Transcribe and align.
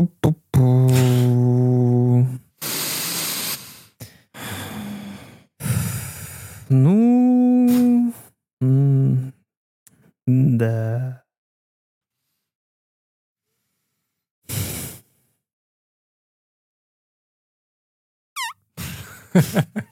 Пу-пу-пу. 0.00 0.66
Ну, 6.70 8.12
да. 10.26 11.22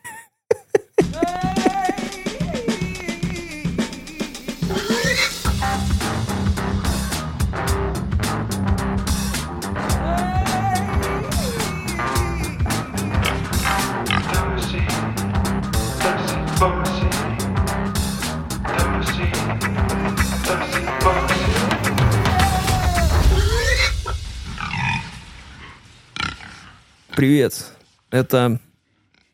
Привет. 27.18 27.72
Это 28.12 28.60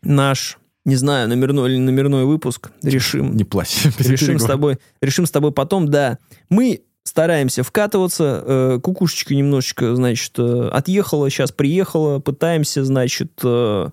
наш, 0.00 0.56
не 0.86 0.96
знаю, 0.96 1.28
номерной 1.28 1.70
или 1.70 1.78
номерной 1.78 2.24
выпуск. 2.24 2.70
Решим. 2.82 3.36
Не 3.36 3.44
плачь. 3.44 3.84
Решим 3.98 4.38
с 4.38 4.44
тобой, 4.46 4.78
решим 5.02 5.26
с 5.26 5.30
тобой 5.30 5.52
потом, 5.52 5.88
да. 5.88 6.16
Мы 6.48 6.80
стараемся 7.02 7.62
вкатываться, 7.62 8.42
э, 8.46 8.80
кукушечка 8.82 9.34
немножечко, 9.34 9.94
значит, 9.96 10.32
э, 10.38 10.68
отъехала, 10.72 11.28
сейчас 11.28 11.52
приехала, 11.52 12.20
пытаемся, 12.20 12.86
значит, 12.86 13.32
э, 13.44 13.90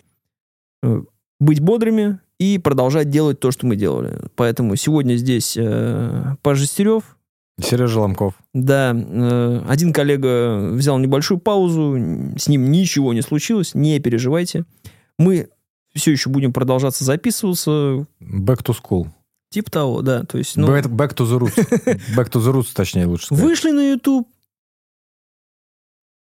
быть 1.42 1.60
бодрыми 1.60 2.20
и 2.40 2.60
продолжать 2.60 3.10
делать 3.10 3.42
то, 3.42 3.52
что 3.52 3.66
мы 3.66 3.76
делали. 3.76 4.22
Поэтому 4.38 4.78
сегодня 4.78 5.16
здесь 5.16 5.58
э, 5.58 6.38
Паша 6.42 6.66
Стерев, 6.66 7.18
Сережа 7.60 8.00
Ломков. 8.00 8.34
да, 8.54 8.94
э, 8.96 9.62
один 9.68 9.94
коллега 9.94 10.72
взял 10.72 10.98
небольшую 10.98 11.40
паузу, 11.40 11.96
с 12.38 12.48
ним 12.48 12.72
ничего 12.72 13.14
не 13.14 13.22
случилось, 13.22 13.76
не 13.76 14.00
переживайте. 14.00 14.66
Мы 15.20 15.50
все 15.94 16.12
еще 16.12 16.30
будем 16.30 16.54
продолжаться 16.54 17.04
записываться, 17.04 18.06
Back 18.22 18.64
to 18.64 18.76
school. 18.76 19.08
типа 19.52 19.70
того, 19.70 20.02
да. 20.02 20.24
То 20.24 20.38
есть, 20.38 20.56
ну, 20.58 20.68
Back, 20.68 20.86
back 20.88 21.16
to 21.16 21.26
the 21.26 21.38
roots. 21.40 21.56
Back 22.16 22.32
to 22.32 22.40
the 22.42 22.52
roots, 22.54 22.70
точнее, 22.74 23.06
лучше 23.06 23.26
сказать. 23.26 23.44
вышли 23.44 23.72
на 23.72 23.92
YouTube. 23.92 24.28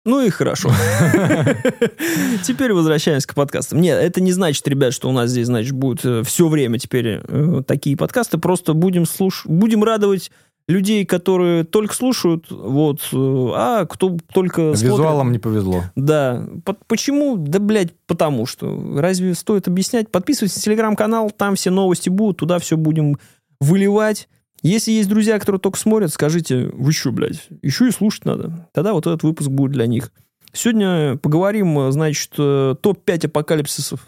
Ну 0.04 0.22
и 0.22 0.30
хорошо. 0.30 0.70
Теперь 2.42 2.72
возвращаемся 2.72 3.28
к 3.28 3.34
подкастам. 3.34 3.80
Нет, 3.82 4.02
это 4.02 4.22
не 4.22 4.32
значит, 4.32 4.66
ребят, 4.66 4.94
что 4.94 5.08
у 5.10 5.12
нас 5.12 5.30
здесь, 5.30 5.46
значит, 5.48 5.72
будет 5.72 6.26
все 6.26 6.48
время 6.48 6.78
теперь 6.78 7.20
э, 7.22 7.62
такие 7.66 7.94
подкасты. 7.96 8.38
Просто 8.38 8.72
будем 8.72 9.04
слуш... 9.04 9.44
будем 9.44 9.84
радовать 9.84 10.30
людей, 10.68 11.06
которые 11.06 11.64
только 11.64 11.94
слушают, 11.94 12.50
вот, 12.50 13.00
э, 13.12 13.16
а 13.16 13.86
кто 13.86 14.16
только 14.32 14.74
смотрит. 14.74 14.82
Визуалом 14.82 15.32
не 15.32 15.38
повезло. 15.38 15.84
Да. 15.96 16.46
По- 16.64 16.76
Почему? 16.86 17.36
Да, 17.38 17.58
блядь, 17.58 17.94
потому 18.06 18.46
что. 18.46 18.78
Разве 18.96 19.34
стоит 19.34 19.66
объяснять? 19.66 20.10
Подписывайтесь 20.10 20.56
на 20.56 20.62
телеграм-канал, 20.62 21.30
там 21.30 21.54
все 21.54 21.70
новости 21.70 22.10
будут, 22.10 22.36
туда 22.36 22.58
все 22.58 22.76
будем 22.76 23.18
выливать. 23.60 24.28
Если 24.62 24.90
есть 24.90 25.08
друзья, 25.08 25.38
которые 25.38 25.60
только 25.60 25.78
смотрят, 25.78 26.12
скажите, 26.12 26.68
вы 26.74 26.92
что, 26.92 27.12
блядь, 27.12 27.48
еще 27.62 27.88
и 27.88 27.92
слушать 27.92 28.24
надо. 28.24 28.68
Тогда 28.72 28.92
вот 28.92 29.06
этот 29.06 29.22
выпуск 29.22 29.48
будет 29.48 29.72
для 29.72 29.86
них. 29.86 30.12
Сегодня 30.52 31.16
поговорим, 31.16 31.78
э, 31.78 31.92
значит, 31.92 32.32
э, 32.36 32.74
топ-5 32.80 33.26
апокалипсисов, 33.26 34.06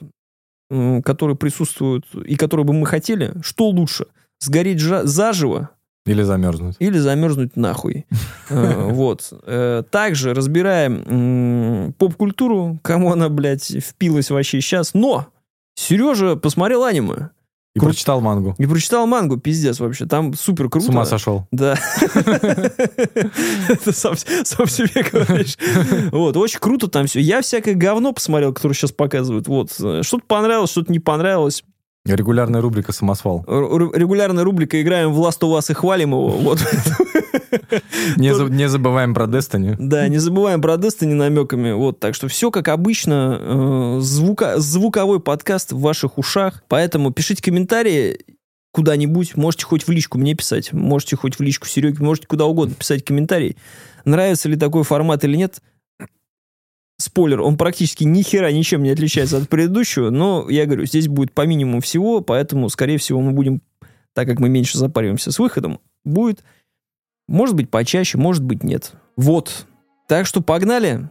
которые 1.02 1.36
присутствуют 1.36 2.04
и 2.14 2.36
которые 2.36 2.64
бы 2.64 2.72
мы 2.74 2.86
хотели. 2.86 3.32
Что 3.42 3.68
лучше? 3.70 4.06
Сгореть 4.38 4.80
заживо 4.80 5.70
Или 6.06 6.22
замерзнуть. 6.22 6.76
или 6.78 6.98
замерзнуть 6.98 7.56
нахуй. 7.56 8.06
Э, 8.50 8.88
Вот. 8.90 9.32
Э, 9.46 9.82
Также 9.90 10.34
разбираем 10.34 11.92
поп-культуру, 11.98 12.78
кому 12.82 13.12
она, 13.12 13.28
блядь, 13.28 13.64
впилась 13.84 14.30
вообще 14.30 14.60
сейчас. 14.60 14.94
Но 14.94 15.26
Сережа 15.76 16.34
посмотрел 16.36 16.82
аниме 16.84 17.30
И 17.74 17.78
Кру- 17.78 17.84
прочитал 17.86 18.20
мангу. 18.20 18.56
и 18.58 18.66
прочитал 18.66 19.06
мангу, 19.06 19.36
пиздец 19.38 19.78
вообще. 19.78 20.06
Там 20.06 20.34
супер 20.34 20.68
круто. 20.68 20.86
С 20.86 20.88
ума 20.88 21.04
сошел. 21.04 21.46
Да. 21.52 21.76
Это 23.68 23.92
сам, 23.92 24.14
сам 24.16 24.66
себе 24.66 25.04
говоришь. 25.10 25.56
Вот, 26.12 26.36
очень 26.36 26.58
круто 26.58 26.88
там 26.88 27.06
все. 27.06 27.20
Я 27.20 27.40
всякое 27.42 27.74
говно 27.74 28.12
посмотрел, 28.12 28.52
которое 28.52 28.74
сейчас 28.74 28.92
показывают. 28.92 29.46
Вот. 29.48 29.70
Э, 29.80 30.02
Что-то 30.02 30.24
понравилось, 30.26 30.70
что-то 30.70 30.90
не 30.92 30.98
понравилось. 30.98 31.62
Регулярная 32.06 32.60
рубрика 32.62 32.92
«Самосвал». 32.92 33.44
Р- 33.46 33.92
Регулярная 33.94 34.42
рубрика 34.44 34.80
«Играем 34.80 35.12
в 35.12 35.18
Last 35.20 35.40
of 35.40 35.56
Us» 35.58 35.70
и 35.70 35.74
хвалим 35.74 36.10
его. 36.12 36.28
Вот. 36.30 36.58
Не, 38.16 38.34
за- 38.34 38.44
не 38.46 38.68
забываем 38.68 39.12
про 39.14 39.26
Destiny. 39.26 39.76
Да, 39.78 40.08
не 40.08 40.18
забываем 40.18 40.62
про 40.62 40.74
Destiny 40.74 41.14
намеками. 41.14 41.72
Вот, 41.72 42.00
так 42.00 42.14
что 42.14 42.28
все 42.28 42.50
как 42.50 42.68
обычно. 42.68 43.38
э, 43.40 44.00
звука, 44.00 44.58
звуковой 44.58 45.20
подкаст 45.20 45.72
в 45.72 45.80
ваших 45.80 46.16
ушах. 46.18 46.62
Поэтому 46.68 47.10
пишите 47.12 47.42
комментарии 47.42 48.20
куда-нибудь. 48.72 49.36
Можете 49.36 49.66
хоть 49.66 49.86
в 49.86 49.90
личку 49.90 50.16
мне 50.18 50.34
писать. 50.34 50.72
Можете 50.72 51.16
хоть 51.16 51.38
в 51.38 51.42
личку 51.42 51.66
Сереге. 51.66 52.02
Можете 52.02 52.26
куда 52.28 52.46
угодно 52.46 52.74
писать 52.74 53.04
комментарий. 53.04 53.56
Нравится 54.04 54.48
ли 54.48 54.56
такой 54.56 54.84
формат 54.84 55.22
или 55.24 55.36
нет. 55.36 55.60
Спойлер, 57.00 57.40
он 57.40 57.56
практически 57.56 58.04
ни 58.04 58.20
хера 58.20 58.52
ничем 58.52 58.82
не 58.82 58.90
отличается 58.90 59.38
от 59.38 59.48
предыдущего, 59.48 60.10
но 60.10 60.50
я 60.50 60.66
говорю, 60.66 60.84
здесь 60.84 61.08
будет 61.08 61.32
по 61.32 61.46
минимуму 61.46 61.80
всего, 61.80 62.20
поэтому, 62.20 62.68
скорее 62.68 62.98
всего, 62.98 63.22
мы 63.22 63.32
будем, 63.32 63.62
так 64.12 64.28
как 64.28 64.38
мы 64.38 64.50
меньше 64.50 64.76
запариваемся 64.76 65.32
с 65.32 65.38
выходом, 65.38 65.80
будет, 66.04 66.44
может 67.26 67.56
быть, 67.56 67.70
почаще, 67.70 68.18
может 68.18 68.44
быть, 68.44 68.62
нет. 68.62 68.92
Вот. 69.16 69.66
Так 70.08 70.26
что 70.26 70.42
погнали. 70.42 71.08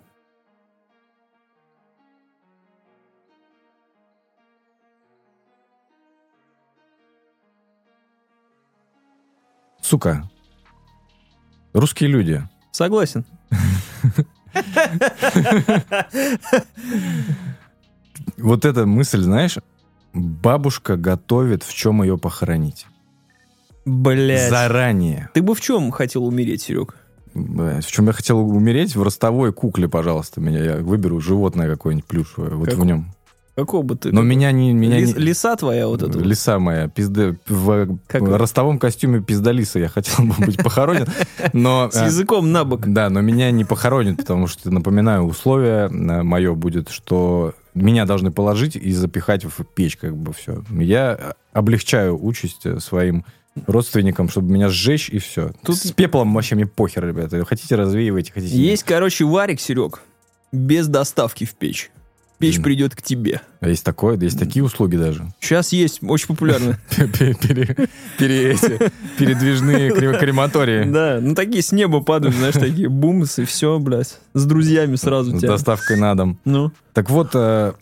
Сука. 9.81 10.29
Русские 11.73 12.11
люди. 12.11 12.47
Согласен. 12.71 13.25
Вот 18.37 18.65
эта 18.65 18.85
мысль, 18.85 19.21
знаешь, 19.21 19.57
бабушка 20.13 20.95
готовит, 20.97 21.63
в 21.63 21.73
чем 21.73 22.01
ее 22.03 22.17
похоронить. 22.17 22.87
Блять. 23.85 24.49
Заранее. 24.49 25.29
Ты 25.33 25.41
бы 25.41 25.55
в 25.55 25.61
чем 25.61 25.91
хотел 25.91 26.25
умереть, 26.25 26.61
Серег? 26.61 26.95
Блядь, 27.33 27.85
В 27.85 27.91
чем 27.91 28.07
я 28.07 28.13
хотел 28.13 28.39
умереть? 28.39 28.95
В 28.95 29.03
ростовой 29.03 29.53
кукле, 29.53 29.87
пожалуйста, 29.87 30.41
меня. 30.41 30.63
Я 30.63 30.77
выберу 30.77 31.19
животное 31.19 31.69
какое-нибудь 31.69 32.05
плюшевое. 32.07 32.51
Вот 32.51 32.69
Как? 32.69 32.77
в 32.77 32.85
нем. 32.85 33.13
Какого 33.55 33.81
бы 33.83 33.95
ты... 33.95 34.11
Но 34.11 34.21
меня 34.21 34.51
не... 34.51 34.73
Меня 34.73 34.99
Лис- 34.99 35.17
не... 35.17 35.23
Лиса 35.25 35.55
твоя 35.55 35.87
вот 35.87 36.01
эта 36.01 36.17
вот? 36.17 36.25
Лиса 36.25 36.59
моя, 36.59 36.87
пизда, 36.87 37.35
в 37.47 37.97
Как? 38.07 38.21
ростовом 38.21 38.79
костюме 38.79 39.21
пиздалиса 39.21 39.79
я 39.79 39.89
хотел 39.89 40.25
бы 40.25 40.33
быть 40.45 40.57
похоронен, 40.63 41.07
но... 41.53 41.89
С 41.91 42.01
э, 42.01 42.05
языком 42.05 42.51
на 42.51 42.63
бок. 42.63 42.87
Да, 42.87 43.09
но 43.09 43.21
меня 43.21 43.51
не 43.51 43.65
похоронят, 43.65 44.17
потому 44.17 44.47
что, 44.47 44.71
напоминаю, 44.71 45.23
условие 45.23 45.89
мое 45.89 46.53
будет, 46.53 46.89
что 46.89 47.53
меня 47.73 48.05
должны 48.05 48.31
положить 48.31 48.75
и 48.75 48.91
запихать 48.93 49.43
в 49.43 49.63
печь, 49.75 49.97
как 49.97 50.15
бы 50.15 50.31
все. 50.33 50.63
Я 50.71 51.33
облегчаю 51.51 52.17
участь 52.23 52.65
э, 52.65 52.79
своим 52.79 53.25
родственникам, 53.67 54.29
чтобы 54.29 54.51
меня 54.53 54.69
сжечь, 54.69 55.09
и 55.09 55.19
все. 55.19 55.51
Тут- 55.65 55.77
С 55.77 55.91
пеплом 55.91 56.33
вообще 56.33 56.55
мне 56.55 56.65
похер, 56.65 57.05
ребята. 57.05 57.43
Хотите, 57.43 57.75
развеивайте, 57.75 58.31
хотите... 58.31 58.55
Есть, 58.55 58.83
короче, 58.83 59.25
варик, 59.25 59.59
Серег, 59.59 60.01
без 60.53 60.87
доставки 60.87 61.43
в 61.45 61.55
печь. 61.55 61.91
Печь 62.39 62.61
придет 62.61 62.95
к 62.95 63.01
тебе. 63.01 63.41
А 63.59 63.67
Есть 63.69 63.83
такое, 63.83 64.15
да 64.17 64.25
есть 64.25 64.39
такие 64.39 64.63
услуги 64.63 64.95
даже. 64.95 65.27
Сейчас 65.41 65.73
есть, 65.73 65.99
очень 66.01 66.27
популярно. 66.27 66.79
Передвижные 69.17 69.91
крем- 69.91 70.17
крематории. 70.17 70.89
Да, 70.89 71.19
ну 71.21 71.35
такие 71.35 71.61
с 71.61 71.71
неба 71.71 72.01
падают, 72.01 72.35
знаешь, 72.35 72.55
такие 72.55 72.89
бумсы, 72.89 73.43
и 73.43 73.45
все, 73.45 73.77
блядь. 73.79 74.17
С 74.33 74.45
друзьями 74.45 74.95
сразу 74.95 75.37
С 75.37 75.41
доставкой 75.41 75.97
на 75.97 76.15
дом. 76.15 76.39
Ну, 76.45 76.71
Так 76.93 77.09
вот, 77.09 77.31
э, 77.33 77.73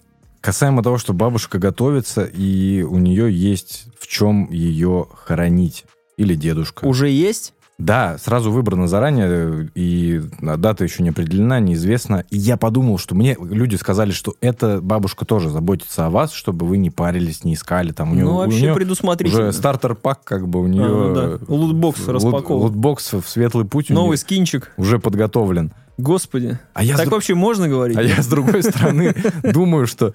касаемо 0.42 0.82
того, 0.84 0.98
что 0.98 1.14
бабушка 1.14 1.60
готовится, 1.60 2.24
и 2.24 2.82
у 2.82 2.98
нее 2.98 3.32
есть 3.32 3.86
в 4.00 4.08
чем 4.08 4.50
ее 4.52 5.08
хоронить. 5.26 5.86
Или 6.18 6.34
дедушка. 6.34 6.84
уже 6.84 7.10
есть? 7.10 7.54
Да, 7.78 8.18
сразу 8.18 8.52
выбрано 8.52 8.88
заранее, 8.88 9.70
и 9.76 10.20
дата 10.42 10.84
еще 10.84 11.04
не 11.04 11.10
определена, 11.10 11.60
неизвестна. 11.60 12.26
И 12.32 12.38
я 12.38 12.58
подумал, 12.58 12.98
что 12.98 13.14
мне 13.14 13.38
люди 13.40 13.76
сказали, 13.76 14.10
что 14.10 14.34
эта 14.42 14.82
бабушка 14.82 15.26
тоже 15.26 15.52
заботится 15.52 16.08
о 16.08 16.10
вас, 16.10 16.32
чтобы 16.32 16.66
вы 16.66 16.78
не 16.78 16.90
парились, 16.90 17.44
не 17.44 17.54
искали. 17.54 17.92
Там 17.92 18.12
у 18.12 18.16
нее, 18.16 18.26
Ну, 18.26 18.34
у 18.34 18.38
вообще 18.38 18.62
нее 18.62 18.74
предусмотрительно. 18.74 19.50
уже 19.50 19.54
starter 19.54 19.95
pack, 19.95 20.24
как 20.24 20.48
бы 20.48 20.60
у 20.62 20.66
нее... 20.68 20.86
А, 20.86 20.88
ну 20.90 21.14
да. 21.14 21.40
Лутбокс 21.48 22.00
лут- 22.00 22.10
распакован. 22.16 22.64
Лутбокс 22.64 23.14
в 23.14 23.24
светлый 23.28 23.66
путь 23.66 23.92
у 23.92 23.94
Новый 23.94 24.18
скинчик. 24.18 24.72
уже 24.78 24.98
подготовлен. 24.98 25.72
Господи. 26.00 26.58
А 26.74 26.84
я, 26.84 26.96
с 26.96 26.98
так 26.98 27.08
дру- 27.08 27.12
вообще 27.12 27.36
можно 27.36 27.68
говорить? 27.68 27.96
а 27.98 28.02
я 28.02 28.22
с 28.24 28.28
другой 28.28 28.64
стороны 28.64 29.14
думаю, 29.44 29.86
что... 29.86 30.14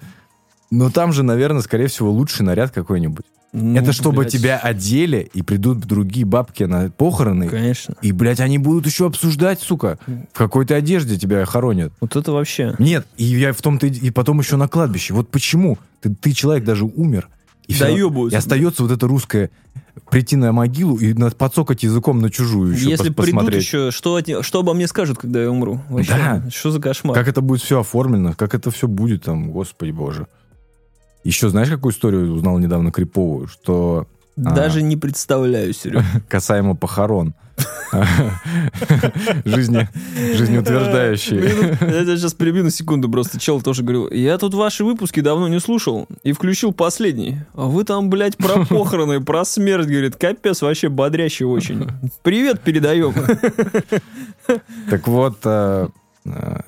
Ну, 0.75 0.89
там 0.89 1.13
же, 1.13 1.23
наверное, 1.23 1.61
скорее 1.61 1.87
всего, 1.87 2.11
лучший 2.11 2.43
наряд 2.45 2.71
какой-нибудь. 2.71 3.25
Ну, 3.51 3.79
Это 3.79 3.93
чтобы 3.93 4.21
блядь, 4.21 4.31
тебя 4.31 4.57
одели, 4.57 5.29
и 5.31 5.43
придут 5.43 5.77
другие 5.81 6.25
бабки 6.25 6.63
на 6.63 6.89
похороны, 6.89 7.47
Конечно. 7.47 7.93
и, 8.01 8.11
блядь, 8.11 8.39
они 8.39 8.57
будут 8.57 8.87
еще 8.87 9.05
обсуждать, 9.05 9.61
сука, 9.61 9.99
в 10.07 10.35
какой-то 10.37 10.73
одежде 10.75 11.19
тебя 11.19 11.45
хоронят. 11.45 11.93
Вот 12.01 12.15
это 12.15 12.31
вообще. 12.31 12.73
Нет, 12.79 13.05
и 13.15 13.25
я 13.25 13.53
в 13.53 13.61
том-то 13.61 13.85
и- 13.85 14.09
потом 14.09 14.39
еще 14.39 14.55
на 14.55 14.67
кладбище. 14.67 15.13
Вот 15.13 15.29
почему? 15.29 15.77
Ты, 16.01 16.15
ты 16.15 16.31
человек 16.31 16.63
даже 16.63 16.85
умер. 16.85 17.29
И 17.67 17.73
равно- 17.77 17.95
Доебываются. 17.95 18.35
И 18.35 18.39
остается 18.39 18.81
вот 18.83 18.91
это 18.91 19.05
русское 19.07 19.51
прийти 20.09 20.35
на 20.35 20.51
могилу 20.51 20.97
и 20.97 21.13
подсокать 21.13 21.83
языком 21.83 22.19
на 22.19 22.29
чужую 22.31 22.73
еще 22.73 22.89
Если 22.89 23.11
пос- 23.11 23.13
придут 23.13 23.35
посмотреть. 23.35 23.63
еще, 23.63 23.91
что, 23.91 24.19
что 24.41 24.59
обо 24.59 24.73
мне 24.73 24.87
скажут, 24.87 25.19
когда 25.19 25.41
я 25.43 25.51
умру? 25.51 25.79
Вообще, 25.89 26.11
Да. 26.11 26.43
Что 26.51 26.71
за 26.71 26.81
кошмар? 26.81 27.15
Как 27.15 27.27
это 27.27 27.41
будет 27.41 27.61
все 27.61 27.79
оформлено, 27.79 28.33
как 28.35 28.55
это 28.55 28.71
все 28.71 28.87
будет 28.87 29.23
там, 29.23 29.51
господи 29.51 29.91
боже. 29.91 30.27
Еще 31.23 31.49
знаешь, 31.49 31.69
какую 31.69 31.93
историю 31.93 32.31
узнал 32.33 32.57
недавно 32.59 32.91
криповую, 32.91 33.47
что 33.47 34.07
Даже 34.35 34.81
не 34.81 34.97
представляю, 34.97 35.73
Серега. 35.73 36.03
касаемо 36.27 36.75
похорон. 36.75 37.33
Жизни, 39.45 39.87
жизнеутверждающие. 40.35 41.41
Я 41.81 42.03
тебя 42.03 42.17
сейчас 42.17 42.33
перебью 42.33 42.63
на 42.63 42.71
секунду, 42.71 43.09
просто 43.09 43.39
чел 43.39 43.61
тоже 43.61 43.83
говорил, 43.83 44.09
я 44.09 44.39
тут 44.39 44.55
ваши 44.55 44.83
выпуски 44.83 45.19
давно 45.19 45.47
не 45.47 45.59
слушал 45.59 46.07
и 46.23 46.31
включил 46.31 46.73
последний. 46.73 47.37
А 47.53 47.65
вы 47.65 47.83
там, 47.83 48.09
блядь, 48.09 48.37
про 48.37 48.65
похороны, 48.65 49.21
про 49.21 49.45
смерть, 49.45 49.85
говорит, 49.85 50.15
капец, 50.15 50.63
вообще 50.63 50.89
бодрящий 50.89 51.45
очень. 51.45 51.87
Привет 52.23 52.61
передаем. 52.61 53.13
Так 54.89 55.07
вот, 55.07 55.37
э, 55.43 55.89
э, 56.25 56.59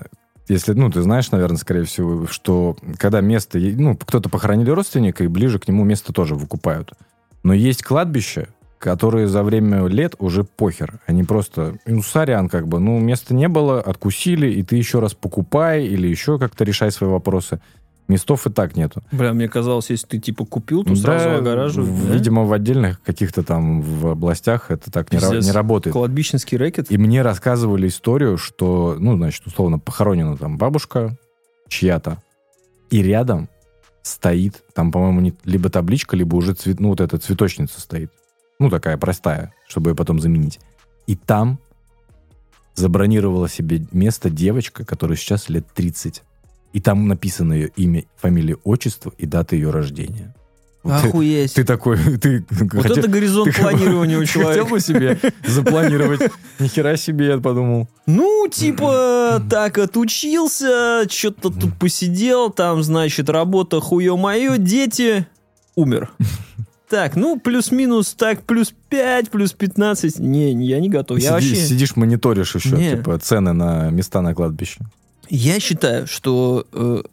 если, 0.47 0.73
ну, 0.73 0.89
ты 0.91 1.01
знаешь, 1.01 1.31
наверное, 1.31 1.57
скорее 1.57 1.83
всего, 1.83 2.27
что 2.27 2.77
когда 2.97 3.21
место, 3.21 3.57
ну, 3.59 3.95
кто-то 3.95 4.29
похоронили 4.29 4.69
родственника, 4.69 5.23
и 5.23 5.27
ближе 5.27 5.59
к 5.59 5.67
нему 5.67 5.83
место 5.83 6.13
тоже 6.13 6.35
выкупают. 6.35 6.93
Но 7.43 7.53
есть 7.53 7.83
кладбища, 7.83 8.47
которые 8.77 9.27
за 9.27 9.43
время 9.43 9.87
лет 9.87 10.15
уже 10.19 10.43
похер. 10.43 10.99
Они 11.07 11.23
просто, 11.23 11.77
ну, 11.85 12.03
сорян, 12.03 12.49
как 12.49 12.67
бы, 12.67 12.79
ну, 12.79 12.99
места 12.99 13.33
не 13.33 13.47
было, 13.47 13.81
откусили, 13.81 14.51
и 14.51 14.63
ты 14.63 14.75
еще 14.75 14.99
раз 14.99 15.13
покупай 15.13 15.85
или 15.85 16.07
еще 16.07 16.37
как-то 16.37 16.63
решай 16.63 16.91
свои 16.91 17.09
вопросы. 17.09 17.59
Местов 18.07 18.45
и 18.45 18.51
так 18.51 18.75
нету. 18.75 19.01
Бля, 19.11 19.33
мне 19.33 19.47
казалось, 19.49 19.89
если 19.89 20.05
ты 20.05 20.19
типа 20.19 20.45
купил, 20.45 20.83
то 20.83 20.95
сразу 20.95 21.25
Да, 21.25 21.37
огораживают. 21.37 21.89
в- 21.91 22.07
да? 22.07 22.13
Видимо, 22.13 22.43
в 22.43 22.53
отдельных 22.53 23.01
каких-то 23.01 23.41
там 23.41 23.81
в 23.81 24.07
областях 24.07 24.69
это 24.69 24.91
так 24.91 25.11
не, 25.11 25.17
ра- 25.17 25.41
не 25.41 25.51
работает. 25.51 25.93
Кладбищенский 25.93 26.55
рэкет. 26.57 26.91
И 26.91 26.97
мне 26.99 27.23
рассказывали 27.23 27.87
историю, 27.87 28.37
что, 28.37 28.95
ну, 28.99 29.15
значит, 29.17 29.47
условно, 29.47 29.79
похоронена 29.79 30.37
там 30.37 30.57
бабушка 30.59 31.17
чья-то, 31.67 32.21
и 32.91 33.01
рядом 33.01 33.49
стоит, 34.03 34.61
там, 34.75 34.91
по-моему, 34.91 35.21
не- 35.21 35.33
либо 35.43 35.69
табличка, 35.71 36.15
либо 36.15 36.35
уже 36.35 36.53
цвет, 36.53 36.79
ну, 36.79 36.89
вот 36.89 37.01
эта 37.01 37.17
цветочница 37.17 37.81
стоит. 37.81 38.11
Ну, 38.59 38.69
такая 38.69 38.97
простая, 38.97 39.51
чтобы 39.67 39.89
ее 39.89 39.95
потом 39.95 40.19
заменить. 40.19 40.59
И 41.07 41.15
там 41.15 41.57
забронировала 42.75 43.47
себе 43.49 43.85
место 43.91 44.29
девочка, 44.29 44.85
которая 44.85 45.17
сейчас 45.17 45.49
лет 45.49 45.65
30. 45.73 46.23
И 46.75 46.81
там 46.81 47.07
написано 47.07 47.53
ее 47.53 47.71
имя, 47.77 48.03
фамилия, 48.17 48.57
отчество 48.65 49.13
и 49.17 49.25
дата 49.25 49.55
ее 49.55 49.69
рождения. 49.69 50.35
Вот 50.83 51.01
ты, 51.01 51.07
Охуеть. 51.07 51.53
ты 51.53 51.63
такой, 51.63 51.97
ты 52.21 52.45
вот 52.49 52.83
хотел- 52.83 52.97
это 52.97 53.07
горизонт 53.07 53.55
ты- 53.55 53.61
планирования 53.61 54.17
у 54.17 54.21
ты 54.21 54.27
хотел 54.27 54.41
человека. 54.43 54.69
бы 54.69 54.79
себе 54.81 55.17
запланировать? 55.47 56.19
Нихера 56.59 56.97
себе, 56.97 57.27
я 57.27 57.37
подумал. 57.37 57.87
Ну, 58.05 58.47
типа, 58.51 59.41
так 59.49 59.77
отучился, 59.77 61.07
что-то 61.09 61.49
тут 61.49 61.73
посидел, 61.79 62.49
там, 62.49 62.83
значит, 62.83 63.29
работа 63.29 63.79
хуё-моё, 63.79 64.57
дети, 64.57 65.25
умер. 65.75 66.11
Так, 66.87 67.15
ну, 67.15 67.39
плюс-минус, 67.39 68.13
так, 68.13 68.43
плюс 68.43 68.71
5, 68.89 69.31
плюс 69.31 69.53
15. 69.53 70.19
Не, 70.19 70.53
я 70.67 70.79
не 70.79 70.87
готов. 70.87 71.17
Я 71.17 71.23
Сиди- 71.23 71.31
вообще... 71.31 71.55
Сидишь, 71.55 71.95
мониторишь 71.95 72.53
еще, 72.53 72.69
Не. 72.77 72.91
типа, 72.91 73.17
цены 73.17 73.53
на 73.53 73.89
места 73.89 74.21
на 74.21 74.35
кладбище. 74.35 74.77
Я 75.29 75.59
считаю, 75.59 76.07
что 76.07 76.67
э, 76.71 77.03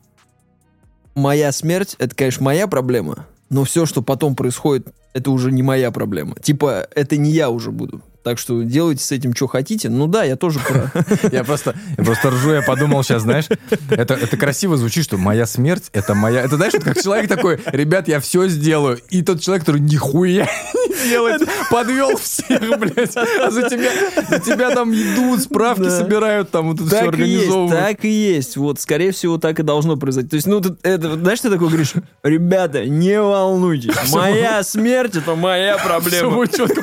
моя 1.14 1.52
смерть, 1.52 1.96
это, 1.98 2.14
конечно, 2.14 2.44
моя 2.44 2.66
проблема, 2.66 3.26
но 3.50 3.64
все, 3.64 3.86
что 3.86 4.02
потом 4.02 4.34
происходит, 4.34 4.88
это 5.12 5.30
уже 5.30 5.52
не 5.52 5.62
моя 5.62 5.90
проблема. 5.90 6.36
Типа, 6.40 6.86
это 6.94 7.16
не 7.16 7.30
я 7.30 7.50
уже 7.50 7.70
буду. 7.70 8.02
Так 8.22 8.38
что 8.38 8.62
делайте 8.62 9.02
с 9.04 9.10
этим, 9.10 9.34
что 9.34 9.46
хотите. 9.48 9.88
Ну 9.88 10.06
да, 10.06 10.22
я 10.24 10.36
тоже 10.36 10.60
про... 10.60 10.92
Я 11.32 11.42
просто, 11.44 11.74
я 11.98 12.04
просто 12.04 12.30
ржу, 12.30 12.52
я 12.52 12.62
подумал 12.62 13.02
сейчас, 13.02 13.22
знаешь, 13.22 13.46
это, 13.90 14.14
это 14.14 14.36
красиво 14.36 14.76
звучит, 14.76 15.04
что 15.04 15.16
моя 15.18 15.44
смерть, 15.46 15.84
это 15.92 16.14
моя... 16.14 16.42
Это 16.42 16.56
знаешь, 16.56 16.72
вот 16.74 16.84
как 16.84 17.02
человек 17.02 17.28
такой, 17.28 17.58
ребят, 17.66 18.06
я 18.08 18.20
все 18.20 18.46
сделаю. 18.48 19.00
И 19.10 19.22
тот 19.22 19.40
человек, 19.40 19.62
который 19.64 19.80
нихуя 19.80 20.48
не 20.74 21.08
делает, 21.08 21.42
подвел 21.70 22.16
всех, 22.16 22.60
блядь. 22.78 23.16
А 23.16 23.50
за 23.50 23.68
тебя, 23.68 23.90
за 24.28 24.38
тебя 24.38 24.70
там 24.70 24.92
идут, 24.94 25.40
справки 25.40 25.82
Да. 25.82 25.98
собирают, 25.98 26.50
там 26.50 26.68
вот 26.68 26.80
это 26.80 26.86
все 26.86 26.96
Так 27.10 27.18
и 27.18 27.22
есть, 27.22 27.42
организовывают. 27.48 27.80
так 27.80 28.04
и 28.04 28.08
есть. 28.10 28.56
Вот, 28.56 28.80
скорее 28.80 29.10
всего, 29.12 29.38
так 29.38 29.58
и 29.58 29.62
должно 29.64 29.96
произойти. 29.96 30.28
То 30.30 30.36
есть, 30.36 30.46
ну, 30.46 30.60
ты- 30.60 30.76
это, 30.82 31.14
знаешь, 31.16 31.40
ты 31.40 31.50
такой 31.50 31.68
говоришь, 31.68 31.94
ребята, 32.22 32.84
не 32.86 33.20
волнуйтесь, 33.20 33.94
моя 34.12 34.62
смерть 34.62 35.16
это 35.16 35.34
моя 35.34 35.76
проблема. 35.78 36.30
будет 36.30 36.56
четко. 36.56 36.82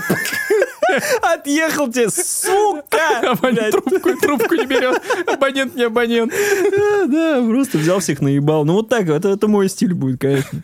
Отъехал 1.22 1.92
тебе, 1.92 2.10
сука! 2.10 3.20
Абонент 3.32 3.72
трубку, 3.72 4.18
трубку 4.20 4.56
не 4.56 4.66
берет. 4.66 5.02
Абонент 5.28 5.76
не 5.76 5.84
абонент. 5.84 6.32
Да, 6.32 7.06
да, 7.06 7.46
просто 7.48 7.78
взял 7.78 8.00
всех 8.00 8.22
наебал. 8.22 8.66
Ну, 8.66 8.74
вот 8.74 8.90
так, 8.90 9.08
это, 9.10 9.30
это 9.30 9.48
мой 9.48 9.70
стиль 9.70 9.94
будет, 9.94 10.20
конечно. 10.20 10.62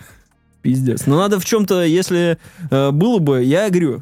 Пиздец. 0.61 1.05
Но 1.05 1.17
надо 1.17 1.39
в 1.39 1.45
чем-то, 1.45 1.83
если 1.83 2.39
э, 2.71 2.91
было 2.91 3.19
бы, 3.19 3.43
я 3.43 3.69
говорю, 3.69 4.01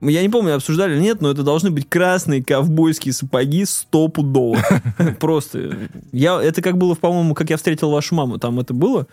я 0.00 0.22
не 0.22 0.28
помню, 0.28 0.54
обсуждали 0.54 0.94
или 0.94 1.00
нет, 1.00 1.22
но 1.22 1.30
это 1.30 1.42
должны 1.42 1.70
быть 1.70 1.88
красные 1.88 2.44
ковбойские 2.44 3.14
сапоги 3.14 3.64
стопудово. 3.64 4.58
Просто. 5.20 5.88
Я, 6.12 6.42
это 6.42 6.60
как 6.60 6.76
было, 6.76 6.94
по-моему, 6.94 7.34
как 7.34 7.50
я 7.50 7.56
встретил 7.56 7.90
вашу 7.90 8.14
маму. 8.14 8.38
Там 8.38 8.60
это 8.60 8.74
было. 8.74 9.06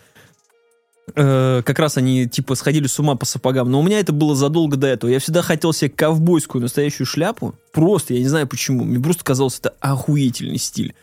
Э, 1.14 1.62
как 1.64 1.78
раз 1.78 1.96
они, 1.96 2.28
типа, 2.28 2.54
сходили 2.54 2.86
с 2.86 2.98
ума 2.98 3.16
по 3.16 3.26
сапогам. 3.26 3.70
Но 3.70 3.80
у 3.80 3.82
меня 3.82 3.98
это 4.00 4.12
было 4.12 4.34
задолго 4.34 4.76
до 4.76 4.86
этого. 4.86 5.10
Я 5.10 5.18
всегда 5.18 5.42
хотел 5.42 5.72
себе 5.72 5.90
ковбойскую 5.90 6.62
настоящую 6.62 7.06
шляпу. 7.06 7.54
Просто, 7.72 8.14
я 8.14 8.20
не 8.20 8.28
знаю 8.28 8.46
почему. 8.46 8.84
Мне 8.84 9.02
просто 9.02 9.24
казалось, 9.24 9.58
это 9.58 9.74
охуительный 9.80 10.58
стиль. 10.58 10.94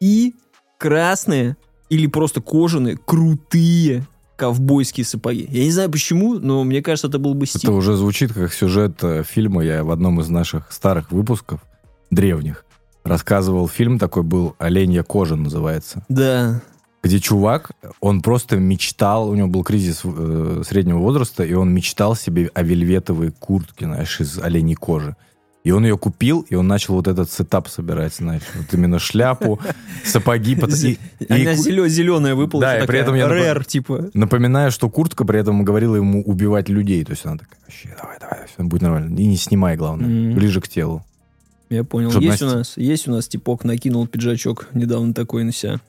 И 0.00 0.34
красные 0.78 1.56
или 1.88 2.06
просто 2.06 2.40
кожаные, 2.40 2.96
крутые 2.96 4.06
ковбойские 4.36 5.06
сапоги. 5.06 5.46
Я 5.50 5.64
не 5.64 5.70
знаю 5.70 5.90
почему, 5.90 6.34
но 6.40 6.64
мне 6.64 6.82
кажется, 6.82 7.06
это 7.06 7.18
был 7.18 7.34
бы 7.34 7.46
стиль. 7.46 7.62
Это 7.62 7.72
уже 7.72 7.94
звучит 7.96 8.32
как 8.32 8.52
сюжет 8.52 9.02
э, 9.02 9.22
фильма. 9.22 9.62
Я 9.64 9.84
в 9.84 9.90
одном 9.90 10.20
из 10.20 10.28
наших 10.28 10.72
старых 10.72 11.12
выпусков, 11.12 11.60
древних, 12.10 12.64
рассказывал 13.04 13.68
фильм 13.68 13.98
такой 13.98 14.24
был 14.24 14.56
«Оленья 14.58 15.04
кожа» 15.04 15.36
называется. 15.36 16.04
Да. 16.08 16.62
Где 17.04 17.20
чувак, 17.20 17.70
он 18.00 18.22
просто 18.22 18.56
мечтал, 18.56 19.28
у 19.28 19.34
него 19.34 19.46
был 19.46 19.62
кризис 19.62 20.00
э, 20.04 20.62
среднего 20.66 20.98
возраста, 20.98 21.44
и 21.44 21.52
он 21.52 21.72
мечтал 21.72 22.16
себе 22.16 22.50
о 22.54 22.62
вельветовой 22.62 23.30
куртке, 23.30 23.84
знаешь, 23.84 24.20
из 24.20 24.38
оленей 24.38 24.74
кожи. 24.74 25.14
И 25.64 25.70
он 25.70 25.84
ее 25.84 25.96
купил, 25.96 26.44
и 26.50 26.54
он 26.56 26.66
начал 26.66 26.94
вот 26.94 27.08
этот 27.08 27.30
сетап 27.30 27.68
собирать, 27.68 28.14
знаешь, 28.14 28.42
вот 28.54 28.66
именно 28.74 28.98
шляпу, 28.98 29.58
сапоги. 30.04 30.54
и- 30.54 30.98
Она 31.28 31.54
зеленая 31.54 32.34
выпала. 32.34 32.60
Да, 32.60 32.84
при 32.86 32.98
этом 32.98 33.14
я 33.14 33.28
Рэр, 33.28 33.64
типа. 33.64 34.10
Напоминаю, 34.14 34.70
что 34.70 34.90
куртка 34.90 35.24
при 35.24 35.40
этом 35.40 35.64
говорила 35.64 35.96
ему 35.96 36.22
убивать 36.22 36.68
людей. 36.68 37.02
То 37.04 37.12
есть 37.12 37.24
она 37.24 37.38
такая, 37.38 37.58
вообще, 37.66 37.94
давай, 38.00 38.18
давай, 38.20 38.40
все 38.46 38.62
будет 38.62 38.82
нормально. 38.82 39.18
И 39.18 39.26
не 39.26 39.36
снимай, 39.36 39.76
главное, 39.76 40.34
ближе 40.34 40.60
к 40.60 40.68
телу. 40.68 41.02
Я 41.70 41.82
понял. 41.82 42.10
Есть 42.20 42.42
у 42.42 42.46
нас, 42.46 42.76
есть 42.76 43.08
у 43.08 43.10
нас 43.12 43.26
типок, 43.26 43.64
накинул 43.64 44.06
пиджачок 44.06 44.68
недавно 44.74 45.14
такой 45.14 45.44
на 45.44 45.52
себя. 45.52 45.80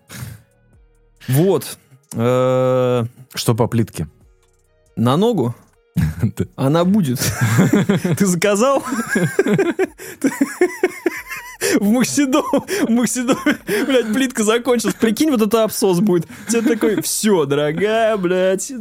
Вот. 1.28 1.78
Э, 2.14 3.06
Что 3.34 3.56
по 3.56 3.68
плитке? 3.68 4.08
На 4.96 5.18
ногу? 5.18 5.56
Она 6.56 6.86
будет. 6.86 7.20
Ты 8.18 8.26
заказал? 8.26 8.84
В 11.80 11.90
Максидом, 11.90 12.44
в 12.88 12.90
Максидоме, 12.90 13.58
блядь, 13.88 14.14
плитка 14.14 14.44
закончилась. 14.44 14.96
Прикинь, 14.96 15.32
вот 15.32 15.42
это 15.42 15.64
абсос 15.64 16.00
будет. 16.00 16.28
Тебе 16.48 16.62
такой, 16.62 17.02
все, 17.02 17.46
дорогая, 17.46 18.16
блядь, 18.18 18.72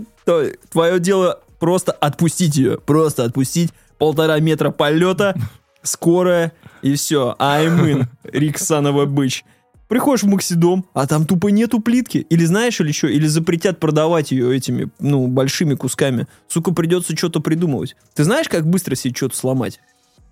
твое 0.71 1.01
дело 1.01 1.41
просто 1.59 1.93
отпустить 1.93 2.57
ее. 2.57 2.79
Просто 2.79 3.25
отпустить. 3.25 3.73
Полтора 3.99 4.39
метра 4.41 4.71
полета, 4.71 5.35
скорая, 5.83 6.53
и 6.83 6.95
все. 6.95 7.35
I'm 7.39 7.81
in, 7.81 8.07
Риксанова 8.25 9.07
быч. 9.07 9.45
Приходишь 9.89 10.23
в 10.23 10.27
Максидом, 10.29 10.87
а 10.95 11.07
там 11.07 11.27
тупо 11.27 11.49
нету 11.49 11.81
плитки. 11.81 12.27
Или 12.31 12.45
знаешь, 12.47 12.81
или 12.81 12.91
что? 12.93 13.07
Или 13.09 13.27
запретят 13.27 13.79
продавать 13.81 14.31
ее 14.33 14.57
этими, 14.57 14.89
ну, 14.99 15.27
большими 15.27 15.75
кусками. 15.75 16.27
Сука, 16.49 16.73
придется 16.73 17.17
что-то 17.17 17.41
придумывать. 17.41 17.95
Ты 18.15 18.25
знаешь, 18.25 18.49
как 18.49 18.67
быстро 18.67 18.95
себе 18.95 19.15
что-то 19.15 19.37
сломать? 19.37 19.81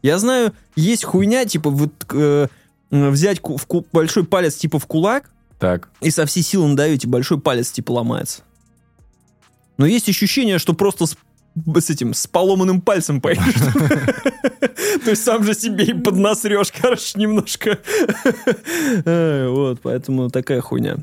Я 0.03 0.19
знаю, 0.19 0.53
есть 0.75 1.05
хуйня, 1.05 1.45
типа, 1.45 1.71
вот, 1.71 1.93
э, 2.13 2.49
взять 2.91 3.41
ку- 3.41 3.57
в 3.57 3.67
ку- 3.67 3.87
большой 3.93 4.25
палец 4.25 4.55
типа 4.57 4.79
в 4.79 4.87
кулак 4.87 5.31
Так. 5.59 5.91
и 6.01 6.11
со 6.11 6.27
всей 6.27 6.43
силы 6.43 6.69
надавить, 6.69 7.05
и 7.05 7.07
большой 7.07 7.39
палец 7.41 7.71
типа 7.71 7.93
ломается. 7.93 8.43
Но 9.79 9.87
есть 9.87 10.09
ощущение, 10.09 10.59
что 10.59 10.73
просто 10.75 11.07
с, 11.07 11.17
с 11.55 11.91
этим, 11.91 12.15
с 12.15 12.27
поломанным 12.27 12.81
пальцем 12.81 13.21
поедешь. 13.21 13.55
То 15.05 15.11
есть 15.11 15.25
сам 15.25 15.45
же 15.45 15.55
себе 15.55 15.85
и 15.85 15.95
поднасрешь, 15.95 16.73
короче, 16.73 17.19
немножко. 17.19 17.79
Вот, 19.05 19.81
поэтому 19.83 20.31
такая 20.31 20.61
хуйня. 20.61 20.99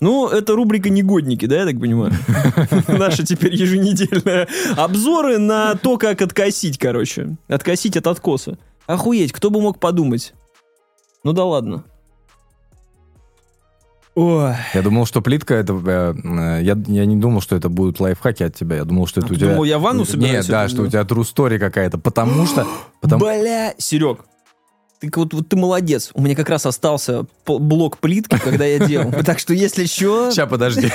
Ну, 0.00 0.28
это 0.28 0.54
рубрика 0.54 0.90
«Негодники», 0.90 1.46
да, 1.46 1.60
я 1.60 1.64
так 1.64 1.80
понимаю? 1.80 2.12
Наша 2.88 3.24
теперь 3.24 3.54
еженедельная. 3.54 4.48
Обзоры 4.76 5.38
на 5.38 5.76
то, 5.76 5.96
как 5.96 6.20
откосить, 6.20 6.78
короче. 6.78 7.36
Откосить 7.48 7.96
от 7.96 8.06
откоса. 8.06 8.58
Охуеть, 8.86 9.32
кто 9.32 9.50
бы 9.50 9.60
мог 9.60 9.78
подумать. 9.78 10.34
Ну 11.22 11.32
да 11.32 11.44
ладно. 11.44 11.84
Ой. 14.14 14.54
Я 14.74 14.82
думал, 14.82 15.06
что 15.06 15.20
плитка 15.20 15.54
это... 15.54 15.72
э, 15.72 16.14
э, 16.22 16.62
Я, 16.62 16.76
я 16.86 17.04
не 17.04 17.16
думал, 17.16 17.40
что 17.40 17.56
это 17.56 17.68
будут 17.68 17.98
лайфхаки 17.98 18.44
от 18.44 18.54
тебя. 18.54 18.76
Я 18.76 18.84
думал, 18.84 19.06
что 19.06 19.20
это 19.20 19.30
А 19.30 19.32
у 19.32 19.36
тебя... 19.36 19.48
думал, 19.50 19.64
я 19.64 19.78
ванну 19.78 20.04
собираюсь 20.04 20.36
Нет, 20.36 20.46
да, 20.46 20.68
что 20.68 20.82
у 20.82 20.86
тебя 20.86 21.02
true 21.02 21.22
story 21.24 21.58
какая-то. 21.58 21.98
Потому 21.98 22.46
что... 22.46 22.66
Потому... 23.00 23.24
Бля, 23.24 23.74
Серег, 23.76 24.20
ты 25.00 25.10
вот, 25.14 25.34
вот 25.34 25.48
ты 25.48 25.56
молодец. 25.56 26.10
У 26.14 26.22
меня 26.22 26.36
как 26.36 26.48
раз 26.48 26.64
остался 26.64 27.26
блок 27.44 27.98
плитки, 27.98 28.38
когда 28.38 28.64
я 28.64 28.78
делал. 28.78 29.12
Так 29.24 29.38
что 29.40 29.52
если 29.52 29.86
что, 29.86 30.30
Сейчас, 30.30 30.48
подожди. 30.50 30.90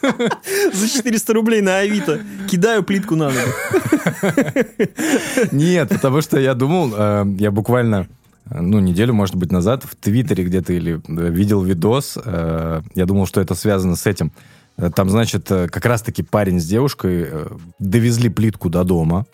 за 0.72 0.88
400 0.88 1.32
рублей 1.34 1.60
на 1.60 1.78
Авито 1.78 2.20
кидаю 2.48 2.82
плитку 2.82 3.16
на 3.16 3.26
ногу. 3.30 3.48
Нет, 5.52 5.88
потому 5.88 6.20
что 6.22 6.38
я 6.38 6.54
думал, 6.54 6.92
э, 6.96 7.24
я 7.38 7.50
буквально, 7.50 8.06
ну, 8.50 8.80
неделю, 8.80 9.14
может 9.14 9.36
быть, 9.36 9.52
назад 9.52 9.84
в 9.84 9.96
Твиттере 9.96 10.44
где-то 10.44 10.72
или 10.72 11.00
видел 11.06 11.62
видос, 11.62 12.18
э, 12.22 12.82
я 12.94 13.06
думал, 13.06 13.26
что 13.26 13.40
это 13.40 13.54
связано 13.54 13.96
с 13.96 14.06
этим. 14.06 14.32
Э, 14.76 14.90
Там, 14.94 15.10
значит, 15.10 15.50
э, 15.50 15.68
как 15.68 15.84
раз-таки 15.84 16.22
парень 16.22 16.60
с 16.60 16.66
девушкой 16.66 17.28
довезли 17.78 18.28
плитку 18.28 18.70
до 18.70 18.84
дома. 18.84 19.26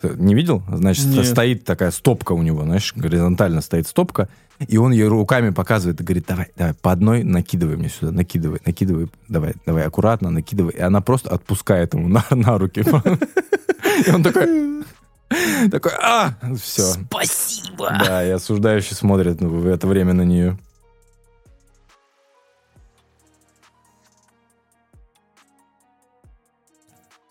Ты 0.00 0.10
Не 0.16 0.34
видел? 0.34 0.62
Значит, 0.68 1.06
Нет. 1.06 1.26
стоит 1.26 1.64
такая 1.64 1.90
стопка 1.90 2.32
у 2.32 2.42
него, 2.42 2.62
знаешь, 2.64 2.92
горизонтально 2.94 3.60
стоит 3.60 3.86
стопка, 3.86 4.28
и 4.68 4.76
он 4.76 4.92
ей 4.92 5.06
руками 5.06 5.50
показывает 5.50 6.00
и 6.00 6.04
говорит, 6.04 6.26
давай, 6.28 6.46
давай, 6.56 6.74
по 6.74 6.92
одной 6.92 7.24
накидывай 7.24 7.76
мне 7.76 7.88
сюда, 7.88 8.12
накидывай, 8.12 8.60
накидывай, 8.64 9.08
давай, 9.28 9.54
давай, 9.66 9.84
аккуратно 9.84 10.30
накидывай. 10.30 10.74
И 10.74 10.80
она 10.80 11.00
просто 11.00 11.30
отпускает 11.30 11.94
ему 11.94 12.08
на, 12.08 12.24
на 12.30 12.58
руки. 12.58 12.84
И 14.06 14.10
он 14.10 14.22
такой, 14.22 14.84
такой, 15.70 15.92
а, 16.00 16.34
все. 16.60 16.82
Спасибо. 16.82 17.96
Да, 18.04 18.26
и 18.26 18.30
осуждающий 18.30 18.96
смотрит 18.96 19.40
в 19.40 19.66
это 19.66 19.86
время 19.86 20.12
на 20.12 20.22
нее. 20.22 20.58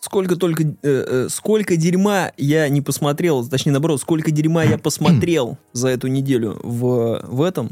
Сколько 0.00 0.36
только, 0.36 0.62
э, 0.62 0.74
э, 0.82 1.28
сколько 1.28 1.76
дерьма 1.76 2.30
я 2.36 2.68
не 2.68 2.80
посмотрел, 2.80 3.48
точнее, 3.48 3.72
наоборот, 3.72 4.00
сколько 4.00 4.30
дерьма 4.30 4.62
я 4.62 4.78
посмотрел 4.82 5.58
за 5.72 5.88
эту 5.88 6.08
неделю 6.08 6.60
в, 6.62 7.20
в 7.24 7.42
этом. 7.42 7.70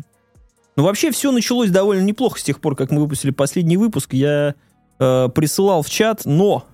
Ну, 0.75 0.85
вообще, 0.85 1.11
все 1.12 1.31
началось 1.31 1.71
довольно 1.71 2.03
неплохо 2.03 2.41
с 2.41 2.43
тех 2.43 2.59
пор, 2.61 2.75
как 2.75 2.91
мы 2.91 3.03
выпустили 3.03 3.31
последний 3.31 3.77
выпуск. 3.77 4.15
Я 4.15 4.55
э, 4.99 5.29
присылал 5.29 5.83
в 5.83 5.91
чат, 5.91 6.23
но 6.25 6.67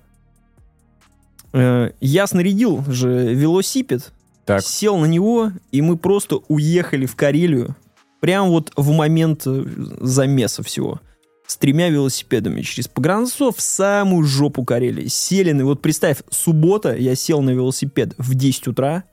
я 1.53 2.27
снарядил 2.27 2.83
же 2.87 3.33
велосипед, 3.33 4.11
Так, 4.45 4.63
сел 4.63 4.97
на 4.97 5.05
него, 5.05 5.51
и 5.71 5.81
мы 5.81 5.97
просто 5.97 6.37
уехали 6.47 7.05
в 7.05 7.15
Карелию. 7.15 7.75
Прям 8.19 8.49
вот 8.49 8.71
в 8.75 8.91
момент 8.91 9.43
э, 9.45 9.65
замеса 10.01 10.61
всего. 10.61 10.99
С 11.47 11.57
тремя 11.57 11.89
велосипедами 11.89 12.61
через 12.61 12.87
погранцов 12.87 13.57
в 13.57 13.61
самую 13.61 14.25
жопу 14.25 14.63
Карелии. 14.65 15.07
Сели 15.07 15.51
на... 15.53 15.65
Вот 15.65 15.81
представь, 15.81 16.17
суббота, 16.29 16.95
я 16.95 17.15
сел 17.15 17.41
на 17.41 17.51
велосипед 17.51 18.13
в 18.17 18.35
10 18.35 18.67
утра 18.67 19.05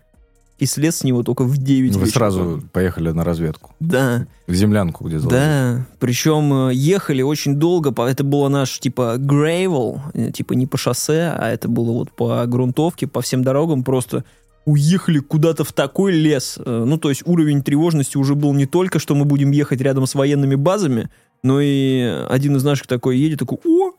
и 0.58 0.66
слез 0.66 0.96
с 0.98 1.04
него 1.04 1.22
только 1.22 1.42
в 1.44 1.56
9 1.58 1.94
вы 1.96 2.00
вечера. 2.06 2.12
сразу 2.18 2.62
поехали 2.72 3.10
на 3.10 3.24
разведку. 3.24 3.72
Да, 3.80 4.26
В 4.46 4.54
землянку, 4.54 5.04
где 5.04 5.18
заложили. 5.18 5.40
да. 5.40 5.86
Причем 5.98 6.68
э, 6.68 6.74
ехали 6.74 7.22
очень 7.22 7.56
долго. 7.56 7.92
Это 8.02 8.24
было 8.24 8.48
наш, 8.48 8.78
типа, 8.78 9.16
грейвел. 9.18 10.00
э, 10.14 10.30
Типа 10.32 10.54
не 10.54 10.66
по 10.66 10.78
шоссе, 10.78 11.34
а 11.38 11.50
это 11.50 11.68
было 11.68 11.92
вот 11.92 12.10
по 12.12 12.44
грунтовке, 12.46 13.06
по 13.06 13.20
всем 13.20 13.42
дорогам. 13.44 13.84
Просто 13.84 14.24
уехали 14.64 15.18
куда-то 15.18 15.62
в 15.64 15.72
такой 15.72 16.12
лес. 16.12 16.58
Э, 16.64 16.84
Ну, 16.86 16.96
то 16.96 17.10
есть 17.10 17.22
уровень 17.26 17.62
тревожности 17.62 18.16
уже 18.16 18.34
был 18.34 18.54
не 18.54 18.66
только, 18.66 18.98
что 18.98 19.14
мы 19.14 19.24
будем 19.26 19.50
ехать 19.50 19.80
рядом 19.82 20.06
с 20.06 20.14
военными 20.14 20.54
базами, 20.54 21.10
но 21.42 21.60
и 21.60 22.00
один 22.30 22.56
из 22.56 22.64
наших 22.64 22.86
такой 22.86 23.18
едет, 23.18 23.38
такой, 23.40 23.58
о, 23.64 23.92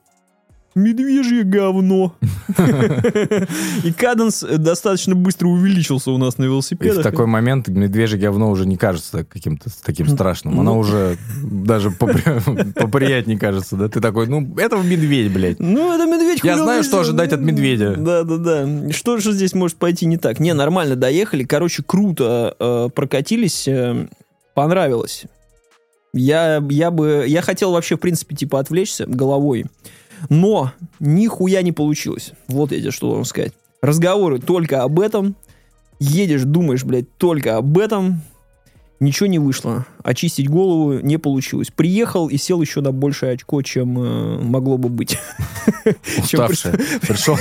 медвежье 0.78 1.44
говно. 1.44 2.16
И 3.84 3.92
каденс 3.92 4.42
достаточно 4.44 5.16
быстро 5.16 5.48
увеличился 5.48 6.12
у 6.12 6.18
нас 6.18 6.38
на 6.38 6.44
И 6.44 6.48
в 6.48 6.50
велосипедах. 6.52 7.04
такой 7.04 7.26
момент 7.26 7.68
медвежье 7.68 8.20
говно 8.20 8.50
уже 8.50 8.66
не 8.66 8.78
кажется 8.78 9.24
каким-то 9.26 9.70
таким 9.84 10.08
страшным. 10.08 10.60
Оно 10.60 10.74
Ну. 10.76 10.80
уже 10.80 11.18
даже 11.44 11.92
попри- 11.92 12.24
поприятнее 12.76 13.38
кажется, 13.40 13.76
да? 13.76 13.90
Ты 13.90 14.00
такой, 14.02 14.28
ну, 14.28 14.48
это 14.58 14.78
медведь, 14.78 15.32
блядь. 15.34 15.60
Ну, 15.60 15.94
это 15.94 16.06
медведь. 16.06 16.42
Я 16.44 16.58
знаю, 16.58 16.84
что 16.84 17.00
ожидать 17.00 17.34
от 17.34 17.42
медведя. 17.42 17.96
Да, 17.98 18.24
да, 18.24 18.38
да. 18.38 18.92
Что 18.92 19.18
же 19.18 19.32
здесь 19.32 19.54
может 19.54 19.78
пойти 19.78 20.06
не 20.06 20.18
так? 20.18 20.40
Не, 20.40 20.54
нормально 20.54 20.96
доехали. 20.96 21.44
Короче, 21.44 21.84
круто 21.84 22.56
э, 22.60 22.90
прокатились. 22.94 23.68
э, 23.68 24.08
понравилось. 24.54 25.26
Я, 26.14 26.64
я 26.70 26.90
бы... 26.90 27.26
Я 27.28 27.42
хотел 27.42 27.72
вообще, 27.74 27.96
в 27.96 28.00
принципе, 28.00 28.36
типа 28.36 28.60
отвлечься 28.60 29.06
головой. 29.06 29.66
Но 30.30 30.72
нихуя 31.00 31.62
не 31.62 31.72
получилось. 31.72 32.34
Вот 32.48 32.72
я 32.72 32.80
тебе 32.80 32.92
что 32.92 33.08
должен 33.08 33.26
сказать. 33.26 33.54
Разговоры 33.82 34.40
только 34.40 34.84
об 34.84 35.00
этом. 35.00 35.36
Едешь, 36.00 36.44
думаешь, 36.44 36.84
блядь, 36.84 37.16
только 37.18 37.58
об 37.58 37.78
этом. 37.78 38.22
Ничего 39.00 39.28
не 39.28 39.38
вышло. 39.38 39.86
Очистить 40.04 40.50
голову 40.50 41.00
не 41.00 41.18
получилось. 41.18 41.68
Приехал 41.70 42.30
и 42.30 42.38
сел 42.38 42.60
еще 42.62 42.82
на 42.82 42.92
большее 42.92 43.34
очко, 43.34 43.62
чем 43.62 44.00
э, 44.00 44.40
могло 44.42 44.80
бы 44.80 44.90
быть. 44.90 45.20
Уставший. 46.18 46.72
Пришел, 46.72 47.38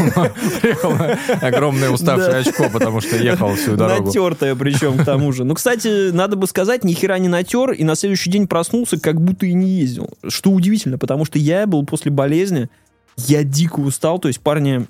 огромное 1.41 1.89
уставшее 1.89 2.41
очко, 2.41 2.69
потому 2.71 3.01
что 3.01 3.17
ехал 3.17 3.55
всю 3.55 3.75
дорогу. 3.77 4.09
Натертая 4.09 4.55
причем 4.55 4.99
к 4.99 5.05
тому 5.07 5.33
же. 5.33 5.45
Ну, 5.45 5.55
кстати, 5.55 6.11
надо 6.11 6.37
бы 6.37 6.47
сказать, 6.47 6.85
ни 6.85 6.93
хера 6.93 7.19
не 7.19 7.29
натер, 7.29 7.71
и 7.73 7.85
на 7.85 7.95
следующий 7.95 8.31
день 8.31 8.47
проснулся, 8.47 9.01
как 9.01 9.19
будто 9.19 9.47
и 9.47 9.55
не 9.55 9.81
ездил. 9.81 10.11
Что 10.29 10.51
удивительно, 10.51 10.99
потому 10.99 11.25
что 11.25 11.39
я 11.39 11.67
был 11.67 11.87
после 11.87 12.11
болезни, 12.11 12.69
я 13.17 13.45
дико 13.45 13.81
устал, 13.81 14.19
то 14.19 14.29
есть 14.29 14.41
парни 14.41 14.87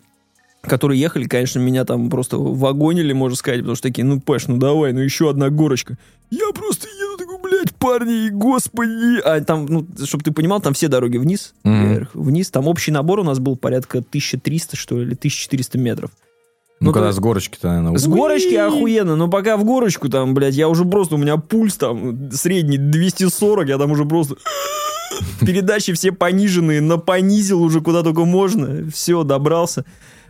которые 0.67 1.01
ехали, 1.01 1.25
конечно, 1.27 1.59
меня 1.61 1.85
там 1.85 2.11
просто 2.11 2.37
вагонили, 2.39 3.13
можно 3.13 3.37
сказать, 3.37 3.61
потому 3.61 3.77
что 3.77 3.89
такие, 3.89 4.05
ну, 4.05 4.21
Паш, 4.21 4.47
ну 4.49 4.57
давай, 4.59 4.93
ну 4.93 5.01
еще 5.01 5.31
одна 5.31 5.51
горочка. 5.51 5.97
Я 6.31 6.51
просто 6.55 6.89
еду, 6.89 7.17
такой, 7.19 7.39
блядь, 7.43 7.75
парни, 7.77 8.27
и 8.27 8.31
господи. 8.31 9.21
А 9.25 9.41
там, 9.43 9.67
ну, 9.67 9.87
чтобы 10.05 10.25
ты 10.25 10.33
понимал, 10.33 10.61
там 10.61 10.75
все 10.75 10.89
дороги 10.89 11.17
вниз, 11.19 11.55
Мгм. 11.65 11.89
вверх, 11.89 12.11
вниз. 12.15 12.51
Там 12.51 12.67
общий 12.67 12.91
набор 12.91 13.21
у 13.21 13.25
нас 13.25 13.39
был 13.39 13.57
порядка 13.57 14.03
1300, 14.03 14.77
что 14.77 14.97
ли, 14.97 15.03
или 15.07 15.15
1400 15.15 15.79
метров. 15.79 16.11
Ну, 16.81 16.89
Ну, 16.89 16.93
когда 16.93 17.09
то- 17.09 17.15
с 17.15 17.19
горочки-то, 17.21 17.69
наверное, 17.69 17.97
С 17.99 18.07
горочки 18.07 18.55
охуенно, 18.55 19.17
но 19.17 19.29
пока 19.29 19.57
в 19.57 19.65
горочку 19.65 20.09
там, 20.11 20.35
блядь, 20.35 20.55
я 20.57 20.69
уже 20.69 20.85
просто, 20.85 21.15
у 21.15 21.19
меня 21.19 21.39
пульс 21.39 21.77
там 21.77 22.31
средний 22.33 22.77
240, 22.77 23.69
я 23.69 23.79
там 23.79 23.93
уже 23.93 24.05
просто... 24.05 24.37
Передачи 25.41 25.93
все 25.95 26.13
пониженные, 26.13 26.81
на 26.83 26.99
понизил 26.99 27.63
уже 27.63 27.81
куда 27.81 28.03
только 28.03 28.25
можно. 28.25 28.91
Все, 28.91 29.23
добрался. 29.23 29.85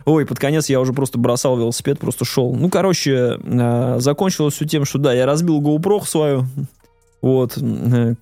Ой, 0.07 0.25
под 0.25 0.39
конец 0.39 0.69
я 0.69 0.79
уже 0.79 0.93
просто 0.93 1.17
бросал 1.19 1.57
велосипед, 1.57 1.99
просто 1.99 2.23
шел. 2.23 2.55
Ну, 2.55 2.69
короче, 2.69 3.37
э, 3.43 3.95
закончилось 3.99 4.53
все 4.53 4.65
тем, 4.65 4.85
что 4.85 4.99
да, 4.99 5.11
я 5.13 5.25
разбил 5.25 5.61
GoPro 5.61 6.05
свою. 6.07 6.45
Вот. 7.21 7.57
э, 7.57 8.15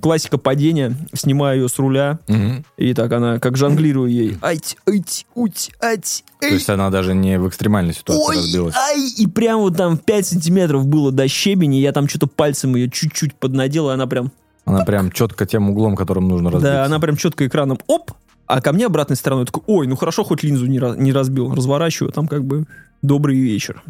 Классика 0.00 0.38
падения. 0.38 0.96
Снимаю 1.12 1.62
ее 1.62 1.68
с 1.68 1.76
руля. 1.78 2.20
Мгм. 2.28 2.64
И 2.76 2.94
так 2.94 3.12
она, 3.12 3.40
как 3.40 3.56
жонглирую 3.56 4.08
ей. 4.10 4.36
Ать, 4.42 4.76
ать, 4.88 5.26
уть, 5.34 5.72
ать, 5.80 6.22
То 6.40 6.46
есть 6.46 6.70
она 6.70 6.88
даже 6.90 7.14
не 7.14 7.36
в 7.40 7.48
экстремальной 7.48 7.94
ситуации 7.94 8.22
Ой, 8.24 8.36
разбилась. 8.36 8.74
ай, 8.76 9.00
и 9.18 9.26
прям 9.26 9.58
вот 9.60 9.76
там 9.76 9.98
5 9.98 10.26
сантиметров 10.26 10.86
было 10.86 11.10
до 11.10 11.26
щебени, 11.26 11.76
я 11.76 11.90
там 11.90 12.08
что-то 12.08 12.28
пальцем 12.28 12.76
ее 12.76 12.88
чуть-чуть 12.88 13.34
поднадел, 13.34 13.90
и 13.90 13.92
она 13.92 14.06
прям, 14.06 14.30
Она 14.66 14.84
прям 14.84 15.10
четко 15.10 15.46
тем 15.46 15.68
углом, 15.70 15.96
которым 15.96 16.28
нужно 16.28 16.52
разбиться. 16.52 16.72
да, 16.72 16.84
она 16.84 17.00
прям 17.00 17.16
четко 17.16 17.44
экраном, 17.46 17.78
оп, 17.88 18.12
а 18.46 18.60
ко 18.60 18.72
мне 18.72 18.86
обратной 18.86 19.16
стороной 19.16 19.46
такой, 19.46 19.62
ой, 19.66 19.86
ну 19.86 19.96
хорошо, 19.96 20.24
хоть 20.24 20.42
линзу 20.42 20.66
не, 20.66 20.78
не 21.00 21.12
разбил, 21.12 21.54
разворачиваю, 21.54 22.12
там 22.12 22.28
как 22.28 22.44
бы 22.44 22.64
добрый 23.02 23.38
вечер. 23.38 23.82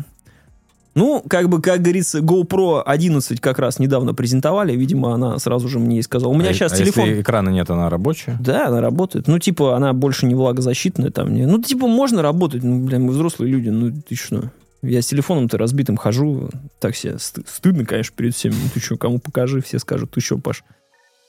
Ну, 0.94 1.25
как 1.28 1.49
бы, 1.49 1.61
как 1.61 1.82
говорится, 1.82 2.20
GoPro 2.20 2.82
11 2.82 3.40
как 3.40 3.58
раз 3.58 3.80
недавно 3.80 4.14
презентовали, 4.14 4.76
видимо, 4.76 5.12
она 5.12 5.38
сразу 5.40 5.68
же 5.68 5.80
мне 5.80 5.99
и 5.99 6.02
сказала, 6.02 6.30
у 6.30 6.37
меня 6.37 6.50
А- 6.50 6.54
сейчас 6.54 6.73
а 6.73 6.76
телефон... 6.76 7.06
если 7.06 7.23
экрана 7.23 7.49
нет, 7.49 7.68
она 7.68 7.90
рабочая? 7.90 8.38
Да, 8.40 8.68
она 8.68 8.80
работает. 8.80 9.26
Ну, 9.26 9.40
типа, 9.40 9.76
она 9.76 9.92
больше 9.92 10.26
не 10.26 10.37
влагозащитная 10.37 11.11
там. 11.11 11.34
Не... 11.34 11.46
Ну, 11.46 11.61
типа, 11.61 11.88
можно 11.88 12.23
работать. 12.23 12.62
Ну, 12.62 12.78
блин, 12.78 13.02
мы 13.02 13.11
взрослые 13.12 13.50
люди, 13.50 13.70
ну, 13.70 13.92
ты 14.08 14.14
что? 14.14 14.52
Я 14.82 15.02
с 15.02 15.06
телефоном-то 15.06 15.58
разбитым 15.58 15.96
хожу, 15.96 16.50
так 16.78 16.94
себе 16.94 17.14
сты- 17.14 17.44
стыдно, 17.49 17.84
конечно, 17.84 18.14
перед 18.16 18.34
всеми. 18.37 18.52
Ну, 18.52 18.68
ты 18.73 18.78
что, 18.78 18.96
кому 18.96 19.18
покажи, 19.18 19.62
все 19.62 19.80
скажут, 19.80 20.12
ты 20.12 20.20
что, 20.20 20.38
Паш? 20.38 20.62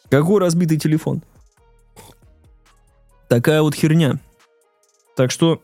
Какой 0.10 0.40
разбитый 0.42 0.78
телефон? 0.78 1.24
Такая 3.28 3.62
вот 3.62 3.76
херня. 3.76 4.20
Так 5.16 5.32
что 5.32 5.62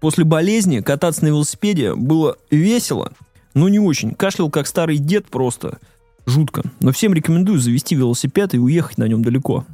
после 0.00 0.24
болезни 0.24 0.80
кататься 0.80 1.24
на 1.24 1.28
велосипеде 1.28 1.94
было 1.94 2.36
весело, 2.50 3.12
но 3.54 3.68
не 3.68 3.78
очень. 3.78 4.14
Кашлял 4.14 4.50
как 4.50 4.66
старый 4.66 4.98
дед 4.98 5.26
просто. 5.26 5.78
Жутко. 6.26 6.62
Но 6.80 6.92
всем 6.92 7.14
рекомендую 7.14 7.58
завести 7.58 7.94
велосипед 7.94 8.54
и 8.54 8.58
уехать 8.58 8.98
на 8.98 9.08
нем 9.08 9.22
далеко. 9.22 9.64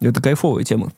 Это 0.00 0.22
кайфовая 0.22 0.64
тема. 0.64 0.92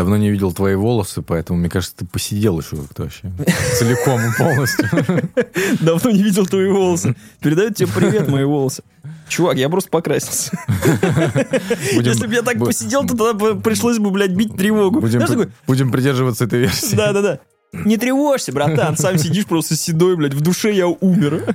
Давно 0.00 0.16
не 0.16 0.30
видел 0.30 0.50
твои 0.54 0.76
волосы, 0.76 1.20
поэтому, 1.20 1.58
мне 1.58 1.68
кажется, 1.68 1.94
ты 1.98 2.06
посидел 2.06 2.58
еще 2.58 2.76
как-то 2.76 3.02
вообще. 3.02 3.30
Целиком 3.78 4.18
и 4.18 4.30
полностью. 4.38 4.88
Давно 5.82 6.10
не 6.10 6.22
видел 6.22 6.46
твои 6.46 6.68
волосы. 6.68 7.14
Передают 7.40 7.76
тебе 7.76 7.90
привет, 7.94 8.26
мои 8.26 8.44
волосы. 8.44 8.82
Чувак, 9.28 9.58
я 9.58 9.68
просто 9.68 9.90
покрасился. 9.90 10.58
Будем- 11.94 12.12
Если 12.12 12.26
бы 12.26 12.32
я 12.34 12.40
так 12.40 12.56
бу- 12.56 12.64
посидел, 12.64 13.06
то 13.06 13.14
тогда 13.14 13.54
пришлось 13.56 13.98
бы, 13.98 14.10
блядь, 14.10 14.30
бить 14.32 14.56
тревогу. 14.56 15.00
Будем, 15.00 15.20
Знаешь, 15.20 15.28
при- 15.28 15.36
такой, 15.36 15.52
будем 15.66 15.92
придерживаться 15.92 16.44
этой 16.46 16.60
версии. 16.60 16.96
да-да-да. 16.96 17.40
Не 17.72 17.98
тревожься, 17.98 18.52
братан, 18.52 18.96
сам 18.96 19.18
сидишь 19.18 19.44
просто 19.44 19.76
седой, 19.76 20.16
блядь, 20.16 20.32
в 20.34 20.40
душе 20.40 20.72
я 20.74 20.88
умер. 20.88 21.54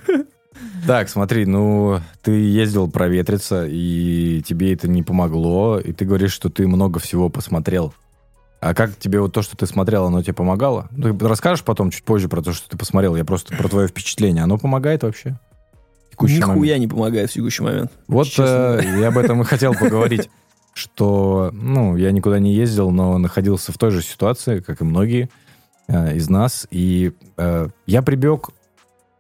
Так, 0.86 1.10
смотри, 1.10 1.46
ну, 1.48 2.00
ты 2.22 2.32
ездил 2.32 2.88
проветриться, 2.90 3.66
и 3.68 4.44
тебе 4.48 4.72
это 4.74 4.88
не 4.88 5.02
помогло, 5.02 5.80
и 5.80 5.92
ты 5.94 6.06
говоришь, 6.06 6.32
что 6.32 6.50
ты 6.50 6.68
много 6.68 7.00
всего 7.00 7.28
посмотрел. 7.30 7.92
А 8.65 8.74
как 8.74 8.98
тебе 8.98 9.22
вот 9.22 9.31
то, 9.31 9.43
что 9.43 9.55
ты 9.55 9.67
смотрел, 9.67 10.07
оно 10.07 10.24
тебе 10.24 10.34
помогало? 10.34 10.88
Ну, 10.89 11.15
Ты 11.15 11.27
расскажешь 11.27 11.63
потом 11.63 11.91
чуть 11.91 12.03
позже 12.03 12.27
про 12.27 12.41
то, 12.41 12.51
что 12.51 12.67
ты 12.67 12.75
посмотрел. 12.75 13.15
Я 13.15 13.24
просто 13.24 13.55
про 13.55 13.69
твое 13.69 13.88
впечатление. 13.88 14.43
Оно 14.43 14.57
помогает 14.57 15.03
вообще? 15.03 15.38
Текущий 16.10 16.39
момент? 16.39 16.55
Нихуя 16.55 16.77
не 16.79 16.88
помогает 16.88 17.29
в 17.29 17.34
текущий 17.34 17.62
момент. 17.62 17.91
Вот 18.07 18.27
э, 18.39 18.81
я 19.00 19.10
об 19.10 19.19
этом 19.19 19.39
и 19.41 19.43
хотел 19.43 19.75
поговорить, 19.75 20.31
что, 20.74 21.51
ну, 21.53 21.95
я 21.95 22.12
никуда 22.12 22.39
не 22.39 22.55
ездил, 22.55 22.89
но 22.89 23.19
находился 23.19 23.72
в 23.72 23.77
той 23.77 23.91
же 23.91 24.01
ситуации, 24.01 24.62
как 24.62 24.81
и 24.81 24.84
многие 24.84 25.29
э, 25.88 26.15
из 26.15 26.27
нас, 26.27 26.67
и 26.72 27.13
э, 27.38 27.67
я 27.86 28.01
прибег 28.01 28.50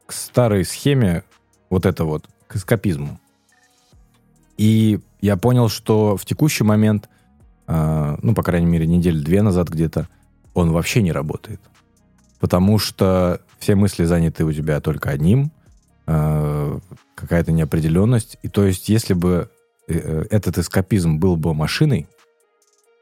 к 0.07 0.11
старой 0.11 0.65
схеме, 0.65 1.23
вот 1.69 1.85
это 1.85 2.03
вот, 2.03 2.25
к 2.47 2.55
эскапизму. 2.55 3.19
И 4.57 5.01
я 5.21 5.37
понял, 5.37 5.69
что 5.69 6.17
в 6.17 6.25
текущий 6.25 6.63
момент, 6.63 7.09
ну, 7.67 8.33
по 8.35 8.43
крайней 8.43 8.67
мере, 8.67 8.85
неделю 8.85 9.23
две 9.23 9.41
назад 9.41 9.69
где-то, 9.69 10.07
он 10.53 10.71
вообще 10.71 11.01
не 11.01 11.11
работает. 11.11 11.59
Потому 12.39 12.77
что 12.77 13.41
все 13.59 13.75
мысли 13.75 14.03
заняты 14.05 14.45
у 14.45 14.51
тебя 14.51 14.79
только 14.81 15.09
одним, 15.09 15.51
э, 16.07 16.79
какая-то 17.15 17.51
неопределенность. 17.51 18.37
И 18.43 18.49
то 18.49 18.65
есть, 18.65 18.89
если 18.89 19.13
бы 19.13 19.49
э, 19.87 20.25
этот 20.29 20.57
эскапизм 20.57 21.17
был 21.17 21.37
бы 21.37 21.53
машиной, 21.53 22.07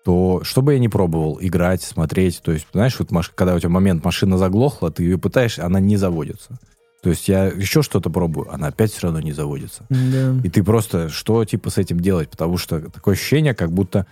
то 0.05 0.41
что 0.43 0.61
бы 0.61 0.73
я 0.73 0.79
ни 0.79 0.87
пробовал, 0.87 1.37
играть, 1.41 1.81
смотреть, 1.81 2.41
то 2.43 2.51
есть, 2.51 2.67
знаешь, 2.73 2.97
вот 2.99 3.09
когда 3.35 3.55
у 3.55 3.59
тебя 3.59 3.69
момент 3.69 4.03
машина 4.03 4.37
заглохла, 4.37 4.91
ты 4.91 5.03
ее 5.03 5.17
пытаешься, 5.17 5.65
она 5.65 5.79
не 5.79 5.97
заводится. 5.97 6.59
То 7.01 7.09
есть 7.09 7.27
я 7.27 7.47
еще 7.47 7.81
что-то 7.81 8.09
пробую, 8.09 8.53
она 8.53 8.67
опять 8.67 8.91
все 8.91 9.07
равно 9.07 9.19
не 9.19 9.33
заводится. 9.33 9.85
Да. 9.89 10.35
И 10.43 10.49
ты 10.49 10.63
просто, 10.63 11.09
что 11.09 11.43
типа 11.43 11.69
с 11.69 11.77
этим 11.77 11.99
делать? 11.99 12.29
Потому 12.29 12.57
что 12.57 12.79
такое 12.79 13.15
ощущение, 13.15 13.53
как 13.53 13.71
будто 13.73 14.05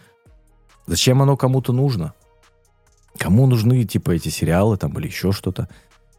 зачем 0.91 1.21
оно 1.21 1.37
кому-то 1.37 1.71
нужно? 1.71 2.13
Кому 3.17 3.47
нужны 3.47 3.85
типа 3.85 4.11
эти 4.11 4.27
сериалы 4.27 4.75
там 4.75 4.91
или 4.99 5.07
еще 5.07 5.31
что-то? 5.31 5.69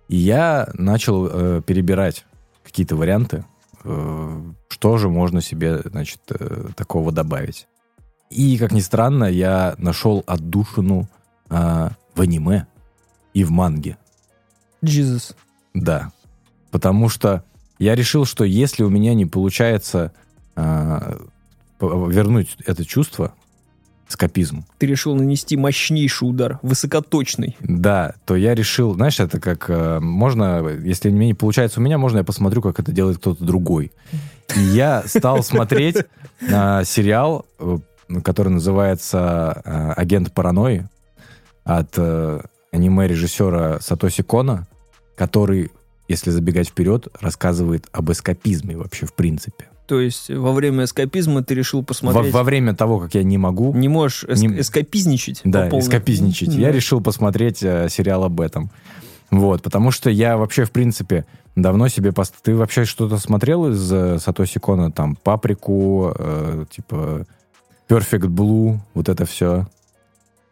И 0.08 0.16
я 0.16 0.70
начал 0.74 1.26
э, 1.26 1.62
перебирать 1.62 2.24
какие-то 2.64 2.96
варианты, 2.96 3.44
э, 3.84 4.42
что 4.68 4.96
же 4.96 5.10
можно 5.10 5.42
себе, 5.42 5.80
значит, 5.84 6.20
э, 6.30 6.68
такого 6.74 7.12
добавить. 7.12 7.68
И, 8.30 8.56
как 8.56 8.72
ни 8.72 8.80
странно, 8.80 9.24
я 9.24 9.74
нашел 9.76 10.24
отдушину 10.26 11.06
э, 11.50 11.90
в 12.14 12.20
аниме 12.20 12.66
и 13.34 13.44
в 13.44 13.50
манге. 13.50 13.98
Jesus. 14.82 15.34
Да. 15.74 16.12
Потому 16.70 17.10
что 17.10 17.44
я 17.78 17.94
решил, 17.94 18.24
что 18.24 18.44
если 18.44 18.84
у 18.84 18.88
меня 18.88 19.12
не 19.12 19.26
получается 19.26 20.12
п- 20.54 20.90
вернуть 21.80 22.56
это 22.64 22.84
чувство, 22.84 23.34
скопизм, 24.12 24.64
Ты 24.78 24.86
решил 24.86 25.14
нанести 25.14 25.56
мощнейший 25.56 26.28
удар, 26.28 26.58
высокоточный. 26.62 27.56
да, 27.60 28.14
то 28.24 28.36
я 28.36 28.54
решил, 28.54 28.94
знаешь, 28.94 29.18
это 29.20 29.40
как 29.40 29.68
э, 29.68 30.00
можно, 30.00 30.68
если 30.84 31.10
мне 31.10 31.26
не 31.28 31.34
получается 31.34 31.80
у 31.80 31.82
меня, 31.82 31.98
можно 31.98 32.18
я 32.18 32.24
посмотрю, 32.24 32.62
как 32.62 32.78
это 32.80 32.92
делает 32.92 33.18
кто-то 33.18 33.44
другой. 33.44 33.92
И 34.56 34.60
я 34.60 35.02
стал 35.06 35.42
смотреть 35.42 35.96
а, 36.50 36.84
сериал, 36.84 37.46
э, 37.58 37.78
который 38.22 38.50
называется 38.50 39.62
э, 39.64 39.92
«Агент 39.96 40.32
паранойи» 40.32 40.88
от 41.64 41.94
э, 41.96 42.40
аниме-режиссера 42.72 43.80
Сатоси 43.80 44.22
Кона, 44.22 44.66
который, 45.16 45.70
если 46.08 46.30
забегать 46.30 46.68
вперед, 46.68 47.08
рассказывает 47.20 47.88
об 47.92 48.10
эскапизме 48.10 48.76
вообще 48.76 49.06
в 49.06 49.14
принципе. 49.14 49.68
То 49.92 50.00
есть 50.00 50.30
во 50.30 50.52
время 50.52 50.84
эскапизма 50.84 51.42
ты 51.44 51.54
решил 51.54 51.80
Во, 51.80 51.84
посмотреть... 51.84 52.32
во 52.32 52.42
время 52.44 52.74
того, 52.74 52.98
как 52.98 53.14
я 53.14 53.22
не 53.22 53.36
могу 53.36 53.74
Не 53.74 53.88
можешь 53.88 54.24
эск- 54.24 54.40
Не- 54.40 54.60
эскапизничать? 54.60 55.42
Да, 55.44 55.68
эскапизничать. 55.68 56.48
Да. 56.48 56.54
Я 56.54 56.72
решил 56.72 57.02
посмотреть 57.02 57.62
э, 57.62 57.88
сериал 57.90 58.24
об 58.24 58.40
этом. 58.40 58.70
Вот, 59.30 59.60
потому 59.62 59.90
что 59.90 60.08
я 60.08 60.38
вообще, 60.38 60.64
в 60.64 60.70
принципе, 60.70 61.26
давно 61.56 61.88
себе... 61.88 62.12
пост- 62.12 62.36
Ты 62.42 62.56
вообще 62.56 62.86
что-то 62.86 63.18
смотрел 63.18 63.70
из 63.70 63.92
э, 63.92 64.18
Сатоси 64.18 64.58
Кона? 64.60 64.90
Там 64.90 65.14
«Паприку», 65.14 66.14
э, 66.18 66.64
типа 66.70 67.26
«Perfect 67.86 68.28
Blue», 68.28 68.78
вот 68.94 69.10
это 69.10 69.26
все. 69.26 69.66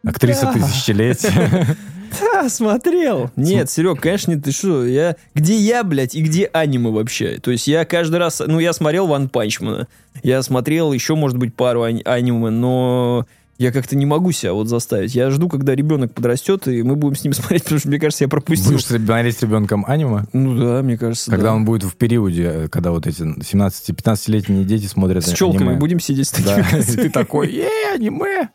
Актриса 0.05 0.43
Да. 0.43 0.53
тысячелетия. 0.53 1.65
Да, 2.33 2.49
смотрел. 2.49 3.29
Нет, 3.35 3.69
Серег, 3.69 3.99
конечно, 4.01 4.39
ты 4.39 4.51
что? 4.51 4.85
Я... 4.85 5.15
Где 5.35 5.55
я, 5.55 5.83
блядь, 5.83 6.15
и 6.15 6.21
где 6.21 6.45
аниме 6.51 6.89
вообще? 6.91 7.39
То 7.39 7.51
есть 7.51 7.67
я 7.67 7.85
каждый 7.85 8.17
раз... 8.17 8.41
Ну, 8.45 8.59
я 8.59 8.73
смотрел 8.73 9.07
Ван 9.07 9.29
Панчмана. 9.29 9.87
Я 10.23 10.41
смотрел 10.43 10.91
еще, 10.93 11.15
может 11.15 11.37
быть, 11.37 11.55
пару 11.55 11.83
ани- 11.83 12.01
аниме, 12.03 12.49
но 12.49 13.25
я 13.57 13.71
как-то 13.71 13.95
не 13.95 14.05
могу 14.07 14.31
себя 14.31 14.53
вот 14.53 14.67
заставить. 14.67 15.13
Я 15.13 15.29
жду, 15.29 15.47
когда 15.47 15.75
ребенок 15.75 16.13
подрастет, 16.13 16.67
и 16.67 16.81
мы 16.83 16.95
будем 16.95 17.15
с 17.15 17.23
ним 17.23 17.33
смотреть, 17.33 17.63
потому 17.63 17.79
что, 17.79 17.89
мне 17.89 17.99
кажется, 17.99 18.23
я 18.23 18.27
пропустил. 18.27 18.71
Будешь 18.71 18.85
смотреть 18.85 19.37
с 19.37 19.41
ребенком 19.43 19.85
аниме? 19.87 20.25
Ну 20.33 20.57
да, 20.57 20.81
мне 20.81 20.97
кажется, 20.97 21.29
Когда 21.31 21.47
да. 21.47 21.53
он 21.55 21.65
будет 21.65 21.83
в 21.83 21.95
периоде, 21.95 22.43
э, 22.53 22.67
когда 22.69 22.91
вот 22.91 23.07
эти 23.07 23.21
17-15-летние 23.21 24.63
дети 24.65 24.85
смотрят 24.87 25.25
С 25.25 25.33
челками 25.33 25.67
аниме. 25.69 25.79
будем 25.79 25.99
сидеть 25.99 26.27
с 26.27 26.31
Да, 26.43 26.55
такими. 26.57 26.79
и 26.91 26.95
ты 26.95 27.09
такой, 27.09 27.51
е, 27.51 27.69
аниме. 27.95 28.49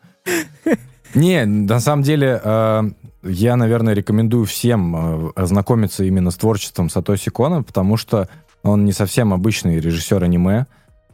Не, 1.15 1.45
на 1.45 1.79
самом 1.79 2.03
деле, 2.03 2.39
э, 2.43 2.83
я, 3.27 3.55
наверное, 3.55 3.93
рекомендую 3.93 4.45
всем 4.45 4.95
э, 4.95 5.31
ознакомиться 5.35 6.03
именно 6.03 6.31
с 6.31 6.35
творчеством 6.35 6.89
Сатоси 6.89 7.29
Кона, 7.29 7.63
потому 7.63 7.97
что 7.97 8.27
он 8.63 8.85
не 8.85 8.91
совсем 8.91 9.33
обычный 9.33 9.79
режиссер 9.79 10.23
аниме. 10.23 10.65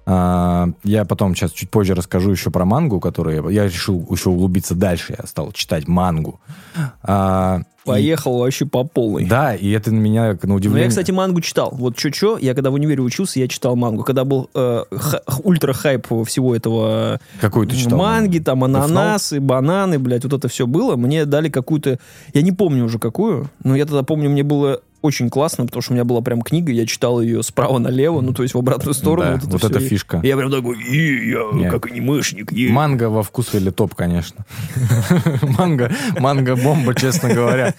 А, 0.05 0.69
Я 0.83 1.05
потом 1.05 1.35
сейчас 1.35 1.51
чуть 1.51 1.69
позже 1.69 1.95
расскажу 1.95 2.31
еще 2.31 2.51
про 2.51 2.65
мангу, 2.65 2.99
которую 2.99 3.51
я, 3.51 3.63
я 3.63 3.69
решил 3.69 4.05
еще 4.09 4.29
углубиться 4.29 4.75
дальше. 4.75 5.15
Я 5.17 5.25
стал 5.27 5.51
читать 5.51 5.87
мангу. 5.87 6.39
А, 7.85 7.89
и- 7.91 8.03
Поехал 8.03 8.37
вообще 8.39 8.65
по 8.65 8.83
полной. 8.85 9.25
Да, 9.25 9.55
и 9.55 9.69
это 9.71 9.91
на 9.91 9.99
меня, 9.99 10.31
на 10.31 10.37
Ну, 10.43 10.55
удивление... 10.55 10.85
я, 10.85 10.89
кстати, 10.89 11.11
мангу 11.11 11.41
читал. 11.41 11.73
Вот 11.77 11.95
чё-чё, 11.97 12.37
я 12.37 12.53
когда 12.53 12.69
в 12.71 12.75
универе 12.75 13.01
учился, 13.01 13.39
я 13.39 13.47
читал 13.47 13.75
мангу. 13.75 14.03
Когда 14.03 14.23
был 14.23 14.49
э, 14.55 14.83
ха- 14.91 15.21
ультра-хайп 15.43 16.07
всего 16.25 16.55
этого 16.55 17.19
Какую 17.41 17.67
ты 17.67 17.75
читал? 17.75 17.99
манги, 17.99 18.39
там 18.39 18.63
ананасы, 18.63 19.39
бананы, 19.41 19.99
блядь, 19.99 20.23
вот 20.23 20.33
это 20.33 20.47
все 20.47 20.65
было. 20.65 20.95
Мне 20.95 21.25
дали 21.25 21.49
какую-то... 21.49 21.99
Я 22.33 22.41
не 22.41 22.51
помню 22.53 22.85
уже 22.85 22.99
какую, 22.99 23.49
но 23.63 23.75
я 23.75 23.85
тогда 23.85 24.03
помню, 24.03 24.29
мне 24.29 24.43
было 24.43 24.79
очень 25.03 25.29
классно, 25.29 25.65
потому 25.65 25.81
что 25.83 25.91
у 25.91 25.95
меня 25.95 26.05
была 26.05 26.21
прям 26.21 26.41
книга, 26.41 26.71
я 26.71 26.85
читал 26.87 27.21
ее 27.21 27.43
справа 27.43 27.77
налево, 27.77 28.21
ну, 28.21 28.33
то 28.33 28.41
есть 28.41 28.55
в 28.55 28.57
обратную 28.57 28.93
сторону. 28.95 29.37
Да, 29.37 29.47
вот 29.47 29.63
это 29.63 29.73
вот 29.73 29.81
И- 29.83 29.87
фишка. 29.87 30.19
и 30.23 30.27
Я 30.27 30.37
прям 30.37 30.49
такой, 30.49 30.77
«И, 30.81 31.29
я 31.29 31.39
Не. 31.53 31.69
как 31.69 31.85
анимешник. 31.85 32.51
е». 32.51 32.71
Манго 32.71 33.09
во 33.09 33.21
вкус 33.21 33.53
или 33.53 33.69
топ, 33.69 33.93
конечно. 33.95 34.45
Манго, 35.59 35.91
манго 36.19 36.55
бомба, 36.55 36.95
честно 36.95 37.29
говоря. 37.33 37.73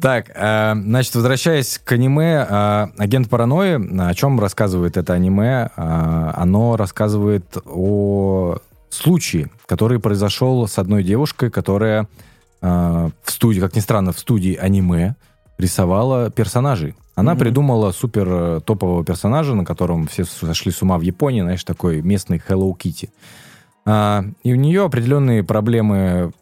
Так, 0.00 0.30
э, 0.34 0.74
значит, 0.74 1.14
возвращаясь 1.14 1.80
к 1.82 1.92
аниме, 1.92 2.46
э, 2.48 2.86
агент 2.98 3.28
паранойи, 3.28 3.78
о 4.10 4.14
чем 4.14 4.38
рассказывает 4.40 4.96
это 4.96 5.12
аниме? 5.14 5.70
Э, 5.76 6.32
Оно 6.36 6.76
рассказывает 6.76 7.44
о 7.66 8.58
случае, 8.90 9.50
который 9.66 9.98
произошел 10.00 10.66
с 10.66 10.78
одной 10.78 11.02
девушкой, 11.04 11.50
которая 11.50 12.08
в 13.24 13.30
студии, 13.30 13.60
как 13.60 13.74
ни 13.76 13.80
странно, 13.80 14.12
в 14.12 14.18
студии 14.18 14.54
аниме, 14.54 15.14
рисовала 15.58 16.30
персонажей. 16.30 16.94
Она 17.14 17.32
Мгм. 17.32 17.40
придумала 17.40 17.92
супер 17.92 18.28
э, 18.30 18.60
топового 18.64 19.04
персонажа, 19.04 19.54
на 19.54 19.64
котором 19.64 20.06
все 20.06 20.24
сошли 20.24 20.72
с 20.72 20.80
ума 20.82 20.96
в 20.98 21.02
Японии, 21.02 21.42
знаешь, 21.42 21.64
такой 21.64 22.00
местный 22.02 22.40
Hello 22.48 22.72
Kitty. 22.76 23.10
А, 23.86 24.24
и 24.42 24.52
у 24.52 24.56
нее 24.56 24.84
определенные 24.84 25.42
проблемы 25.42 26.32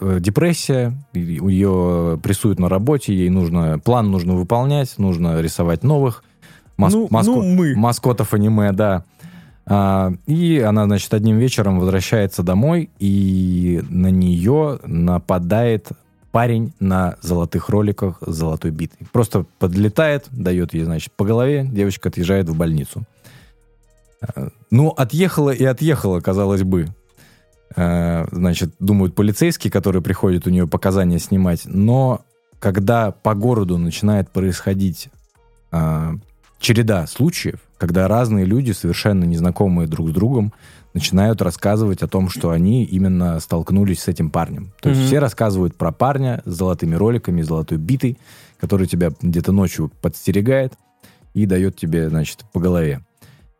э, 0.00 0.18
депрессия, 0.20 0.92
нее 1.12 2.18
прессуют 2.22 2.60
на 2.60 2.68
работе, 2.68 3.12
ей 3.14 3.28
нужно, 3.30 3.78
план 3.78 4.10
нужно 4.10 4.34
выполнять, 4.34 4.98
нужно 4.98 5.40
рисовать 5.40 5.82
новых 5.82 6.22
мас- 6.76 6.92
ну, 6.92 7.08
маско- 7.10 7.26
ну, 7.30 7.42
мы. 7.42 7.74
маскотов 7.74 8.34
аниме, 8.34 8.70
да. 8.72 9.04
А, 9.66 10.12
и 10.26 10.58
она, 10.58 10.84
значит, 10.84 11.12
одним 11.14 11.38
вечером 11.38 11.78
возвращается 11.78 12.42
домой, 12.42 12.90
и 12.98 13.82
на 13.88 14.10
нее 14.10 14.78
нападает 14.84 15.88
парень 16.32 16.72
на 16.80 17.16
золотых 17.22 17.68
роликах 17.68 18.18
с 18.26 18.34
золотой 18.34 18.72
битой. 18.72 19.06
Просто 19.12 19.46
подлетает, 19.58 20.26
дает 20.30 20.74
ей, 20.74 20.84
значит, 20.84 21.12
по 21.12 21.24
голове, 21.24 21.64
девочка 21.64 22.08
отъезжает 22.08 22.48
в 22.48 22.56
больницу. 22.56 23.04
А, 24.20 24.48
Ну, 24.70 24.88
отъехала 24.88 25.50
и 25.50 25.64
отъехала, 25.64 26.20
казалось 26.20 26.62
бы. 26.62 26.88
Э, 27.76 28.26
Значит, 28.30 28.74
думают 28.78 29.14
полицейские, 29.14 29.70
которые 29.70 30.02
приходят 30.02 30.46
у 30.46 30.50
нее 30.50 30.66
показания 30.66 31.18
снимать. 31.18 31.62
Но 31.66 32.24
когда 32.58 33.10
по 33.10 33.34
городу 33.34 33.78
начинает 33.78 34.30
происходить 34.30 35.10
а, 35.70 36.14
череда 36.58 37.06
случаев, 37.06 37.60
когда 37.78 38.08
разные 38.08 38.44
люди, 38.44 38.72
совершенно 38.72 39.24
незнакомые 39.24 39.88
друг 39.88 40.08
с 40.10 40.12
другом, 40.12 40.52
начинают 40.92 41.42
рассказывать 41.42 42.02
о 42.02 42.08
том, 42.08 42.28
что 42.28 42.50
они 42.50 42.84
именно 42.84 43.40
столкнулись 43.40 44.00
с 44.02 44.08
этим 44.08 44.30
парнем. 44.30 44.72
То 44.80 44.90
есть 44.90 45.00
Мгм. 45.00 45.08
все 45.08 45.18
рассказывают 45.18 45.74
про 45.76 45.90
парня 45.90 46.40
с 46.44 46.52
золотыми 46.54 46.94
роликами, 46.94 47.42
золотой 47.42 47.78
битой, 47.78 48.16
который 48.60 48.86
тебя 48.86 49.10
где-то 49.20 49.50
ночью 49.52 49.90
подстерегает 50.00 50.74
и 51.34 51.46
дает 51.46 51.76
тебе, 51.76 52.08
значит, 52.08 52.44
по 52.52 52.60
голове. 52.60 53.00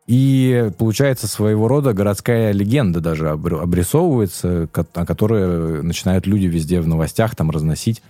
И 0.07 0.69
получается 0.77 1.27
своего 1.27 1.67
рода 1.67 1.91
городская 1.91 2.51
легенда 2.51 3.01
даже 3.01 3.25
обр- 3.25 3.59
обрисовывается, 3.61 4.69
о 4.71 5.05
которой 5.05 5.81
начинают 5.83 6.27
люди 6.27 6.45
везде 6.45 6.79
в 6.79 6.87
новостях 6.87 7.35
там 7.35 7.49
разносить. 7.49 8.01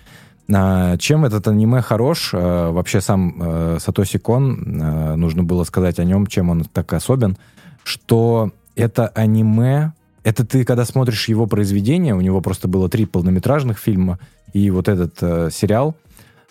А, 0.54 0.98
Чем 0.98 1.26
этот 1.26 1.48
аниме 1.48 1.82
хорош? 1.82 2.32
А, 2.34 2.72
Вообще 2.72 3.02
сам 3.02 3.36
э, 3.42 3.78
Сатоси 3.80 4.20
Кон, 4.20 4.82
э, 4.82 5.16
нужно 5.16 5.44
было 5.44 5.64
сказать 5.64 6.00
о 6.00 6.04
нем, 6.04 6.28
чем 6.28 6.50
он 6.50 6.64
так 6.66 6.94
особен, 6.94 7.38
что 7.84 8.52
это 8.76 9.08
аниме, 9.08 9.94
это 10.24 10.46
ты, 10.46 10.64
когда 10.64 10.86
смотришь 10.86 11.28
его 11.30 11.48
произведение, 11.48 12.16
у 12.16 12.22
него 12.22 12.42
просто 12.42 12.68
было 12.68 12.90
три 12.90 13.06
полнометражных 13.06 13.80
фильма, 13.80 14.20
и 14.54 14.70
вот 14.72 14.88
этот 14.88 15.54
сериал, 15.54 15.96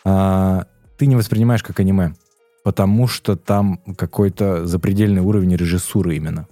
а, 0.04 0.66
ты 0.96 1.07
не 1.07 1.16
воспринимаешь 1.16 1.62
как 1.62 1.80
аниме, 1.80 2.14
потому 2.62 3.07
что 3.07 3.37
там 3.37 3.80
какой-то 3.96 4.66
запредельный 4.66 5.22
уровень 5.22 5.57
режиссуры 5.57 6.16
именно. 6.16 6.46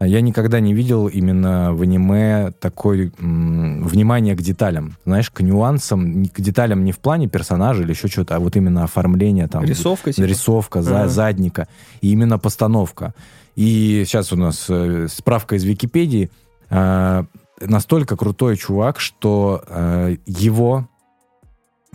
А 0.00 0.06
Я 0.06 0.22
никогда 0.22 0.60
не 0.60 0.72
видел 0.72 1.08
именно 1.08 1.74
в 1.74 1.82
аниме 1.82 2.52
такой 2.58 3.12
м, 3.18 3.84
внимание 3.86 4.34
к 4.34 4.40
деталям. 4.40 4.96
Знаешь, 5.04 5.30
к 5.30 5.42
нюансам, 5.42 6.24
к 6.24 6.40
деталям 6.40 6.84
не 6.86 6.92
в 6.92 6.98
плане 6.98 7.28
персонажа 7.28 7.82
или 7.82 7.90
еще 7.90 8.08
что-то, 8.08 8.36
а 8.36 8.38
вот 8.40 8.56
именно 8.56 8.82
оформление 8.84 9.46
там. 9.46 9.62
Рисовка, 9.62 10.10
типа? 10.12 10.22
Нарисовка, 10.22 10.80
за- 10.82 11.06
задника. 11.08 11.68
И 12.00 12.12
именно 12.12 12.38
постановка. 12.38 13.12
И 13.56 14.04
сейчас 14.06 14.32
у 14.32 14.36
нас 14.36 14.64
э, 14.70 15.06
справка 15.10 15.56
из 15.56 15.64
Википедии. 15.64 16.30
Э, 16.70 17.24
настолько 17.60 18.16
крутой 18.16 18.56
чувак, 18.56 19.00
что 19.00 19.62
э, 19.68 20.16
его 20.24 20.88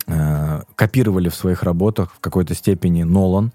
э, 0.06 0.62
копировали 0.76 1.30
в 1.30 1.36
своих 1.36 1.64
работах 1.64 2.12
в 2.14 2.20
какой-то 2.20 2.54
степени 2.54 3.02
Нолан, 3.02 3.52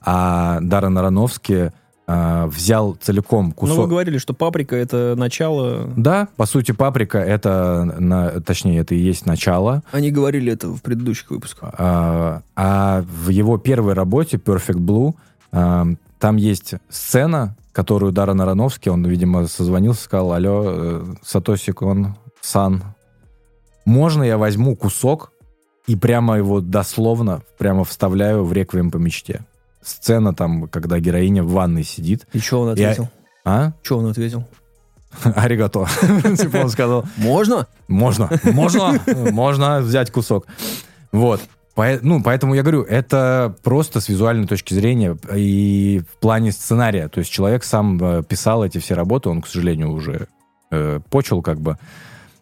а 0.00 0.60
Даррен 0.60 0.96
Аронофски 0.98 1.72
э, 2.08 2.46
взял 2.46 2.96
целиком 3.00 3.48
Ну, 3.48 3.52
кусок... 3.52 3.78
вы 3.78 3.86
говорили, 3.86 4.18
что 4.18 4.34
паприка 4.34 4.74
это 4.74 5.14
начало. 5.16 5.88
Да, 5.96 6.28
по 6.36 6.46
сути, 6.46 6.72
паприка 6.72 7.18
это, 7.18 7.94
на, 7.98 8.40
точнее, 8.40 8.80
это 8.80 8.94
и 8.94 8.98
есть 8.98 9.26
начало. 9.26 9.82
Они 9.92 10.10
говорили 10.10 10.52
это 10.52 10.68
в 10.68 10.82
предыдущих 10.82 11.30
выпусках. 11.30 11.74
А, 11.78 12.42
а 12.56 13.02
в 13.02 13.28
его 13.28 13.58
первой 13.58 13.92
работе 13.92 14.38
Perfect 14.38 14.78
Blue 14.78 15.14
а, 15.52 15.86
там 16.18 16.36
есть 16.36 16.74
сцена, 16.88 17.56
которую 17.72 18.10
Даррен 18.10 18.40
Аронофский, 18.40 18.90
он, 18.90 19.04
видимо, 19.04 19.46
созвонился, 19.46 20.02
сказал, 20.02 20.32
алло, 20.32 20.64
э, 20.66 21.04
Сатоси 21.22 21.70
Кон, 21.70 22.16
Сан, 22.40 22.82
можно 23.84 24.22
я 24.22 24.36
возьму 24.36 24.74
кусок 24.74 25.32
и 25.86 25.94
прямо 25.94 26.36
его 26.36 26.60
дословно 26.60 27.42
прямо 27.56 27.84
вставляю 27.84 28.44
в 28.44 28.52
«Реквием 28.52 28.90
по 28.90 28.96
мечте». 28.96 29.44
Сцена 29.88 30.34
там, 30.34 30.68
когда 30.68 30.98
героиня 30.98 31.42
в 31.42 31.50
ванной 31.50 31.84
сидит. 31.84 32.26
И 32.32 32.38
что 32.38 32.60
он 32.60 32.74
Я- 32.74 32.90
ответил? 32.90 33.08
А? 33.44 33.72
Что 33.82 33.98
он 33.98 34.06
ответил? 34.06 34.44
Аригато. 35.24 35.86
Типа 36.36 36.58
он 36.58 36.68
сказал, 36.70 37.04
Можно? 37.16 37.66
Можно, 37.88 38.28
можно, 38.44 39.00
можно 39.32 39.80
взять 39.80 40.10
кусок. 40.10 40.46
Вот. 41.12 41.40
Ну, 42.02 42.20
поэтому 42.22 42.54
я 42.54 42.62
говорю, 42.62 42.82
это 42.82 43.54
просто 43.62 44.00
с 44.00 44.08
визуальной 44.08 44.48
точки 44.48 44.74
зрения 44.74 45.16
и 45.34 46.02
в 46.12 46.18
плане 46.18 46.50
сценария. 46.50 47.08
То 47.08 47.20
есть 47.20 47.30
человек 47.30 47.62
сам 47.62 47.98
э, 48.02 48.22
писал 48.24 48.64
эти 48.64 48.78
все 48.78 48.94
работы, 48.94 49.28
он, 49.28 49.42
к 49.42 49.46
сожалению, 49.46 49.92
уже 49.92 50.26
э, 50.72 50.98
почел 51.08 51.40
как 51.40 51.60
бы, 51.60 51.78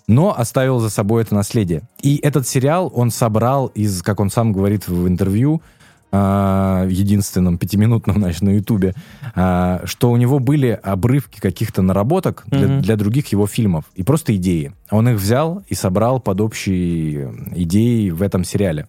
но 0.08 0.34
оставил 0.36 0.78
за 0.78 0.88
собой 0.88 1.22
это 1.22 1.34
наследие. 1.34 1.82
И 2.00 2.16
этот 2.16 2.48
сериал 2.48 2.90
он 2.94 3.10
собрал 3.10 3.66
из, 3.66 4.02
как 4.02 4.20
он 4.20 4.30
сам 4.30 4.52
говорит 4.52 4.88
в 4.88 5.06
интервью, 5.06 5.60
а, 5.60 5.75
единственном 6.12 7.58
пятиминутном, 7.58 8.16
значит, 8.20 8.42
на 8.42 8.50
Ютубе, 8.50 8.94
а, 9.34 9.82
что 9.84 10.10
у 10.10 10.16
него 10.16 10.38
были 10.38 10.68
обрывки 10.68 11.40
каких-то 11.40 11.82
наработок 11.82 12.44
для, 12.46 12.68
Мгм. 12.68 12.80
для 12.82 12.96
других 12.96 13.26
его 13.28 13.46
фильмов 13.46 13.84
и 13.94 14.02
просто 14.02 14.34
идеи. 14.36 14.72
Он 14.90 15.08
их 15.08 15.16
взял 15.16 15.62
и 15.68 15.74
собрал 15.74 16.20
под 16.20 16.40
общие 16.40 17.34
идеи 17.54 18.10
в 18.10 18.22
этом 18.22 18.44
сериале. 18.44 18.88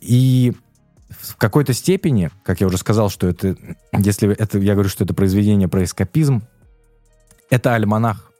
И 0.00 0.52
в 1.10 1.36
какой-то 1.36 1.72
степени, 1.72 2.30
как 2.44 2.60
я 2.60 2.66
уже 2.66 2.78
сказал, 2.78 3.10
что 3.10 3.28
это, 3.28 3.56
если 3.96 4.32
это, 4.34 4.58
я 4.58 4.72
говорю, 4.74 4.88
что 4.88 5.04
это 5.04 5.14
произведение 5.14 5.68
про 5.68 5.84
эскапизм, 5.84 6.42
это 7.50 7.74
альманах 7.74 8.32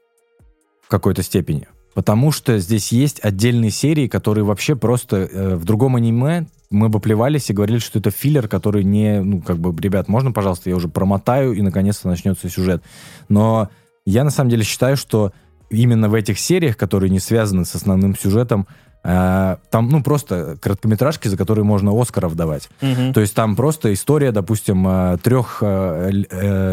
в 0.83 0.89
какой-то 0.89 1.23
степени. 1.23 1.69
Потому 1.95 2.33
что 2.33 2.59
здесь 2.59 2.91
есть 2.91 3.21
отдельные 3.23 3.71
серии, 3.71 4.09
которые 4.09 4.45
вообще 4.45 4.77
просто 4.77 5.17
э, 5.17 5.57
в 5.57 5.65
другом 5.65 5.97
аниме 5.97 6.47
мы 6.71 6.89
бы 6.89 7.01
плевались 7.01 7.51
и 7.51 7.53
говорили, 7.53 7.79
что 7.79 7.99
это 7.99 8.11
филлер, 8.11 8.49
который 8.49 8.83
не, 8.83 9.21
ну, 9.21 9.43
как 9.43 9.59
бы, 9.59 9.79
ребят, 9.81 10.09
можно, 10.09 10.33
пожалуйста, 10.33 10.71
я 10.71 10.77
уже 10.77 10.89
промотаю, 10.89 11.53
и 11.53 11.61
наконец-то 11.61 12.09
начнется 12.09 12.49
сюжет. 12.49 12.83
Но 13.29 13.69
я 14.07 14.25
на 14.25 14.31
самом 14.31 14.49
деле 14.49 14.65
считаю, 14.65 14.97
что 14.97 15.33
именно 15.69 16.09
в 16.09 16.15
этих 16.15 16.39
сериях, 16.39 16.77
которые 16.77 17.11
не 17.11 17.21
связаны 17.21 17.67
с 17.67 17.75
основным 17.75 18.17
сюжетом, 18.17 18.67
э, 19.05 19.57
там, 19.71 19.89
ну, 19.89 20.03
просто 20.03 20.57
короткометражки, 20.61 21.29
за 21.29 21.37
которые 21.37 21.65
можно 21.65 21.93
Оскаров 21.99 22.35
давать. 22.35 22.69
Мгм. 22.81 23.13
То 23.13 23.21
есть 23.21 23.35
там 23.35 23.57
просто 23.57 23.93
история, 23.93 24.33
допустим, 24.33 24.87
э, 24.87 25.19
трех 25.23 25.59
э, 25.61 26.11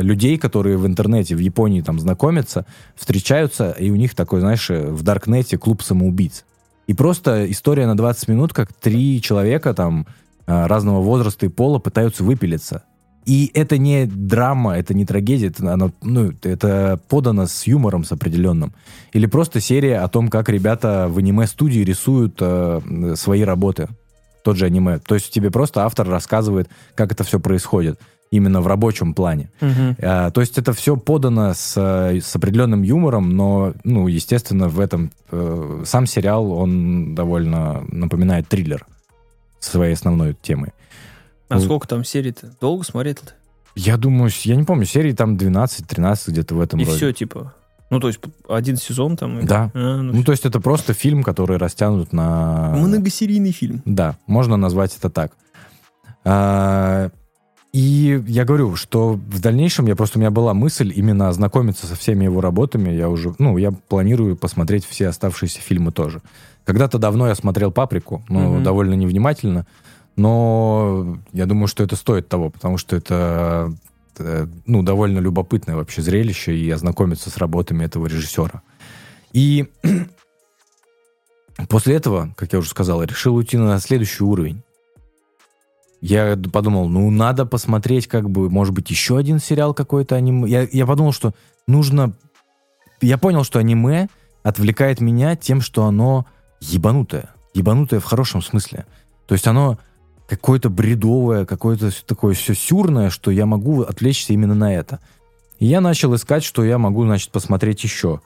людей, 0.01 0.37
которые 0.37 0.77
в 0.77 0.85
интернете 0.85 1.35
в 1.35 1.39
Японии 1.39 1.81
там 1.81 1.99
знакомятся, 1.99 2.65
встречаются, 2.95 3.71
и 3.71 3.89
у 3.91 3.95
них 3.95 4.15
такой, 4.15 4.39
знаешь, 4.39 4.69
в 4.69 5.03
Даркнете 5.03 5.57
клуб 5.57 5.81
самоубийц. 5.81 6.45
И 6.87 6.93
просто 6.93 7.49
история 7.51 7.85
на 7.85 7.95
20 7.95 8.27
минут, 8.29 8.53
как 8.53 8.73
три 8.73 9.21
человека 9.21 9.73
там 9.73 10.07
разного 10.47 11.01
возраста 11.01 11.45
и 11.45 11.49
пола 11.49 11.77
пытаются 11.77 12.23
выпилиться. 12.23 12.83
И 13.29 13.51
это 13.53 13.77
не 13.77 14.07
драма, 14.07 14.75
это 14.75 14.95
не 14.95 15.05
трагедия, 15.05 15.49
это, 15.49 15.71
оно, 15.71 15.91
ну, 16.01 16.33
это 16.41 16.99
подано 17.09 17.45
с 17.45 17.67
юмором, 17.67 18.03
с 18.03 18.11
определенным. 18.11 18.73
Или 19.13 19.27
просто 19.27 19.59
серия 19.59 19.99
о 19.99 20.07
том, 20.07 20.29
как 20.29 20.49
ребята 20.49 21.05
в 21.07 21.19
аниме-студии 21.19 21.81
рисуют 21.81 22.39
э, 22.41 23.13
свои 23.15 23.43
работы. 23.43 23.87
Тот 24.43 24.57
же 24.57 24.65
аниме. 24.65 24.97
То 24.97 25.13
есть 25.13 25.31
тебе 25.31 25.51
просто 25.51 25.85
автор 25.85 26.09
рассказывает, 26.09 26.69
как 26.95 27.11
это 27.11 27.23
все 27.23 27.39
происходит. 27.39 27.99
Именно 28.31 28.61
в 28.61 28.67
рабочем 28.67 29.13
плане. 29.13 29.51
Мгм. 29.61 29.95
А, 30.01 30.31
то 30.31 30.41
есть 30.41 30.57
это 30.57 30.73
все 30.73 30.97
подано 30.97 31.53
с, 31.53 31.77
с 31.77 32.35
определенным 32.35 32.81
юмором, 32.81 33.29
но, 33.37 33.73
ну, 33.83 34.07
естественно, 34.07 34.69
в 34.69 34.79
этом 34.79 35.11
э, 35.29 35.83
сам 35.85 36.07
сериал, 36.07 36.51
он 36.51 37.13
довольно 37.13 37.83
напоминает 37.91 38.47
триллер 38.47 38.87
своей 39.59 39.93
основной 39.93 40.35
темой. 40.41 40.71
А 41.49 41.55
Ну, 41.55 41.61
сколько 41.61 41.87
там 41.87 42.03
серий-то? 42.05 42.53
Долго 42.61 42.83
смотреть-то? 42.83 43.33
Я 43.75 43.97
думаю, 43.97 44.31
я 44.43 44.55
не 44.55 44.63
помню, 44.63 44.85
серии 44.85 45.11
там 45.13 45.35
12-13 45.35 46.15
где-то 46.31 46.55
в 46.55 46.61
этом 46.61 46.79
И 46.79 46.85
роде. 46.85 46.95
все, 46.97 47.11
типа. 47.11 47.53
Ну, 47.89 47.99
то 47.99 48.07
есть 48.07 48.19
один 48.47 48.77
сезон 48.77 49.17
там. 49.17 49.45
Да. 49.45 49.71
А, 49.73 49.97
ну, 50.01 50.13
Ну, 50.13 50.23
то 50.23 50.31
есть 50.31 50.45
это 50.45 50.59
просто 50.59 50.93
фильм, 50.93 51.23
который 51.23 51.57
растянут 51.57 52.13
на... 52.13 52.73
Многосерийный 52.77 53.51
фильм. 53.51 53.81
Да, 53.85 54.17
можно 54.27 54.57
назвать 54.57 54.95
это 54.97 55.09
так. 55.09 55.31
А, 56.25 57.09
И 57.71 58.21
я 58.27 58.45
говорю, 58.45 58.75
что 58.75 59.13
в 59.13 59.39
дальнейшем 59.41 59.85
я 59.85 59.95
просто 59.95 60.17
у 60.17 60.21
меня 60.21 60.31
была 60.31 60.53
мысль 60.55 60.91
именно 60.95 61.29
ознакомиться 61.29 61.85
со 61.85 61.95
всеми 61.95 62.23
его 62.25 62.41
работами. 62.41 62.89
Я 62.89 63.09
уже, 63.09 63.33
ну, 63.37 63.57
я 63.57 63.71
планирую 63.71 64.35
посмотреть 64.35 64.85
все 64.85 65.07
оставшиеся 65.07 65.61
фильмы 65.61 65.91
тоже. 65.91 66.21
Когда-то 66.65 66.97
давно 66.97 67.27
я 67.27 67.35
смотрел 67.35 67.71
«Паприку», 67.71 68.23
но 68.27 68.39
Мгм. 68.55 68.63
довольно 68.63 68.93
невнимательно. 68.95 69.65
Но 70.19 71.17
я 71.31 71.45
думаю, 71.45 71.67
что 71.67 71.81
это 71.81 71.95
стоит 71.95 72.27
того, 72.27 72.49
потому 72.49 72.77
что 72.77 72.97
это 72.97 73.73
э, 74.17 74.47
ну, 74.65 74.83
довольно 74.83 75.19
любопытное 75.19 75.77
вообще 75.77 76.01
зрелище 76.01 76.57
и 76.57 76.69
ознакомиться 76.69 77.29
с 77.29 77.37
работами 77.37 77.85
этого 77.85 78.05
режиссера. 78.05 78.61
И 79.31 79.69
после 81.69 81.95
этого, 81.95 82.33
как 82.35 82.51
я 82.51 82.59
уже 82.59 82.67
сказал, 82.69 83.01
решил 83.01 83.33
уйти 83.35 83.55
на 83.55 83.79
следующий 83.79 84.25
уровень. 84.25 84.61
Я 86.01 86.37
подумал, 86.51 86.89
ну, 86.89 87.09
надо 87.11 87.45
посмотреть, 87.45 88.07
как 88.07 88.29
бы, 88.29 88.49
может 88.49 88.73
быть, 88.73 88.89
еще 88.89 89.17
один 89.17 89.39
сериал 89.39 89.73
какой-то 89.73 90.17
аниме. 90.17 90.49
Я, 90.49 90.67
я 90.69 90.85
подумал, 90.85 91.13
что 91.13 91.33
нужно... 91.65 92.11
Я 92.99 93.17
понял, 93.17 93.45
что 93.45 93.59
аниме 93.59 94.09
отвлекает 94.43 94.99
меня 94.99 95.37
тем, 95.37 95.61
что 95.61 95.85
оно 95.85 96.25
ебанутое. 96.59 97.29
Ебанутое 97.53 98.01
в 98.01 98.05
хорошем 98.05 98.41
смысле. 98.41 98.85
То 99.27 99.33
есть 99.33 99.47
оно 99.47 99.79
какое-то 100.29 100.69
бредовое, 100.69 101.45
какое-то 101.45 101.91
такое 102.05 102.35
все 102.35 102.53
сюрное, 102.53 103.09
что 103.09 103.31
я 103.31 103.45
могу 103.45 103.81
отвлечься 103.81 104.33
именно 104.33 104.53
на 104.53 104.73
это. 104.73 104.99
И 105.57 105.65
я 105.65 105.81
начал 105.81 106.15
искать, 106.15 106.43
что 106.43 106.63
я 106.63 106.77
могу, 106.77 107.03
значит, 107.03 107.31
посмотреть 107.31 107.83
еще. 107.83 108.21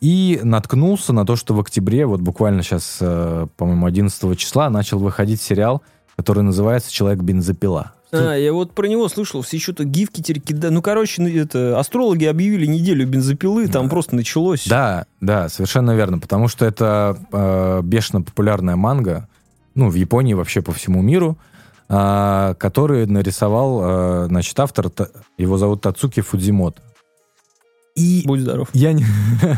И 0.00 0.40
наткнулся 0.42 1.12
на 1.12 1.26
то, 1.26 1.36
что 1.36 1.54
в 1.54 1.60
октябре, 1.60 2.06
вот 2.06 2.20
буквально 2.20 2.62
сейчас, 2.62 2.98
э, 3.00 3.46
по-моему, 3.56 3.86
11 3.86 4.36
числа, 4.36 4.70
начал 4.70 4.98
выходить 4.98 5.42
сериал, 5.42 5.82
который 6.16 6.42
называется 6.42 6.92
«Человек-бензопила». 6.92 7.92
А, 8.12 8.34
я 8.34 8.52
вот 8.52 8.72
про 8.72 8.86
него 8.86 9.08
слышал, 9.08 9.42
все 9.42 9.58
что-то 9.58 9.84
гифки 9.84 10.20
теперь 10.20 10.40
кидают. 10.40 10.74
Ну, 10.74 10.82
короче, 10.82 11.22
ну, 11.22 11.28
это, 11.28 11.78
астрологи 11.78 12.24
объявили 12.26 12.66
неделю 12.66 13.06
бензопилы, 13.06 13.68
там 13.68 13.88
просто 13.88 14.14
началось. 14.14 14.66
Да, 14.66 15.06
да, 15.20 15.48
совершенно 15.48 15.94
верно, 15.96 16.18
потому 16.18 16.48
что 16.48 16.66
это 16.66 17.16
э, 17.32 17.80
бешено 17.82 18.22
популярная 18.22 18.76
манга, 18.76 19.28
ну, 19.74 19.88
в 19.90 19.94
Японии 19.94 20.34
вообще 20.34 20.60
по 20.62 20.72
всему 20.72 21.02
миру, 21.02 21.36
э, 21.88 22.54
который 22.58 23.06
нарисовал, 23.06 23.80
э, 23.82 24.26
значит, 24.28 24.58
автор, 24.60 24.88
Та- 24.90 25.08
его 25.38 25.58
зовут 25.58 25.80
Тацуки 25.82 26.20
Фудзимото. 26.20 26.82
И 27.94 28.22
Будь 28.24 28.40
здоров. 28.40 28.68
я 28.72 28.92
не, 28.92 29.04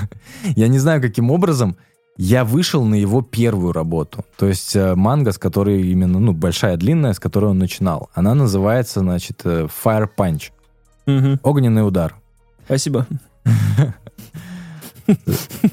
я 0.57 0.69
не 0.69 0.79
знаю, 0.79 1.01
каким 1.01 1.31
образом 1.31 1.77
я 2.17 2.45
вышел 2.45 2.85
на 2.85 2.95
его 2.95 3.23
первую 3.23 3.73
работу. 3.73 4.25
То 4.37 4.47
есть 4.47 4.75
э, 4.77 4.95
манга, 4.95 5.33
с 5.33 5.39
которой 5.39 5.83
именно, 5.91 6.19
ну, 6.19 6.33
большая, 6.33 6.77
длинная, 6.77 7.13
с 7.13 7.19
которой 7.21 7.47
он 7.51 7.59
начинал. 7.59 8.11
Она 8.15 8.35
называется, 8.35 9.01
значит, 9.01 9.41
э, 9.45 9.67
Fire 9.85 10.09
Punch. 10.17 10.51
Мгм. 11.07 11.41
Огненный 11.43 11.87
удар. 11.87 12.15
Спасибо. 12.65 13.07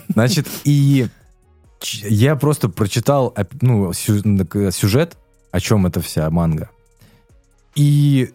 Значит, 0.10 0.48
и 0.66 1.08
я 2.04 2.36
просто 2.36 2.70
прочитал 2.70 3.34
ну, 3.62 3.92
н- 3.92 4.72
сюжет, 4.72 5.18
о 5.52 5.60
чем 5.60 5.86
это 5.86 6.02
вся 6.02 6.30
манга. 6.30 6.70
И, 7.76 8.32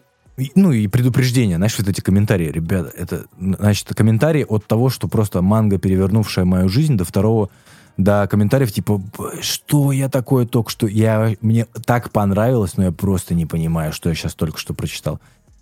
ну, 0.55 0.71
и 0.71 0.87
предупреждение, 0.87 1.57
знаешь, 1.57 1.77
вот 1.77 1.87
эти 1.87 2.01
комментарии. 2.01 2.51
Ребята, 2.51 2.91
это, 2.95 3.25
значит, 3.39 3.87
комментарии 3.95 4.45
от 4.47 4.65
того, 4.65 4.89
что 4.89 5.07
просто 5.07 5.41
манга, 5.41 5.77
перевернувшая 5.77 6.45
мою 6.45 6.69
жизнь, 6.69 6.97
до 6.97 7.05
второго, 7.05 7.49
до 7.97 8.27
комментариев 8.27 8.71
типа, 8.71 8.97
«Б- 8.97 9.41
что 9.41 9.91
я 9.91 10.09
такое 10.09 10.45
только 10.45 10.69
что, 10.69 10.87
я, 10.87 11.33
мне 11.41 11.65
так 11.85 12.11
понравилось, 12.11 12.77
но 12.77 12.85
я 12.85 12.91
просто 12.91 13.33
не 13.33 13.45
понимаю, 13.45 13.91
что 13.93 14.09
я 14.09 14.15
сейчас 14.15 14.35
только 14.35 14.59
что 14.59 14.73
прочитал. 14.73 15.19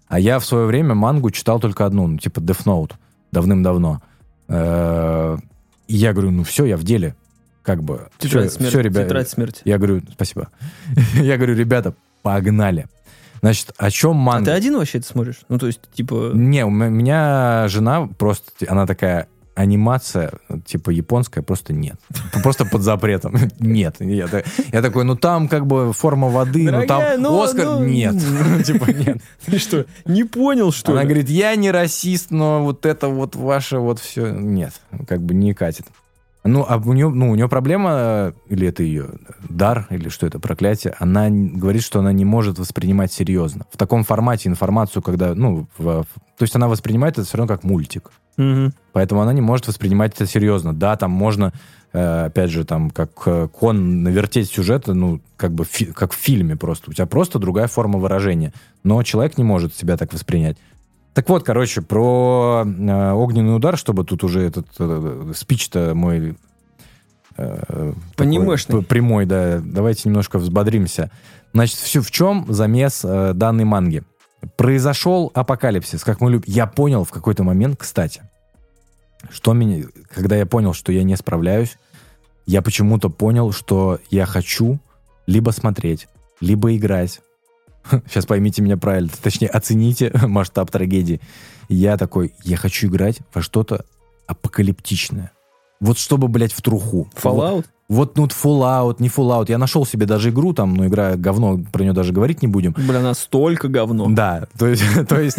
А 0.07 0.19
я 0.19 0.39
в 0.39 0.45
свое 0.45 0.65
время 0.65 0.93
мангу 0.95 1.31
читал 1.31 1.59
только 1.59 1.85
одну, 1.85 2.07
ну, 2.07 2.17
типа 2.17 2.39
Death 2.39 2.65
Note, 2.65 2.93
давным-давно. 3.31 4.01
Э, 4.47 5.37
я 5.87 6.13
говорю, 6.13 6.31
ну 6.31 6.43
все, 6.43 6.65
я 6.65 6.77
в 6.77 6.83
деле. 6.83 7.15
Как 7.65 7.83
бы, 7.83 8.07
Тетрадь 8.19 8.51
все, 8.51 8.59
смерти. 8.59 8.77
ребята. 8.77 9.05
Тетрадь 9.07 9.29
смерти. 9.29 9.61
Я 9.65 9.77
говорю, 9.77 10.01
спасибо. 10.13 10.49
я 11.15 11.37
говорю, 11.37 11.55
ребята, 11.55 11.95
погнали. 12.21 12.87
Значит, 13.41 13.73
о 13.77 13.89
чем 13.91 14.11
А 14.11 14.13
манга? 14.13 14.45
ты 14.45 14.51
один 14.51 14.77
вообще 14.77 14.99
это 14.99 15.07
смотришь? 15.07 15.41
Ну, 15.49 15.57
то 15.57 15.67
есть, 15.67 15.81
типа... 15.93 16.31
Не, 16.33 16.65
у 16.65 16.69
меня 16.69 17.67
жена 17.67 18.07
просто, 18.07 18.51
она 18.67 18.85
такая, 18.85 19.27
анимация, 19.55 20.33
типа 20.65 20.89
японская, 20.89 21.43
просто 21.43 21.73
нет. 21.73 21.95
Просто 22.43 22.65
под 22.65 22.81
запретом. 22.81 23.35
Нет. 23.59 23.95
Я, 23.99 24.27
та- 24.27 24.43
я 24.71 24.81
такой, 24.81 25.05
ну 25.05 25.15
там 25.15 25.47
как 25.47 25.65
бы 25.65 25.93
форма 25.93 26.27
воды, 26.27 26.69
ну 26.69 26.85
там 26.85 27.21
ну, 27.21 27.41
Оскар, 27.41 27.65
ну, 27.65 27.85
нет. 27.85 28.15
Типа 28.65 28.91
нет. 28.91 29.19
Ты 29.45 29.57
что, 29.57 29.85
не 30.03 30.25
понял, 30.25 30.73
что 30.73 30.91
Она 30.91 31.05
говорит, 31.05 31.29
я 31.29 31.55
не 31.55 31.71
расист, 31.71 32.31
но 32.31 32.63
вот 32.63 32.85
это 32.85 33.07
вот 33.07 33.35
ваше 33.35 33.77
вот 33.79 33.99
все, 33.99 34.29
нет, 34.29 34.73
как 35.07 35.21
бы 35.21 35.33
не 35.33 35.53
катит. 35.53 35.85
Ну, 36.47 36.63
а 36.67 36.77
у 36.77 36.93
нее, 36.93 37.09
ну, 37.09 37.31
у 37.31 37.35
нее 37.35 37.49
проблема, 37.49 38.33
или 38.47 38.67
это 38.67 38.83
ее 38.83 39.07
дар, 39.49 39.87
или 39.89 40.09
что 40.09 40.27
это, 40.27 40.39
проклятие, 40.39 40.93
она 40.99 41.27
говорит, 41.29 41.81
что 41.83 41.99
она 41.99 42.13
не 42.13 42.23
может 42.23 42.59
воспринимать 42.59 43.11
серьезно. 43.11 43.65
В 43.73 43.77
таком 43.77 44.03
формате 44.03 44.47
информацию, 44.47 45.01
когда, 45.01 45.33
ну, 45.33 45.67
в- 45.77 46.03
то 46.37 46.41
есть 46.43 46.55
она 46.55 46.67
воспринимает 46.67 47.17
это 47.17 47.27
все 47.27 47.37
равно 47.37 47.53
как 47.53 47.63
мультик. 47.63 48.11
Мгм. 48.37 48.73
Поэтому 48.93 49.21
она 49.21 49.33
не 49.33 49.41
может 49.41 49.67
воспринимать 49.67 50.13
это 50.13 50.27
серьезно. 50.27 50.73
Да, 50.73 50.95
там 50.97 51.09
можно, 51.09 51.51
э, 51.93 52.25
опять 52.25 52.51
же, 52.51 52.63
там, 52.63 52.91
как 52.91 53.09
э, 53.25 53.47
кон 53.47 54.03
навертеть 54.03 54.49
сюжет, 54.51 54.85
ну, 54.87 55.21
как 55.37 55.51
бы, 55.53 55.65
фи- 55.65 55.93
как 55.93 56.11
в 56.11 56.15
фильме 56.17 56.55
просто. 56.55 56.91
У 56.91 56.93
тебя 56.93 57.05
просто 57.07 57.39
другая 57.39 57.67
форма 57.67 57.97
выражения. 57.97 58.53
Но 58.83 59.01
человек 59.03 59.37
не 59.37 59.43
может 59.43 59.73
себя 59.73 59.97
так 59.97 60.13
воспринять. 60.13 60.57
Так 61.15 61.29
вот, 61.29 61.43
короче, 61.43 61.81
про 61.81 62.65
э, 62.65 63.11
огненный 63.13 63.55
удар, 63.55 63.77
чтобы 63.77 64.03
тут 64.03 64.25
уже 64.25 64.41
этот 64.41 64.67
э, 64.77 65.31
спич-то 65.33 65.95
мой... 65.95 66.35
э, 67.37 67.93
Понимашный. 68.17 68.83
Прямой, 68.83 69.25
да. 69.25 69.61
Давайте 69.63 70.09
немножко 70.09 70.37
взбодримся. 70.37 71.09
Значит, 71.53 71.77
все 71.77 72.01
в 72.01 72.11
чем 72.11 72.45
замес 72.49 73.05
э, 73.05 73.31
данной 73.33 73.63
манги? 73.63 74.03
Произошел 74.57 75.31
апокалипсис, 75.33 76.03
как 76.03 76.19
мы 76.19 76.31
любим. 76.31 76.51
Я 76.53 76.67
понял 76.67 77.05
в 77.05 77.11
какой-то 77.11 77.43
момент, 77.43 77.77
кстати, 77.79 78.21
что 79.29 79.53
меня, 79.53 79.85
когда 80.13 80.35
я 80.35 80.45
понял, 80.45 80.73
что 80.73 80.91
я 80.91 81.03
не 81.03 81.15
справляюсь, 81.15 81.77
я 82.45 82.61
почему-то 82.61 83.09
понял, 83.09 83.53
что 83.53 83.99
я 84.11 84.25
хочу 84.25 84.79
либо 85.27 85.51
смотреть, 85.51 86.09
либо 86.41 86.75
играть. 86.75 87.21
Сейчас 88.07 88.25
поймите 88.25 88.61
меня 88.61 88.77
правильно, 88.77 89.11
точнее, 89.21 89.47
оцените 89.47 90.11
масштаб 90.27 90.71
трагедии. 90.71 91.21
Я 91.69 91.97
такой, 91.97 92.33
я 92.43 92.57
хочу 92.57 92.87
играть 92.87 93.19
во 93.33 93.41
что-то 93.41 93.85
апокалиптичное. 94.27 95.31
Вот 95.79 95.97
чтобы, 95.97 96.27
блядь, 96.27 96.53
в 96.53 96.61
труху. 96.61 97.09
Fallout? 97.15 97.65
Вот, 97.87 98.17
ну, 98.17 98.25
Fallout, 98.25 98.95
не 98.99 99.09
Fallout. 99.09 99.45
Я 99.47 99.59
нашел 99.59 99.85
себе 99.85 100.07
даже 100.07 100.29
игру 100.29 100.53
там, 100.53 100.73
но 100.73 100.87
игра 100.87 101.15
говно, 101.15 101.59
про 101.71 101.83
нее 101.83 101.93
даже 101.93 102.13
говорить 102.13 102.41
не 102.41 102.47
будем. 102.47 102.73
Бля, 102.75 102.99
настолько 102.99 103.67
говно. 103.67 104.07
Да, 104.09 104.47
то 104.57 104.67
есть, 104.67 104.83
то 105.07 105.19
есть 105.19 105.37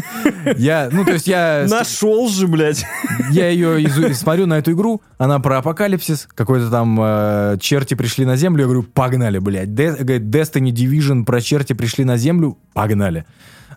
я, 0.57 0.89
ну, 0.93 1.05
то 1.05 1.13
есть 1.13 1.27
я... 1.27 1.67
Нашел 1.69 2.29
же, 2.29 2.47
блядь. 2.47 2.85
Я 3.31 3.49
ее 3.49 4.15
смотрю 4.15 4.47
на 4.47 4.59
эту 4.59 4.73
игру, 4.73 5.03
она 5.19 5.41
про 5.41 5.59
апокалипсис, 5.59 6.29
какой-то 6.35 6.71
там 6.71 6.99
э, 7.01 7.57
черти 7.61 7.95
пришли 7.95 8.25
на 8.25 8.37
землю, 8.37 8.61
я 8.61 8.67
говорю, 8.67 8.85
погнали, 8.85 9.39
блядь. 9.39 9.75
Де- 9.75 9.97
говорит, 9.97 10.23
Destiny 10.23 10.71
Division 10.71 11.25
про 11.25 11.41
черти 11.41 11.73
пришли 11.73 12.05
на 12.05 12.17
землю, 12.17 12.59
погнали. 12.75 13.27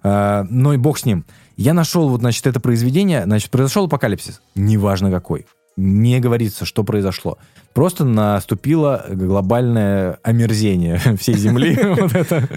Э, 0.04 0.44
но 0.48 0.74
и 0.74 0.78
бог 0.78 1.00
с 1.00 1.06
ним. 1.06 1.26
Я 1.58 1.74
нашел 1.74 2.08
вот, 2.08 2.22
значит, 2.22 2.46
это 2.46 2.60
произведение, 2.60 3.24
значит, 3.24 3.50
произошел 3.50 3.86
апокалипсис, 3.86 4.42
неважно 4.54 5.10
какой. 5.10 5.48
Не 5.80 6.20
говорится, 6.20 6.66
что 6.66 6.84
произошло. 6.84 7.38
Просто 7.74 8.04
наступило 8.04 9.06
глобальное 9.10 10.20
омерзение 10.24 11.00
всей 11.20 11.36
Земли. 11.38 11.74
Это. 12.14 12.50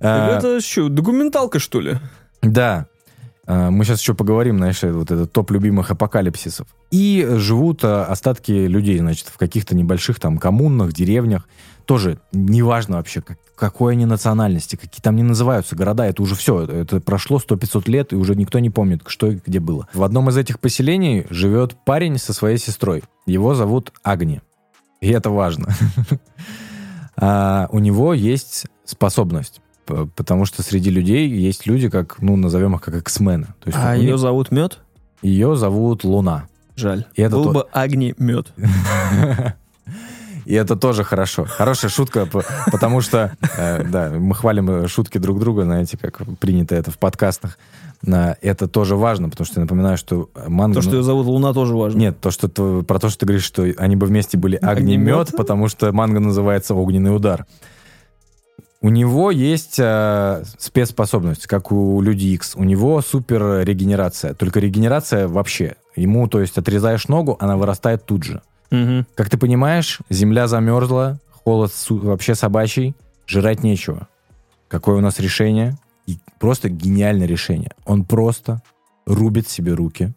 А, 0.00 0.38
Это 0.38 0.60
что, 0.60 0.88
документалка, 0.88 1.58
что 1.60 1.80
ли? 1.80 1.98
да. 2.42 2.86
А, 3.46 3.70
Мы 3.70 3.84
сейчас 3.84 4.00
еще 4.00 4.14
поговорим, 4.14 4.58
знаешь, 4.58 4.82
вот 4.82 5.10
это 5.10 5.26
топ 5.26 5.50
любимых 5.52 5.90
апокалипсисов. 5.90 6.66
И 6.90 7.26
живут 7.36 7.84
а, 7.84 8.04
остатки 8.06 8.52
людей, 8.52 8.98
значит, 8.98 9.28
в 9.28 9.38
каких-то 9.38 9.76
небольших 9.76 10.18
там 10.18 10.38
коммунах, 10.38 10.92
деревнях. 10.92 11.48
Тоже 11.86 12.18
неважно 12.32 12.96
вообще, 12.96 13.20
как- 13.20 13.38
какой 13.56 13.92
они 13.92 14.06
национальности, 14.06 14.76
какие 14.76 15.00
там 15.00 15.16
не 15.16 15.22
называются 15.22 15.76
города, 15.76 16.04
это 16.04 16.22
уже 16.22 16.34
все, 16.34 16.62
это 16.62 17.00
прошло 17.00 17.38
100-500 17.38 17.88
лет, 17.90 18.12
и 18.12 18.16
уже 18.16 18.34
никто 18.34 18.58
не 18.58 18.70
помнит, 18.70 19.02
что 19.06 19.28
и 19.28 19.40
где 19.44 19.60
было. 19.60 19.86
В 19.94 20.02
одном 20.02 20.28
из 20.30 20.36
этих 20.36 20.58
поселений 20.60 21.26
живет 21.30 21.76
парень 21.84 22.18
со 22.18 22.32
своей 22.32 22.58
сестрой. 22.58 23.02
Его 23.26 23.54
зовут 23.54 23.92
Агни. 24.02 24.40
И 25.00 25.08
это 25.10 25.30
важно. 25.30 25.68
А, 27.16 27.68
У 27.70 27.78
него 27.78 28.14
есть 28.14 28.66
способность 28.84 29.60
потому 30.16 30.44
что 30.46 30.62
среди 30.62 30.90
людей 30.90 31.28
есть 31.28 31.66
люди, 31.66 31.90
как, 31.90 32.22
ну, 32.22 32.36
назовем 32.36 32.76
их 32.76 32.80
как 32.80 32.94
эксмены. 32.94 33.46
То 33.60 33.66
есть 33.68 33.78
А 33.78 33.94
ее 33.96 34.12
них- 34.12 34.18
зовут 34.18 34.50
Мед? 34.52 34.78
ее 35.22 35.56
зовут 35.56 36.04
Луна. 36.04 36.46
Жаль. 36.76 37.04
И 37.16 37.20
это 37.20 37.36
Был 37.36 37.44
то- 37.46 37.52
бы 37.52 37.66
Агни 37.72 38.14
Мед. 38.16 38.52
И 40.44 40.54
это 40.54 40.76
тоже 40.76 41.04
хорошо. 41.04 41.44
Хорошая 41.44 41.90
шутка, 41.90 42.28
потому 42.70 43.00
что, 43.00 43.32
э, 43.56 43.84
да, 43.84 44.10
мы 44.10 44.34
хвалим 44.34 44.70
э, 44.70 44.88
шутки 44.88 45.18
друг 45.18 45.38
друга, 45.38 45.64
знаете, 45.64 45.96
как 45.96 46.22
принято 46.38 46.74
это 46.74 46.90
в 46.90 46.98
подкастах. 46.98 47.58
Это 48.04 48.66
тоже 48.66 48.96
важно, 48.96 49.28
потому 49.28 49.46
что 49.46 49.60
я 49.60 49.64
напоминаю, 49.64 49.96
что 49.96 50.28
манго... 50.48 50.76
То, 50.76 50.82
что 50.82 50.90
ну, 50.90 50.96
ее 50.96 51.02
зовут 51.04 51.26
Луна, 51.26 51.52
тоже 51.52 51.76
важно. 51.76 51.98
Нет, 51.98 52.20
то, 52.20 52.32
что 52.32 52.48
ты- 52.48 52.82
про 52.82 52.98
то, 52.98 53.08
что 53.08 53.20
ты 53.20 53.26
говоришь, 53.26 53.44
что 53.44 53.64
они 53.78 53.94
бы 53.94 54.06
вместе 54.06 54.36
были 54.36 54.56
огнемет, 54.56 55.28
Огнемет? 55.28 55.36
потому 55.36 55.68
что 55.68 55.92
манго 55.92 56.18
называется 56.18 56.74
огненный 56.74 57.14
удар. 57.14 57.46
У 58.80 58.88
него 58.88 59.30
есть 59.30 59.76
э, 59.78 60.42
спецспособность, 60.58 61.46
как 61.46 61.70
у 61.70 62.00
Люди 62.00 62.26
Икс. 62.26 62.56
У 62.56 62.64
него 62.64 63.00
супер 63.00 63.60
регенерация. 63.64 64.34
Только 64.34 64.58
регенерация 64.58 65.28
вообще. 65.28 65.76
Ему, 65.94 66.26
то 66.26 66.40
есть, 66.40 66.58
отрезаешь 66.58 67.06
ногу, 67.06 67.36
она 67.38 67.56
вырастает 67.56 68.04
тут 68.04 68.24
же. 68.24 68.42
Мгм. 68.72 69.06
Как 69.14 69.30
ты 69.30 69.36
понимаешь, 69.38 70.00
земля 70.10 70.48
замерзла, 70.48 71.20
холод 71.30 71.72
вообще 71.90 72.34
собачий, 72.34 72.96
жрать 73.28 73.62
нечего. 73.62 74.08
Какое 74.68 74.96
у 74.96 75.00
нас 75.00 75.20
решение? 75.20 75.76
И 76.06 76.18
просто 76.40 76.68
гениальное 76.68 77.26
решение. 77.26 77.70
Он 77.84 78.04
просто 78.04 78.62
рубит 79.06 79.46
себе 79.48 79.74
руки 79.74 80.12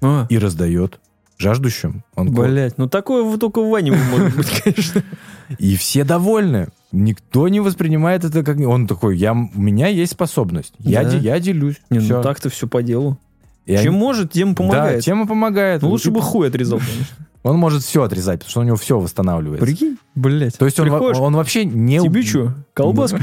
А, 0.00 0.26
и 0.30 0.38
раздает 0.38 0.98
жаждущим. 1.38 2.04
Он 2.14 2.32
Блять, 2.32 2.78
ну 2.78 2.88
такое 2.88 3.22
вот 3.24 3.40
только 3.40 3.60
в 3.60 3.68
Ване 3.70 3.90
может 3.92 4.36
быть, 4.36 4.48
конечно. 4.62 5.02
И 5.58 5.76
все 5.76 6.04
довольны. 6.04 6.68
Никто 6.92 7.48
не 7.48 7.58
воспринимает 7.60 8.22
это 8.24 8.44
как... 8.44 8.58
Он 8.60 8.86
такой, 8.86 9.16
я, 9.16 9.32
у 9.32 9.36
меня 9.60 9.88
есть 9.88 10.12
способность. 10.12 10.74
Я, 10.78 11.02
Да. 11.04 11.10
де- 11.10 11.18
я 11.18 11.40
делюсь. 11.40 11.76
Не, 11.90 11.98
Всё. 11.98 12.18
ну 12.18 12.22
так-то 12.22 12.48
все 12.50 12.68
по 12.68 12.82
делу. 12.82 13.18
И 13.66 13.72
Чем 13.76 13.94
они- 13.94 13.98
может, 13.98 14.32
тем 14.32 14.50
Да, 14.50 14.62
помогает. 14.62 15.02
тема 15.04 15.26
помогает. 15.26 15.82
Ну 15.82 15.88
лучше 15.88 16.08
И 16.08 16.12
бы 16.12 16.20
хуй 16.20 16.48
отрезал, 16.48 16.78
конечно. 16.78 17.16
Он 17.42 17.56
может 17.56 17.82
все 17.82 18.04
отрезать, 18.04 18.38
потому 18.40 18.50
что 18.50 18.60
у 18.60 18.62
него 18.62 18.76
все 18.76 19.00
восстанавливается. 19.00 19.66
Прикинь, 19.66 19.98
блять. 20.14 20.56
То 20.56 20.64
есть 20.64 20.78
он, 20.78 20.88
он 20.92 21.34
вообще 21.34 21.64
не... 21.64 21.98
что, 22.24 22.54
колбаска? 22.72 23.18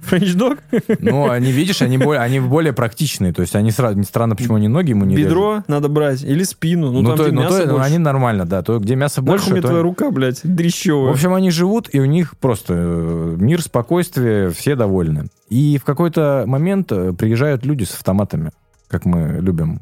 Френч-дог? 0.00 0.58
Ну, 1.00 1.30
они, 1.30 1.50
видишь, 1.50 1.80
они 1.80 1.96
более, 1.96 2.20
они 2.20 2.40
более 2.40 2.72
практичные. 2.74 3.32
То 3.32 3.40
есть 3.42 3.54
они 3.56 3.70
сразу... 3.70 4.02
Странно, 4.04 4.36
почему 4.36 4.56
они 4.56 4.68
ноги 4.68 4.90
ему 4.90 5.04
не 5.06 5.16
режут. 5.16 5.30
Бедро 5.30 5.62
надо 5.66 5.88
брать. 5.88 6.22
Или 6.22 6.42
спину. 6.42 6.92
Ну, 6.92 7.00
Ну, 7.00 7.08
там 7.08 7.16
то, 7.16 7.24
где 7.24 7.32
ну, 7.32 7.42
мясо 7.42 7.58
то- 7.60 7.66
ну, 7.66 7.72
больше. 7.72 7.86
они 7.86 7.98
нормально, 7.98 8.44
да. 8.44 8.62
То, 8.62 8.78
где 8.78 8.96
мясо 8.96 9.22
Нахуй 9.22 9.38
больше, 9.38 9.50
мне 9.52 9.60
то- 9.62 9.68
твоя 9.68 9.82
рука, 9.82 10.10
блядь, 10.10 10.42
В 10.44 10.54
дрещевая. 10.54 11.10
общем, 11.12 11.32
они 11.32 11.50
живут, 11.50 11.88
и 11.92 12.00
у 12.00 12.04
них 12.04 12.36
просто 12.36 12.74
э, 12.76 13.36
мир, 13.38 13.62
спокойствие, 13.62 14.50
все 14.50 14.76
довольны. 14.76 15.28
И 15.48 15.78
в 15.78 15.84
какой-то 15.84 16.44
момент 16.46 16.92
э, 16.92 17.12
приезжают 17.14 17.64
люди 17.64 17.84
с 17.84 17.94
автоматами, 17.94 18.50
как 18.88 19.04
мы 19.06 19.38
любим, 19.40 19.80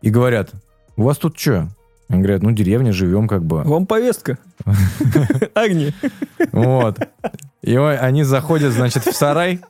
и 0.00 0.08
говорят, 0.10 0.50
у 0.96 1.02
вас 1.02 1.18
тут 1.18 1.38
что? 1.38 1.68
Они 2.08 2.22
говорят, 2.22 2.42
ну, 2.42 2.52
деревня, 2.52 2.92
живем 2.92 3.28
как 3.28 3.44
бы. 3.44 3.62
Вам 3.64 3.86
повестка. 3.86 4.38
Агни. 5.54 5.92
Вот. 6.52 6.98
И 7.62 7.76
они 7.76 8.22
заходят, 8.24 8.72
значит, 8.72 9.04
в 9.04 9.12
сарай 9.14 9.60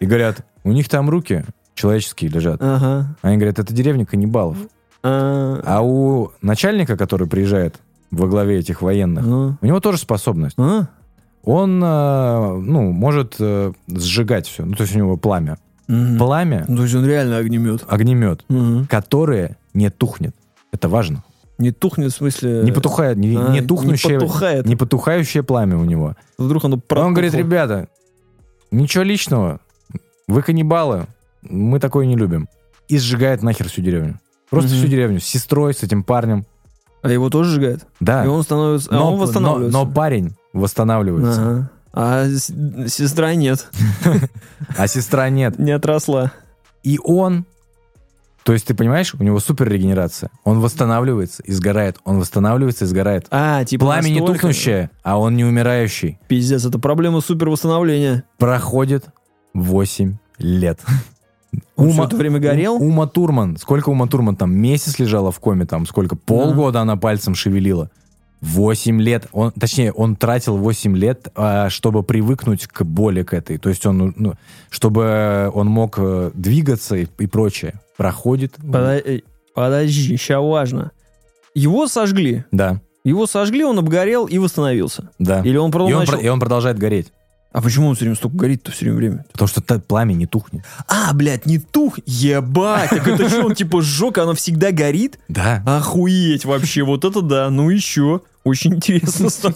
и 0.00 0.06
говорят, 0.06 0.44
у 0.64 0.72
них 0.72 0.88
там 0.88 1.10
руки 1.10 1.44
человеческие 1.74 2.30
лежат. 2.30 2.60
Ага. 2.62 3.16
Они 3.22 3.36
говорят, 3.36 3.58
это 3.58 3.72
деревня 3.72 4.06
каннибалов. 4.06 4.56
А, 5.02 5.60
А 5.64 5.80
у 5.82 6.30
начальника, 6.42 6.96
который 6.96 7.26
приезжает 7.28 7.76
во 8.10 8.26
главе 8.26 8.58
этих 8.58 8.80
военных, 8.82 9.24
ну. 9.24 9.56
у 9.60 9.66
него 9.66 9.80
тоже 9.80 9.98
способность. 9.98 10.56
А? 10.58 10.86
Он, 11.44 11.82
э, 11.82 12.52
ну, 12.58 12.92
может 12.92 13.36
э, 13.38 13.72
сжигать 13.88 14.46
все. 14.46 14.64
Ну, 14.64 14.74
то 14.74 14.82
есть 14.82 14.94
у 14.94 14.98
него 14.98 15.16
пламя. 15.16 15.56
Пламя, 15.86 16.64
Ну, 16.68 16.76
То 16.78 16.82
есть 16.82 16.94
он 16.94 17.06
реально 17.06 17.38
огнемет. 17.38 17.84
огнемет, 17.88 18.44
Мгм. 18.48 18.86
которое 18.86 19.56
не 19.72 19.88
тухнет. 19.90 20.34
Это 20.72 20.88
важно. 20.88 21.22
Не 21.58 21.72
тухнет, 21.72 22.12
в 22.12 22.16
смысле... 22.16 22.62
Не 22.62 22.70
потухает, 22.72 23.16
не, 23.18 23.36
а, 23.36 23.48
не 23.50 23.60
тухнущее, 23.60 24.14
Не 24.14 24.18
потухает. 24.20 24.66
не 24.66 24.76
потухающее 24.76 25.42
пламя 25.42 25.76
у 25.76 25.84
него. 25.84 26.14
Вдруг 26.38 26.64
оно 26.64 26.76
А 26.88 27.00
Он 27.00 27.12
говорит, 27.14 27.32
протухло. 27.32 27.38
ребята, 27.38 27.88
ничего 28.70 29.02
личного, 29.02 29.60
вы 30.28 30.42
каннибалы, 30.42 31.06
мы 31.42 31.80
такое 31.80 32.06
не 32.06 32.14
любим. 32.16 32.48
И 32.86 32.96
сжигает 32.98 33.42
нахер 33.42 33.68
всю 33.68 33.82
деревню. 33.82 34.20
Просто 34.50 34.70
Мгм. 34.70 34.78
всю 34.78 34.86
деревню 34.88 35.20
с 35.20 35.24
сестрой, 35.24 35.74
с 35.74 35.82
этим 35.82 36.04
парнем. 36.04 36.46
А 37.02 37.10
его 37.10 37.28
тоже 37.28 37.50
сжигает? 37.50 37.86
Да. 38.00 38.24
И 38.24 38.28
он 38.28 38.42
становится... 38.44 38.90
а 38.90 38.94
но, 38.94 39.12
он 39.14 39.20
восстанавливается. 39.20 39.78
но- 39.78 39.84
но 39.84 39.90
парень 39.92 40.34
восстанавливается, 40.52 41.40
Ага. 41.42 41.70
А 41.92 42.26
сестра 42.88 43.34
нет. 43.34 43.68
а 44.76 44.86
сестра 44.86 45.28
нет. 45.30 45.58
Не 45.58 45.72
отросла. 45.72 46.32
И 46.84 47.00
он, 47.02 47.44
то 48.48 48.54
есть 48.54 48.64
ты 48.64 48.72
понимаешь, 48.72 49.14
у 49.14 49.22
него 49.22 49.40
супер 49.40 49.68
регенерация. 49.68 50.30
Он 50.42 50.60
восстанавливается 50.60 51.42
и 51.42 51.52
сгорает. 51.52 51.98
Он 52.04 52.18
восстанавливается 52.18 52.86
и 52.86 52.88
сгорает. 52.88 53.26
А, 53.30 53.62
типа 53.66 53.84
Пламя 53.84 54.08
не 54.08 54.20
настолько- 54.20 54.32
тухнущее, 54.40 54.88
а 55.02 55.20
он 55.20 55.36
не 55.36 55.44
умирающий. 55.44 56.18
Пиздец, 56.28 56.64
это 56.64 56.78
проблема 56.78 57.20
супер 57.20 57.50
восстановления. 57.50 58.24
Проходит 58.38 59.04
8 59.52 60.16
лет. 60.38 60.80
Он 61.76 61.90
всё 61.92 62.04
это 62.04 62.16
время 62.16 62.38
горел? 62.38 62.76
У- 62.76 62.86
Ума 62.86 63.06
Турман. 63.06 63.58
Сколько 63.58 63.90
Ума 63.90 64.06
Турман 64.06 64.34
там? 64.34 64.50
Месяц 64.56 64.98
лежала 64.98 65.30
в 65.30 65.38
коме 65.40 65.66
там? 65.66 65.84
Сколько? 65.84 66.16
Полгода 66.16 66.80
она 66.80 66.96
пальцем 66.96 67.34
шевелила. 67.34 67.90
8 68.40 69.00
лет. 69.02 69.26
Он, 69.32 69.50
точнее, 69.52 69.92
он 69.92 70.16
тратил 70.16 70.56
8 70.56 70.96
лет, 70.96 71.28
а, 71.34 71.68
чтобы 71.70 72.02
привыкнуть 72.02 72.66
к 72.66 72.82
боли 72.84 73.22
к 73.22 73.34
этой. 73.34 73.58
То 73.58 73.68
есть 73.68 73.84
он, 73.86 74.14
ну, 74.16 74.34
чтобы 74.70 75.50
он 75.54 75.66
мог 75.66 75.96
э, 75.98 76.30
двигаться 76.34 76.96
и, 76.96 77.06
и 77.18 77.26
прочее. 77.26 77.74
Проходит. 77.96 78.54
Подо- 78.58 79.02
э, 79.04 79.20
Подожди, 79.54 80.16
сейчас 80.16 80.40
важно. 80.42 80.92
Его 81.54 81.88
сожгли. 81.88 82.44
Да, 82.52 82.80
Его 83.04 83.26
сожгли, 83.26 83.64
он 83.64 83.78
обгорел 83.78 84.26
и 84.26 84.38
восстановился. 84.38 85.10
да. 85.18 85.40
Или 85.40 85.56
он 85.56 85.70
И 85.70 85.92
он, 85.94 86.06
про- 86.06 86.18
и 86.18 86.28
он 86.28 86.38
продолжает 86.38 86.78
гореть. 86.78 87.12
А 87.50 87.62
почему 87.62 87.88
он 87.88 87.94
все 87.94 88.04
время 88.04 88.16
столько 88.16 88.36
горит-то 88.36 88.70
все 88.72 88.90
время? 88.92 89.24
Потому 89.32 89.48
что 89.48 89.62
та- 89.62 89.78
пламя 89.78 90.12
не 90.12 90.26
тухнет. 90.26 90.64
А, 90.86 91.12
блядь, 91.14 91.46
не 91.46 91.58
тух? 91.58 91.98
Ебать, 92.04 92.90
так 92.90 93.08
это 93.08 93.28
что, 93.28 93.42
он 93.44 93.54
типа 93.54 93.80
сжег, 93.80 94.18
а 94.18 94.24
оно 94.24 94.34
всегда 94.34 94.70
горит? 94.70 95.18
Да. 95.28 95.62
Охуеть 95.66 96.44
вообще, 96.44 96.82
вот 96.82 97.04
это 97.04 97.22
да, 97.22 97.48
ну 97.48 97.70
еще. 97.70 98.20
Очень 98.44 98.74
интересно 98.76 99.30
стало. 99.30 99.54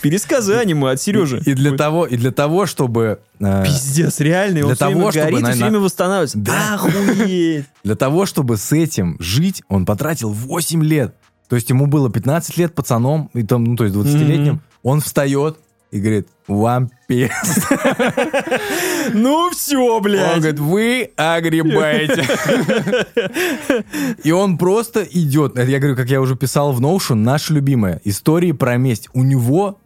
Пересказы 0.00 0.54
аниме 0.54 0.90
от 0.90 1.00
Сережи. 1.00 1.42
И 1.44 1.54
для 1.54 1.76
того, 1.76 2.06
и 2.06 2.16
для 2.16 2.30
того, 2.30 2.66
чтобы 2.66 3.18
э, 3.40 3.64
Пиздец, 3.64 4.20
реально, 4.20 4.58
и 4.58 4.62
он 4.62 4.74
все 4.76 4.86
время 4.86 5.10
горит 5.10 5.48
и 5.48 5.52
все 5.52 5.62
время 5.64 5.78
восстанавливается. 5.80 6.38
Да. 6.38 6.74
Охуеть. 6.74 7.64
Для 7.84 7.96
того, 7.96 8.26
чтобы 8.26 8.56
с 8.56 8.72
этим 8.72 9.16
жить, 9.18 9.62
он 9.68 9.86
потратил 9.86 10.30
8 10.30 10.84
лет. 10.84 11.14
То 11.48 11.56
есть 11.56 11.68
ему 11.70 11.86
было 11.86 12.10
15 12.10 12.56
лет 12.58 12.74
пацаном, 12.74 13.30
и 13.34 13.42
там, 13.42 13.64
ну, 13.64 13.76
то 13.76 13.84
есть 13.84 13.96
20-летним. 13.96 14.52
Мгм. 14.54 14.60
Он 14.82 15.00
встает 15.00 15.58
и 15.90 16.00
говорит, 16.00 16.28
вам 16.46 16.90
пи***». 17.06 17.30
Ну 19.14 19.50
все, 19.50 19.78
Он 19.78 20.02
блядь. 20.02 20.38
говорит, 20.38 20.58
вы 20.58 21.10
огребаете. 21.16 22.24
И 24.22 24.30
он 24.30 24.58
просто 24.58 25.02
идет. 25.02 25.56
Это 25.56 25.70
Я 25.70 25.78
говорю, 25.78 25.96
как 25.96 26.08
я 26.10 26.20
уже 26.20 26.36
писал 26.36 26.72
в 26.72 26.80
Notion, 26.80 27.14
наша 27.16 27.54
любимая. 27.54 28.00
Истории 28.04 28.52
про 28.52 28.76
месть. 28.76 29.08
У 29.14 29.22
него, 29.22 29.78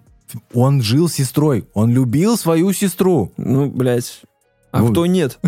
он 0.52 0.82
жил 0.82 1.08
с 1.08 1.14
сестрой. 1.14 1.66
Он 1.74 1.92
любил 1.92 2.36
свою 2.36 2.72
сестру. 2.72 3.32
Ну, 3.36 3.66
блядь. 3.70 4.22
А 4.72 4.80
Ну, 4.80 4.90
кто 4.90 5.04
нет? 5.04 5.38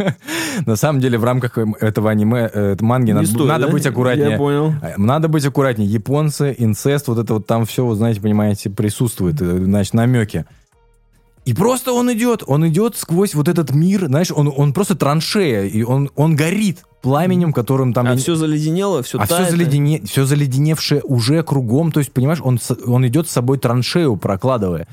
На 0.66 0.76
самом 0.76 1.00
деле, 1.00 1.18
в 1.18 1.24
рамках 1.24 1.58
эм, 1.58 1.76
этого 1.78 2.10
аниме, 2.10 2.50
э, 2.52 2.76
манги, 2.80 3.08
Не 3.08 3.12
надо, 3.12 3.26
стоит, 3.26 3.46
надо 3.46 3.66
да? 3.66 3.72
быть 3.72 3.86
аккуратнее. 3.86 4.30
Я 4.30 4.38
понял. 4.38 4.74
А, 4.80 4.94
Надо 4.96 5.28
быть 5.28 5.44
аккуратнее. 5.44 5.88
Японцы, 5.88 6.54
инцест, 6.56 7.08
вот 7.08 7.18
это 7.18 7.34
вот 7.34 7.46
там 7.46 7.66
все, 7.66 7.84
вы 7.84 7.94
знаете, 7.94 8.22
понимаете, 8.22 8.70
присутствует, 8.70 9.40
э, 9.42 9.64
значит, 9.64 9.92
намеки. 9.92 10.46
И 11.44 11.52
просто 11.52 11.92
он 11.92 12.10
идет, 12.14 12.42
он 12.46 12.66
идет 12.66 12.96
сквозь 12.96 13.34
вот 13.34 13.48
этот 13.48 13.74
мир, 13.74 14.06
знаешь, 14.06 14.32
он, 14.34 14.50
он 14.56 14.72
просто 14.72 14.94
траншея, 14.94 15.64
и 15.64 15.82
он, 15.82 16.10
он 16.16 16.34
горит 16.34 16.84
пламенем, 17.02 17.52
которым 17.52 17.92
там... 17.92 18.06
А 18.06 18.16
все 18.16 18.34
заледенело, 18.34 19.02
все 19.02 19.18
а 19.18 19.26
все, 19.26 19.50
заледене, 19.50 20.00
все 20.06 20.24
заледеневшее 20.24 21.02
уже 21.02 21.42
кругом, 21.42 21.92
то 21.92 22.00
есть, 22.00 22.12
понимаешь, 22.12 22.40
он, 22.42 22.58
он 22.86 23.06
идет 23.06 23.28
с 23.28 23.32
собой 23.32 23.58
траншею 23.58 24.16
прокладывая. 24.16 24.88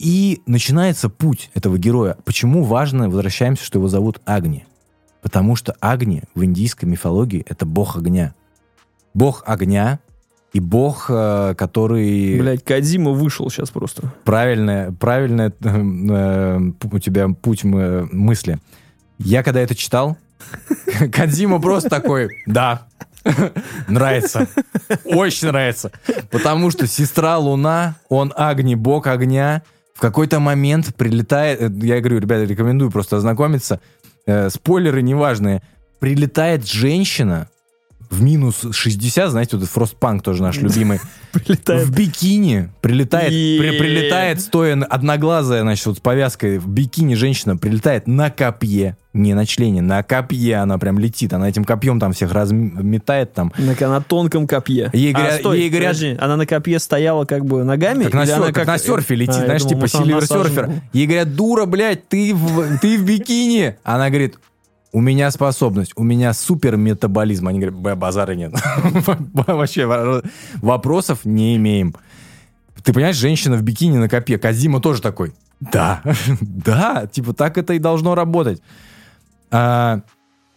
И 0.00 0.40
начинается 0.46 1.10
путь 1.10 1.50
этого 1.54 1.76
героя. 1.76 2.16
Почему 2.24 2.64
важно, 2.64 3.10
возвращаемся, 3.10 3.64
что 3.66 3.78
его 3.78 3.88
зовут 3.88 4.18
Агни? 4.24 4.66
Потому 5.20 5.56
что 5.56 5.76
Агни 5.78 6.22
в 6.34 6.42
индийской 6.42 6.88
мифологии 6.88 7.44
это 7.46 7.66
бог 7.66 7.96
огня. 7.96 8.34
Бог 9.12 9.42
огня 9.44 10.00
и 10.54 10.58
бог, 10.60 11.06
э, 11.10 11.54
который 11.54 12.38
Блядь, 12.40 12.64
Кадзима 12.64 13.10
вышел 13.10 13.50
сейчас 13.50 13.68
просто. 13.68 14.10
правильное, 14.24 14.90
правильное 14.92 15.50
э, 15.50 15.68
э, 15.68 16.72
у 16.90 16.98
тебя 16.98 17.28
путь 17.28 17.64
мы- 17.64 18.08
мысли. 18.10 18.58
Я 19.18 19.42
когда 19.42 19.60
это 19.60 19.74
читал, 19.74 20.16
Кадзима 21.12 21.60
просто 21.60 21.90
такой, 21.90 22.30
да, 22.46 22.86
нравится, 23.86 24.48
очень 25.04 25.48
нравится. 25.48 25.92
Потому 26.30 26.70
что 26.70 26.86
сестра 26.86 27.36
Луна, 27.36 27.96
он 28.08 28.32
Агни, 28.34 28.74
бог 28.76 29.06
огня, 29.06 29.62
в 30.00 30.02
какой-то 30.02 30.40
момент 30.40 30.94
прилетает, 30.94 31.60
э, 31.60 31.70
я 31.86 32.00
говорю, 32.00 32.20
ребята, 32.20 32.44
рекомендую 32.44 32.90
просто 32.90 33.18
ознакомиться, 33.18 33.82
э, 34.24 34.48
спойлеры 34.48 35.02
неважные, 35.02 35.60
прилетает 35.98 36.66
женщина 36.66 37.50
в 38.10 38.22
минус 38.22 38.66
60, 38.72 39.30
знаете, 39.30 39.56
вот 39.56 39.66
фростпанк 39.68 40.22
тоже 40.24 40.42
наш 40.42 40.56
любимый, 40.58 41.00
Прилетает. 41.32 41.86
в 41.86 41.94
бикини 41.94 42.68
прилетает, 42.80 43.28
при- 43.28 43.78
прилетает, 43.78 44.40
стоя 44.40 44.74
одноглазая, 44.82 45.62
значит, 45.62 45.86
вот 45.86 45.98
с 45.98 46.00
повязкой 46.00 46.58
в 46.58 46.68
бикини 46.68 47.14
женщина 47.14 47.56
прилетает 47.56 48.08
на 48.08 48.30
копье, 48.30 48.96
не 49.12 49.34
на 49.34 49.46
члене, 49.46 49.80
на 49.80 50.02
копье 50.02 50.60
она 50.60 50.76
прям 50.78 50.98
летит, 50.98 51.32
она 51.32 51.48
этим 51.48 51.64
копьем 51.64 52.00
там 52.00 52.12
всех 52.12 52.32
разметает 52.32 53.32
там. 53.32 53.52
На, 53.56 53.74
на 53.88 54.00
тонком 54.00 54.46
копье. 54.48 54.90
Ей 54.92 55.12
А, 55.12 55.16
говорят- 55.18 55.38
стой, 55.40 55.60
ей 55.60 55.70
говорят- 55.70 55.92
подожди, 55.96 56.16
она 56.20 56.36
на 56.36 56.46
копье 56.46 56.78
стояла 56.80 57.24
как 57.26 57.44
бы 57.44 57.62
ногами? 57.62 58.04
Как 58.04 58.14
на, 58.14 58.22
или 58.22 58.26
сер- 58.30 58.36
она 58.42 58.52
как 58.52 58.66
на 58.66 58.78
серфе 58.78 59.14
летит, 59.14 59.36
А, 59.36 59.44
знаешь, 59.44 59.62
думал, 59.62 59.74
типа 59.86 59.88
силивер 59.88 60.26
серфер. 60.26 60.70
Ей 60.92 61.06
говорят, 61.06 61.34
дура, 61.36 61.64
блядь, 61.66 62.08
ты 62.08 62.34
в, 62.34 62.78
ты 62.78 62.98
в 62.98 63.04
бикини. 63.04 63.76
Она 63.84 64.08
говорит, 64.08 64.36
у 64.92 65.00
меня 65.00 65.30
способность, 65.30 65.92
у 65.96 66.02
меня 66.02 66.32
супер 66.32 66.76
метаболизм. 66.76 67.48
Они 67.48 67.60
говорят, 67.60 67.78
«Б, 67.78 67.94
базара 67.94 68.32
нет. 68.32 68.52
Вообще 69.32 69.86
во- 69.86 70.22
вопросов 70.56 71.24
не 71.24 71.56
имеем. 71.56 71.94
Ты 72.82 72.92
понимаешь, 72.92 73.16
женщина 73.16 73.56
в 73.56 73.62
бикини 73.62 73.98
на 73.98 74.08
копье. 74.08 74.38
Казима 74.38 74.80
тоже 74.80 75.00
такой. 75.02 75.32
Да, 75.60 76.02
да, 76.40 77.06
типа 77.06 77.34
так 77.34 77.58
это 77.58 77.74
и 77.74 77.78
должно 77.78 78.14
работать. 78.14 78.62
А, 79.50 80.00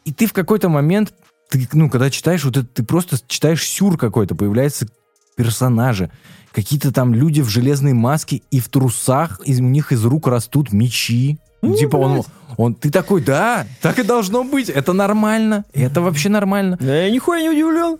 и 0.05 0.13
ты 0.13 0.27
в 0.27 0.33
какой-то 0.33 0.69
момент, 0.69 1.13
ты, 1.49 1.67
ну, 1.73 1.89
когда 1.89 2.09
читаешь, 2.09 2.43
вот 2.43 2.57
это, 2.57 2.67
ты 2.67 2.83
просто 2.83 3.17
читаешь 3.27 3.67
сюр 3.67 3.97
какой-то, 3.97 4.35
появляются 4.35 4.87
персонажи, 5.35 6.09
какие-то 6.51 6.91
там 6.91 7.13
люди 7.13 7.41
в 7.41 7.49
железной 7.49 7.93
маске 7.93 8.41
и 8.51 8.59
в 8.59 8.69
трусах, 8.69 9.41
из, 9.45 9.59
у 9.59 9.63
них 9.63 9.91
из 9.91 10.05
рук 10.05 10.27
растут 10.27 10.71
мечи. 10.71 11.39
Ну, 11.69 11.75
типа 11.75 11.95
он, 11.95 12.23
он, 12.57 12.75
ты 12.75 12.91
такой, 12.91 13.21
да, 13.21 13.65
так 13.81 13.99
и 13.99 14.03
должно 14.03 14.43
быть, 14.43 14.69
это 14.69 14.93
нормально, 14.93 15.65
это 15.73 16.01
вообще 16.01 16.29
нормально. 16.29 16.77
Да 16.79 17.03
я 17.03 17.09
нихуя 17.09 17.41
не 17.41 17.49
удивлен. 17.49 17.97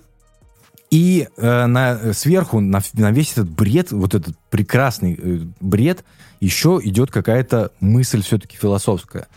И 0.92 1.28
э, 1.38 1.66
на, 1.66 2.14
сверху, 2.14 2.60
на, 2.60 2.82
на 2.94 3.12
весь 3.12 3.32
этот 3.32 3.50
бред, 3.50 3.92
вот 3.92 4.14
этот 4.14 4.36
прекрасный 4.50 5.18
э, 5.20 5.40
бред, 5.60 6.04
еще 6.40 6.80
идет 6.84 7.10
какая-то 7.10 7.72
мысль 7.80 8.22
все-таки 8.22 8.58
философская. 8.58 9.28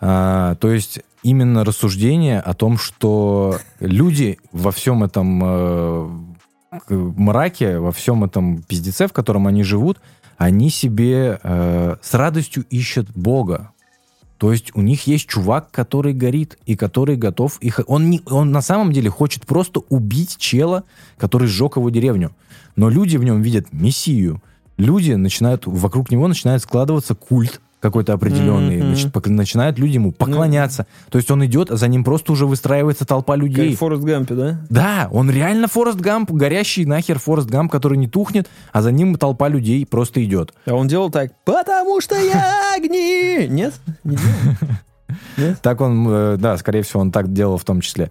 А, 0.00 0.54
то 0.54 0.72
есть 0.72 1.00
именно 1.22 1.64
рассуждение 1.64 2.40
о 2.40 2.54
том, 2.54 2.78
что 2.78 3.58
люди 3.80 4.38
во 4.52 4.70
всем 4.70 5.02
этом 5.02 5.42
э, 5.44 6.08
мраке, 6.88 7.78
во 7.78 7.92
всем 7.92 8.24
этом 8.24 8.62
пиздеце, 8.62 9.08
в 9.08 9.12
котором 9.12 9.46
они 9.46 9.62
живут, 9.62 9.98
они 10.36 10.70
себе 10.70 11.38
э, 11.42 11.96
с 12.00 12.14
радостью 12.14 12.64
ищут 12.70 13.10
Бога. 13.14 13.70
То 14.38 14.52
есть 14.52 14.74
у 14.74 14.82
них 14.82 15.06
есть 15.06 15.28
чувак, 15.28 15.70
который 15.70 16.12
горит 16.12 16.58
и 16.66 16.76
который 16.76 17.16
готов 17.16 17.58
их. 17.60 17.80
Он, 17.86 18.10
не, 18.10 18.20
он 18.26 18.50
на 18.50 18.62
самом 18.62 18.92
деле 18.92 19.08
хочет 19.08 19.46
просто 19.46 19.80
убить 19.88 20.36
чела, 20.38 20.84
который 21.16 21.48
сжег 21.48 21.76
его 21.76 21.88
деревню. 21.90 22.32
Но 22.76 22.88
люди 22.88 23.16
в 23.16 23.24
нем 23.24 23.42
видят 23.42 23.72
мессию. 23.72 24.42
Люди 24.76 25.12
начинают, 25.12 25.66
вокруг 25.66 26.10
него 26.10 26.26
начинает 26.26 26.62
складываться 26.62 27.14
культ 27.14 27.60
какой-то 27.84 28.14
определенный. 28.14 28.78
Мгм. 28.78 28.86
Значит, 28.88 29.12
пок- 29.12 29.28
начинают 29.28 29.78
люди 29.78 29.96
ему 29.96 30.10
поклоняться. 30.10 30.86
То 31.10 31.18
есть 31.18 31.30
он 31.30 31.44
идет, 31.44 31.70
а 31.70 31.76
за 31.76 31.86
ним 31.86 32.02
просто 32.02 32.32
уже 32.32 32.46
выстраивается 32.46 33.04
толпа 33.04 33.34
Как 33.34 33.42
людей. 33.42 33.74
в 33.76 33.78
Форест 33.78 34.02
Гампе, 34.02 34.34
да? 34.34 34.60
Да, 34.70 35.08
он 35.12 35.30
реально 35.30 35.68
Форест 35.68 35.98
Гамп, 36.00 36.30
горящий 36.32 36.86
нахер 36.86 37.18
Форест 37.18 37.48
Гамп, 37.48 37.70
который 37.70 37.98
не 37.98 38.08
тухнет, 38.08 38.48
а 38.72 38.80
за 38.80 38.90
ним 38.90 39.16
толпа 39.16 39.48
людей 39.48 39.84
просто 39.84 40.24
идет. 40.24 40.54
А 40.66 40.74
он 40.74 40.88
делал 40.88 41.10
так, 41.10 41.32
потому 41.44 42.00
что 42.00 42.16
я 42.16 42.74
огни. 42.74 43.46
Нет? 43.48 43.74
Не 44.02 44.16
делал? 44.16 44.56
Так 45.62 45.80
он, 45.80 46.06
э, 46.08 46.36
да, 46.38 46.56
скорее 46.56 46.82
всего, 46.82 47.00
он 47.00 47.12
так 47.12 47.32
делал 47.32 47.56
в 47.58 47.64
том 47.64 47.80
числе. 47.82 48.10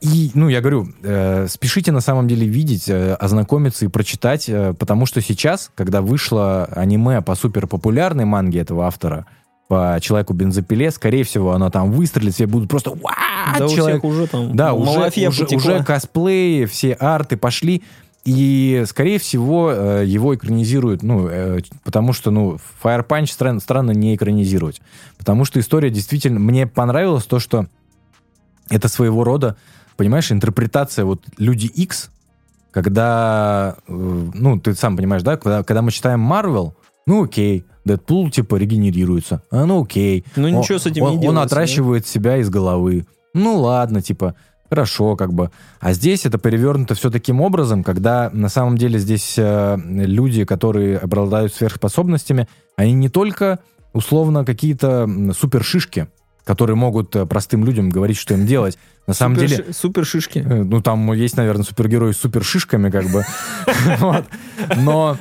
И, 0.00 0.30
ну, 0.34 0.48
я 0.48 0.60
говорю, 0.60 0.88
э, 1.02 1.48
спешите 1.48 1.90
на 1.90 2.00
самом 2.00 2.28
деле 2.28 2.46
видеть, 2.46 2.88
э, 2.88 3.14
ознакомиться 3.14 3.84
и 3.84 3.88
прочитать, 3.88 4.48
э, 4.48 4.72
потому 4.78 5.06
что 5.06 5.20
сейчас, 5.20 5.72
когда 5.74 6.02
вышло 6.02 6.66
аниме 6.66 7.20
по 7.20 7.34
суперпопулярной 7.34 8.24
манге 8.24 8.60
этого 8.60 8.86
автора, 8.86 9.26
по 9.66 9.98
Человеку-бензопиле, 10.00 10.90
скорее 10.92 11.24
всего, 11.24 11.52
она 11.52 11.68
там 11.70 11.90
выстрелит, 11.90 12.32
все 12.34 12.46
будут 12.46 12.70
просто 12.70 12.90
«Уа!» 12.92 13.58
Да 13.58 13.68
человек- 13.68 14.04
уже 14.04 14.26
там 14.26 14.56
Да, 14.56 14.72
уже, 14.72 14.90
уже, 15.28 15.44
потекла. 15.44 15.74
уже 15.74 15.84
косплеи, 15.84 16.64
все 16.66 16.92
арты 16.92 17.36
пошли. 17.36 17.82
И, 18.24 18.84
скорее 18.86 19.18
всего, 19.18 19.70
э, 19.72 20.04
его 20.06 20.34
экранизируют, 20.34 21.02
ну, 21.02 21.26
э, 21.28 21.60
потому 21.82 22.12
что, 22.12 22.30
ну, 22.30 22.58
Fire 22.82 23.06
Punch 23.06 23.26
стран- 23.32 23.60
странно 23.60 23.90
не 23.90 24.14
экранизировать. 24.14 24.80
Потому 25.18 25.44
что 25.44 25.58
история 25.60 25.90
действительно... 25.90 26.38
Мне 26.38 26.66
понравилось 26.66 27.24
то, 27.24 27.38
что 27.38 27.66
это 28.70 28.88
своего 28.88 29.24
рода, 29.24 29.56
понимаешь, 29.98 30.32
интерпретация 30.32 31.04
вот 31.04 31.20
Люди 31.36 31.66
X, 31.66 32.10
когда, 32.70 33.76
э, 33.86 33.92
ну, 34.34 34.58
ты 34.58 34.74
сам 34.74 34.96
понимаешь, 34.96 35.22
да, 35.22 35.36
когда, 35.36 35.62
когда 35.62 35.82
мы 35.82 35.90
читаем 35.90 36.32
Marvel, 36.32 36.72
ну, 37.06 37.24
окей, 37.24 37.64
Дэдпул, 37.84 38.30
типа, 38.30 38.56
регенерируется, 38.56 39.42
а, 39.50 39.64
ну, 39.66 39.82
окей. 39.82 40.24
Ну, 40.36 40.48
Он- 40.48 40.54
ничего 40.60 40.78
с 40.78 40.86
этим 40.86 41.02
он, 41.02 41.10
не 41.10 41.16
Он 41.16 41.22
делается, 41.22 41.42
отращивает 41.42 42.06
себя 42.06 42.36
из 42.36 42.48
головы. 42.48 43.06
Ну, 43.34 43.58
ладно, 43.60 44.00
типа, 44.00 44.34
хорошо, 44.68 45.16
как 45.16 45.32
бы. 45.32 45.50
А 45.80 45.92
здесь 45.92 46.26
это 46.26 46.38
перевернуто 46.38 46.94
все 46.94 47.10
таким 47.10 47.40
образом, 47.40 47.82
когда 47.82 48.30
на 48.32 48.48
самом 48.48 48.78
деле 48.78 48.98
здесь 48.98 49.34
э, 49.36 49.76
люди, 49.84 50.44
которые 50.44 50.98
обладают 50.98 51.54
сверхспособностями, 51.54 52.46
они 52.76 52.92
не 52.92 53.08
только 53.08 53.58
условно 53.92 54.44
какие-то 54.44 55.08
супершишки, 55.36 56.08
которые 56.48 56.76
могут 56.76 57.14
э, 57.14 57.26
простым 57.26 57.62
людям 57.66 57.90
говорить, 57.90 58.16
что 58.16 58.32
им 58.32 58.46
делать. 58.46 58.78
На 59.06 59.12
самом 59.12 59.36
Супер 59.36 59.48
деле, 59.48 59.64
Супер 59.74 60.06
шишки. 60.06 60.38
Э, 60.38 60.62
Ну, 60.64 60.80
там 60.80 61.12
есть, 61.12 61.36
наверное, 61.36 61.62
супергерои 61.64 62.12
с 62.12 62.16
супершишками, 62.16 62.88
как 62.90 63.04
бы. 63.10 63.22
Но 64.76 65.16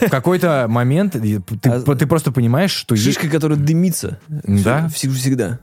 в 0.00 0.10
какой-то 0.10 0.66
момент 0.68 1.14
и 1.14 1.38
ты, 1.38 1.70
А- 1.70 1.94
ты 1.94 2.06
просто 2.08 2.32
понимаешь, 2.32 2.72
что... 2.72 2.96
Шишка, 2.96 3.28
которая 3.28 3.58
дымится. 3.58 4.18
Да. 4.28 4.88
Всегда. 4.88 5.60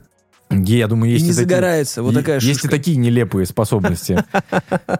Я 0.50 0.88
думаю, 0.88 1.10
И 1.10 1.12
есть 1.12 1.26
не 1.26 1.30
и 1.30 1.34
такие- 1.34 1.48
загорается. 1.48 2.02
Вот 2.02 2.12
такая 2.14 2.36
Есть 2.36 2.46
и 2.46 2.52
шишка. 2.54 2.68
такие 2.70 2.96
нелепые 2.96 3.44
способности. 3.46 4.24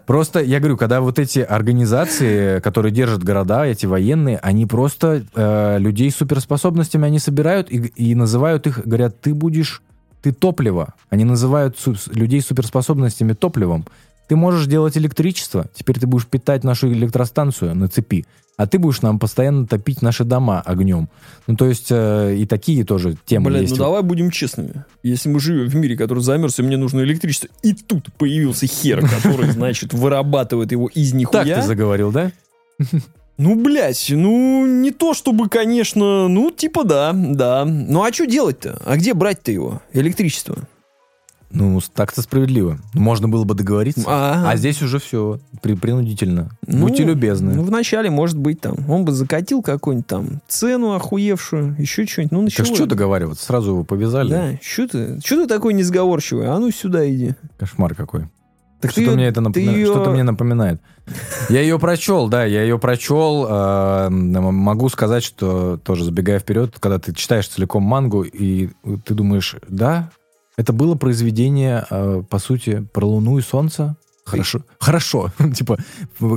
Просто, 0.06 0.40
я 0.40 0.58
говорю, 0.60 0.76
когда 0.76 1.00
вот 1.00 1.18
эти 1.18 1.40
организации, 1.40 2.60
которые 2.60 2.92
держат 2.92 3.24
города, 3.24 3.64
эти 3.66 3.84
военные, 3.86 4.36
они 4.38 4.66
просто 4.66 5.24
э, 5.34 5.78
людей 5.80 6.10
с 6.12 6.16
суперспособностями, 6.16 7.06
они 7.06 7.18
собирают 7.18 7.68
и, 7.72 7.78
и 7.78 8.14
называют 8.14 8.66
их, 8.68 8.86
говорят, 8.86 9.20
ты 9.20 9.34
будешь, 9.34 9.82
ты 10.22 10.32
топливо. 10.32 10.94
Они 11.08 11.24
называют 11.24 11.78
су- 11.78 11.96
людей 12.12 12.40
с 12.40 12.46
суперспособностями 12.46 13.32
топливом. 13.32 13.86
Ты 14.28 14.36
можешь 14.36 14.66
делать 14.66 14.96
электричество, 14.96 15.66
теперь 15.74 15.98
ты 15.98 16.06
будешь 16.06 16.26
питать 16.26 16.62
нашу 16.62 16.92
электростанцию 16.92 17.74
на 17.74 17.88
цепи, 17.88 18.26
а 18.56 18.66
ты 18.68 18.78
будешь 18.78 19.02
нам 19.02 19.18
постоянно 19.18 19.66
топить 19.66 20.02
наши 20.02 20.22
дома 20.22 20.60
огнем. 20.60 21.08
Ну, 21.48 21.56
то 21.56 21.66
есть, 21.66 21.88
э, 21.90 22.36
и 22.36 22.46
такие 22.46 22.84
тоже 22.84 23.16
темы 23.24 23.50
Блин, 23.50 23.62
есть. 23.62 23.72
ну 23.72 23.78
давай 23.78 24.02
будем 24.02 24.30
честными. 24.30 24.84
Если 25.02 25.28
мы 25.28 25.40
живем 25.40 25.66
в 25.68 25.74
мире, 25.74 25.96
который 25.96 26.22
замерз, 26.22 26.58
и 26.58 26.62
мне 26.62 26.76
нужно 26.76 27.00
электричество, 27.00 27.48
и 27.62 27.72
тут 27.72 28.12
появился 28.18 28.66
хер, 28.66 29.00
который, 29.08 29.50
значит, 29.52 29.92
вырабатывает 29.94 30.70
его 30.70 30.86
из 30.88 31.10
Так 31.10 31.18
нихуя. 31.18 31.60
ты 31.60 31.66
заговорил, 31.66 32.12
да? 32.12 32.30
Ну, 33.41 33.55
блядь, 33.55 34.07
ну, 34.11 34.66
не 34.66 34.91
то 34.91 35.14
чтобы, 35.14 35.49
конечно, 35.49 36.28
ну, 36.28 36.51
типа 36.51 36.84
да, 36.84 37.14
да. 37.14 37.64
Ну, 37.64 38.03
а 38.05 38.12
что 38.12 38.26
делать-то? 38.26 38.78
А 38.84 38.99
где 38.99 39.14
брать-то 39.14 39.51
его? 39.51 39.80
Электричество. 39.95 40.59
Ну, 41.51 41.80
так-то 41.95 42.20
справедливо. 42.20 42.78
Можно 42.93 43.28
было 43.28 43.45
бы 43.45 43.55
договориться. 43.55 44.05
А, 44.07 44.51
А 44.51 44.57
здесь 44.59 44.82
уже 44.82 44.99
все 44.99 45.41
при, 45.62 45.72
принудительно. 45.72 46.51
Ну, 46.66 46.86
Будьте 46.86 47.03
любезны. 47.03 47.55
Ну, 47.55 47.62
вначале, 47.62 48.11
может 48.11 48.36
быть, 48.36 48.61
там, 48.61 48.76
он 48.91 49.07
бы 49.07 49.12
закатил 49.12 49.62
какую-нибудь 49.62 50.07
там 50.07 50.43
цену 50.47 50.93
охуевшую, 50.93 51.76
еще 51.78 52.05
что-нибудь. 52.07 52.32
Ну, 52.32 52.38
так 52.49 52.59
начало. 52.59 52.76
что 52.76 52.86
договариваться? 52.86 53.47
Сразу 53.47 53.70
его 53.70 53.84
повязали. 53.84 54.30
Да, 54.30 54.59
что 54.61 54.86
ты, 54.86 55.18
что 55.24 55.43
ты 55.43 55.47
такой 55.47 55.72
несговорчивый? 55.72 56.47
А 56.47 56.59
ну 56.59 56.70
сюда 56.70 57.11
иди. 57.11 57.34
Кошмар 57.59 57.95
какой. 57.95 58.26
Так 58.81 58.93
Что-то 58.93 59.11
мне 59.12 59.26
это 59.26 59.41
напом- 59.41 59.53
ты 59.53 59.61
её- 59.61 59.93
что-то 59.93 60.11
мне 60.11 60.22
напоминает. 60.22 60.81
Я 61.51 61.61
ее 61.61 61.78
прочел, 61.78 62.28
да, 62.28 62.45
я 62.45 62.62
ее 62.62 62.78
прочел. 62.78 63.47
э, 63.49 64.09
могу 64.11 64.89
сказать, 64.89 65.22
что 65.24 65.76
тоже 65.78 66.05
забегая 66.05 66.39
вперед, 66.39 66.76
когда 66.78 66.99
ты 66.99 67.12
читаешь 67.14 67.49
целиком 67.49 67.83
мангу, 67.83 68.22
и 68.22 68.70
ты 69.05 69.14
думаешь, 69.14 69.57
да, 69.68 70.11
это 70.57 70.72
было 70.72 70.95
произведение, 70.95 71.85
э, 71.91 72.22
по 72.28 72.39
сути, 72.39 72.87
про 72.93 73.07
Луну 73.07 73.39
и 73.39 73.43
Солнце. 73.43 73.97
Хорошо. 74.24 74.60
Хорошо. 74.78 75.32
Типа, 75.54 75.78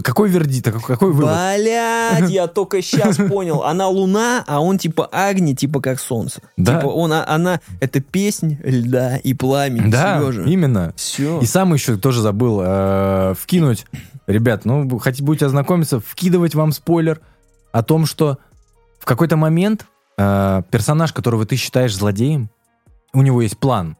какой 0.04 0.30
вердикт, 0.30 0.72
какой 0.72 1.12
вывод? 1.12 1.36
Блядь, 1.36 2.30
я 2.30 2.48
только 2.54 2.82
сейчас 2.82 3.18
понял. 3.18 3.64
Она 3.64 3.88
луна, 3.88 4.44
а 4.48 4.62
он 4.62 4.78
типа 4.78 5.06
огни, 5.08 5.56
типа 5.56 5.80
как 5.82 6.00
солнце. 6.00 6.42
Да. 6.58 6.78
Типа 6.80 6.88
он, 6.88 7.14
а- 7.14 7.26
она, 7.28 7.60
это 7.80 8.00
песнь 8.02 8.58
льда 8.64 9.18
и 9.18 9.34
пламени. 9.34 9.90
Да, 9.92 10.20
Сережа. 10.20 10.44
именно. 10.44 10.94
Все. 10.96 11.40
И 11.40 11.46
сам 11.46 11.74
еще 11.74 11.98
тоже 11.98 12.22
забыл 12.22 12.62
э, 12.64 13.34
вкинуть, 13.40 13.86
ребят, 14.28 14.66
ну, 14.66 14.98
хотите 15.00 15.24
будете 15.24 15.46
ознакомиться, 15.46 16.00
вкидывать 16.00 16.56
вам 16.56 16.72
спойлер 16.72 17.20
о 17.72 17.84
том, 17.84 18.06
что 18.06 18.38
в 19.00 19.06
какой-то 19.06 19.36
момент 19.36 19.86
э, 20.18 20.62
персонаж, 20.72 21.12
которого 21.14 21.46
ты 21.46 21.56
считаешь 21.58 21.96
злодеем, 21.96 22.50
у 23.14 23.22
него 23.22 23.42
есть 23.42 23.58
план. 23.58 23.96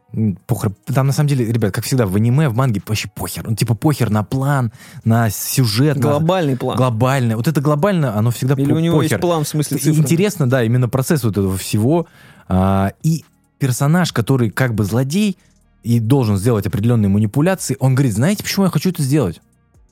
Похер. 0.46 0.72
Там, 0.86 1.06
на 1.06 1.12
самом 1.12 1.28
деле, 1.28 1.44
ребят, 1.50 1.72
как 1.72 1.84
всегда, 1.84 2.06
в 2.06 2.14
аниме, 2.16 2.48
в 2.48 2.56
манге 2.56 2.82
вообще 2.86 3.08
похер. 3.14 3.44
Ну, 3.48 3.54
типа 3.54 3.74
похер 3.74 4.10
на 4.10 4.24
план, 4.24 4.72
на 5.04 5.30
сюжет, 5.30 5.96
на- 5.96 6.02
Глобальный 6.02 6.56
план. 6.56 6.76
глобально. 6.76 7.36
Вот 7.36 7.46
это 7.48 7.60
глобально, 7.60 8.16
оно 8.16 8.30
всегда 8.32 8.54
Или 8.54 8.70
по- 8.70 8.74
у 8.76 8.80
него 8.80 8.96
похер. 8.98 9.12
есть 9.12 9.20
план 9.20 9.44
в 9.44 9.48
смысле 9.48 9.78
И 9.78 9.80
цифр? 9.80 10.00
Интересно, 10.00 10.48
да, 10.50 10.64
именно 10.64 10.88
процесс 10.88 11.22
вот 11.24 11.32
этого 11.32 11.56
всего. 11.56 12.06
А, 12.48 12.92
и 13.02 13.24
персонаж, 13.58 14.12
который 14.12 14.50
как 14.50 14.74
бы 14.74 14.84
злодей 14.84 15.38
и 15.84 16.00
должен 16.00 16.36
сделать 16.36 16.66
определенные 16.66 17.08
манипуляции, 17.08 17.76
он 17.78 17.94
говорит, 17.94 18.14
знаете, 18.14 18.42
почему 18.42 18.64
я 18.64 18.70
хочу 18.70 18.90
это 18.90 19.02
сделать? 19.02 19.40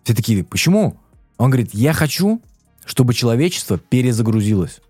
Все 0.05 0.15
такие, 0.15 0.43
почему? 0.43 0.97
Он 1.39 1.51
говорит, 1.51 1.71
я 1.75 1.93
хочу, 1.93 2.41
чтобы 2.85 3.15
человечество 3.15 3.79
перезагрузилось. 3.79 4.81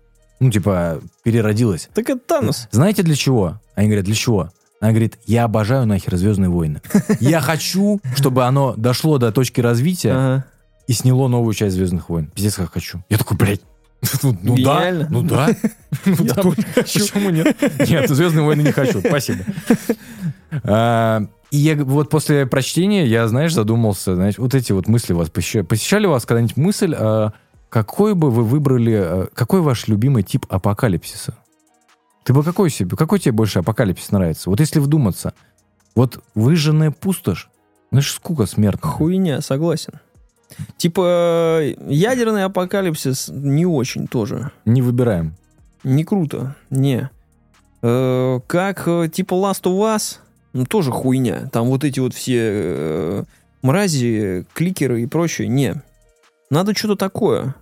Ну, 0.43 0.51
типа, 0.51 0.99
переродилось. 1.23 1.87
Так 1.93 2.09
это 2.09 2.19
Танос. 2.19 2.67
Знаете 2.71 3.01
для 3.01 3.15
чего? 3.15 3.61
Они 3.75 3.87
говорят, 3.87 4.03
для 4.03 4.15
чего? 4.15 4.49
Она 4.81 4.91
говорит, 4.91 5.17
я 5.25 5.45
обожаю 5.45 5.85
нахер 5.85 6.17
Звездные 6.17 6.49
войны. 6.49 6.81
Я 7.21 7.39
хочу, 7.39 8.01
чтобы 8.17 8.43
оно 8.43 8.73
дошло 8.75 9.17
до 9.17 9.31
точки 9.31 9.61
развития 9.61 10.45
и 10.87 10.91
сняло 10.91 11.29
новую 11.29 11.53
часть 11.53 11.75
Звездных 11.75 12.09
войн. 12.09 12.29
Пиздец, 12.35 12.55
как 12.55 12.73
хочу. 12.73 13.01
Я 13.07 13.17
такой, 13.17 13.37
блядь, 13.37 13.61
ну, 14.21 14.37
ну 14.41 14.57
да, 14.61 15.07
ну 15.09 15.21
да. 15.21 15.47
Ну 16.05 16.15
Я 16.19 16.33
да, 16.33 16.41
тоже 16.41 16.57
хочу. 16.75 16.99
Почему 16.99 17.29
нет? 17.29 17.55
Нет, 17.89 18.09
Звездные 18.09 18.45
войны 18.45 18.63
не 18.63 18.73
хочу, 18.73 18.99
спасибо. 18.99 19.45
А, 20.63 21.21
И 21.51 21.57
я 21.57 21.75
вот 21.77 22.09
после 22.09 22.45
прочтения 22.45 23.05
я, 23.05 23.29
знаешь, 23.29 23.53
задумался, 23.53 24.15
знаешь, 24.15 24.37
вот 24.37 24.53
эти 24.53 24.73
вот 24.73 24.89
мысли 24.89 25.13
вас 25.13 25.29
посещали. 25.29 25.63
Посещали 25.63 26.05
вас 26.07 26.25
когда-нибудь 26.25 26.57
мысль, 26.57 26.93
какой 27.73 28.13
бы 28.13 28.29
вы 28.29 28.43
выбрали, 28.43 28.93
а, 28.93 29.27
какой 29.33 29.61
ваш 29.61 29.87
любимый 29.87 30.21
тип 30.21 30.45
апокалипсиса? 30.47 31.33
Ты 32.23 32.31
бы 32.31 32.43
какой 32.43 32.69
себе, 32.69 32.95
какой 32.95 33.17
тебе 33.17 33.31
больше 33.31 33.59
апокалипсис 33.59 34.11
нравится? 34.11 34.51
Вот 34.51 34.59
если 34.59 34.77
вдуматься, 34.79 35.33
вот 35.95 36.23
выжженная 36.35 36.91
пустошь, 36.91 37.49
ну 37.89 37.97
это 37.97 38.07
ж 38.07 38.11
скука 38.11 38.45
смертная. 38.45 38.91
Хуйня, 38.91 39.41
согласен. 39.41 39.93
Типа, 40.77 41.61
э, 41.63 41.75
ядерный 41.87 42.43
апокалипсис 42.43 43.29
не 43.29 43.65
очень 43.65 44.05
тоже. 44.05 44.51
Не 44.65 44.83
выбираем. 44.83 45.33
Не 45.83 46.03
круто, 46.03 46.55
не. 46.69 47.09
Э, 47.81 48.39
как, 48.45 48.87
э, 48.87 49.09
типа, 49.11 49.33
Last 49.33 49.63
of 49.63 49.79
Us, 49.79 50.17
ну, 50.53 50.67
тоже 50.67 50.91
хуйня. 50.91 51.49
Там 51.51 51.69
вот 51.69 51.83
эти 51.83 51.99
вот 51.99 52.13
все 52.13 52.37
э, 52.39 53.23
мрази, 53.63 54.45
кликеры 54.53 55.01
и 55.01 55.07
прочее, 55.07 55.47
не. 55.47 55.81
Надо 56.51 56.75
что-то 56.75 56.97
такое. 56.97 57.55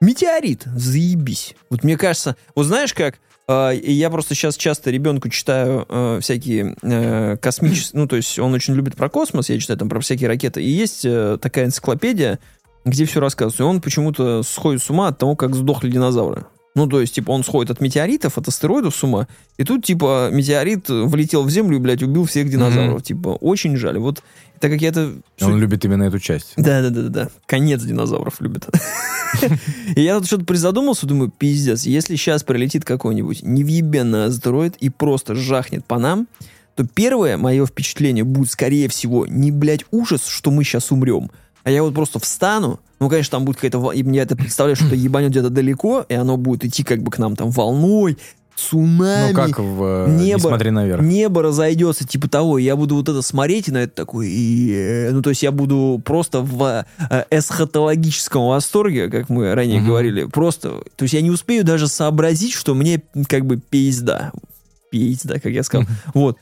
Метеорит, 0.00 0.64
заебись. 0.76 1.54
Вот 1.70 1.82
мне 1.82 1.96
кажется, 1.96 2.36
вот 2.54 2.64
знаешь 2.66 2.94
как, 2.94 3.18
э, 3.48 3.72
я 3.82 4.10
просто 4.10 4.34
сейчас 4.34 4.56
часто 4.56 4.90
ребенку 4.90 5.28
читаю 5.28 5.86
э, 5.88 6.20
всякие 6.22 6.76
э, 6.82 7.36
космические, 7.38 8.02
ну, 8.02 8.06
то 8.06 8.14
есть 8.14 8.38
он 8.38 8.54
очень 8.54 8.74
любит 8.74 8.94
про 8.94 9.08
космос, 9.08 9.48
я 9.48 9.58
читаю 9.58 9.78
там 9.78 9.88
про 9.88 9.98
всякие 10.00 10.28
ракеты, 10.28 10.62
и 10.62 10.68
есть 10.68 11.04
э, 11.04 11.36
такая 11.40 11.64
энциклопедия, 11.64 12.38
где 12.84 13.06
все 13.06 13.18
рассказывается, 13.18 13.64
и 13.64 13.66
он 13.66 13.80
почему-то 13.80 14.44
сходит 14.44 14.82
с 14.82 14.90
ума 14.90 15.08
от 15.08 15.18
того, 15.18 15.34
как 15.34 15.56
сдохли 15.56 15.90
динозавры. 15.90 16.46
Ну, 16.78 16.86
то 16.86 17.00
есть, 17.00 17.12
типа, 17.12 17.32
он 17.32 17.42
сходит 17.42 17.72
от 17.72 17.80
метеоритов, 17.80 18.38
от 18.38 18.46
астероидов 18.46 18.94
с 18.94 19.02
ума, 19.02 19.26
и 19.56 19.64
тут, 19.64 19.84
типа, 19.84 20.28
метеорит 20.30 20.88
влетел 20.88 21.42
в 21.42 21.50
Землю 21.50 21.76
и, 21.76 21.80
блядь, 21.80 22.04
убил 22.04 22.24
всех 22.24 22.48
динозавров. 22.48 23.02
Типа, 23.02 23.30
очень 23.30 23.76
жаль. 23.76 23.98
Вот, 23.98 24.22
так 24.60 24.70
как 24.70 24.80
я 24.80 24.90
это... 24.90 25.14
Он 25.40 25.58
любит 25.58 25.84
именно 25.84 26.04
эту 26.04 26.20
часть. 26.20 26.52
Да, 26.56 26.80
да, 26.82 26.90
да, 26.90 27.02
да, 27.02 27.08
да. 27.08 27.28
Конец 27.46 27.82
динозавров 27.82 28.40
любит. 28.40 28.68
И 29.96 30.00
я 30.00 30.18
тут 30.18 30.28
что-то 30.28 30.44
призадумался, 30.44 31.06
думаю, 31.06 31.32
пиздец, 31.36 31.82
если 31.82 32.14
сейчас 32.14 32.44
прилетит 32.44 32.84
какой-нибудь 32.84 33.42
невъебенный 33.42 34.26
астероид 34.26 34.76
и 34.76 34.88
просто 34.88 35.34
жахнет 35.34 35.84
по 35.84 35.98
нам, 35.98 36.28
то 36.76 36.86
первое 36.86 37.36
мое 37.36 37.66
впечатление 37.66 38.22
будет, 38.22 38.52
скорее 38.52 38.88
всего, 38.88 39.26
не, 39.26 39.50
блядь, 39.50 39.84
ужас, 39.90 40.26
что 40.26 40.52
мы 40.52 40.62
сейчас 40.62 40.92
умрем, 40.92 41.32
а 41.68 41.70
я 41.70 41.82
вот 41.82 41.92
просто 41.92 42.18
встану, 42.18 42.80
ну, 42.98 43.10
конечно, 43.10 43.32
там 43.32 43.44
будет 43.44 43.56
какая-то... 43.56 43.90
и 43.90 44.02
Мне 44.02 44.20
это 44.20 44.36
представляю, 44.36 44.74
что 44.74 44.94
ебанет 44.94 45.32
где-то 45.32 45.50
далеко, 45.50 46.06
и 46.08 46.14
оно 46.14 46.38
будет 46.38 46.64
идти 46.64 46.82
как 46.82 47.02
бы 47.02 47.10
к 47.10 47.18
нам 47.18 47.36
там 47.36 47.50
волной, 47.50 48.16
цунами. 48.56 49.28
Ну, 49.28 49.34
как 49.34 49.58
в 49.58 49.82
э, 49.82 50.06
небо- 50.08 50.22
«Не 50.22 50.38
смотри 50.38 50.70
наверх». 50.70 51.02
Небо 51.02 51.42
разойдется, 51.42 52.08
типа 52.08 52.26
того, 52.30 52.56
и 52.56 52.62
я 52.64 52.74
буду 52.74 52.94
вот 52.96 53.06
это 53.06 53.20
смотреть 53.20 53.68
и 53.68 53.70
на 53.70 53.78
это 53.82 53.94
такой, 53.94 54.28
и, 54.30 54.72
э, 54.72 55.10
ну, 55.12 55.20
то 55.20 55.28
есть 55.28 55.42
я 55.42 55.52
буду 55.52 56.00
просто 56.02 56.40
в 56.40 56.86
э, 57.10 57.24
эсхатологическом 57.30 58.48
восторге, 58.48 59.10
как 59.10 59.28
мы 59.28 59.54
ранее 59.54 59.80
Мгм. 59.80 59.88
говорили, 59.88 60.24
просто, 60.24 60.70
то 60.96 61.02
есть 61.02 61.12
я 61.12 61.20
не 61.20 61.30
успею 61.30 61.64
даже 61.64 61.86
сообразить, 61.86 62.54
что 62.54 62.74
мне 62.74 63.02
как 63.28 63.44
бы 63.44 63.58
пизда, 63.58 64.32
пизда, 64.90 65.34
как 65.38 65.52
я 65.52 65.62
сказал, 65.62 65.86
вот. 66.14 66.38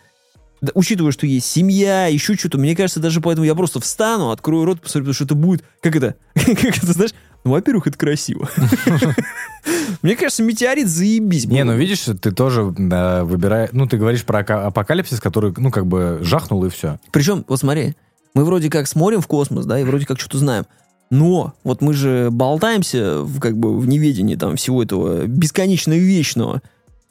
Учитывая, 0.74 1.12
что 1.12 1.26
есть 1.26 1.46
семья, 1.46 2.06
еще 2.06 2.34
что-то, 2.34 2.58
мне 2.58 2.74
кажется, 2.74 3.00
даже 3.00 3.20
поэтому 3.20 3.44
я 3.44 3.54
просто 3.54 3.80
встану, 3.80 4.30
открою 4.30 4.64
рот, 4.64 4.80
посмотрю, 4.80 5.04
потому 5.04 5.14
что 5.14 5.24
это 5.24 5.34
будет, 5.34 5.64
как 5.82 5.96
это, 5.96 6.16
как 6.34 6.78
это, 6.78 6.92
знаешь, 6.92 7.12
ну, 7.44 7.52
во-первых, 7.52 7.86
это 7.86 7.96
красиво. 7.96 8.48
Мне 10.02 10.16
кажется, 10.16 10.42
метеорит 10.42 10.88
заебись. 10.88 11.46
Не, 11.46 11.62
ну 11.62 11.76
видишь, 11.76 12.04
ты 12.20 12.32
тоже 12.32 12.74
да, 12.76 13.24
выбираешь... 13.24 13.70
Ну, 13.72 13.86
ты 13.86 13.98
говоришь 13.98 14.24
про 14.24 14.40
апокалипсис, 14.40 15.20
который, 15.20 15.54
ну, 15.56 15.70
как 15.70 15.86
бы 15.86 16.18
жахнул 16.22 16.64
и 16.64 16.70
все. 16.70 16.98
Причем, 17.12 17.44
вот 17.46 17.60
смотри, 17.60 17.94
мы 18.34 18.44
вроде 18.44 18.68
как 18.68 18.88
смотрим 18.88 19.20
в 19.20 19.28
космос, 19.28 19.64
да, 19.64 19.78
и 19.78 19.84
вроде 19.84 20.06
как 20.06 20.18
что-то 20.18 20.38
знаем. 20.38 20.66
Но 21.10 21.54
вот 21.62 21.80
мы 21.82 21.94
же 21.94 22.30
болтаемся 22.32 23.20
в, 23.22 23.38
как 23.38 23.56
бы 23.56 23.78
в 23.78 23.86
неведении 23.86 24.34
там 24.34 24.56
всего 24.56 24.82
этого 24.82 25.26
бесконечно 25.26 25.92
вечного. 25.92 26.62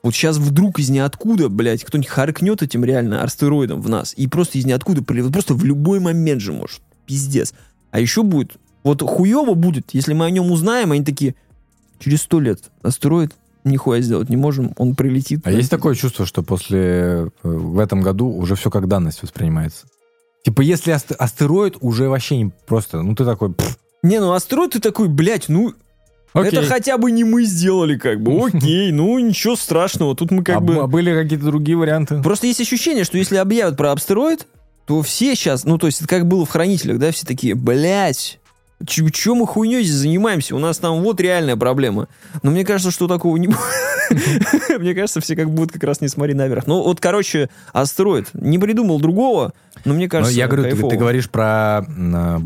Вот 0.05 0.13
сейчас 0.13 0.37
вдруг 0.37 0.77
из 0.77 0.91
ниоткуда, 0.91 1.49
блядь, 1.49 1.83
кто-нибудь 1.83 2.07
харкнет 2.07 2.61
этим 2.61 2.85
реально 2.85 3.23
астероидом 3.23 3.81
в 3.81 3.89
нас, 3.89 4.13
и 4.15 4.27
просто 4.27 4.59
из 4.59 4.65
ниоткуда 4.67 5.01
прилетит. 5.03 5.33
Просто 5.33 5.55
в 5.55 5.65
любой 5.65 5.99
момент 5.99 6.41
же 6.41 6.53
может. 6.53 6.81
Пиздец. 7.07 7.55
А 7.89 7.99
еще 7.99 8.21
будет, 8.21 8.57
вот 8.83 9.01
хуево 9.01 9.55
будет, 9.55 9.95
если 9.95 10.13
мы 10.13 10.25
о 10.25 10.29
нем 10.29 10.51
узнаем, 10.51 10.91
они 10.91 11.03
такие, 11.03 11.33
через 11.97 12.21
сто 12.21 12.39
лет 12.39 12.69
астероид 12.83 13.33
нихуя 13.63 13.99
сделать 14.01 14.29
не 14.29 14.37
можем, 14.37 14.73
он 14.77 14.93
прилетит. 14.93 15.39
А 15.43 15.49
есть 15.51 15.71
такое 15.71 15.95
чувство, 15.95 16.27
что 16.27 16.43
после... 16.43 16.77
э, 16.79 17.29
В 17.41 17.79
этом 17.79 18.01
году 18.01 18.27
уже 18.29 18.53
все 18.53 18.69
как 18.69 18.87
данность 18.87 19.23
воспринимается? 19.23 19.87
Типа, 20.43 20.61
если 20.61 20.91
ас- 20.91 21.07
астероид 21.17 21.77
уже 21.81 22.09
вообще 22.09 22.37
не 22.37 22.51
просто... 22.67 23.01
Ну, 23.01 23.15
ты 23.15 23.25
такой... 23.25 23.55
«Пф, 23.55 23.75
Не, 24.03 24.19
ну 24.19 24.33
астероид 24.33 24.73
ты 24.73 24.79
такой, 24.79 25.07
блядь, 25.07 25.49
ну 25.49 25.73
окей». 26.39 26.59
Это 26.59 26.67
хотя 26.67 26.97
бы 26.97 27.11
не 27.11 27.23
мы 27.23 27.43
сделали, 27.43 27.97
как 27.97 28.21
бы. 28.21 28.47
Окей, 28.47 28.91
ну 28.91 29.17
ничего 29.19 29.55
страшного. 29.55 30.15
Тут 30.15 30.31
мы 30.31 30.43
как 30.43 30.57
а, 30.57 30.59
бы... 30.59 30.75
а 30.75 30.87
были 30.87 31.13
какие-то 31.13 31.45
другие 31.45 31.77
варианты? 31.77 32.21
Просто 32.21 32.47
есть 32.47 32.61
ощущение, 32.61 33.03
что 33.03 33.17
если 33.17 33.37
объявят 33.37 33.77
про 33.77 33.91
астероид, 33.91 34.47
то 34.85 35.01
все 35.01 35.35
сейчас, 35.35 35.63
ну 35.63 35.77
то 35.77 35.87
есть 35.87 35.99
это 35.99 36.07
как 36.07 36.27
было 36.27 36.45
в 36.45 36.49
хранителях, 36.49 36.99
да, 36.99 37.11
все 37.11 37.25
такие, 37.25 37.55
блядь, 37.55 38.39
Ч- 38.85 39.09
Чем 39.11 39.37
мы 39.37 39.47
хуйней 39.47 39.83
здесь 39.83 39.95
занимаемся? 39.95 40.55
У 40.55 40.59
нас 40.59 40.77
там 40.77 41.01
вот 41.01 41.21
реальная 41.21 41.55
проблема. 41.55 42.07
Но 42.43 42.51
мне 42.51 42.65
кажется, 42.65 42.91
что 42.91 43.07
такого 43.07 43.37
не 43.37 43.47
будет. 43.47 43.59
Мне 44.79 44.93
кажется, 44.93 45.21
все 45.21 45.35
как 45.35 45.49
будут 45.49 45.71
как 45.71 45.83
раз 45.83 46.01
не 46.01 46.07
смотри 46.09 46.33
наверх. 46.33 46.67
Ну, 46.67 46.83
вот, 46.83 46.99
короче, 46.99 47.49
астероид. 47.73 48.27
Не 48.33 48.59
придумал 48.59 48.99
другого, 48.99 49.53
но 49.83 49.93
мне 49.93 50.09
кажется, 50.09 50.35
я 50.35 50.47
говорю, 50.47 50.89
ты, 50.89 50.97
говоришь 50.97 51.29
про 51.29 51.85
м, 51.87 52.45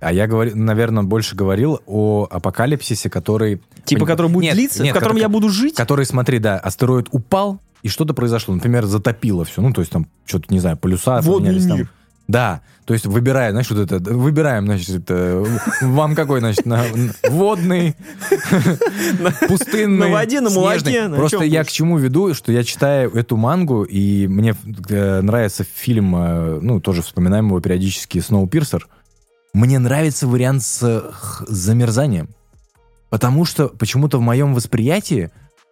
а, 0.00 0.12
я, 0.12 0.26
говорю, 0.26 0.56
наверное, 0.56 1.02
больше 1.02 1.34
говорил 1.36 1.80
о 1.86 2.26
апокалипсисе, 2.30 3.08
который... 3.10 3.60
Типа, 3.84 4.02
Поним- 4.02 4.06
который 4.06 4.30
будет 4.30 4.44
Нет, 4.44 4.54
длиться, 4.54 4.82
нет, 4.82 4.92
в 4.92 4.94
котором 4.94 5.16
который- 5.16 5.22
я 5.22 5.28
буду 5.28 5.48
жить. 5.50 5.74
Который, 5.74 6.06
смотри, 6.06 6.38
да, 6.38 6.58
астероид 6.58 7.08
упал, 7.12 7.60
и 7.82 7.88
что-то 7.88 8.14
произошло. 8.14 8.54
Например, 8.54 8.86
затопило 8.86 9.44
все. 9.44 9.60
Ну, 9.60 9.72
то 9.72 9.80
есть 9.82 9.92
там 9.92 10.06
что-то, 10.24 10.46
не 10.52 10.58
знаю, 10.60 10.76
полюса 10.76 11.20
Водный 11.20 11.48
поменялись 11.50 11.66
там. 11.66 11.78
мир. 11.78 11.90
Да, 12.26 12.62
то 12.86 12.94
есть 12.94 13.04
выбирая, 13.04 13.50
знаешь, 13.50 13.70
вот 13.70 13.78
это, 13.80 13.98
выбираем, 14.14 14.64
значит, 14.64 14.88
это, 14.96 15.44
вам 15.82 16.14
какой, 16.14 16.40
значит, 16.40 16.64
на- 16.64 16.82
водный, 17.28 17.94
пустынный, 19.48 20.08
На 20.08 20.12
воде, 20.12 20.40
на 20.40 20.50
молоке, 20.50 21.08
Просто 21.10 21.44
я 21.44 21.64
к 21.64 21.68
чему 21.70 21.98
веду, 21.98 22.34
что 22.34 22.52
я 22.52 22.64
читаю 22.64 23.12
эту 23.12 23.36
мангу, 23.36 23.82
и 23.84 24.26
мне 24.26 24.54
э, 24.88 25.20
нравится 25.20 25.64
фильм, 25.64 26.16
э, 26.16 26.58
ну, 26.60 26.80
тоже 26.80 27.02
вспоминаем 27.02 27.46
его 27.48 27.60
периодически, 27.60 28.20
«Сноупирсер». 28.20 28.88
Мне 29.54 29.78
нравится 29.78 30.26
вариант 30.26 30.62
с 30.62 31.10
замерзанием. 31.46 32.28
Потому 33.08 33.44
что 33.44 33.68
почему-то 33.68 34.18
в 34.18 34.20
моем 34.20 34.52
восприятии, 34.54 35.30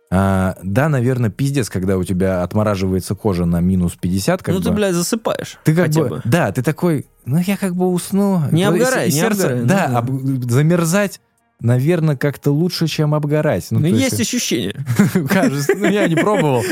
а, 0.08 0.56
да, 0.62 0.88
наверное, 0.88 1.30
пиздец, 1.30 1.68
когда 1.68 1.98
у 1.98 2.04
тебя 2.04 2.44
отмораживается 2.44 3.16
кожа 3.16 3.44
на 3.44 3.60
минус 3.60 3.94
50, 4.00 4.40
как 4.42 4.54
ну, 4.54 4.60
бы. 4.60 4.64
ты, 4.64 4.70
блядь, 4.70 4.94
засыпаешь. 4.94 5.58
Ты 5.64 5.74
как 5.74 5.90
бы, 5.90 6.08
бы. 6.08 6.20
да, 6.24 6.52
ты 6.52 6.62
такой, 6.62 7.06
ну 7.24 7.38
я 7.38 7.56
как 7.56 7.74
бы 7.74 7.88
усну. 7.88 8.42
Не 8.52 8.62
обгорай, 8.62 9.08
и 9.08 9.12
не 9.12 9.18
сердце, 9.18 9.46
обгорай, 9.46 9.60
ну 9.62 9.66
да, 9.66 9.88
да. 9.88 9.98
об- 9.98 10.50
замерзать, 10.50 11.20
наверное, 11.62 12.16
как-то 12.16 12.50
лучше, 12.50 12.86
чем 12.86 13.14
обгорать. 13.14 13.66
Ну, 13.70 13.80
то 13.80 13.86
есть 13.86 14.20
ощущение. 14.20 14.84
кажется, 15.28 15.74
ну 15.76 15.86
я 15.86 16.08
не 16.08 16.16
пробовал, 16.16 16.62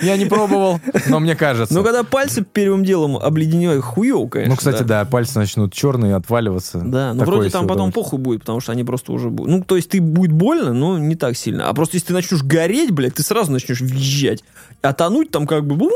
я 0.00 0.16
не 0.16 0.26
пробовал, 0.26 0.80
но 1.08 1.18
мне 1.20 1.34
кажется. 1.34 1.74
Но 1.74 1.82
когда 1.82 2.04
пальцы 2.04 2.44
первым 2.44 2.84
делом 2.84 3.16
обледеневают, 3.16 3.84
хуёво, 3.84 4.28
конечно. 4.28 4.52
ну, 4.52 4.56
кстати, 4.56 4.82
да. 4.82 5.04
пальцы 5.04 5.38
начнут 5.38 5.72
черные 5.72 6.14
отваливаться. 6.14 6.80
Да, 6.80 7.14
ну 7.14 7.24
вроде 7.24 7.50
там 7.50 7.66
потом 7.66 7.92
похуй 7.92 8.18
будет, 8.18 8.40
потому 8.40 8.60
что 8.60 8.72
они 8.72 8.84
просто 8.84 9.12
уже 9.12 9.30
будут. 9.30 9.50
Ну, 9.50 9.64
то 9.64 9.76
есть 9.76 9.90
ты 9.90 10.00
будет 10.00 10.32
больно, 10.32 10.72
но 10.72 10.98
не 10.98 11.16
так 11.16 11.36
сильно. 11.36 11.68
А 11.68 11.74
просто 11.74 11.96
если 11.96 12.08
ты 12.08 12.12
начнешь 12.12 12.42
гореть, 12.42 12.90
блядь, 12.90 13.14
ты 13.14 13.22
сразу 13.22 13.50
начнешь 13.50 13.80
визжать. 13.80 14.44
А 14.82 14.92
тонуть 14.92 15.30
там 15.30 15.46
как 15.46 15.66
бы... 15.66 15.90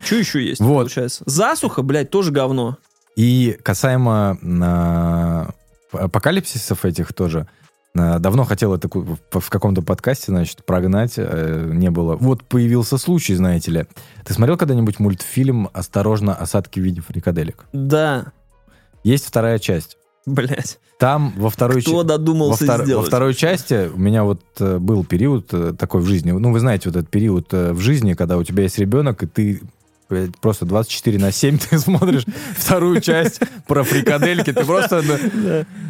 Что 0.00 0.16
еще 0.16 0.44
есть, 0.44 0.60
Вот. 0.60 0.78
получается? 0.78 1.22
Засуха, 1.26 1.82
блядь, 1.82 2.10
тоже 2.10 2.32
говно. 2.32 2.78
И 3.14 3.56
касаемо 3.62 4.38
а, 4.62 5.50
апокалипсисов 5.92 6.84
этих 6.84 7.12
тоже, 7.12 7.46
а, 7.94 8.18
давно 8.18 8.44
хотел 8.44 8.74
это 8.74 8.88
ку- 8.88 9.18
в, 9.30 9.50
каком-то 9.50 9.82
подкасте, 9.82 10.26
значит, 10.28 10.64
прогнать, 10.64 11.14
э, 11.16 11.70
не 11.72 11.90
было. 11.90 12.16
Вот 12.16 12.42
появился 12.44 12.96
случай, 12.98 13.34
знаете 13.34 13.70
ли. 13.70 13.86
Ты 14.24 14.32
смотрел 14.34 14.56
когда-нибудь 14.56 14.98
мультфильм 14.98 15.68
«Осторожно, 15.72 16.34
осадки 16.34 16.80
в 16.80 16.82
виде 16.82 17.00
фрикаделек»? 17.00 17.66
Да, 17.72 18.32
Есть 19.04 19.26
вторая 19.26 19.58
часть. 19.58 19.98
блядь. 20.26 20.78
Там 20.98 21.32
во 21.36 21.50
второй 21.50 21.80
Кто 21.80 21.90
части... 21.90 21.94
Во, 21.96 22.02
додумался 22.04 22.64
втор- 22.64 22.78
во 22.78 22.84
сделать? 22.84 23.06
второй 23.08 23.34
части 23.34 23.90
у 23.92 23.98
меня 23.98 24.22
вот 24.22 24.40
э, 24.60 24.78
был 24.78 25.04
период 25.04 25.52
э, 25.52 25.74
такой 25.76 26.00
в 26.00 26.06
жизни. 26.06 26.30
Ну, 26.30 26.52
вы 26.52 26.60
знаете, 26.60 26.88
вот 26.88 26.96
этот 26.96 27.10
период 27.10 27.52
э, 27.52 27.72
в 27.72 27.80
жизни, 27.80 28.14
когда 28.14 28.38
у 28.38 28.44
тебя 28.44 28.62
есть 28.62 28.78
ребенок, 28.78 29.22
и 29.24 29.26
ты 29.26 29.60
блядь, 30.12 30.36
просто 30.38 30.66
24 30.66 31.18
на 31.18 31.32
7 31.32 31.58
ты 31.70 31.78
смотришь 31.78 32.26
вторую 32.56 33.00
часть 33.00 33.40
про 33.66 33.82
фрикадельки. 33.82 34.52
Ты 34.52 34.64
просто, 34.64 35.02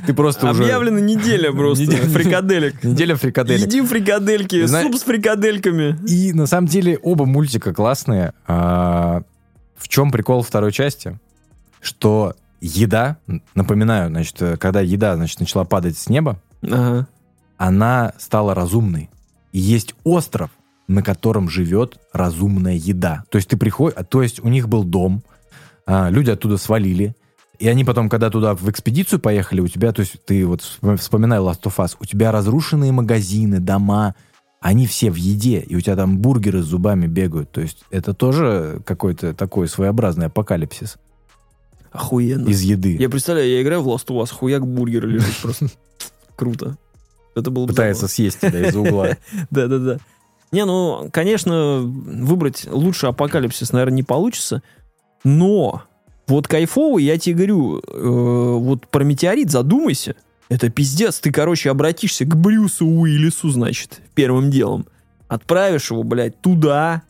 ты 0.06 0.14
просто 0.14 0.50
уже... 0.50 0.62
Объявлена 0.62 1.00
неделя 1.00 1.52
просто 1.52 1.90
фрикаделек. 1.90 2.82
Неделя 2.84 3.16
фрикаделек. 3.16 3.66
Иди 3.66 3.82
фрикадельки, 3.82 4.66
суп 4.66 4.94
с 4.94 5.02
фрикадельками. 5.02 5.98
И 6.06 6.32
на 6.32 6.46
самом 6.46 6.68
деле 6.68 6.98
оба 7.02 7.26
мультика 7.26 7.74
классные. 7.74 8.32
А, 8.46 9.22
в 9.76 9.88
чем 9.88 10.12
прикол 10.12 10.42
второй 10.42 10.70
части? 10.72 11.18
Что 11.80 12.34
еда, 12.60 13.16
напоминаю, 13.56 14.08
значит, 14.08 14.40
когда 14.60 14.80
еда, 14.80 15.16
значит, 15.16 15.40
начала 15.40 15.64
падать 15.64 15.98
с 15.98 16.08
неба, 16.08 16.38
Ага. 16.62 17.08
она 17.56 18.12
стала 18.18 18.54
разумной. 18.54 19.10
И 19.50 19.58
есть 19.58 19.94
остров, 20.04 20.50
на 20.88 21.02
котором 21.02 21.48
живет 21.48 21.98
разумная 22.12 22.74
еда. 22.74 23.24
То 23.30 23.36
есть 23.36 23.48
ты 23.48 23.56
приходишь, 23.56 23.96
то 24.08 24.22
есть 24.22 24.40
у 24.40 24.48
них 24.48 24.68
был 24.68 24.84
дом, 24.84 25.22
а, 25.86 26.10
люди 26.10 26.30
оттуда 26.30 26.56
свалили, 26.56 27.14
и 27.58 27.68
они 27.68 27.84
потом, 27.84 28.08
когда 28.08 28.28
туда 28.30 28.54
в 28.54 28.68
экспедицию 28.68 29.20
поехали, 29.20 29.60
у 29.60 29.68
тебя, 29.68 29.92
то 29.92 30.00
есть 30.00 30.16
ты 30.24 30.44
вот 30.46 30.60
вспом- 30.62 30.96
вспоминай 30.96 31.38
Last 31.38 31.62
of 31.62 31.76
Us, 31.76 31.96
у 32.00 32.04
тебя 32.04 32.32
разрушенные 32.32 32.92
магазины, 32.92 33.60
дома, 33.60 34.14
они 34.60 34.86
все 34.86 35.10
в 35.10 35.16
еде, 35.16 35.60
и 35.60 35.76
у 35.76 35.80
тебя 35.80 35.96
там 35.96 36.18
бургеры 36.18 36.62
с 36.62 36.66
зубами 36.66 37.06
бегают. 37.06 37.50
То 37.50 37.60
есть 37.60 37.84
это 37.90 38.14
тоже 38.14 38.80
какой-то 38.84 39.34
такой 39.34 39.68
своеобразный 39.68 40.26
апокалипсис 40.26 40.96
Охуенно. 41.90 42.48
из 42.48 42.62
еды. 42.62 42.96
Я 42.96 43.10
представляю, 43.10 43.50
я 43.50 43.62
играю 43.62 43.82
в 43.82 43.88
Last 43.88 44.06
of 44.06 44.22
Us, 44.22 44.32
хуяк 44.32 44.66
бургер 44.66 45.06
лежит 45.06 45.36
просто. 45.42 45.66
Круто. 46.36 46.76
Это 47.34 47.50
было 47.50 47.66
бы 47.66 47.70
Пытается 47.70 48.08
съесть 48.08 48.40
тебя 48.40 48.68
из 48.68 48.76
угла. 48.76 49.16
Да-да-да. 49.50 49.98
Не, 50.52 50.64
ну, 50.66 51.08
конечно, 51.10 51.80
выбрать 51.82 52.66
лучший 52.70 53.08
апокалипсис, 53.08 53.72
наверное, 53.72 53.96
не 53.96 54.02
получится, 54.02 54.62
но 55.24 55.82
вот 56.26 56.46
кайфовый, 56.46 57.04
я 57.04 57.18
тебе 57.18 57.34
говорю, 57.36 57.78
э, 57.78 57.82
вот 58.58 58.86
про 58.88 59.02
метеорит 59.02 59.50
задумайся. 59.50 60.14
Это 60.48 60.68
пиздец. 60.68 61.18
Ты, 61.18 61.32
короче, 61.32 61.70
обратишься 61.70 62.26
к 62.26 62.36
Брюсу 62.36 62.86
Уиллису, 62.86 63.48
значит, 63.50 64.02
первым 64.14 64.50
делом. 64.50 64.86
Отправишь 65.28 65.90
его, 65.90 66.02
блядь, 66.02 66.38
туда. 66.42 67.02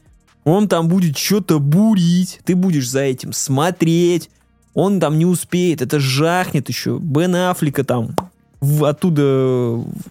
Он 0.44 0.68
там 0.68 0.86
будет 0.88 1.18
что-то 1.18 1.58
бурить. 1.58 2.40
Ты 2.44 2.54
будешь 2.54 2.88
за 2.88 3.00
этим 3.00 3.32
смотреть. 3.32 4.30
Он 4.74 5.00
там 5.00 5.18
не 5.18 5.26
успеет. 5.26 5.82
Это 5.82 5.98
жахнет 5.98 6.68
еще. 6.68 6.98
Бен 7.00 7.34
Аффлека 7.34 7.82
там 7.84 8.14
в- 8.60 8.84
оттуда, 8.84 9.22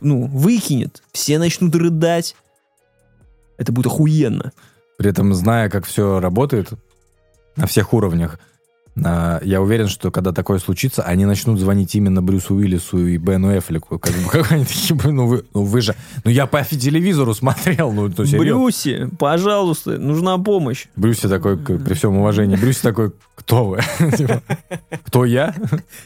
ну, 0.01 0.25
выкинет. 0.27 1.01
Все 1.13 1.39
начнут 1.39 1.73
рыдать. 1.75 2.35
Это 3.61 3.71
будет 3.71 3.85
охуенно. 3.85 4.53
При 4.97 5.11
этом, 5.11 5.35
зная, 5.35 5.69
как 5.69 5.85
все 5.85 6.19
работает 6.19 6.69
на 7.55 7.67
всех 7.67 7.93
уровнях, 7.93 8.39
а, 9.05 9.39
я 9.43 9.61
уверен, 9.61 9.87
что 9.87 10.09
когда 10.09 10.31
такое 10.33 10.57
случится, 10.57 11.03
они 11.03 11.25
начнут 11.25 11.59
звонить 11.59 11.93
именно 11.93 12.23
Брюсу 12.23 12.55
Уиллису 12.55 13.05
и 13.05 13.17
Бену 13.17 13.55
Эффлеку. 13.55 13.99
Как, 13.99 14.13
бы, 14.13 14.29
как 14.31 14.51
они 14.51 14.65
такие, 14.65 14.95
«Блин, 14.95 15.15
ну 15.15 15.27
вы, 15.27 15.45
ну 15.53 15.63
вы 15.63 15.81
же... 15.81 15.95
Ну 16.23 16.31
я 16.31 16.47
по 16.47 16.63
телевизору 16.63 17.35
смотрел, 17.35 17.91
ну, 17.91 18.09
серьезно. 18.11 18.39
Брюси, 18.39 19.09
пожалуйста, 19.19 19.99
нужна 19.99 20.39
помощь. 20.39 20.87
Брюси 20.95 21.29
такой, 21.29 21.57
при 21.57 21.93
всем 21.93 22.17
уважении, 22.17 22.55
Брюси 22.55 22.81
такой, 22.81 23.11
кто 23.35 23.65
вы? 23.65 23.79
Типа, 24.17 24.41
Кто 25.05 25.25
я? 25.25 25.55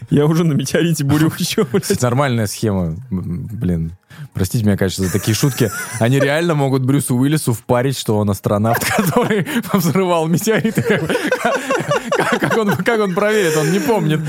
Я 0.09 0.25
уже 0.25 0.43
на 0.43 0.53
метеорите 0.53 1.05
бурю 1.05 1.31
блядь. 1.71 2.01
Нормальная 2.01 2.47
схема. 2.47 2.97
Блин, 3.09 3.93
простите 4.33 4.63
меня, 4.65 4.77
конечно, 4.77 5.05
за 5.05 5.11
такие 5.11 5.35
шутки. 5.35 5.71
Они 5.99 6.19
реально 6.19 6.55
могут 6.55 6.83
Брюсу 6.83 7.15
Уиллису 7.15 7.53
впарить, 7.53 7.97
что 7.97 8.17
он 8.17 8.29
астронавт, 8.29 8.83
который 8.97 9.47
взрывал 9.73 10.27
метеориты. 10.27 10.81
Как, 10.81 12.39
как 12.39 12.57
он, 12.57 12.75
как 12.77 12.99
он 12.99 13.13
проверит? 13.13 13.55
Он 13.57 13.71
не 13.71 13.79
помнит. 13.79 14.19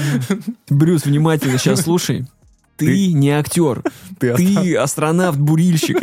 Брюс, 0.69 1.05
внимательно 1.05 1.59
сейчас 1.59 1.83
слушай. 1.83 2.27
Ты, 2.77 2.87
Ты- 2.87 3.13
не 3.13 3.31
актер. 3.31 3.83
Ты 4.19 4.35
Ты 4.35 4.77
астронавт-бурильщик. 4.77 5.97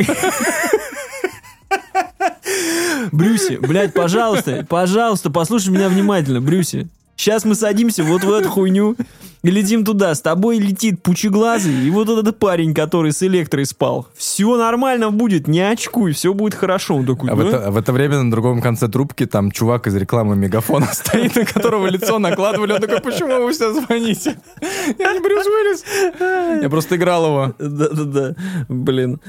Брюси, 3.12 3.56
блядь, 3.56 3.94
пожалуйста, 3.94 4.66
пожалуйста, 4.68 5.30
послушай 5.30 5.70
меня 5.70 5.88
внимательно, 5.88 6.40
Брюси. 6.40 6.88
Сейчас 7.16 7.44
мы 7.44 7.54
садимся 7.54 8.02
вот 8.04 8.24
в 8.24 8.32
эту 8.32 8.48
хуйню 8.50 8.96
и 9.42 9.50
летим 9.50 9.84
туда. 9.84 10.14
С 10.14 10.20
тобой 10.20 10.58
летит 10.58 11.02
пучеглазый 11.02 11.86
и 11.86 11.90
вот 11.90 12.08
этот 12.08 12.38
парень, 12.38 12.74
который 12.74 13.12
с 13.12 13.22
электрой 13.22 13.66
спал. 13.66 14.08
Все 14.16 14.56
нормально 14.56 15.10
будет, 15.10 15.46
не 15.46 15.60
очкуй, 15.60 16.12
все 16.12 16.34
будет 16.34 16.54
хорошо. 16.54 16.96
Он 16.96 17.06
такой, 17.06 17.30
А 17.30 17.34
в, 17.34 17.38
«Да?» 17.38 17.48
это, 17.48 17.70
в 17.70 17.76
это 17.76 17.92
время 17.92 18.22
на 18.22 18.30
другом 18.30 18.60
конце 18.60 18.88
трубки 18.88 19.26
там 19.26 19.50
чувак 19.50 19.86
из 19.86 19.94
рекламы 19.94 20.34
Мегафона 20.34 20.86
стоит, 20.92 21.36
на 21.36 21.44
которого 21.44 21.86
лицо 21.86 22.18
накладывали. 22.18 22.72
Он 22.72 22.80
такой, 22.80 23.00
почему 23.00 23.44
вы 23.44 23.52
все 23.52 23.72
звоните? 23.72 24.36
Я 24.98 25.12
не 25.12 25.20
Брюс 25.20 25.46
Уиллис. 25.46 26.62
Я 26.62 26.68
просто 26.68 26.96
играл 26.96 27.26
его. 27.26 27.54
Да-да-да, 27.58 28.34
блин. 28.68 29.20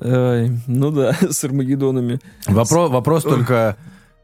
Ай, 0.00 0.50
ну 0.66 0.90
да, 0.90 1.16
с 1.30 1.42
Армагеддонами. 1.44 2.20
Вопрос, 2.46 2.90
вопрос 2.90 3.22
только, 3.22 3.76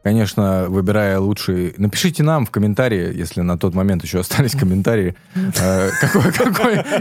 конечно, 0.07 0.67
выбирая 0.69 1.19
лучший... 1.19 1.73
Напишите 1.77 2.23
нам 2.23 2.45
в 2.45 2.49
комментарии, 2.49 3.13
если 3.13 3.41
на 3.41 3.57
тот 3.57 3.75
момент 3.75 4.03
еще 4.03 4.19
остались 4.21 4.53
комментарии, 4.53 5.17
э, 5.35 5.89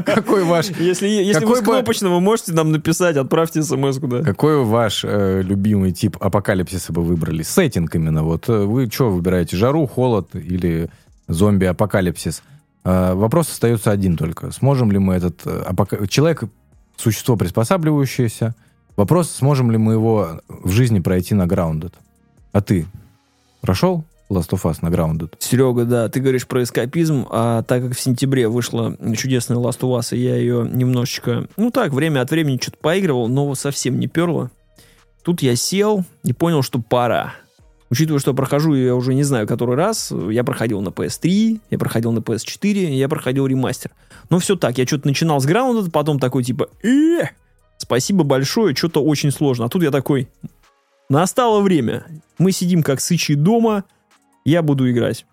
какой, 0.04 0.42
ваш... 0.42 0.70
Если, 0.70 1.06
вы 1.44 1.56
с 1.56 1.60
бы- 1.60 1.64
кнопочного, 1.64 2.18
можете 2.18 2.52
нам 2.52 2.72
написать, 2.72 3.16
отправьте 3.16 3.62
смс 3.62 4.00
куда. 4.00 4.24
Какой 4.24 4.64
ваш 4.64 5.04
э, 5.04 5.40
любимый 5.44 5.92
тип 5.92 6.16
апокалипсиса 6.18 6.92
вы 6.92 7.04
выбрали? 7.04 7.44
Сеттинг 7.44 7.94
именно. 7.94 8.24
Вот 8.24 8.48
э, 8.48 8.64
вы 8.64 8.90
что 8.90 9.08
выбираете? 9.10 9.56
Жару, 9.56 9.86
холод 9.86 10.34
или 10.34 10.90
зомби-апокалипсис? 11.28 12.42
Вопрос 12.82 13.52
остается 13.52 13.92
один 13.92 14.16
только. 14.16 14.50
Сможем 14.50 14.90
ли 14.90 14.98
мы 14.98 15.14
этот... 15.14 15.42
Человек— 16.08 16.42
существо 16.96 17.36
приспосабливающееся. 17.36 18.56
Вопрос, 18.96 19.30
сможем 19.30 19.70
ли 19.70 19.78
мы 19.78 19.92
его 19.92 20.40
в 20.48 20.70
жизни 20.70 20.98
пройти 20.98 21.36
на 21.36 21.44
Grounded? 21.44 21.92
А 22.52 22.60
ты 22.60 22.86
прошел 23.60 24.04
Last 24.30 24.50
of 24.50 24.62
Us 24.62 24.78
на 24.82 24.88
Grounded? 24.88 25.34
Серега, 25.38 25.84
да, 25.84 26.08
ты 26.08 26.20
говоришь 26.20 26.46
про 26.46 26.62
эскапизм, 26.62 27.26
а 27.30 27.62
так 27.62 27.82
как 27.82 27.96
в 27.96 28.00
сентябре 28.00 28.48
вышла 28.48 28.96
чудесная 29.16 29.58
Last 29.58 29.80
of 29.80 29.98
Us, 29.98 30.16
и 30.16 30.20
я 30.20 30.36
ее 30.36 30.68
немножечко, 30.70 31.48
ну 31.56 31.70
так, 31.70 31.92
время 31.92 32.20
от 32.20 32.30
времени 32.30 32.58
что-то 32.60 32.78
поигрывал, 32.78 33.28
но 33.28 33.54
совсем 33.54 33.98
не 33.98 34.08
перло. 34.08 34.50
Тут 35.22 35.42
я 35.42 35.56
сел 35.56 36.04
и 36.22 36.32
понял, 36.32 36.62
что 36.62 36.80
пора. 36.80 37.34
Учитывая, 37.88 38.20
что 38.20 38.34
прохожу 38.34 38.74
ее 38.74 38.94
уже 38.94 39.14
не 39.14 39.22
знаю 39.22 39.46
который 39.46 39.76
раз, 39.76 40.12
я 40.30 40.42
проходил 40.42 40.80
на 40.80 40.88
PS3, 40.88 41.60
я 41.70 41.78
проходил 41.78 42.12
на 42.12 42.18
PS4, 42.18 42.94
я 42.94 43.08
проходил 43.08 43.46
ремастер. 43.46 43.92
Но 44.28 44.38
все 44.38 44.56
так, 44.56 44.78
я 44.78 44.86
что-то 44.86 45.06
начинал 45.06 45.40
с 45.40 45.46
Grounded, 45.46 45.90
потом 45.90 46.18
такой 46.18 46.42
типа, 46.42 46.68
э, 46.82 47.26
спасибо 47.78 48.24
большое, 48.24 48.74
что-то 48.74 49.04
очень 49.04 49.30
сложно. 49.30 49.66
А 49.66 49.68
тут 49.68 49.84
я 49.84 49.92
такой, 49.92 50.28
настало 51.08 51.60
время. 51.60 52.06
Мы 52.38 52.52
сидим 52.52 52.82
как 52.82 53.00
сычи 53.00 53.34
дома, 53.34 53.84
я 54.44 54.62
буду 54.62 54.90
играть. 54.90 55.26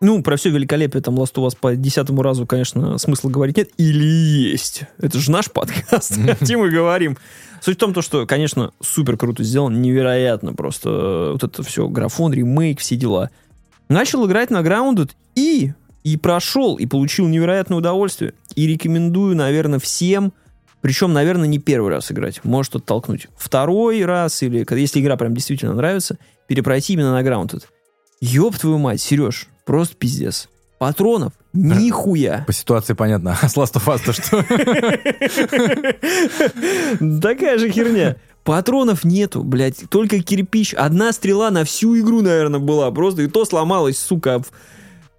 Ну, 0.00 0.20
про 0.20 0.36
все 0.36 0.50
великолепие 0.50 1.00
там 1.00 1.14
Last 1.14 1.34
of 1.34 1.46
Us 1.46 1.56
по 1.58 1.76
десятому 1.76 2.22
разу, 2.22 2.44
конечно, 2.44 2.98
смысла 2.98 3.30
говорить 3.30 3.56
нет. 3.56 3.70
Или 3.76 4.04
есть. 4.04 4.82
Это 4.98 5.18
же 5.20 5.30
наш 5.30 5.48
подкаст, 5.50 6.18
о 6.18 6.44
чем 6.44 6.60
мы 6.60 6.70
говорим. 6.70 7.16
Суть 7.60 7.76
в 7.76 7.78
том, 7.78 7.94
то, 7.94 8.02
что, 8.02 8.26
конечно, 8.26 8.72
супер 8.80 9.16
круто 9.16 9.44
сделано, 9.44 9.76
невероятно 9.76 10.54
просто. 10.54 10.88
э, 10.90 11.32
Вот 11.34 11.44
это 11.44 11.62
все, 11.62 11.86
графон, 11.86 12.32
ремейк, 12.32 12.80
все 12.80 12.96
дела. 12.96 13.30
Начал 13.88 14.26
играть 14.26 14.50
на 14.50 14.62
Grounded 14.62 15.12
и, 15.36 15.72
и 16.02 16.16
прошел, 16.16 16.74
и 16.74 16.86
получил 16.86 17.28
невероятное 17.28 17.78
удовольствие. 17.78 18.34
И 18.56 18.66
рекомендую, 18.66 19.36
наверное, 19.36 19.78
всем, 19.78 20.32
причем, 20.82 21.12
наверное, 21.12 21.48
не 21.48 21.58
первый 21.58 21.90
раз 21.90 22.12
играть, 22.12 22.44
может 22.44 22.74
оттолкнуть. 22.74 23.28
Второй 23.36 24.04
раз, 24.04 24.42
или 24.42 24.66
если 24.78 25.00
игра 25.00 25.16
прям 25.16 25.34
действительно 25.34 25.74
нравится, 25.74 26.18
перепройти 26.48 26.92
именно 26.92 27.12
на 27.12 27.22
Grounded. 27.22 27.62
Ёб 28.20 28.58
твою 28.58 28.78
мать, 28.78 29.00
Сереж, 29.00 29.48
просто 29.64 29.96
пиздец. 29.96 30.48
Патронов 30.78 31.32
нихуя. 31.52 32.44
По 32.46 32.52
ситуации 32.52 32.94
понятно. 32.94 33.36
А 33.40 33.48
с 33.48 33.56
Last 33.56 33.74
of 33.74 33.86
Us-то 33.86 34.12
что? 34.12 34.42
Такая 37.20 37.58
же 37.58 37.70
херня. 37.70 38.16
Патронов 38.42 39.04
нету, 39.04 39.44
блядь, 39.44 39.88
только 39.88 40.20
кирпич. 40.20 40.74
Одна 40.74 41.12
стрела 41.12 41.52
на 41.52 41.62
всю 41.64 41.96
игру, 42.00 42.22
наверное, 42.22 42.58
была. 42.58 42.90
Просто 42.90 43.22
и 43.22 43.28
то 43.28 43.44
сломалась, 43.44 43.96
сука. 43.96 44.42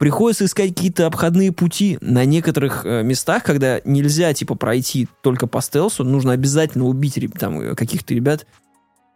Приходится 0.04 0.44
искать 0.44 0.76
какие-то 0.76 1.08
обходные 1.08 1.54
пути. 1.54 1.98
На 2.02 2.26
некоторых 2.26 2.86
э, 2.86 3.04
местах, 3.04 3.42
когда 3.42 3.80
нельзя, 3.86 4.34
типа, 4.34 4.56
пройти 4.56 5.08
только 5.22 5.48
по 5.48 5.62
стелсу, 5.62 6.04
нужно 6.04 6.34
обязательно 6.34 6.84
убить 6.84 7.18
там 7.40 7.62
э, 7.62 7.74
каких-то 7.74 8.14
ребят. 8.14 8.46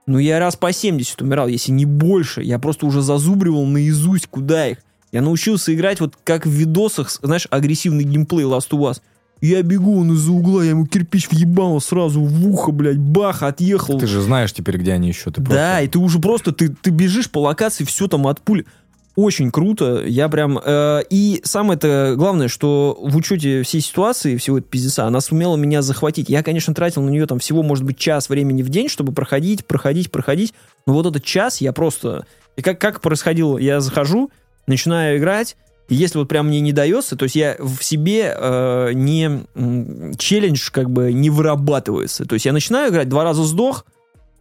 Ну, 0.05 0.17
я 0.17 0.39
раз 0.39 0.55
по 0.55 0.71
70 0.71 1.21
умирал, 1.21 1.49
если 1.49 1.73
не 1.73 1.83
больше. 1.83 2.41
Я 2.41 2.57
просто 2.57 2.85
уже 2.85 3.01
зазубривал 3.01 3.65
наизусть, 3.65 4.27
куда 4.27 4.65
их. 4.69 4.77
Я 5.11 5.21
научился 5.21 5.75
играть 5.75 5.99
вот 5.99 6.13
как 6.23 6.45
в 6.45 6.51
видосах, 6.51 7.11
знаешь, 7.21 7.49
агрессивный 7.49 8.05
геймплей 8.05 8.45
Last 8.45 8.69
of 8.69 8.79
Us. 8.89 9.01
Я 9.41 9.63
бегу, 9.63 9.99
он 9.99 10.13
из-за 10.13 10.31
угла, 10.31 10.63
я 10.63 10.69
ему 10.69 10.87
кирпич 10.87 11.29
въебал 11.29 11.81
сразу 11.81 12.21
в 12.21 12.47
ухо, 12.47 12.71
блядь, 12.71 12.97
бах, 12.97 13.43
отъехал. 13.43 13.99
Ты 13.99 14.07
же 14.07 14.21
знаешь 14.21 14.53
теперь, 14.53 14.77
где 14.77 14.93
они 14.93 15.09
еще. 15.09 15.31
Ты 15.31 15.41
Да, 15.41 15.49
просто- 15.49 15.81
и 15.83 15.87
ты 15.89 15.99
уже 15.99 16.19
просто, 16.19 16.51
ты, 16.53 16.69
ты 16.69 16.91
бежишь 16.91 17.29
по 17.29 17.39
локации, 17.39 17.83
все 17.83 18.07
там 18.07 18.25
от 18.27 18.39
пуль. 18.39 18.63
Очень 19.17 19.49
круто, 19.49 20.05
я 20.05 20.29
прям... 20.29 20.59
э, 20.63 21.01
и 21.09 21.41
самое-то 21.43 22.13
главное, 22.15 22.47
что 22.47 22.95
в 23.01 23.17
учете 23.17 23.63
всей 23.63 23.81
ситуации, 23.81 24.37
всего 24.37 24.59
этого 24.59 24.69
пиздеца, 24.69 25.05
она 25.05 25.21
сумела 25.21 25.55
меня 25.55 25.81
захватить. 25.81 26.29
Я, 26.29 26.43
конечно, 26.43 26.75
тратил 26.75 27.01
на 27.01 27.09
нее 27.09 27.25
там 27.25 27.39
всего, 27.39 27.63
может 27.63 27.83
быть, 27.83 27.97
час 27.97 28.29
времени 28.29 28.61
в 28.61 28.69
день, 28.69 28.89
чтобы 28.89 29.13
проходить, 29.13 29.65
проходить, 29.65 30.11
проходить. 30.11 30.53
Но 30.85 30.93
вот 30.93 31.07
этот 31.07 31.23
час 31.23 31.61
я 31.61 31.73
просто... 31.73 32.27
И 32.57 32.61
как, 32.61 32.79
как 32.79 33.01
происходило? 33.01 33.57
Я 33.57 33.81
захожу, 33.81 34.29
начинаю 34.67 35.17
играть, 35.17 35.57
и 35.89 35.95
если 35.95 36.19
вот 36.19 36.27
прям 36.27 36.49
мне 36.49 36.59
не 36.59 36.71
дается, 36.71 37.15
то 37.15 37.23
есть 37.23 37.35
я 37.35 37.55
в 37.57 37.81
себе 37.81 38.35
э, 38.37 38.91
не... 38.93 39.47
челлендж 40.19 40.69
как 40.71 40.91
бы 40.91 41.11
не 41.11 41.31
вырабатывается. 41.31 42.25
То 42.25 42.35
есть 42.35 42.45
я 42.45 42.53
начинаю 42.53 42.91
играть, 42.91 43.09
два 43.09 43.23
раза 43.23 43.43
сдох, 43.45 43.83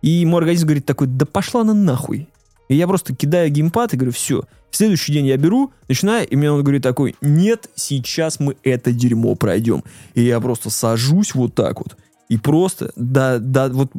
и 0.03 0.27
мой 0.27 0.41
организм 0.41 0.66
говорит 0.66 0.85
такой, 0.85 1.07
да 1.07 1.24
пошла 1.24 1.64
на 1.64 1.72
нахуй. 1.72 2.29
И 2.69 2.75
я 2.75 2.87
просто 2.87 3.14
кидаю 3.14 3.51
геймпад 3.51 3.95
и 3.95 3.97
говорю, 3.97 4.12
все. 4.12 4.43
В 4.71 4.77
следующий 4.77 5.12
день 5.12 5.27
я 5.27 5.37
беру, 5.37 5.73
начинаю, 5.89 6.27
и 6.27 6.37
мне 6.37 6.51
он 6.51 6.62
говорит 6.62 6.83
такой, 6.83 7.14
нет, 7.21 7.71
сейчас 7.77 8.41
мы 8.41 8.57
это 8.62 8.93
дерьмо 8.93 9.35
пройдем. 9.37 9.85
И 10.14 10.23
я 10.23 10.41
просто 10.41 10.71
сажусь 10.71 11.35
вот 11.35 11.55
так 11.55 11.79
вот. 11.79 11.97
И 12.29 12.37
просто 12.37 12.91
до, 12.97 13.39
до, 13.39 13.69
вот, 13.69 13.93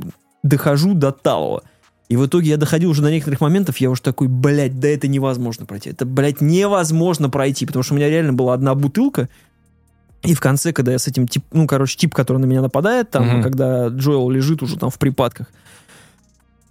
дохожу 0.44 0.94
до 0.94 1.12
талого. 1.12 1.64
И 2.10 2.16
в 2.16 2.26
итоге 2.26 2.52
я 2.52 2.58
доходил 2.58 2.90
уже 2.90 3.02
до 3.02 3.12
некоторых 3.12 3.42
моментов, 3.42 3.78
я 3.78 3.90
уже 3.90 4.02
такой, 4.02 4.28
блядь, 4.28 4.80
да 4.80 4.88
это 4.88 5.08
невозможно 5.08 5.66
пройти. 5.66 5.90
Это, 5.90 6.06
блядь, 6.06 6.42
невозможно 6.42 7.30
пройти, 7.30 7.66
потому 7.66 7.84
что 7.84 7.94
у 7.94 7.98
меня 7.98 8.10
реально 8.10 8.34
была 8.34 8.54
одна 8.54 8.76
бутылка, 8.76 9.30
и 10.24 10.34
в 10.34 10.40
конце, 10.40 10.74
когда 10.74 10.92
я 10.92 11.00
с 11.00 11.08
этим 11.08 11.28
тип, 11.28 11.44
ну, 11.52 11.68
короче, 11.68 11.98
тип, 11.98 12.14
который 12.14 12.38
на 12.38 12.46
меня 12.46 12.62
нападает, 12.62 13.10
там, 13.12 13.28
Мгм. 13.28 13.44
когда 13.44 13.88
Джоэл 13.88 14.30
лежит 14.30 14.62
уже 14.62 14.78
там 14.78 14.90
в 14.90 14.98
припадках, 14.98 15.48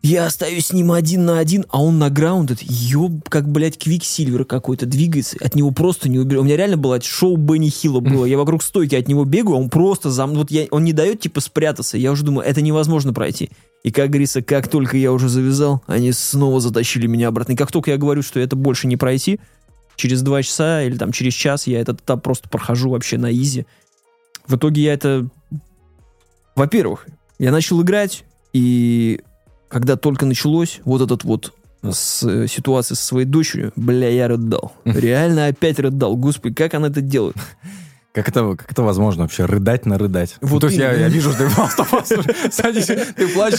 я 0.07 0.27
остаюсь 0.27 0.67
с 0.67 0.73
ним 0.73 0.93
один 0.93 1.25
на 1.25 1.39
один, 1.39 1.67
а 1.69 1.83
он 1.83 1.99
на 1.99 2.11
grounded, 2.11 2.53
ёб, 2.63 3.29
как, 3.29 3.49
блядь, 3.49 3.77
Quicksilver 3.77 4.45
какой-то 4.45 4.87
двигается, 4.87 5.37
от 5.41 5.57
него 5.57 5.73
просто 5.73 6.09
не 6.09 6.21
уберешь. 6.21 6.43
У 6.43 6.45
меня 6.45 6.57
реально 6.57 6.77
было 6.77 7.01
шоу 7.03 7.37
Бенни 7.37 7.69
Хилла 7.69 7.99
было, 7.99 8.25
я 8.25 8.39
вокруг 8.39 8.63
стойки 8.63 8.95
от 8.95 9.09
него 9.09 9.25
бегаю, 9.25 9.57
он 9.57 9.69
просто 9.69 10.11
за 10.11 10.27
вот 10.27 10.53
я, 10.53 10.67
он 10.71 10.85
не 10.85 10.93
дает, 10.93 11.21
типа, 11.21 11.41
спрятаться, 11.41 11.99
я 11.99 12.13
уже 12.13 12.25
думаю, 12.25 12.47
это 12.47 12.63
невозможно 12.63 13.13
пройти. 13.13 13.51
И, 13.83 13.91
как 13.91 14.11
говорится, 14.11 14.43
как 14.43 14.69
только 14.69 14.97
я 14.97 15.13
уже 15.13 15.29
завязал, 15.29 15.83
они 15.87 16.13
снова 16.13 16.61
затащили 16.61 17.09
меня 17.09 17.29
обратно. 17.29 17.53
И 17.53 17.57
как 17.57 17.73
только 17.73 17.91
я 17.91 17.97
говорю, 17.97 18.23
что 18.23 18.39
это 18.39 18.55
больше 18.55 18.87
не 18.87 18.97
пройти, 18.97 19.41
через 19.97 20.23
два 20.23 20.43
часа 20.43 20.83
или 20.83 20.97
там 20.97 21.11
через 21.11 21.35
час 21.35 21.67
я 21.67 21.81
этот 21.81 22.01
этап 22.01 22.23
просто 22.23 22.49
прохожу 22.49 22.91
вообще 22.91 23.19
на 23.19 23.33
изи. 23.33 23.67
В 24.47 24.55
итоге 24.57 24.83
я 24.83 24.93
это... 24.93 25.29
Во-первых, 26.55 27.07
я 27.39 27.51
начал 27.51 27.83
играть, 27.83 28.25
и 28.53 29.21
когда 29.69 29.97
только 29.97 30.27
началось 30.27 30.81
вот 30.85 31.03
этот 31.03 31.25
вот 31.25 31.53
с 31.89 32.23
э, 32.27 32.47
ситуация 32.49 32.95
со 32.97 33.05
своей 33.05 33.27
дочерью, 33.27 33.73
бля, 33.77 34.09
я 34.09 34.29
рыдал. 34.29 34.73
Реально 34.85 35.47
опять 35.47 35.79
рыдал. 35.79 36.17
Господи, 36.17 36.55
как 36.55 36.75
она 36.75 36.89
это 36.89 37.01
делает? 37.01 37.37
Как 38.17 38.31
это, 38.31 38.57
как 38.57 38.73
это 38.73 38.83
возможно 38.83 39.25
вообще, 39.25 39.45
рыдать 39.45 39.85
на 39.85 39.99
рыдать? 39.99 40.37
Вот 40.41 40.51
Вот 40.53 40.61
то 40.61 40.67
есть 40.69 40.79
я, 40.79 40.91
я 40.95 41.09
вижу, 41.09 41.33
что 41.33 41.41
ты 41.41 41.49
в 41.51 41.59
Last 41.59 41.77
of 41.77 41.91
Us 42.01 42.51
садишься, 42.51 43.07
ты 43.15 43.29
плачешь, 43.29 43.59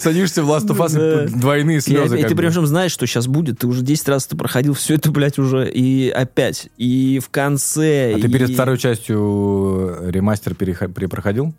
садишься 0.00 0.42
в 0.42 0.48
Last 0.50 0.68
of 0.68 0.78
Us, 0.78 0.94
Да. 0.94 1.24
и 1.24 1.28
двойные 1.28 1.76
И, 1.76 1.80
слезы. 1.82 2.14
опять- 2.14 2.20
как 2.22 2.30
ты 2.30 2.34
причем 2.34 2.64
знаешь, 2.66 2.92
что 2.92 3.06
сейчас 3.06 3.26
будет. 3.26 3.58
Ты 3.58 3.66
уже 3.66 3.82
10 3.82 4.08
раз 4.08 4.24
это 4.24 4.38
проходил, 4.38 4.72
все 4.72 4.94
это, 4.94 5.10
блядь, 5.10 5.38
уже. 5.38 5.70
И 5.70 6.08
опять. 6.08 6.70
И 6.78 7.20
в 7.22 7.28
конце. 7.28 8.14
А 8.14 8.18
ты 8.18 8.30
перед 8.30 8.48
и- 8.48 8.54
второй 8.54 8.78
частью 8.78 9.98
ремастер 10.08 10.54
переха- 10.54 10.90
перепроходил? 10.90 11.52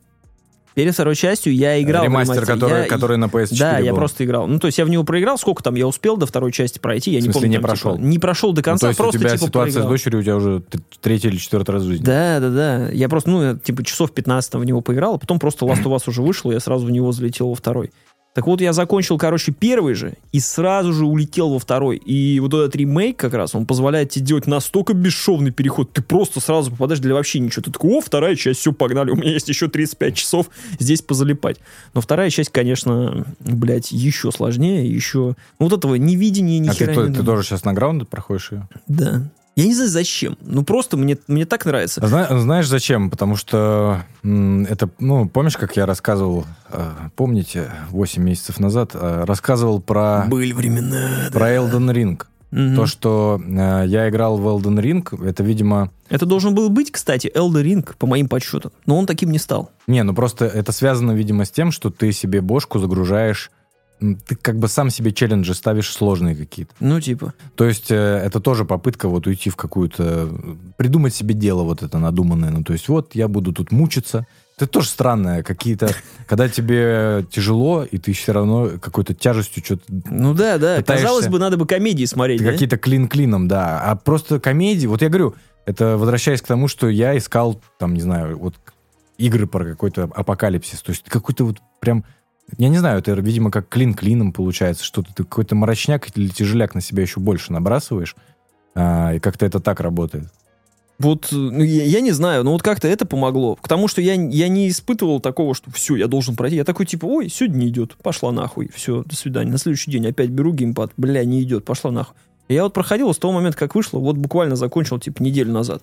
Перед 0.73 0.93
второй 0.93 1.15
частью 1.15 1.53
я 1.53 1.81
играл. 1.81 2.01
в 2.03 2.05
ремастер, 2.05 2.45
который, 2.45 2.83
Я- 2.83 2.87
который 2.87 3.17
на 3.17 3.25
PS4 3.25 3.57
Да, 3.59 3.79
я 3.79 3.91
был. 3.91 3.97
просто 3.97 4.23
играл. 4.23 4.47
Ну, 4.47 4.57
то 4.59 4.67
есть 4.67 4.77
я 4.77 4.85
в 4.85 4.89
него 4.89 5.03
проиграл. 5.03 5.37
Сколько 5.37 5.61
там 5.63 5.75
я 5.75 5.85
успел 5.87 6.15
до 6.17 6.25
второй 6.25 6.51
части 6.51 6.79
пройти? 6.79 7.11
Я 7.11 7.17
В 7.17 7.21
не 7.21 7.25
смысле, 7.25 7.39
помню. 7.41 7.49
не 7.49 7.55
там, 7.55 7.63
прошел? 7.63 7.95
типа, 7.95 8.05
не 8.05 8.19
прошел 8.19 8.53
до 8.53 8.59
Ну, 8.59 8.63
конца, 8.63 8.81
то 8.81 8.87
есть 8.87 8.97
просто 8.97 9.17
у 9.17 9.19
тебя 9.21 9.29
типа 9.31 9.45
ситуация 9.47 9.73
проиграл. 9.73 9.87
с 9.87 9.89
дочерью 9.91 10.19
у 10.19 10.23
тебя 10.23 10.35
уже 10.37 10.61
третий 11.01 11.27
или 11.27 11.37
четвертый 11.37 11.71
раз 11.71 11.83
в 11.83 11.87
жизни. 11.87 12.03
Да, 12.05 12.39
да, 12.39 12.49
да. 12.49 12.89
Я 12.91 13.09
просто, 13.09 13.29
ну, 13.29 13.43
я, 13.43 13.55
типа, 13.55 13.83
часов 13.83 14.11
15 14.13 14.59
в 14.59 14.63
него 14.63 14.81
поиграл, 14.81 15.15
а 15.15 15.17
потом 15.17 15.39
просто 15.39 15.65
Last 15.65 15.83
of 15.83 15.95
Us 15.95 16.03
уже 16.07 16.21
вышел, 16.21 16.51
и 16.51 16.53
я 16.53 16.59
сразу 16.59 16.85
в 16.85 16.91
него 16.91 17.11
залетел 17.11 17.49
во 17.49 17.55
второй. 17.55 17.91
Так 18.33 18.47
вот, 18.47 18.61
я 18.61 18.71
закончил, 18.71 19.17
короче, 19.17 19.51
первый 19.51 19.93
же, 19.93 20.13
и 20.31 20.39
сразу 20.39 20.93
же 20.93 21.05
улетел 21.05 21.49
во 21.49 21.59
второй. 21.59 21.97
И 21.97 22.39
вот 22.39 22.53
этот 22.53 22.73
ремейк 22.77 23.17
как 23.17 23.33
раз, 23.33 23.55
он 23.55 23.65
позволяет 23.65 24.11
тебе 24.11 24.25
делать 24.25 24.47
настолько 24.47 24.93
бесшовный 24.93 25.51
переход. 25.51 25.91
Ты 25.91 26.01
просто 26.01 26.39
сразу 26.39 26.71
попадаешь 26.71 27.01
для 27.01 27.13
вообще 27.13 27.39
ничего. 27.39 27.63
Ты 27.63 27.71
такой, 27.71 27.91
о, 27.97 27.99
вторая 27.99 28.37
часть, 28.37 28.61
все, 28.61 28.71
погнали. 28.71 29.11
У 29.11 29.17
меня 29.17 29.31
есть 29.31 29.49
еще 29.49 29.67
35 29.67 30.15
часов 30.15 30.49
здесь 30.79 31.01
позалипать. 31.01 31.57
Но 31.93 31.99
вторая 31.99 32.29
часть, 32.29 32.51
конечно, 32.51 33.25
блядь, 33.41 33.91
еще 33.91 34.31
сложнее, 34.31 34.89
еще... 34.89 35.35
Ну, 35.59 35.67
вот 35.67 35.73
этого 35.73 35.95
невидения 35.95 36.59
ни 36.59 36.69
А 36.69 36.71
ты, 36.71 36.85
хера 36.85 36.93
то- 36.93 37.07
не 37.07 37.15
ты 37.15 37.23
тоже 37.23 37.43
сейчас 37.43 37.65
на 37.65 37.73
граунд 37.73 38.07
проходишь 38.07 38.53
ее? 38.53 38.69
Да. 38.87 39.23
Я 39.55 39.65
не 39.65 39.73
знаю, 39.75 39.89
зачем. 39.89 40.37
Ну, 40.41 40.63
просто 40.63 40.95
мне, 40.97 41.17
мне 41.27 41.45
так 41.45 41.65
нравится. 41.65 42.05
Зна- 42.05 42.39
знаешь 42.39 42.67
зачем? 42.67 43.09
Потому 43.09 43.35
что 43.35 44.03
это, 44.23 44.89
ну, 44.99 45.27
помнишь, 45.27 45.57
как 45.57 45.75
я 45.75 45.85
рассказывал, 45.85 46.45
э, 46.69 46.89
помните, 47.15 47.69
8 47.89 48.23
месяцев 48.23 48.59
назад, 48.59 48.91
э, 48.93 49.23
рассказывал 49.25 49.81
про, 49.81 50.25
Были 50.27 50.53
времена. 50.53 51.29
про 51.33 51.53
Elden 51.53 51.91
Ring. 51.93 52.21
Мгм. 52.51 52.75
То, 52.75 52.85
что 52.85 53.41
э, 53.45 53.83
я 53.87 54.09
играл 54.09 54.37
в 54.37 54.45
Elden 54.47 54.79
Ring, 54.81 55.25
это, 55.25 55.41
видимо... 55.43 55.89
Это 56.09 56.25
должен 56.25 56.53
был 56.53 56.69
быть, 56.69 56.91
кстати, 56.91 57.31
Elder 57.33 57.63
Ring, 57.63 57.89
по 57.97 58.07
моим 58.07 58.27
подсчетам. 58.27 58.71
Но 58.85 58.97
он 58.97 59.05
таким 59.05 59.31
не 59.31 59.39
стал. 59.39 59.71
Не, 59.87 60.03
ну 60.03 60.13
просто 60.13 60.45
это 60.45 60.71
связано, 60.73 61.11
видимо, 61.13 61.45
с 61.45 61.51
тем, 61.51 61.71
что 61.71 61.89
ты 61.89 62.11
себе 62.11 62.41
бошку 62.41 62.79
загружаешь, 62.79 63.51
ты 64.01 64.35
как 64.35 64.57
бы 64.57 64.67
сам 64.67 64.89
себе 64.89 65.11
челленджи 65.11 65.53
ставишь 65.53 65.91
сложные 65.93 66.35
какие-то. 66.35 66.73
Ну, 66.79 66.99
типа. 66.99 67.33
То 67.55 67.65
есть 67.65 67.91
э, 67.91 67.95
это 67.95 68.39
тоже 68.39 68.65
попытка 68.65 69.07
вот 69.07 69.27
уйти 69.27 69.49
в 69.51 69.55
какую-то... 69.55 70.29
Придумать 70.77 71.13
себе 71.13 71.35
дело 71.35 71.61
вот 71.61 71.83
это 71.83 71.99
надуманное. 71.99 72.49
Ну, 72.49 72.63
то 72.63 72.73
есть 72.73 72.87
вот 72.87 73.13
я 73.13 73.27
буду 73.27 73.53
тут 73.53 73.71
мучиться. 73.71 74.25
Это 74.57 74.65
тоже 74.65 74.89
странное. 74.89 75.43
Какие-то... 75.43 75.93
Когда 76.27 76.49
тебе 76.49 77.25
тяжело, 77.29 77.83
и 77.83 77.99
ты 77.99 78.13
все 78.13 78.31
равно 78.31 78.71
какой-то 78.81 79.13
тяжестью 79.13 79.63
что-то... 79.63 79.83
Ну 79.87 80.33
да, 80.33 80.57
да. 80.57 80.77
Пытаешься- 80.77 81.03
Казалось 81.03 81.27
бы, 81.27 81.37
надо 81.37 81.57
бы 81.57 81.67
комедии 81.67 82.05
смотреть, 82.05 82.39
Ты 82.39 82.45
да? 82.45 82.51
какие-то 82.53 82.77
клин-клином, 82.77 83.47
да. 83.47 83.81
А 83.81 83.95
просто 83.95 84.39
комедии... 84.39 84.87
Вот 84.87 85.03
я 85.03 85.09
говорю, 85.09 85.35
это 85.67 85.97
возвращаясь 85.97 86.41
к 86.41 86.47
тому, 86.47 86.67
что 86.67 86.89
я 86.89 87.15
искал, 87.15 87.61
там, 87.77 87.93
не 87.93 88.01
знаю, 88.01 88.39
вот 88.39 88.55
игры 89.19 89.45
про 89.45 89.63
какой-то 89.63 90.09
апокалипсис. 90.15 90.81
То 90.81 90.91
есть 90.91 91.03
какой-то 91.07 91.45
вот 91.45 91.57
прям... 91.79 92.03
Я 92.57 92.69
не 92.69 92.77
знаю, 92.77 92.99
это, 92.99 93.13
видимо, 93.13 93.49
как 93.51 93.69
клин 93.69 93.93
клином 93.93 94.33
получается, 94.33 94.83
что-то 94.83 95.13
ты 95.13 95.23
какой-то 95.23 95.55
мрачняк 95.55 96.15
или 96.17 96.27
тяжеляк 96.27 96.75
на 96.75 96.81
себя 96.81 97.01
еще 97.01 97.19
больше 97.19 97.53
набрасываешь, 97.53 98.15
а, 98.75 99.13
и 99.13 99.19
как-то 99.19 99.45
это 99.45 99.59
так 99.59 99.79
работает. 99.79 100.25
Вот, 100.99 101.29
э, 101.31 101.35
ну, 101.35 101.63
я, 101.63 101.85
я 101.85 102.01
не 102.01 102.11
знаю, 102.11 102.43
но 102.43 102.51
вот 102.51 102.61
как-то 102.61 102.87
это 102.87 103.05
помогло. 103.05 103.55
К 103.55 103.67
тому, 103.67 103.87
что 103.87 104.01
я, 104.01 104.13
я 104.13 104.47
не 104.49 104.69
испытывал 104.69 105.19
такого, 105.19 105.55
что 105.55 105.71
все, 105.71 105.95
я 105.95 106.07
должен 106.07 106.35
пройти. 106.35 106.57
Я 106.57 106.63
такой, 106.63 106.85
типа, 106.85 107.05
ой, 107.05 107.29
сегодня 107.29 107.57
не 107.57 107.69
идет, 107.69 107.95
пошла 107.95 108.31
нахуй, 108.31 108.69
все, 108.73 109.03
до 109.03 109.15
свидания. 109.15 109.51
На 109.51 109.57
следующий 109.57 109.89
день 109.89 110.07
опять 110.07 110.29
беру 110.29 110.53
геймпад, 110.53 110.91
бля, 110.97 111.23
не 111.25 111.41
идет, 111.41 111.65
пошла 111.65 111.89
нахуй. 111.91 112.15
И 112.49 112.53
я 112.53 112.63
вот 112.63 112.73
проходил 112.73 113.11
с 113.13 113.17
того 113.17 113.33
момента, 113.33 113.57
как 113.57 113.73
вышло, 113.75 113.97
вот 113.97 114.17
буквально 114.17 114.55
закончил, 114.55 114.99
типа, 114.99 115.23
неделю 115.23 115.51
назад. 115.51 115.81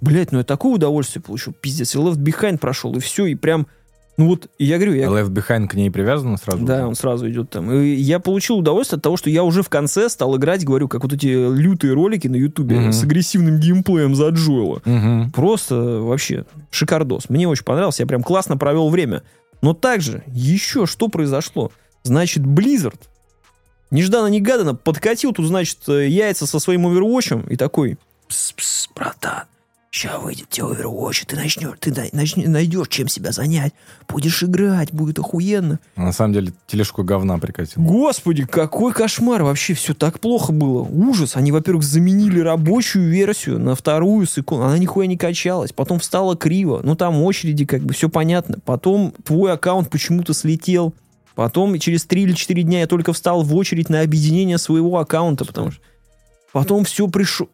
Блять, 0.00 0.32
ну 0.32 0.38
я 0.38 0.44
такое 0.44 0.74
удовольствие 0.74 1.22
получил, 1.22 1.52
пиздец. 1.52 1.94
И 1.94 1.98
Left 1.98 2.16
Behind 2.16 2.58
прошел, 2.58 2.94
и 2.96 3.00
все, 3.00 3.26
и 3.26 3.34
прям... 3.34 3.66
Ну 4.16 4.28
вот, 4.28 4.48
я 4.58 4.76
говорю, 4.76 4.94
я, 4.94 5.06
Left 5.08 5.28
Behind 5.28 5.68
к 5.68 5.74
ней 5.74 5.90
привязана 5.90 6.38
сразу? 6.38 6.64
Да, 6.64 6.88
он 6.88 6.94
сразу 6.94 7.28
идет 7.28 7.50
там. 7.50 7.70
И 7.70 7.88
я 7.94 8.18
получил 8.18 8.56
удовольствие 8.56 8.96
от 8.96 9.02
того, 9.02 9.18
что 9.18 9.28
я 9.28 9.44
уже 9.44 9.62
в 9.62 9.68
конце 9.68 10.08
стал 10.08 10.36
играть, 10.38 10.64
говорю, 10.64 10.88
как 10.88 11.02
вот 11.02 11.12
эти 11.12 11.26
лютые 11.26 11.92
ролики 11.92 12.26
на 12.26 12.36
Ютубе 12.36 12.76
Мгм. 12.80 12.92
с 12.92 13.02
агрессивным 13.02 13.60
геймплеем 13.60 14.14
за 14.14 14.28
Джоэла. 14.30 14.80
Мгм. 14.86 15.32
Просто 15.32 15.74
вообще 16.00 16.46
шикардос. 16.70 17.28
Мне 17.28 17.46
очень 17.46 17.64
понравился, 17.64 18.02
я 18.02 18.06
прям 18.06 18.22
классно 18.22 18.56
провел 18.56 18.88
время. 18.88 19.22
Но 19.60 19.74
также 19.74 20.22
еще 20.28 20.86
что 20.86 21.08
произошло? 21.08 21.70
Значит, 22.02 22.42
Blizzard 22.44 22.98
нежданно-негаданно 23.90 24.74
подкатил 24.74 25.32
тут, 25.32 25.46
значит, 25.46 25.78
э, 25.88 26.08
яйца 26.08 26.46
со 26.46 26.58
своим 26.58 26.86
овервотчем 26.86 27.42
и 27.42 27.56
такой, 27.56 27.98
пс-пс, 28.28 28.88
братан, 28.94 29.44
Сейчас 29.96 30.22
выйдет 30.22 30.50
тебе 30.50 30.66
Overwatch, 30.66 31.24
ты 31.26 31.36
начнешь, 31.36 31.74
ты 31.80 31.90
начнешь, 32.12 32.46
найдешь 32.46 32.88
чем 32.88 33.08
себя 33.08 33.32
занять. 33.32 33.72
Будешь 34.06 34.42
играть, 34.42 34.92
будет 34.92 35.18
охуенно. 35.18 35.80
А 35.94 36.02
На 36.02 36.12
самом 36.12 36.34
деле 36.34 36.52
тележку 36.66 37.02
говна 37.02 37.38
прикатил. 37.38 37.82
Господи, 37.82 38.44
какой 38.44 38.92
кошмар. 38.92 39.42
Вообще 39.42 39.72
все 39.72 39.94
так 39.94 40.20
плохо 40.20 40.52
было. 40.52 40.82
Ужас. 40.82 41.34
Они, 41.34 41.50
во-первых, 41.50 41.82
заменили 41.82 42.40
рабочую 42.40 43.08
версию 43.08 43.58
на 43.58 43.74
вторую 43.74 44.26
с 44.26 44.36
икон. 44.36 44.60
Она 44.60 44.76
нихуя 44.76 45.06
не 45.06 45.16
качалась. 45.16 45.72
Потом 45.72 45.98
встала 45.98 46.36
криво. 46.36 46.82
Ну, 46.84 46.94
там 46.94 47.22
очереди, 47.22 47.64
как 47.64 47.80
бы, 47.80 47.94
все 47.94 48.10
понятно. 48.10 48.58
Потом 48.66 49.14
твой 49.24 49.54
аккаунт 49.54 49.88
почему-то 49.88 50.34
слетел. 50.34 50.92
Потом 51.34 51.78
через 51.78 52.04
3 52.04 52.22
или 52.22 52.32
4 52.34 52.62
дня 52.64 52.80
я 52.80 52.86
только 52.86 53.14
встал 53.14 53.42
в 53.42 53.56
очередь 53.56 53.88
на 53.88 54.02
объединение 54.02 54.58
своего 54.58 54.98
аккаунта, 54.98 55.46
потому 55.46 55.70
что 55.70 55.80
потом 56.52 56.84
все 56.84 57.08
пришло. 57.08 57.48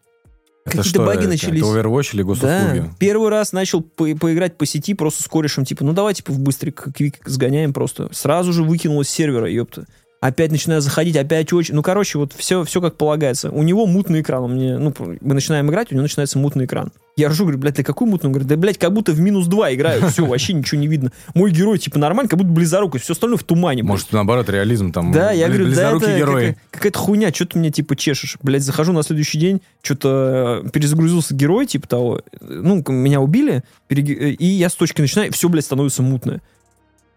Какие-то 0.65 1.05
баги 1.05 1.21
это? 1.21 1.29
начались. 1.29 1.61
Это 1.61 1.67
Overwatch 1.69 2.15
или 2.15 2.23
госуслуги? 2.23 2.79
Да, 2.81 2.91
первый 2.99 3.31
раз 3.31 3.53
начал 3.53 3.83
по- 3.83 4.15
поиграть 4.17 4.57
по 4.57 4.65
сети 4.67 4.95
просто 4.95 5.23
с 5.23 5.27
корешем, 5.27 5.65
типа, 5.65 5.85
ну 5.85 5.93
давай, 5.93 6.15
типа, 6.15 6.33
в 6.33 6.39
быстрик 6.39 6.85
квик 6.95 7.21
сгоняем 7.25 7.73
просто. 7.73 8.09
Сразу 8.13 8.53
же 8.53 8.63
выкинул 8.63 9.03
с 9.03 9.09
сервера, 9.09 9.51
ёпта. 9.51 9.87
Опять 10.21 10.53
начинаю 10.53 10.81
заходить, 10.81 11.17
опять 11.17 11.53
очень... 11.53 11.75
Ну, 11.75 11.83
короче, 11.83 12.17
вот 12.17 12.33
все, 12.37 12.63
все 12.63 12.81
как 12.81 12.97
полагается. 12.97 13.51
У 13.51 13.65
него 13.65 13.87
мутный 13.87 14.21
экран. 14.21 14.45
У 14.45 14.49
меня, 14.49 14.79
ну, 14.79 14.95
мы 14.97 15.35
начинаем 15.35 15.69
играть, 15.69 15.91
у 15.91 15.95
него 15.97 16.03
начинается 16.03 16.39
мутный 16.39 16.67
экран. 16.67 16.93
Я 17.17 17.29
ржу, 17.29 17.45
говорю, 17.45 17.59
блядь, 17.59 17.77
ты 17.77 17.83
какой 17.83 18.09
мутный? 18.09 18.29
Он 18.29 18.33
говорит, 18.33 18.49
да, 18.49 18.57
блядь, 18.57 18.79
как 18.79 18.91
будто 18.93 19.13
в 19.13 19.21
минус 19.21 19.47
2 19.47 19.75
играю. 19.75 20.09
Все, 20.09 20.25
вообще 20.25 20.55
ничего 20.55 20.81
не 20.81 20.87
видно. 20.87 21.13
Мой 21.35 21.51
герой, 21.51 21.79
типа, 21.79 21.99
нормально, 21.99 22.29
как 22.31 22.39
будто 22.39 22.51
близорукость. 22.51 23.05
Все 23.05 23.13
остальное 23.13 23.37
в 23.37 23.45
тумане. 23.45 23.83
блядь. 23.83 23.91
Может, 23.91 24.13
наоборот, 24.13 24.49
реализм 24.49 24.93
там. 24.93 25.13
Да, 25.13 25.31
я 25.31 25.49
говорю, 25.49 25.67
да, 25.75 25.91
это 25.91 25.99
близорукий 25.99 26.21
какая- 26.25 26.57
какая-то 26.71 26.99
хуйня, 26.99 27.33
что 27.35 27.45
ты 27.47 27.59
мне, 27.59 27.71
типа, 27.71 27.97
чешешь? 27.97 28.39
Блядь, 28.43 28.63
захожу 28.63 28.93
на 28.95 29.03
следующий 29.03 29.39
день, 29.39 29.61
что-то 29.83 30.65
перезагрузился 30.73 31.35
герой, 31.35 31.67
типа 31.67 31.87
того, 31.87 32.23
ну, 32.41 32.83
меня 32.89 33.21
убили, 33.21 33.63
э, 33.91 33.95
и 33.95 34.47
я 34.47 34.71
с 34.71 34.75
точки 34.75 35.03
начинаю, 35.03 35.33
все, 35.33 35.49
блядь, 35.51 35.65
становится 35.67 36.03
мутное. 36.03 36.41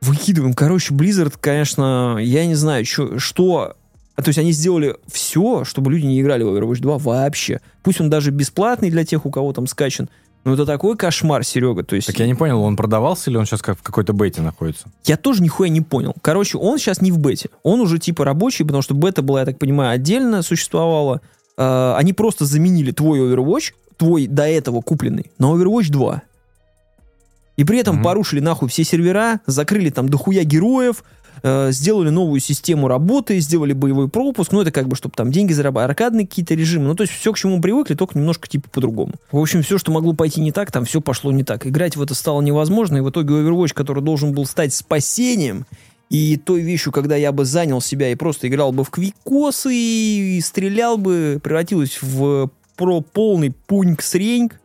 Выкидываем. 0.02 0.54
Короче, 0.54 0.94
Blizzard, 0.94 1.34
конечно, 1.40 2.18
я 2.20 2.46
не 2.46 2.56
знаю, 2.56 2.84
чё- 2.86 3.18
что... 3.18 3.76
А, 4.16 4.22
То 4.22 4.30
есть 4.30 4.40
они 4.40 4.52
сделали 4.52 4.96
все, 5.08 5.64
чтобы 5.66 5.92
люди 5.92 6.06
не 6.06 6.22
играли 6.22 6.44
в 6.44 6.48
Overwatch 6.48 6.80
2 6.80 6.98
вообще. 7.00 7.60
Пусть 7.84 8.00
он 8.02 8.10
даже 8.10 8.32
бесплатный 8.32 8.90
для 8.90 9.04
тех, 9.06 9.26
у 9.26 9.30
кого 9.32 9.52
там 9.54 9.68
скачан, 9.68 10.10
но 10.46 10.54
это 10.54 10.66
такой 10.66 10.96
кошмар, 10.96 11.44
Серега. 11.44 11.84
То 11.84 11.96
есть 11.96 12.08
Так 12.08 12.20
я 12.20 12.28
не 12.28 12.36
понял, 12.36 12.62
он 12.62 12.76
продавался 12.78 13.30
или 13.32 13.38
он 13.38 13.46
сейчас 13.46 13.62
как 13.62 13.78
в 13.80 13.82
какой-то 13.82 14.14
бете 14.14 14.42
находится? 14.42 14.88
я 15.06 15.18
тоже 15.18 15.42
нихуя 15.42 15.70
не 15.70 15.82
понял. 15.82 16.14
Короче, 16.22 16.58
он 16.58 16.78
сейчас 16.78 17.02
не 17.02 17.12
в 17.12 17.18
бете. 17.18 17.50
Он 17.64 17.80
уже 17.82 17.98
типа 18.00 18.24
рабочий, 18.26 18.64
потому 18.64 18.82
что 18.84 18.94
бета 18.94 19.22
была, 19.22 19.40
я 19.40 19.46
так 19.46 19.58
понимаю, 19.58 19.92
отдельно 19.92 20.44
существовала. 20.44 21.22
Э, 21.58 21.96
они 21.98 22.14
просто 22.14 22.46
заменили 22.46 22.92
твой 22.92 23.20
Overwatch, 23.20 23.74
твой 23.98 24.28
до 24.28 24.44
этого 24.48 24.82
купленный, 24.82 25.32
на 25.40 25.46
Overwatch 25.48 25.90
2. 25.90 26.22
И 27.58 27.64
при 27.64 27.80
этом 27.80 27.96
Мгм. 27.96 28.04
порушили 28.04 28.40
нахуй 28.42 28.70
все 28.70 28.84
сервера, 28.84 29.40
закрыли 29.48 29.90
там 29.90 30.10
дохуя 30.10 30.44
героев, 30.44 31.04
э, 31.46 31.72
сделали 31.72 32.10
новую 32.10 32.40
систему 32.40 32.88
работы, 32.88 33.40
сделали 33.40 33.74
боевой 33.74 34.10
пропуск, 34.10 34.52
ну 34.52 34.62
это 34.62 34.72
как 34.72 34.88
бы, 34.88 34.96
чтобы 34.96 35.14
там 35.16 35.32
деньги 35.32 35.54
зарабатывать, 35.54 35.92
аркадные 35.92 36.28
какие-то 36.28 36.56
режимы, 36.56 36.88
ну 36.88 36.96
то 36.96 37.04
есть 37.04 37.14
все, 37.14 37.32
к 37.32 37.38
чему 37.38 37.58
мы 37.58 37.62
привыкли, 37.62 37.94
только 37.94 38.18
немножко 38.18 38.48
типа 38.48 38.68
по-другому. 38.70 39.14
В 39.32 39.38
общем, 39.38 39.62
все, 39.62 39.78
что 39.78 39.92
могло 39.92 40.14
пойти 40.14 40.42
не 40.42 40.52
так, 40.52 40.72
там 40.72 40.86
все 40.86 41.02
пошло 41.02 41.32
не 41.32 41.44
так. 41.44 41.68
Играть 41.68 41.96
в 41.96 42.02
это 42.02 42.16
стало 42.16 42.42
невозможно, 42.42 42.98
и 42.98 43.02
в 43.02 43.10
итоге 43.10 43.36
Overwatch, 43.36 43.74
который 43.74 44.02
должен 44.02 44.34
был 44.34 44.46
стать 44.46 44.74
спасением, 44.74 45.66
и 46.10 46.38
той 46.38 46.62
вещью, 46.62 46.92
когда 46.92 47.16
я 47.16 47.32
бы 47.32 47.46
занял 47.46 47.82
себя 47.82 48.10
и 48.10 48.16
просто 48.16 48.48
играл 48.48 48.72
бы 48.72 48.84
в 48.84 48.90
квикосы 48.90 49.74
и 49.74 50.42
стрелял 50.42 50.98
бы, 50.98 51.40
превратилась 51.44 52.00
в 52.02 52.50
про 52.76 53.02
полный 53.02 53.54
пуньк-среньк, 53.68 54.60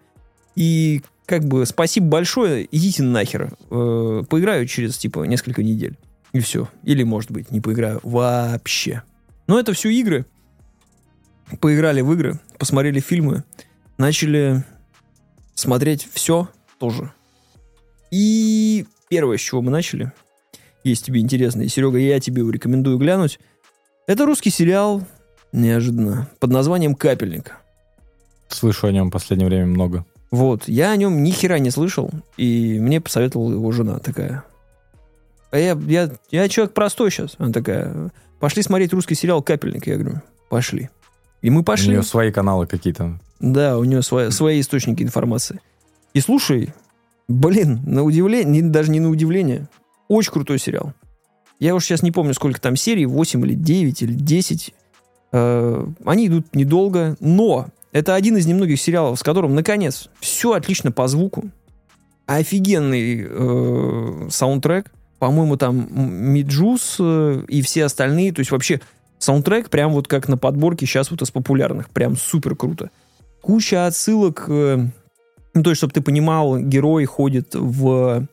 и 0.57 1.03
как 1.26 1.45
бы 1.45 1.64
спасибо 1.64 2.07
большое, 2.07 2.66
идите 2.72 3.03
нахер. 3.03 3.53
Э, 3.70 4.22
поиграю 4.28 4.66
через, 4.66 4.99
типа, 4.99 5.24
несколько 5.24 5.62
недель. 5.62 5.97
И 6.33 6.41
все. 6.41 6.68
Или, 6.85 7.03
может 7.03 7.31
быть, 7.31 7.51
не 7.51 7.61
поиграю 7.61 8.01
вообще. 8.03 9.03
Но 9.47 9.59
это 9.59 9.72
все 9.72 9.91
игры. 9.91 10.26
Поиграли 11.61 12.01
в 12.01 12.12
игры, 12.12 12.39
посмотрели 12.59 13.01
фильмы, 13.01 13.43
начали 13.99 14.64
смотреть 15.55 16.09
все 16.12 16.49
тоже. 16.78 17.12
И 18.12 18.87
первое, 19.09 19.37
с 19.37 19.41
чего 19.41 19.61
мы 19.61 19.72
начали, 19.72 20.12
есть 20.85 21.05
тебе 21.05 21.20
интересно, 21.20 21.62
и, 21.62 21.68
Серега, 21.68 21.99
я 21.99 22.20
тебе 22.20 22.41
его 22.41 22.51
рекомендую 22.51 22.99
глянуть, 22.99 23.41
это 24.07 24.26
русский 24.26 24.51
сериал, 24.51 25.03
неожиданно, 25.53 26.28
под 26.39 26.51
названием 26.51 26.95
«Капельник». 26.95 27.57
Слышу 28.49 28.87
о 28.87 28.93
нем 28.93 29.09
в 29.09 29.12
последнее 29.12 29.49
время 29.49 29.66
много. 29.66 30.05
Вот, 30.31 30.68
я 30.68 30.93
о 30.93 30.97
нем 30.97 31.22
ни 31.22 31.31
хера 31.31 31.59
не 31.59 31.70
слышал, 31.70 32.11
и 32.37 32.78
мне 32.81 33.01
посоветовала 33.01 33.53
его 33.53 33.72
жена 33.72 33.99
такая. 33.99 34.45
А 35.51 35.59
я, 35.59 35.78
я, 35.86 36.11
я 36.30 36.48
человек 36.48 36.74
простой 36.74 37.11
сейчас. 37.11 37.34
Она 37.38 37.53
такая, 37.53 38.11
пошли 38.38 38.62
смотреть 38.62 38.92
русский 38.92 39.14
сериал 39.14 39.42
«Капельник». 39.42 39.86
Я 39.86 39.96
говорю, 39.96 40.22
пошли. 40.48 40.90
И 41.42 41.51
мы 41.51 41.61
У 41.61 41.64
пошли. 41.64 41.90
нее 41.90 42.03
свои 42.03 42.30
каналы 42.30 42.66
какие-то. 42.66 43.18
Да, 43.40 43.78
у 43.78 43.84
нее 43.84 44.03
свои, 44.03 44.30
свои 44.30 44.61
источники 44.61 45.03
информации. 45.03 45.61
И 46.14 46.20
слушай, 46.20 46.72
блин, 47.28 47.80
на 47.84 48.03
удивление, 48.05 48.62
даже 48.62 48.90
не 48.90 49.01
на 49.01 49.09
удивление, 49.11 49.68
очень 50.09 50.32
крутой 50.32 50.59
сериал. 50.59 50.92
Я 51.59 51.74
уж 51.74 51.84
сейчас 51.84 52.03
не 52.03 52.12
помню, 52.12 52.34
сколько 52.34 52.61
там 52.61 52.76
серий, 52.76 53.07
8 53.07 53.44
или 53.46 53.55
9 53.55 54.03
или 54.03 54.12
10. 54.12 54.74
Э, 55.32 55.86
они 56.05 56.26
идут 56.26 56.55
недолго, 56.55 57.16
но 57.20 57.68
это 57.92 58.14
один 58.14 58.36
из 58.36 58.46
немногих 58.46 58.80
сериалов, 58.80 59.18
с 59.18 59.22
которым, 59.22 59.55
наконец, 59.55 60.09
все 60.20 60.53
отлично 60.53 60.92
по 60.92 61.09
звуку. 61.09 61.51
Офигенный 62.26 63.26
э, 63.28 64.28
саундтрек. 64.30 64.92
По-моему, 65.20 65.56
там 65.56 65.86
Миджус 65.92 66.96
э, 66.98 67.42
и 67.46 67.62
все 67.62 67.84
остальные. 67.84 68.32
То 68.32 68.40
есть 68.40 68.50
вообще 68.50 68.80
саундтрек 69.18 69.70
прям 69.70 69.92
вот 69.92 70.08
как 70.08 70.26
на 70.28 70.36
подборке 70.36 70.86
сейчас 70.86 71.12
вот 71.12 71.22
из 71.22 71.30
популярных. 71.30 71.90
Прям 71.90 72.16
супер 72.16 72.56
круто. 72.56 72.90
Куча 73.40 73.86
отсылок. 73.86 74.46
э, 74.48 74.78
ну, 75.54 75.62
то 75.62 75.70
есть, 75.70 75.78
чтобы 75.78 75.92
ты 75.92 76.00
понимал, 76.00 76.58
герой 76.58 77.04
ходит 77.04 77.54
в, 77.54 78.26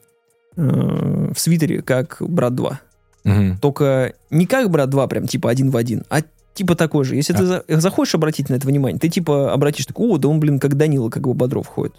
э, 0.55 1.31
в 1.33 1.37
свитере, 1.39 1.81
как 1.81 2.17
Брат 2.21 2.55
2. 2.55 2.79
Мгм. 3.25 3.57
Только 3.59 4.13
не 4.29 4.45
как 4.45 4.69
Брат 4.69 4.89
2, 4.89 5.07
прям 5.07 5.27
типа 5.27 5.49
один 5.49 5.69
в 5.69 5.77
один, 5.77 6.03
а 6.09 6.21
типа 6.53 6.75
такой 6.75 7.03
же. 7.03 7.15
Если 7.15 7.33
ты 7.33 7.45
за- 7.45 7.63
захочешь 7.67 8.15
обратить 8.15 8.49
на 8.49 8.55
это 8.55 8.65
внимание, 8.67 8.97
ты 8.99 9.09
типа 9.09 9.51
обратишь, 9.53 9.85
так, 9.85 9.99
о, 9.99 10.17
да 10.17 10.29
он, 10.29 10.39
блин, 10.39 10.59
как 10.59 10.75
Данила, 10.77 11.09
как 11.09 11.23
бы 11.23 11.33
Бодров 11.33 11.67
ходит. 11.67 11.93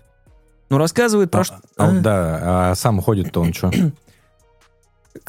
Но 0.70 0.78
рассказывает 0.78 1.30
про 1.30 1.40
А, 1.40 1.44
что... 1.44 1.54
а 1.76 1.88
А? 1.88 2.00
да, 2.00 2.40
а 2.70 2.74
сам 2.74 3.00
ходит-то 3.02 3.40
он 3.42 3.52
что? 3.52 3.70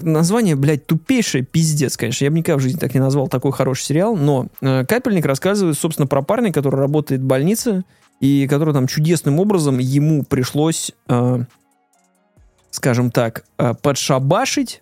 Название, 0.02 0.56
блядь, 0.56 0.86
тупейшее, 0.86 1.44
пиздец, 1.44 1.98
конечно. 1.98 2.24
Я 2.24 2.32
бы 2.32 2.38
никогда 2.38 2.58
в 2.58 2.62
жизни 2.62 2.78
так 2.78 2.94
не 2.94 3.00
назвал 3.00 3.28
такой 3.28 3.52
хороший 3.52 3.84
сериал, 3.84 4.16
но 4.16 4.48
э, 4.62 4.86
«Капельник» 4.86 5.26
рассказывает, 5.26 5.78
собственно, 5.78 6.08
про 6.08 6.22
парня, 6.22 6.52
который 6.52 6.80
работает 6.80 7.22
в 7.22 7.26
больнице, 7.26 7.84
и 8.20 8.48
который 8.48 8.74
там 8.74 8.88
чудесным 8.88 9.40
образом 9.40 9.78
ему 9.80 10.24
пришлось, 10.24 10.92
э, 11.08 11.44
скажем 12.72 13.12
так, 13.12 13.46
э, 13.58 13.74
подшабашить 13.82 14.82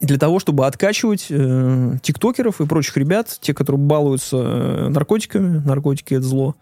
для 0.00 0.18
того, 0.18 0.38
чтобы 0.38 0.66
откачивать 0.66 1.26
э, 1.30 1.98
тиктокеров 2.02 2.60
и 2.60 2.66
прочих 2.66 2.96
ребят, 2.96 3.38
те, 3.40 3.54
которые 3.54 3.80
балуются 3.80 4.36
э, 4.36 4.88
наркотиками, 4.88 5.62
наркотики— 5.64 6.14
это 6.14 6.24
зло, 6.24 6.54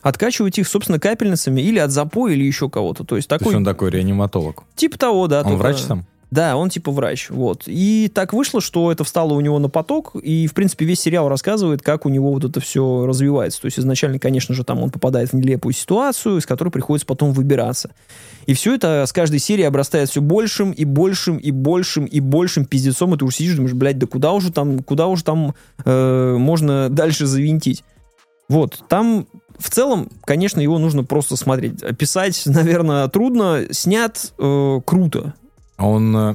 откачивать 0.00 0.58
их, 0.58 0.66
собственно, 0.66 0.98
капельницами 0.98 1.60
или 1.60 1.78
от 1.78 1.90
запоя, 1.90 2.32
или 2.32 2.44
еще 2.44 2.70
кого-то. 2.70 3.04
То 3.04 3.16
есть 3.16 3.28
То 3.28 3.38
такой... 3.38 3.52
есть 3.52 3.56
он 3.56 3.64
такой 3.64 3.90
реаниматолог. 3.90 4.64
Типа 4.74 4.98
того, 4.98 5.26
да. 5.26 5.42
Он 5.42 5.56
врач 5.56 5.78
сам? 5.78 6.06
Да, 6.30 6.56
он 6.56 6.68
типа 6.68 6.92
врач, 6.92 7.30
вот. 7.30 7.62
И 7.66 8.10
так 8.12 8.34
вышло, 8.34 8.60
что 8.60 8.92
это 8.92 9.02
встало 9.02 9.32
у 9.32 9.40
него 9.40 9.58
на 9.58 9.70
поток, 9.70 10.14
и, 10.14 10.46
в 10.46 10.52
принципе, 10.52 10.84
весь 10.84 11.00
сериал 11.00 11.28
рассказывает, 11.28 11.80
как 11.80 12.04
у 12.04 12.10
него 12.10 12.32
вот 12.32 12.44
это 12.44 12.60
все 12.60 13.06
развивается. 13.06 13.62
То 13.62 13.66
есть 13.66 13.78
изначально, 13.78 14.18
конечно 14.18 14.54
же, 14.54 14.62
там 14.62 14.82
он 14.82 14.90
попадает 14.90 15.30
в 15.30 15.32
нелепую 15.34 15.72
ситуацию, 15.72 16.36
из 16.36 16.44
которой 16.44 16.68
приходится 16.68 17.06
потом 17.06 17.32
выбираться. 17.32 17.90
И 18.46 18.52
все 18.52 18.74
это 18.74 19.04
с 19.06 19.12
каждой 19.12 19.38
серии 19.38 19.64
обрастает 19.64 20.10
все 20.10 20.20
большим 20.20 20.72
и 20.72 20.84
большим 20.84 21.38
и 21.38 21.50
большим 21.50 22.04
и 22.04 22.20
большим 22.20 22.66
пиздецом, 22.66 23.14
и 23.14 23.18
ты 23.18 23.24
уже 23.24 23.36
сидишь, 23.36 23.56
думаешь, 23.56 23.74
блядь, 23.74 23.98
да 23.98 24.06
куда 24.06 24.32
уже 24.32 24.52
там, 24.52 24.82
куда 24.82 25.06
уже 25.06 25.24
там 25.24 25.54
э, 25.84 26.36
можно 26.38 26.90
дальше 26.90 27.26
завинтить? 27.26 27.84
Вот, 28.50 28.84
там 28.88 29.26
в 29.58 29.70
целом, 29.70 30.08
конечно, 30.24 30.60
его 30.60 30.78
нужно 30.78 31.04
просто 31.04 31.36
смотреть. 31.36 31.80
Писать, 31.96 32.42
наверное, 32.46 33.08
трудно, 33.08 33.64
снят 33.70 34.32
э, 34.38 34.80
круто. 34.84 35.34
Он, 35.78 36.16
э, 36.16 36.34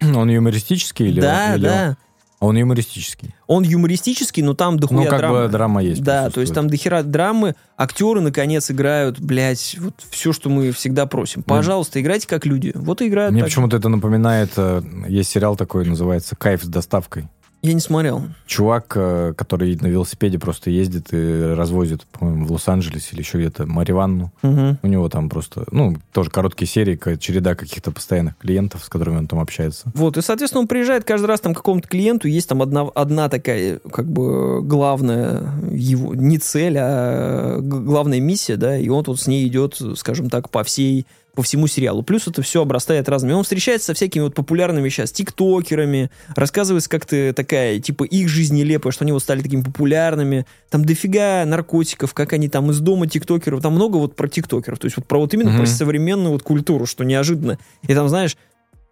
он 0.14 0.30
юмористический 0.30 1.08
или 1.08 1.20
да, 1.20 1.54
или 1.56 1.64
да. 1.64 1.88
он- 1.88 1.96
он 2.40 2.56
юмористический. 2.58 3.34
Он 3.46 3.62
юмористический, 3.62 4.42
но 4.42 4.52
там 4.52 4.78
дохуя 4.78 5.04
Ну, 5.04 5.08
как 5.08 5.18
драмы. 5.18 5.42
бы 5.44 5.48
драма 5.48 5.82
есть. 5.82 6.02
Да, 6.02 6.28
то 6.28 6.42
есть 6.42 6.52
там 6.52 6.68
дохера 6.68 7.02
драмы, 7.02 7.54
актеры, 7.78 8.20
наконец, 8.20 8.70
играют, 8.70 9.18
блядь, 9.18 9.76
вот 9.80 9.94
все, 10.10 10.34
что 10.34 10.50
мы 10.50 10.70
всегда 10.72 11.06
просим. 11.06 11.42
Пожалуйста, 11.42 12.02
играйте 12.02 12.28
как 12.28 12.44
люди. 12.44 12.72
Вот 12.74 13.00
и 13.00 13.08
играют 13.08 13.32
Мне 13.32 13.44
почему-то 13.44 13.78
это 13.78 13.88
напоминает, 13.88 14.50
э, 14.56 14.82
есть 15.08 15.30
сериал 15.30 15.56
такой, 15.56 15.86
называется 15.86 16.36
«Кайф 16.36 16.62
с 16.64 16.66
доставкой». 16.66 17.28
Я 17.64 17.72
не 17.72 17.80
смотрел. 17.80 18.22
Чувак, 18.46 18.92
э, 18.94 19.32
который 19.34 19.74
на 19.80 19.86
велосипеде 19.86 20.38
просто 20.38 20.68
ездит 20.68 21.14
и 21.14 21.54
развозит, 21.54 22.04
по-моему, 22.12 22.44
в 22.44 22.52
Лос-Анджелесе 22.52 23.08
или 23.12 23.20
еще 23.20 23.38
где-то 23.38 23.64
Мариванну. 23.64 24.30
Мгм. 24.42 24.78
У 24.82 24.86
него 24.86 25.08
там 25.08 25.30
просто, 25.30 25.64
ну, 25.70 25.96
тоже 26.12 26.28
короткие 26.28 26.68
серии, 26.68 26.98
череда 27.16 27.54
каких-то 27.54 27.90
постоянных 27.90 28.36
клиентов, 28.36 28.84
с 28.84 28.90
которыми 28.90 29.16
он 29.16 29.28
там 29.28 29.40
общается. 29.40 29.90
Вот, 29.94 30.18
и, 30.18 30.20
соответственно, 30.20 30.60
он 30.60 30.68
приезжает 30.68 31.04
каждый 31.04 31.24
раз 31.24 31.40
там 31.40 31.54
к 31.54 31.56
какому-то 31.56 31.88
клиенту, 31.88 32.28
есть 32.28 32.50
там 32.50 32.60
одна, 32.60 32.82
одна 32.82 33.30
такая, 33.30 33.78
как 33.78 34.06
бы, 34.06 34.60
главная 34.62 35.50
его, 35.72 36.14
не 36.14 36.36
цель, 36.36 36.76
а 36.78 37.60
главная 37.62 38.20
миссия, 38.20 38.56
да, 38.56 38.76
и 38.76 38.90
он 38.90 39.04
вот 39.06 39.18
с 39.18 39.26
ней 39.26 39.48
идет, 39.48 39.80
скажем 39.96 40.28
так, 40.28 40.50
по 40.50 40.64
всей 40.64 41.06
по 41.34 41.42
всему 41.42 41.66
сериалу. 41.66 42.02
Плюс 42.02 42.26
это 42.28 42.42
все 42.42 42.62
обрастает 42.62 43.08
разными. 43.08 43.32
Он 43.32 43.42
встречается 43.42 43.86
со 43.88 43.94
всякими 43.94 44.22
вот 44.22 44.34
популярными 44.34 44.88
сейчас 44.88 45.12
тиктокерами, 45.12 46.10
рассказывается 46.36 46.88
как-то 46.88 47.32
такая, 47.34 47.80
типа, 47.80 48.04
их 48.04 48.28
жизнь 48.28 48.54
нелепая, 48.56 48.92
что 48.92 49.04
они 49.04 49.12
вот 49.12 49.22
стали 49.22 49.42
такими 49.42 49.62
популярными. 49.62 50.46
Там 50.70 50.84
дофига 50.84 51.44
наркотиков, 51.44 52.14
как 52.14 52.32
они 52.32 52.48
там 52.48 52.70
из 52.70 52.80
дома 52.80 53.06
тиктокеров. 53.06 53.60
Там 53.62 53.74
много 53.74 53.96
вот 53.96 54.16
про 54.16 54.28
тиктокеров. 54.28 54.78
То 54.78 54.86
есть 54.86 54.96
вот 54.96 55.06
про 55.06 55.18
вот 55.18 55.34
именно 55.34 55.50
Мгм. 55.50 55.58
про 55.60 55.66
современную 55.66 56.32
вот 56.32 56.42
культуру, 56.42 56.86
что 56.86 57.04
неожиданно. 57.04 57.58
И 57.86 57.94
там, 57.94 58.08
знаешь, 58.08 58.36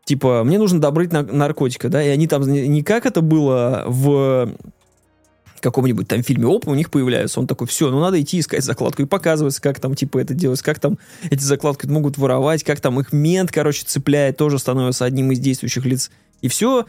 типа, 0.04 0.42
мне 0.44 0.58
нужно 0.58 0.80
добрать 0.80 1.12
на- 1.12 1.22
наркотика, 1.22 1.88
да, 1.88 2.02
и 2.02 2.08
они 2.08 2.26
там 2.26 2.42
не 2.42 2.82
как 2.82 3.06
это 3.06 3.20
было 3.20 3.84
в 3.86 4.52
каком-нибудь 5.62 6.08
там 6.08 6.22
фильме 6.22 6.46
ОП 6.46 6.68
у 6.68 6.74
них 6.74 6.90
появляются. 6.90 7.40
Он 7.40 7.46
такой, 7.46 7.66
все, 7.66 7.90
ну 7.90 8.00
надо 8.00 8.20
идти 8.20 8.40
искать 8.40 8.64
закладку. 8.64 9.02
И 9.02 9.06
показывается, 9.06 9.62
как 9.62 9.80
там, 9.80 9.94
типа, 9.94 10.18
это 10.18 10.34
делается, 10.34 10.64
как 10.64 10.78
там 10.78 10.98
эти 11.30 11.42
закладки 11.42 11.86
могут 11.86 12.18
воровать, 12.18 12.64
как 12.64 12.80
там 12.80 13.00
их 13.00 13.12
мент, 13.12 13.50
короче, 13.50 13.84
цепляет, 13.86 14.36
тоже 14.36 14.58
становится 14.58 15.04
одним 15.04 15.32
из 15.32 15.38
действующих 15.38 15.84
лиц. 15.86 16.10
И 16.42 16.48
все, 16.48 16.86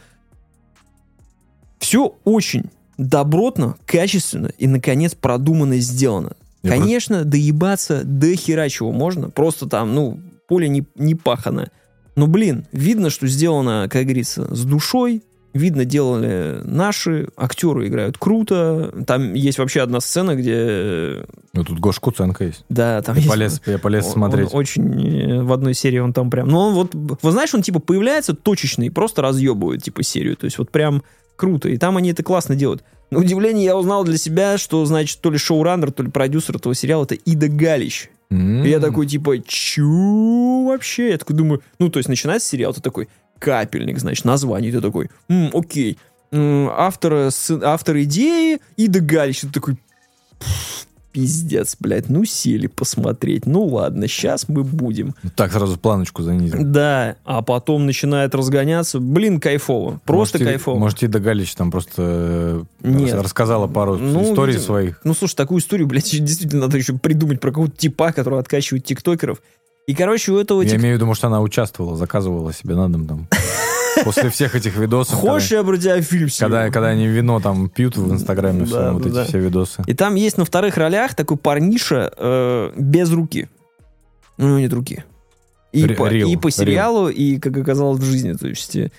все 1.78 2.16
очень 2.24 2.64
добротно, 2.98 3.76
качественно 3.86 4.50
и, 4.58 4.66
наконец, 4.66 5.14
продуманно 5.14 5.78
сделано. 5.78 6.32
Я 6.62 6.70
Конечно, 6.70 7.24
доебаться 7.24 8.02
до 8.04 8.34
хера 8.34 8.68
чего 8.68 8.90
можно. 8.90 9.30
Просто 9.30 9.68
там, 9.68 9.94
ну, 9.94 10.18
поле 10.48 10.68
не, 10.68 10.84
не 10.94 11.14
пахано. 11.14 11.70
Но, 12.16 12.26
блин, 12.26 12.66
видно, 12.72 13.10
что 13.10 13.26
сделано, 13.26 13.88
как 13.90 14.04
говорится, 14.04 14.52
с 14.54 14.64
душой. 14.64 15.22
Видно, 15.54 15.84
делали 15.84 16.60
наши. 16.64 17.28
Актеры 17.36 17.86
играют 17.86 18.18
круто. 18.18 18.92
Там 19.06 19.34
есть 19.34 19.58
вообще 19.58 19.80
одна 19.82 20.00
сцена, 20.00 20.34
где... 20.34 20.54
э, 20.56 21.24
Ну, 21.52 21.64
тут 21.64 21.78
Гош 21.78 22.00
Куценко 22.00 22.44
есть. 22.44 22.64
Да, 22.68 23.00
там 23.02 23.14
Я 23.14 23.20
есть... 23.20 23.30
полез, 23.30 23.62
я 23.66 23.78
полез 23.78 24.04
он- 24.06 24.12
смотреть. 24.12 24.48
он 24.52 24.58
очень 24.58 25.20
э, 25.38 25.42
в 25.42 25.52
одной 25.52 25.74
серии 25.74 25.98
он 26.00 26.12
там 26.12 26.28
прям. 26.28 26.48
Ну, 26.48 26.58
он 26.58 26.74
вот, 26.74 26.90
вот 26.94 27.20
знаешь, 27.32 27.54
он 27.54 27.62
типа 27.62 27.78
появляется 27.78 28.34
точечно 28.34 28.82
и 28.82 28.90
просто 28.90 29.22
разъебывает 29.22 29.82
типа 29.84 30.02
серию. 30.02 30.36
То 30.36 30.46
есть 30.46 30.58
вот 30.58 30.70
прям 30.70 31.04
круто. 31.36 31.68
И 31.68 31.76
там 31.78 31.96
они 31.96 32.10
это 32.10 32.22
классно 32.24 32.56
делают. 32.56 32.82
На 33.10 33.20
удивление 33.20 33.64
я 33.64 33.76
узнал 33.76 34.02
для 34.02 34.18
себя, 34.18 34.58
что, 34.58 34.84
значит, 34.86 35.20
то 35.20 35.30
ли 35.30 35.38
шоураннер, 35.38 35.92
то 35.92 36.02
ли 36.02 36.10
продюсер 36.10 36.56
этого 36.56 36.74
сериала 36.74 37.04
это 37.04 37.14
Ида 37.14 37.46
Галич. 37.48 38.10
М. 38.30 38.64
И 38.64 38.68
я 38.70 38.80
такой, 38.80 39.06
типа, 39.06 39.38
чё 39.46 40.64
вообще? 40.66 41.10
Я 41.10 41.18
такой 41.18 41.36
думаю, 41.36 41.62
ну, 41.78 41.90
то 41.90 41.98
есть 41.98 42.08
начинается 42.08 42.48
сериал, 42.48 42.72
ты 42.74 42.80
такой, 42.80 43.08
капельник, 43.38 43.98
значит, 43.98 44.24
название, 44.24 44.72
ты 44.72 44.80
такой, 44.80 45.10
«М, 45.28 45.50
окей. 45.52 45.98
М, 46.32 46.68
Автор, 46.70 47.30
сы- 47.30 47.60
автор 47.62 47.98
идеи 48.02 48.58
Ида 48.76 49.00
Галич. 49.00 49.40
Ты 49.42 49.48
такой, 49.50 49.76
«Пф, 50.38 50.86
пиздец, 51.12 51.76
блядь, 51.78 52.08
ну 52.08 52.24
сели 52.24 52.66
посмотреть. 52.66 53.46
Ну 53.46 53.64
ладно, 53.66 54.08
сейчас 54.08 54.48
мы 54.48 54.64
будем. 54.64 55.14
Так 55.36 55.52
сразу 55.52 55.78
планочку 55.78 56.22
занизил. 56.24 56.58
Да, 56.64 57.14
а 57.24 57.40
потом 57.42 57.86
начинает 57.86 58.34
разгоняться. 58.34 58.98
Блин, 58.98 59.38
кайфово. 59.38 60.00
Просто 60.04 60.38
Может, 60.38 60.40
и- 60.40 60.44
кайфово. 60.52 60.78
Может, 60.80 61.02
и 61.04 61.06
Галич 61.06 61.54
там 61.54 61.70
просто 61.70 62.02
э, 62.02 62.62
Нет. 62.82 63.14
рассказала 63.14 63.68
пару 63.68 63.96
Ну, 63.96 64.24
историй 64.24 64.54
видимо. 64.54 64.64
своих. 64.66 65.00
Ну, 65.04 65.14
слушай, 65.14 65.36
такую 65.36 65.60
историю, 65.60 65.86
блядь, 65.86 66.10
действительно 66.20 66.62
надо 66.62 66.78
еще 66.78 66.94
придумать 66.94 67.38
про 67.40 67.50
какого-то 67.50 67.76
типа, 67.76 68.10
который 68.10 68.40
откачивает 68.40 68.84
тиктокеров. 68.84 69.40
И, 69.86 69.94
короче, 69.94 70.32
у 70.32 70.38
этого 70.38 70.62
Я 70.62 70.70
тик- 70.70 70.80
имею 70.80 70.94
в 70.94 70.98
виду, 70.98 71.06
может, 71.06 71.24
она 71.24 71.40
участвовала, 71.42 71.96
заказывала 71.96 72.52
себе 72.52 72.74
на 72.74 72.88
дом 72.90 73.06
там. 73.06 73.28
После 74.04 74.28
всех 74.30 74.54
этих 74.54 74.76
видосов. 74.76 75.14
Хочешь, 75.18 75.50
когда- 75.50 75.58
я 75.58 75.64
про 75.64 75.76
тебя 75.78 76.02
фильм 76.02 76.28
Когда, 76.38 76.62
сниму? 76.62 76.72
когда 76.72 76.88
они 76.88 77.06
вино 77.06 77.40
там 77.40 77.68
пьют 77.68 77.96
в 77.96 78.12
Инстаграме, 78.12 78.64
все, 78.64 78.74
Да, 78.74 78.92
вот 78.92 79.02
да, 79.02 79.08
эти 79.08 79.14
да. 79.14 79.24
все 79.24 79.38
видосы. 79.38 79.82
И 79.86 79.94
там 79.94 80.14
есть 80.14 80.36
на 80.38 80.44
вторых 80.44 80.76
ролях 80.76 81.14
такой 81.14 81.36
парниша 81.36 82.12
э, 82.16 82.70
без 82.76 83.10
руки. 83.12 83.48
Ну, 84.36 84.46
у 84.46 84.48
него 84.48 84.58
нет 84.58 84.72
руки. 84.72 85.04
И, 85.72 85.84
Ре- 85.84 85.94
по, 85.94 86.08
рил, 86.08 86.28
и 86.28 86.36
по 86.36 86.46
рил. 86.48 86.50
сериалу, 86.52 87.08
и, 87.08 87.38
как 87.38 87.56
оказалось, 87.56 88.00
в 88.00 88.04
жизни. 88.04 88.32
То 88.32 88.48
есть, 88.48 88.74
э, 88.76 88.90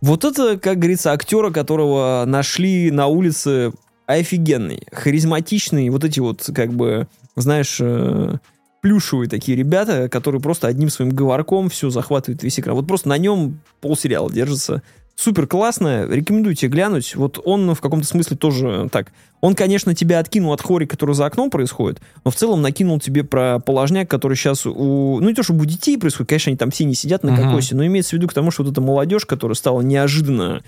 вот 0.00 0.24
это, 0.24 0.58
как 0.58 0.78
говорится, 0.78 1.12
актера, 1.12 1.50
которого 1.50 2.24
нашли 2.26 2.90
на 2.90 3.06
улице 3.08 3.72
офигенный, 4.06 4.86
харизматичный, 4.92 5.88
вот 5.90 6.04
эти 6.04 6.20
вот, 6.20 6.48
как 6.54 6.72
бы, 6.72 7.08
знаешь, 7.36 7.78
э, 7.80 8.36
плюшевые 8.84 9.30
такие 9.30 9.56
ребята, 9.56 10.10
которые 10.10 10.42
просто 10.42 10.68
одним 10.68 10.90
своим 10.90 11.08
говорком 11.08 11.70
все 11.70 11.88
захватывают 11.88 12.42
весь 12.42 12.60
экран. 12.60 12.76
Вот 12.76 12.86
просто 12.86 13.08
на 13.08 13.16
нем 13.16 13.60
полсериала 13.80 14.30
держится. 14.30 14.82
Супер 15.16 15.46
классно, 15.46 16.06
рекомендую 16.06 16.54
тебе 16.54 16.68
глянуть. 16.68 17.16
Вот 17.16 17.40
он 17.42 17.74
в 17.74 17.80
каком-то 17.80 18.06
смысле 18.06 18.36
тоже 18.36 18.90
так. 18.92 19.10
Он, 19.40 19.54
конечно, 19.54 19.94
тебя 19.94 20.18
откинул 20.18 20.52
от 20.52 20.60
хори, 20.60 20.84
который 20.84 21.14
за 21.14 21.24
окном 21.24 21.48
происходит, 21.48 22.02
но 22.26 22.30
в 22.30 22.34
целом 22.34 22.60
накинул 22.60 23.00
тебе 23.00 23.24
про 23.24 23.58
положняк, 23.58 24.10
который 24.10 24.36
сейчас 24.36 24.66
у... 24.66 25.18
Ну, 25.18 25.28
не 25.30 25.34
то, 25.34 25.42
чтобы 25.42 25.62
у 25.62 25.64
детей 25.64 25.96
происходит, 25.96 26.28
конечно, 26.28 26.50
они 26.50 26.58
там 26.58 26.70
все 26.70 26.84
не 26.84 26.94
сидят 26.94 27.22
на 27.22 27.34
кокосе, 27.34 27.74
но 27.74 27.86
имеется 27.86 28.10
в 28.10 28.12
виду 28.12 28.28
к 28.28 28.34
тому, 28.34 28.50
что 28.50 28.64
вот 28.64 28.72
эта 28.72 28.82
молодежь, 28.82 29.24
которая 29.24 29.54
стала 29.54 29.80
неожиданно 29.80 30.62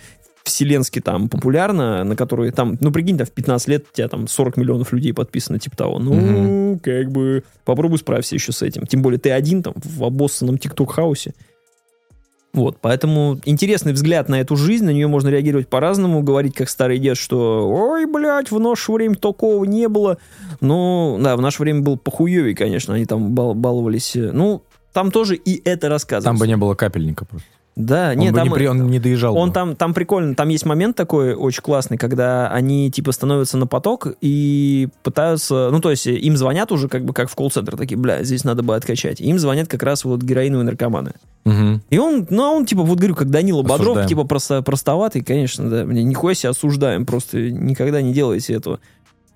вселенски 0.47 1.01
там 1.01 1.29
популярна, 1.29 2.05
на 2.05 2.17
которой 2.17 2.51
там, 2.53 2.79
ну, 2.81 2.91
прикинь, 2.91 3.19
там 3.19 3.27
в 3.27 3.33
15 3.33 3.69
лет 3.69 3.87
у 3.93 3.97
тебя 3.97 4.09
там 4.09 4.29
40 4.29 4.57
миллионов 4.57 4.93
людей 4.93 5.13
подписано, 5.13 5.59
типа 5.59 5.77
того. 5.77 5.99
Ну, 5.99 6.81
как 6.83 7.11
бы, 7.11 7.45
попробуй 7.65 7.99
справься 7.99 8.35
еще 8.35 8.53
с 8.53 8.63
этим. 8.63 8.87
Тем 8.87 9.03
более 9.03 9.19
ты 9.19 9.31
один 9.31 9.63
там 9.63 9.75
в 9.77 10.05
обоссанном 10.05 10.59
тикток-хаусе. 10.59 11.35
Вот, 12.53 12.79
поэтому 12.81 13.39
интересный 13.45 13.93
взгляд 13.93 14.31
на 14.31 14.41
эту 14.41 14.57
жизнь, 14.57 14.87
на 14.87 14.91
нее 14.91 15.09
можно 15.09 15.29
реагировать 15.29 15.69
по-разному, 15.69 16.23
говорить 16.23 16.55
как 16.55 16.71
старый 16.71 16.99
дед, 16.99 17.19
что 17.19 17.69
ой, 17.69 18.07
блядь, 18.07 18.51
в 18.51 18.59
наше 18.59 18.93
время 18.93 19.17
такого 19.17 19.63
не 19.65 19.89
было. 19.89 20.17
Ну, 20.63 21.19
да, 21.21 21.37
в 21.37 21.43
наше 21.43 21.63
время 21.63 21.83
был 21.83 21.99
похуевей, 21.99 22.55
конечно, 22.55 22.95
они 22.95 23.05
там 23.05 23.35
бал- 23.35 23.55
баловались. 23.55 24.13
Ну, 24.15 24.63
там 24.95 25.11
тоже 25.11 25.37
и 25.37 25.61
это 25.69 25.91
рассказывается. 25.91 26.31
Там 26.31 26.39
бы 26.39 26.47
не 26.47 26.57
было 26.57 26.75
капельника 26.75 27.27
просто. 27.27 27.47
Да, 27.77 28.13
Он, 28.13 28.19
нет, 28.19 28.35
там... 28.35 28.49
не, 28.49 28.67
он 28.69 28.87
не 28.87 28.99
доезжал 28.99 29.37
Он 29.37 29.51
бы. 29.51 29.55
там, 29.55 29.77
там 29.77 29.93
прикольно, 29.93 30.35
там 30.35 30.49
есть 30.49 30.65
момент 30.65 30.97
такой 30.97 31.35
очень 31.35 31.63
классный, 31.63 31.99
когда 31.99 32.49
они 32.49 32.91
типа 32.91 33.13
становятся 33.13 33.59
на 33.59 33.67
поток 33.67 34.09
и 34.23 34.89
пытаются, 35.03 35.69
ну 35.71 35.81
то 35.81 35.91
есть 35.91 36.07
им 36.07 36.39
звонят 36.39 36.73
уже 36.73 36.89
как 36.89 37.05
бы 37.05 37.13
как 37.13 37.29
в 37.29 37.35
колл-центр, 37.35 37.77
такие, 37.77 37.99
бля, 37.99 38.25
здесь 38.25 38.45
надо 38.45 38.63
бы 38.63 38.75
откачать. 38.75 39.21
Им 39.21 39.39
звонят 39.39 39.69
как 39.69 39.83
раз 39.83 40.07
вот 40.07 40.23
героиновые 40.23 40.65
наркоманы. 40.65 41.13
Мгм. 41.45 41.83
И 41.91 41.99
он, 41.99 42.27
ну 42.31 42.45
а 42.45 42.51
он 42.51 42.65
типа, 42.65 42.83
вот 42.83 42.99
говорю, 42.99 43.15
как 43.15 43.31
Данила 43.31 43.63
Бодров, 43.63 43.81
Осуждаем. 43.81 44.09
типа 44.09 44.25
просто, 44.25 44.63
простоватый, 44.63 45.23
конечно, 45.23 45.69
да, 45.69 45.85
мне 45.85 46.03
нихуя 46.03 46.35
себе 46.35 46.51
осуждаем, 46.51 47.05
просто 47.05 47.39
никогда 47.39 48.01
не 48.01 48.15
делайте 48.15 48.55
этого. 48.55 48.81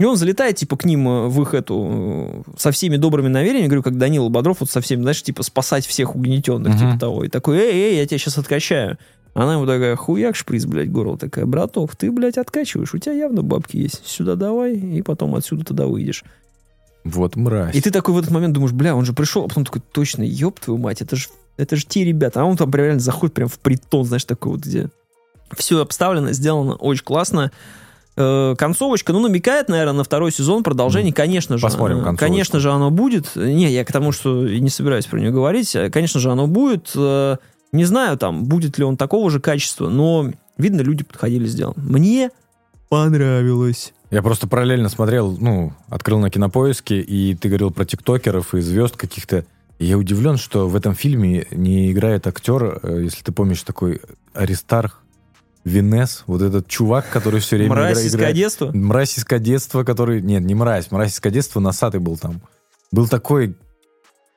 И 0.01 0.05
он 0.05 0.17
залетает, 0.17 0.57
типа, 0.57 0.79
к 0.79 0.87
ним 0.87 1.07
э, 1.07 1.27
в 1.29 1.43
их 1.43 1.53
эту, 1.53 2.43
э, 2.49 2.53
со 2.57 2.71
всеми 2.73 2.97
добрыми 2.97 3.29
намерениями, 3.29 3.67
говорю, 3.67 3.83
как 3.83 3.99
Данила 3.99 4.31
Бодров, 4.31 4.57
вот 4.61 4.71
со 4.71 4.81
всеми, 4.81 5.03
знаешь, 5.03 5.23
типа, 5.23 5.43
спасать 5.43 5.85
всех 5.85 6.17
угнетенных, 6.17 6.75
Мгм. 6.75 6.79
типа 6.79 6.99
того. 6.99 7.25
И 7.25 7.29
такой, 7.29 7.59
эй, 7.59 7.73
эй, 7.73 7.97
я 7.99 8.07
тебя 8.07 8.17
сейчас 8.17 8.39
откачаю. 8.39 8.97
Она 9.35 9.53
ему 9.55 9.67
такая, 9.67 9.95
хуяк, 9.97 10.37
шприц, 10.37 10.65
блядь, 10.65 10.91
горло 10.91 11.19
такая, 11.19 11.45
браток, 11.45 11.95
ты, 11.97 12.11
блядь, 12.11 12.39
откачиваешь, 12.39 12.95
у 12.95 12.99
тебя 12.99 13.13
явно 13.13 13.43
бабки 13.43 13.77
есть, 13.77 14.05
сюда 14.07 14.37
давай, 14.37 14.75
и 14.75 15.03
потом 15.03 15.35
отсюда 15.35 15.67
туда 15.67 15.87
выйдешь. 15.87 16.25
Вот 17.05 17.37
мразь. 17.37 17.75
И 17.77 17.81
ты 17.83 17.91
такой 17.91 18.15
в 18.15 18.19
этот 18.19 18.31
момент 18.31 18.55
думаешь, 18.55 18.73
бля, 18.73 18.97
он 18.97 19.05
же 19.05 19.13
пришел, 19.13 19.45
а 19.45 19.49
потом 19.49 19.67
такой, 19.67 19.83
точно, 19.93 20.23
ёб 20.23 20.59
твою 20.59 20.79
мать, 20.79 21.03
это 21.03 21.15
же 21.15 21.29
это 21.59 21.77
же 21.77 21.85
те 21.85 22.05
ребята. 22.05 22.41
А 22.41 22.45
он 22.45 22.57
там 22.57 22.71
прям 22.71 22.87
реально 22.87 23.01
заходит 23.03 23.35
прям 23.35 23.49
в 23.49 23.59
притон, 23.59 24.07
знаешь, 24.07 24.25
такой 24.25 24.53
вот, 24.53 24.63
где 24.63 24.89
все 25.55 25.81
обставлено, 25.83 26.33
сделано 26.33 26.75
очень 26.75 27.05
классно. 27.05 27.53
Э, 28.21 28.55
концовочка, 28.57 29.12
ну, 29.14 29.21
намекает, 29.21 29.68
наверное, 29.68 29.95
на 29.95 30.05
второй 30.05 30.31
сезон 30.31 30.62
продолжение, 30.62 31.12
конечно 31.12 31.57
же. 31.57 31.62
Посмотрим 31.62 31.99
э, 31.99 32.01
концовочку. 32.01 32.27
Конечно 32.27 32.61
же, 32.61 32.71
оно 32.71 32.91
будет. 32.91 33.35
Не, 33.35 33.71
я 33.73 33.85
к 33.85 33.93
тому, 33.93 34.12
что 34.12 34.47
не 34.47 34.68
собираюсь 34.68 35.07
про 35.07 35.18
него 35.18 35.33
говорить. 35.33 35.75
Э, 35.75 35.89
Конечно 35.91 36.21
же, 36.21 36.31
оно 36.31 36.47
будет. 36.47 36.93
Э, 36.95 37.37
Не 37.73 37.85
знаю, 37.85 38.18
там, 38.18 38.45
будет 38.45 38.79
ли 38.79 38.85
он 38.85 38.97
такого 38.97 39.31
же 39.31 39.41
качества, 39.41 39.89
но, 39.89 40.31
видно, 40.59 40.83
люди 40.83 41.03
подходили 41.05 41.47
сделан. 41.47 41.75
Мне 41.77 42.31
понравилось. 42.89 43.95
Я 44.11 44.23
просто 44.23 44.47
параллельно 44.49 44.89
смотрел, 44.89 45.37
ну, 45.39 45.73
открыл 45.89 46.18
на 46.18 46.31
кинопоиске, 46.31 47.01
и 47.01 47.35
ты 47.35 47.49
говорил 47.49 47.71
про 47.71 47.85
тиктокеров 47.85 48.55
и 48.55 48.61
звезд 48.61 48.97
каких-то. 48.97 49.45
И 49.79 49.87
я 49.87 49.97
удивлен, 49.97 50.37
что 50.37 50.68
в 50.68 50.77
этом 50.77 50.95
фильме 50.95 51.47
не 51.53 51.91
играет 51.93 52.27
актер, 52.27 52.81
если 52.85 53.23
ты 53.23 53.33
помнишь, 53.33 53.62
такой 53.62 54.01
Аристарх 54.35 55.01
Винес, 55.65 56.25
вот 56.27 56.41
этот 56.43 56.67
чувак, 56.69 57.09
который 57.11 57.41
все 57.41 57.57
время 57.57 57.73
Мразь 57.75 57.93
игра- 57.99 58.03
из 58.07 58.15
играет. 58.15 58.33
кадетства. 58.35 58.71
Мразь 58.73 59.19
из 59.19 59.25
кадетства, 59.25 59.85
который... 59.85 60.23
Нет, 60.23 60.43
не 60.43 60.55
мразь, 60.55 60.91
мразь 60.91 61.13
из 61.15 61.21
кадетства 61.21 61.61
носатый 61.61 62.01
был 62.01 62.17
там. 62.17 62.41
Был 62.93 63.09
такой... 63.09 63.55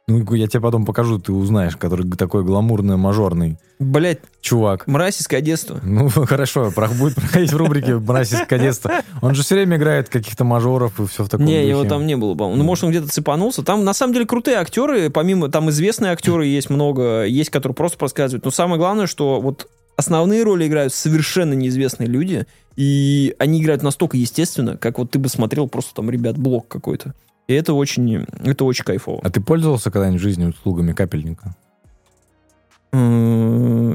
Ну, 0.06 0.34
я 0.34 0.48
тебе 0.48 0.60
потом 0.60 0.86
покажу, 0.86 1.18
ты 1.18 1.32
узнаешь, 1.32 1.78
который 1.78 2.06
такой 2.12 2.44
гламурный, 2.44 2.98
мажорный 2.98 3.58
Блять, 3.80 4.20
чувак. 4.42 4.86
мразь 4.86 5.22
из 5.22 5.28
кадетства. 5.30 5.80
Ну, 5.82 6.10
хорошо, 6.26 6.74
будет 7.00 7.16
проходить 7.16 7.54
в 7.54 7.56
рубрике 7.58 7.96
«Мразь 7.96 8.34
из 8.34 8.46
кадетства». 8.46 8.92
Он 9.22 9.34
же 9.34 9.44
все 9.44 9.56
время 9.56 9.78
играет 9.78 10.10
каких-то 10.10 10.44
мажоров 10.44 11.00
и 11.00 11.08
все 11.08 11.24
в 11.24 11.30
таком 11.30 11.46
Не, 11.46 11.56
духе. 11.56 11.70
его 11.70 11.86
там 11.86 12.06
не 12.06 12.18
было, 12.18 12.36
по-моему. 12.36 12.58
Ну, 12.58 12.64
может, 12.66 12.84
он 12.84 12.90
где-то 12.90 13.08
цепанулся. 13.08 13.64
Там, 13.64 13.86
на 13.86 13.94
самом 13.94 14.14
деле, 14.14 14.26
крутые 14.26 14.58
актеры. 14.58 15.10
Помимо, 15.10 15.48
там 15.50 15.70
известные 15.70 16.12
актеры 16.12 16.48
есть 16.48 16.70
много. 16.70 17.24
Есть, 17.24 17.50
которые 17.50 17.74
просто 17.74 17.98
подсказывают. 17.98 18.44
Но 18.44 18.52
самое 18.52 18.78
главное, 18.80 19.08
что 19.08 19.40
вот 19.40 19.70
основные 19.96 20.44
роли 20.44 20.68
играют 20.68 20.94
совершенно 20.94 21.54
неизвестные 21.54 22.08
люди. 22.08 22.46
И 22.76 23.36
они 23.38 23.62
играют 23.62 23.84
настолько 23.84 24.18
естественно, 24.18 24.78
как 24.78 24.98
вот 24.98 25.12
ты 25.12 25.20
бы 25.20 25.30
смотрел 25.30 25.68
просто 25.68 25.94
там, 25.94 26.10
ребят, 26.10 26.38
блок 26.38 26.68
какой-то. 26.68 27.14
И 27.48 27.54
это 27.54 27.74
очень, 27.74 28.26
это 28.44 28.66
очень 28.66 28.86
кайфово. 28.86 29.22
А 29.24 29.30
ты 29.30 29.42
пользовался 29.42 29.92
когда-нибудь 29.92 30.22
в 30.22 30.24
жизни 30.24 30.46
услугами 30.46 30.94
капельника? 30.94 31.56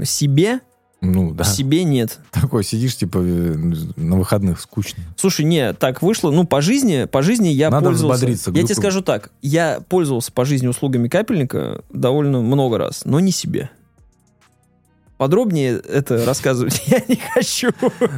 Себе? 0.05 0.61
Ну, 1.01 1.32
да. 1.32 1.44
Себе 1.44 1.84
нет. 1.84 2.18
Такой 2.32 2.64
сидишь, 2.64 2.96
типа, 2.96 3.18
э, 3.18 3.55
на 3.96 4.16
выходных 4.16 4.61
скучно. 4.61 5.05
Слушай, 5.16 5.44
не, 5.44 5.72
так 5.72 6.03
вышло. 6.03 6.32
Ну, 6.32 6.44
по 6.44 6.61
жизни, 6.61 7.05
по 7.05 7.22
жизни 7.22 7.49
я 7.49 7.70
Надо 7.70 7.86
пользовался. 7.86 8.16
взбодриться, 8.18 8.51
Я 8.51 8.64
тебе 8.64 8.74
скажу 8.74 9.01
так. 9.03 9.30
Я 9.40 9.80
пользовался 9.88 10.32
по 10.32 10.44
жизни 10.44 10.66
услугами 10.66 11.07
капельника 11.07 11.84
довольно 11.90 12.40
много 12.40 12.78
раз, 12.78 13.05
но 13.05 13.20
не 13.20 13.30
себе. 13.30 13.70
Подробнее 15.19 15.79
это 15.81 16.25
рассказывать 16.25 16.81
я 16.87 17.03
не 17.09 17.16
хочу. 17.16 17.71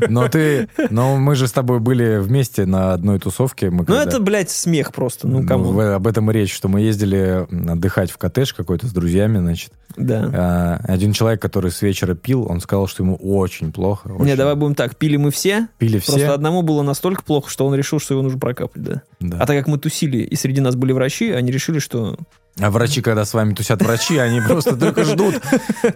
Но 0.08 0.28
ты... 0.28 0.68
Но 0.90 1.16
мы 1.16 1.34
же 1.34 1.48
с 1.48 1.52
тобой 1.52 1.80
были 1.80 2.18
вместе 2.18 2.66
на 2.66 2.92
одной 2.92 3.18
тусовке. 3.18 3.70
Мы 3.70 3.78
Ну, 3.78 3.84
когда- 3.86 4.02
это, 4.04 4.20
блядь, 4.20 4.50
смех 4.50 4.92
просто. 4.92 5.26
Ну, 5.26 5.40
Ну, 5.40 5.48
кому? 5.48 5.72
в- 5.72 5.94
об 5.94 6.06
этом 6.06 6.30
и 6.30 6.34
речь, 6.34 6.54
что 6.54 6.68
мы 6.68 6.82
ездили 6.82 7.46
отдыхать 7.70 8.10
в 8.10 8.18
коттедж 8.18 8.52
какой-то 8.54 8.86
с 8.86 8.92
друзьями, 8.92 9.38
значит. 9.38 9.72
Да. 9.96 10.30
А, 10.32 10.80
Один 10.84 11.12
человек, 11.12 11.42
который 11.42 11.72
с 11.72 11.82
вечера 11.82 12.14
пил, 12.14 12.46
он 12.48 12.60
сказал, 12.60 12.86
что 12.86 13.02
ему 13.02 13.16
очень 13.16 13.72
плохо. 13.72 14.08
Не, 14.10 14.14
очень. 14.22 14.36
давай 14.36 14.54
будем 14.54 14.74
так. 14.76 14.94
Пили 14.96 15.16
мы 15.16 15.30
все. 15.32 15.66
Пили 15.78 15.98
Просто 15.98 16.12
все. 16.16 16.28
одному 16.30 16.62
было 16.62 16.82
настолько 16.82 17.22
плохо, 17.24 17.50
что 17.50 17.66
он 17.66 17.74
решил, 17.74 17.98
что 17.98 18.14
его 18.14 18.22
нужно 18.22 18.38
прокапать, 18.38 18.82
да. 18.82 19.02
Да. 19.18 19.38
А 19.40 19.46
так 19.46 19.56
как 19.56 19.66
мы 19.66 19.78
тусили, 19.78 20.18
и 20.18 20.36
среди 20.36 20.60
нас 20.60 20.76
были 20.76 20.92
врачи, 20.92 21.30
они 21.32 21.50
решили, 21.50 21.78
что... 21.80 22.16
А 22.58 22.70
врачи, 22.70 23.00
когда 23.00 23.24
с 23.24 23.32
вами 23.32 23.54
тусят 23.54 23.80
врачи, 23.82 24.18
они 24.18 24.40
просто 24.40 24.76
только 24.76 25.04
ждут, 25.04 25.40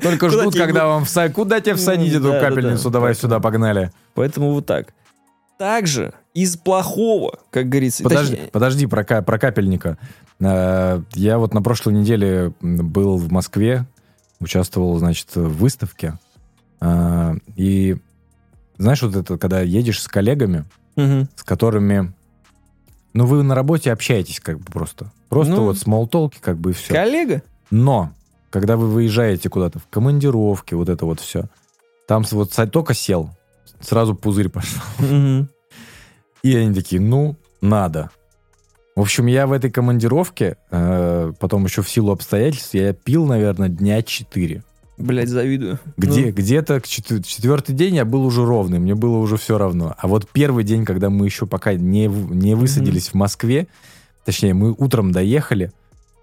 только 0.00 0.30
ждут, 0.30 0.54
когда 0.56 0.86
вам 0.86 1.04
всадить. 1.04 1.34
Куда 1.34 1.60
тебе 1.60 1.74
всадить 1.74 2.12
Ну, 2.14 2.30
эту 2.32 2.40
капельницу? 2.40 2.84
да. 2.84 2.94
Давай 2.94 3.14
сюда, 3.14 3.40
погнали. 3.40 3.90
Поэтому 4.14 4.52
вот 4.52 4.64
так. 4.66 4.94
Также 5.58 6.12
из 6.32 6.56
плохого, 6.56 7.38
как 7.50 7.68
говорится... 7.68 8.02
Подожди, 8.02 8.36
точнее, 8.36 8.50
подожди 8.50 8.86
про, 8.86 9.04
про 9.04 9.38
капельника. 9.38 9.98
Э, 10.40 11.00
Я 11.14 11.38
вот 11.38 11.54
на 11.54 11.62
прошлой 11.62 11.94
неделе 11.94 12.52
был 12.60 13.18
в 13.18 13.30
Москве, 13.30 13.86
участвовал, 14.40 14.98
значит, 14.98 15.34
в 15.36 15.48
выставке. 15.58 16.18
Э, 16.80 17.34
И 17.56 17.96
знаешь, 18.78 19.02
вот 19.02 19.14
это, 19.14 19.38
когда 19.38 19.60
едешь 19.60 20.02
с 20.02 20.08
коллегами, 20.08 20.64
мгм. 20.96 21.28
с 21.36 21.44
которыми, 21.44 22.12
ну, 23.14 23.26
вы 23.26 23.42
на 23.42 23.54
работе 23.54 23.92
общаетесь 23.92 24.40
как 24.40 24.58
бы 24.58 24.64
просто. 24.66 25.10
Просто 25.28 25.54
Ну, 25.54 25.64
вот 25.64 25.78
смолтолки 25.78 26.38
как 26.40 26.58
бы 26.58 26.70
и 26.70 26.72
все. 26.74 26.92
Коллега? 26.92 27.42
Но, 27.70 28.12
когда 28.50 28.76
вы 28.76 28.88
выезжаете 28.88 29.48
куда-то 29.48 29.78
в 29.78 29.86
командировке, 29.88 30.76
вот 30.76 30.88
это 30.88 31.06
вот 31.06 31.20
все, 31.20 31.44
там 32.06 32.24
вот 32.32 32.52
только 32.70 32.92
сел, 32.92 33.30
сразу 33.80 34.14
пузырь 34.14 34.48
пошел. 34.48 34.82
Мгм. 34.98 35.48
И 36.42 36.56
они 36.56 36.74
такие, 36.74 37.00
ну, 37.00 37.36
надо. 37.60 38.10
В 38.96 39.00
общем, 39.00 39.26
я 39.26 39.46
в 39.46 39.52
этой 39.52 39.70
командировке, 39.70 40.56
э, 40.70 41.32
потом 41.40 41.64
еще 41.64 41.82
в 41.82 41.88
силу 41.88 42.12
обстоятельств, 42.12 42.74
я 42.74 42.92
пил, 42.92 43.26
наверное, 43.26 43.68
дня 43.68 44.02
четыре. 44.02 44.62
Блять, 44.96 45.28
завидую. 45.28 45.78
Где, 45.96 46.26
Ну, 46.26 46.32
Где-то 46.32 46.80
к 46.80 46.86
четвер- 46.86 47.22
четвертый 47.22 47.74
день 47.74 47.96
я 47.96 48.04
был 48.04 48.24
уже 48.24 48.44
ровный, 48.44 48.78
мне 48.78 48.94
было 48.94 49.16
уже 49.18 49.36
все 49.36 49.58
равно. 49.58 49.94
А 49.98 50.06
вот 50.06 50.28
первый 50.30 50.62
день, 50.64 50.84
когда 50.84 51.10
мы 51.10 51.24
еще 51.26 51.46
пока 51.46 51.74
не, 51.74 52.06
не 52.06 52.54
высадились 52.54 53.08
в 53.08 53.14
Москве, 53.14 53.66
точнее, 54.24 54.54
мы 54.54 54.72
утром 54.76 55.10
доехали, 55.10 55.72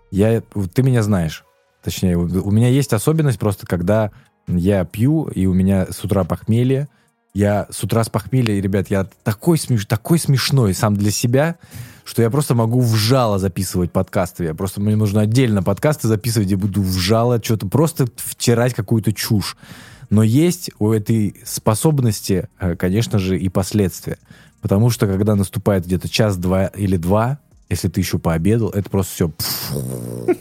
я, 0.09 0.41
ты 0.73 0.83
меня 0.83 1.03
знаешь. 1.03 1.43
Точнее, 1.83 2.15
у 2.17 2.51
меня 2.51 2.69
есть 2.69 2.93
особенность 2.93 3.39
просто, 3.39 3.65
когда 3.67 4.11
я 4.47 4.85
пью, 4.85 5.25
и 5.25 5.45
у 5.47 5.53
меня 5.53 5.87
с 5.89 6.03
утра 6.03 6.23
похмелье, 6.23 6.87
я 7.33 7.67
с 7.69 7.83
утра 7.83 8.03
с 8.03 8.09
похмелья, 8.09 8.55
и, 8.55 8.61
ребят, 8.61 8.89
я 8.89 9.07
такой, 9.23 9.57
смеш, 9.57 9.85
такой 9.85 10.19
смешной 10.19 10.73
сам 10.73 10.95
для 10.95 11.11
себя, 11.11 11.55
что 12.03 12.21
я 12.21 12.29
просто 12.29 12.55
могу 12.55 12.81
в 12.81 12.95
жало 12.95 13.39
записывать 13.39 13.91
подкасты. 13.91 14.45
Я 14.45 14.53
просто, 14.53 14.81
мне 14.81 14.95
нужно 14.95 15.21
отдельно 15.21 15.63
подкасты 15.63 16.07
записывать, 16.07 16.47
где 16.47 16.55
буду 16.55 16.81
в 16.81 16.97
жало 16.97 17.41
что-то, 17.41 17.67
просто 17.67 18.07
втирать 18.17 18.73
какую-то 18.73 19.13
чушь. 19.13 19.55
Но 20.09 20.23
есть 20.23 20.71
у 20.77 20.91
этой 20.91 21.35
способности, 21.45 22.49
э, 22.59 22.75
конечно 22.75 23.17
же, 23.17 23.39
и 23.39 23.47
последствия. 23.47 24.17
Потому 24.61 24.89
что, 24.89 25.07
когда 25.07 25.35
наступает 25.35 25.85
где-то 25.85 26.09
час-два 26.09 26.65
или 26.67 26.97
два, 26.97 27.39
если 27.69 27.87
ты 27.87 28.01
еще 28.01 28.19
пообедал, 28.19 28.69
это 28.69 28.89
просто 28.89 29.13
все... 29.13 29.31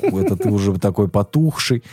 Это 0.03 0.36
ты 0.36 0.51
уже 0.51 0.76
такой 0.78 1.09
потухший. 1.09 1.84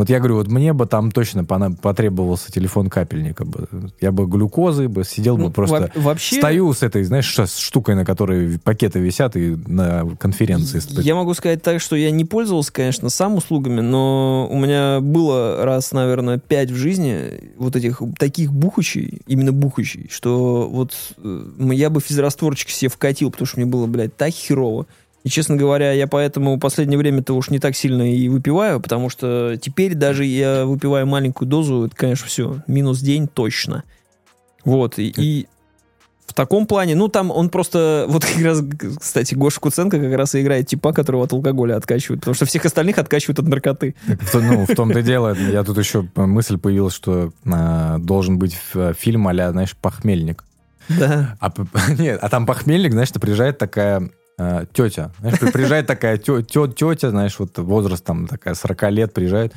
Вот 0.00 0.08
я 0.08 0.18
говорю, 0.18 0.36
вот 0.36 0.48
мне 0.48 0.72
бы 0.72 0.86
там 0.86 1.10
точно 1.10 1.44
потребовался 1.44 2.50
телефон 2.50 2.88
капельника. 2.88 3.44
бы. 3.44 3.68
Я 4.00 4.12
бы 4.12 4.26
глюкозы 4.26 4.88
бы 4.88 5.04
сидел 5.04 5.36
бы 5.36 5.42
ну, 5.42 5.50
просто... 5.50 5.92
во- 5.94 6.00
вообще, 6.00 6.36
Стою 6.36 6.72
с 6.72 6.82
этой, 6.82 7.04
знаешь, 7.04 7.30
с 7.38 7.58
штукой, 7.58 7.94
на 7.96 8.06
которой 8.06 8.58
пакеты 8.58 8.98
висят 8.98 9.36
и 9.36 9.56
на 9.66 10.08
конференции. 10.18 10.80
я 11.02 11.14
могу 11.14 11.34
сказать 11.34 11.62
так, 11.62 11.82
что 11.82 11.96
я 11.96 12.10
не 12.10 12.24
пользовался, 12.24 12.72
конечно, 12.72 13.10
сам 13.10 13.34
услугами, 13.34 13.82
но 13.82 14.48
у 14.50 14.58
меня 14.58 15.00
было 15.02 15.66
раз, 15.66 15.92
наверное, 15.92 16.38
пять 16.38 16.70
в 16.70 16.76
жизни 16.76 17.52
вот 17.58 17.76
этих 17.76 18.00
таких 18.18 18.54
бухучей, 18.54 19.20
именно 19.26 19.52
бухучей, 19.52 20.08
что 20.10 20.66
вот 20.66 20.94
э, 21.18 21.42
я 21.72 21.90
бы 21.90 22.00
физрастворчик 22.00 22.70
себе 22.70 22.88
вкатил, 22.88 23.30
потому 23.30 23.46
что 23.46 23.60
мне 23.60 23.66
было, 23.66 23.86
блядь, 23.86 24.16
так 24.16 24.30
херово. 24.30 24.86
И, 25.22 25.28
честно 25.28 25.56
говоря, 25.56 25.92
я 25.92 26.06
поэтому 26.06 26.56
в 26.56 26.58
последнее 26.60 26.96
время-то 26.98 27.34
уж 27.34 27.50
не 27.50 27.58
так 27.58 27.76
сильно 27.76 28.10
и 28.14 28.28
выпиваю, 28.28 28.80
потому 28.80 29.10
что 29.10 29.56
теперь 29.60 29.94
даже 29.94 30.24
я 30.24 30.64
выпиваю 30.64 31.06
маленькую 31.06 31.46
дозу, 31.48 31.84
это, 31.86 31.94
конечно, 31.96 32.26
все, 32.26 32.62
минус 32.66 33.00
день 33.00 33.28
точно. 33.28 33.84
Вот, 34.64 34.98
и, 34.98 35.12
и 35.16 35.46
в 36.26 36.32
таком 36.32 36.66
плане, 36.66 36.94
ну, 36.94 37.08
там 37.08 37.30
он 37.30 37.50
просто, 37.50 38.06
вот 38.08 38.24
как 38.24 38.40
раз, 38.42 38.62
кстати, 38.98 39.34
Гоша 39.34 39.60
Куценко 39.60 39.98
как 39.98 40.12
раз 40.14 40.34
и 40.34 40.40
играет 40.40 40.68
типа, 40.68 40.92
которого 40.92 41.24
от 41.24 41.32
алкоголя 41.32 41.76
откачивают, 41.76 42.20
потому 42.20 42.34
что 42.34 42.46
всех 42.46 42.64
остальных 42.64 42.98
откачивают 42.98 43.40
от 43.40 43.46
наркоты. 43.48 43.94
То- 44.32 44.40
Ну, 44.40 44.64
в 44.64 44.74
том-то 44.74 45.00
и 45.00 45.02
дело. 45.02 45.34
Я 45.34 45.64
тут 45.64 45.76
еще 45.76 46.08
мысль 46.14 46.56
появилась, 46.56 46.94
что 46.94 47.32
а, 47.46 47.98
должен 47.98 48.38
быть 48.38 48.54
ф- 48.54 48.96
фильм 48.96 49.26
а 49.28 49.50
знаешь, 49.50 49.76
«Похмельник». 49.76 50.44
Да. 50.88 51.36
А, 51.40 51.52
нет, 51.98 52.18
а 52.22 52.28
там 52.28 52.46
похмельник, 52.46 52.92
знаешь, 52.92 53.10
приезжает 53.12 53.58
такая 53.58 54.08
э, 54.40 54.64
тетя. 54.72 55.10
Знаешь, 55.20 55.38
при- 55.38 55.50
приезжает 55.50 55.86
такая 55.86 56.16
тё- 56.16 56.40
тетя, 56.42 57.10
знаешь, 57.10 57.38
вот 57.38 57.58
возраст 57.58 58.04
там 58.04 58.26
такая 58.26 58.54
40 58.54 58.90
лет 58.90 59.12
приезжает. 59.12 59.52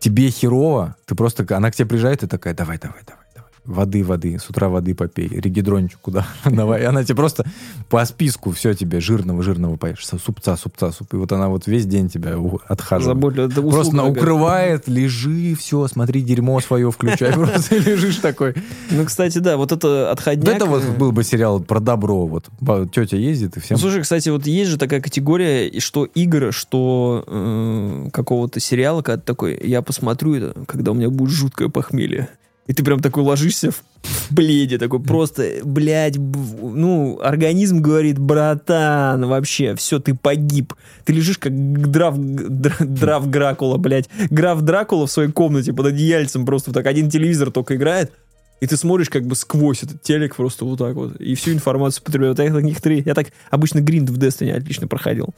Тебе 0.00 0.30
херово, 0.30 0.96
ты 1.06 1.14
просто, 1.14 1.44
она 1.56 1.70
к 1.70 1.74
тебе 1.76 1.86
приезжает 1.88 2.22
и 2.22 2.26
такая, 2.26 2.54
давай, 2.54 2.78
давай, 2.78 3.02
давай. 3.06 3.19
Воды, 3.64 4.02
воды, 4.02 4.38
с 4.38 4.48
утра 4.48 4.68
воды 4.68 4.94
попей, 4.94 5.28
регидрончик 5.28 5.98
куда, 6.00 6.26
давай. 6.44 6.82
И 6.82 6.84
она 6.84 7.04
тебе 7.04 7.14
просто 7.16 7.44
по 7.88 8.04
списку 8.04 8.50
все 8.52 8.74
тебе 8.74 9.00
жирного, 9.00 9.42
жирного 9.42 9.76
поешь, 9.76 10.06
супца, 10.06 10.56
супца, 10.56 10.92
суп. 10.92 11.14
И 11.14 11.16
вот 11.16 11.30
она 11.32 11.48
вот 11.48 11.66
весь 11.66 11.86
день 11.86 12.08
тебя 12.08 12.36
отхаживает. 12.68 13.38
Это 13.38 13.62
Просто 13.62 13.94
на 13.94 14.02
какая-то. 14.04 14.20
укрывает, 14.20 14.88
лежи, 14.88 15.54
все, 15.54 15.86
смотри, 15.88 16.22
дерьмо 16.22 16.60
свое 16.60 16.90
включай. 16.90 17.32
Просто 17.34 17.76
лежишь 17.76 18.16
такой. 18.16 18.54
Ну, 18.90 19.04
кстати, 19.04 19.38
да, 19.38 19.56
вот 19.56 19.72
это 19.72 19.88
Вот 19.88 20.18
отходняк. 20.18 20.56
это 20.56 20.66
вот 20.66 20.82
э, 20.82 20.92
был 20.92 21.12
бы 21.12 21.22
сериал 21.22 21.60
про 21.60 21.80
добро. 21.80 22.26
Вот 22.26 22.46
тетя 22.92 23.16
ездит 23.16 23.56
и 23.56 23.60
всем... 23.60 23.76
Ну, 23.76 23.80
слушай, 23.80 24.02
кстати, 24.02 24.28
вот 24.30 24.46
есть 24.46 24.70
же 24.70 24.78
такая 24.78 25.00
категория, 25.00 25.78
что 25.80 26.04
игр, 26.04 26.52
что 26.52 27.24
э, 27.26 28.08
какого-то 28.12 28.58
сериала, 28.60 29.02
когда 29.02 29.20
такой, 29.20 29.58
я 29.62 29.82
посмотрю 29.82 30.34
это, 30.34 30.64
когда 30.66 30.92
у 30.92 30.94
меня 30.94 31.10
будет 31.10 31.30
жуткое 31.30 31.68
похмелье. 31.68 32.28
И 32.70 32.72
ты 32.72 32.84
прям 32.84 33.00
такой 33.00 33.24
ложишься 33.24 33.72
в, 33.72 33.82
в 34.04 34.32
бледе, 34.32 34.78
такой 34.78 35.02
просто, 35.02 35.54
блядь, 35.64 36.16
ну, 36.16 37.18
организм 37.20 37.80
говорит, 37.80 38.16
братан, 38.20 39.26
вообще, 39.26 39.74
все, 39.74 39.98
ты 39.98 40.14
погиб. 40.14 40.74
Ты 41.04 41.12
лежишь 41.12 41.38
как 41.38 41.52
др- 41.52 42.76
драв 42.78 43.26
Дракула, 43.26 43.76
блядь. 43.76 44.08
Граф 44.30 44.60
Дракула 44.60 45.08
в 45.08 45.10
своей 45.10 45.32
комнате 45.32 45.72
под 45.72 45.86
одеяльцем 45.86 46.46
просто 46.46 46.72
так 46.72 46.86
один 46.86 47.10
телевизор 47.10 47.50
только 47.50 47.74
играет, 47.74 48.12
и 48.60 48.68
ты 48.68 48.76
смотришь 48.76 49.10
как 49.10 49.26
бы 49.26 49.34
сквозь 49.34 49.82
этот 49.82 50.02
телек 50.02 50.36
просто 50.36 50.64
вот 50.64 50.78
так 50.78 50.94
вот. 50.94 51.16
И 51.16 51.34
всю 51.34 51.50
информацию 51.52 52.04
потребляю. 52.04 52.36
Вот 52.36 52.44
я 52.44 52.54
таких 52.54 52.80
три. 52.80 53.02
Я 53.04 53.14
так 53.14 53.32
обычно 53.50 53.80
гринд 53.80 54.10
в 54.10 54.16
Destiny 54.16 54.52
отлично 54.52 54.86
проходил. 54.86 55.30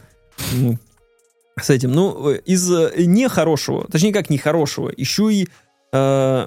Ну, 0.53 0.77
с 1.59 1.71
этим. 1.71 1.93
Ну, 1.93 2.29
э, 2.29 2.41
из 2.45 2.71
э, 2.71 2.93
нехорошего, 2.99 3.87
точнее 3.91 4.13
как 4.13 4.29
нехорошего, 4.29 4.93
еще 4.95 5.33
и 5.33 5.49
э, 5.95 6.47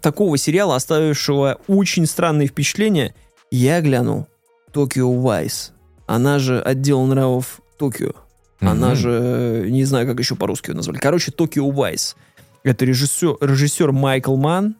такого 0.00 0.36
сериала, 0.38 0.76
оставившего 0.76 1.58
очень 1.68 2.06
странные 2.06 2.48
впечатления, 2.48 3.14
я 3.50 3.80
глянул 3.80 4.26
Токио 4.72 5.12
Вайс. 5.12 5.72
Она 6.06 6.38
же 6.38 6.60
отдел 6.60 7.04
нравов 7.04 7.60
Токио. 7.78 8.12
Она 8.60 8.88
Мгм. 8.88 8.96
же, 8.96 9.10
э, 9.22 9.66
не 9.68 9.84
знаю, 9.84 10.06
как 10.06 10.18
еще 10.18 10.36
по-русски 10.36 10.70
ее 10.70 10.76
назвали. 10.76 10.98
Короче, 10.98 11.32
Токио 11.32 11.70
Вайс. 11.70 12.16
Это 12.62 12.84
режиссер, 12.84 13.36
режиссер 13.40 13.92
Майкл 13.92 14.36
Ман, 14.36 14.76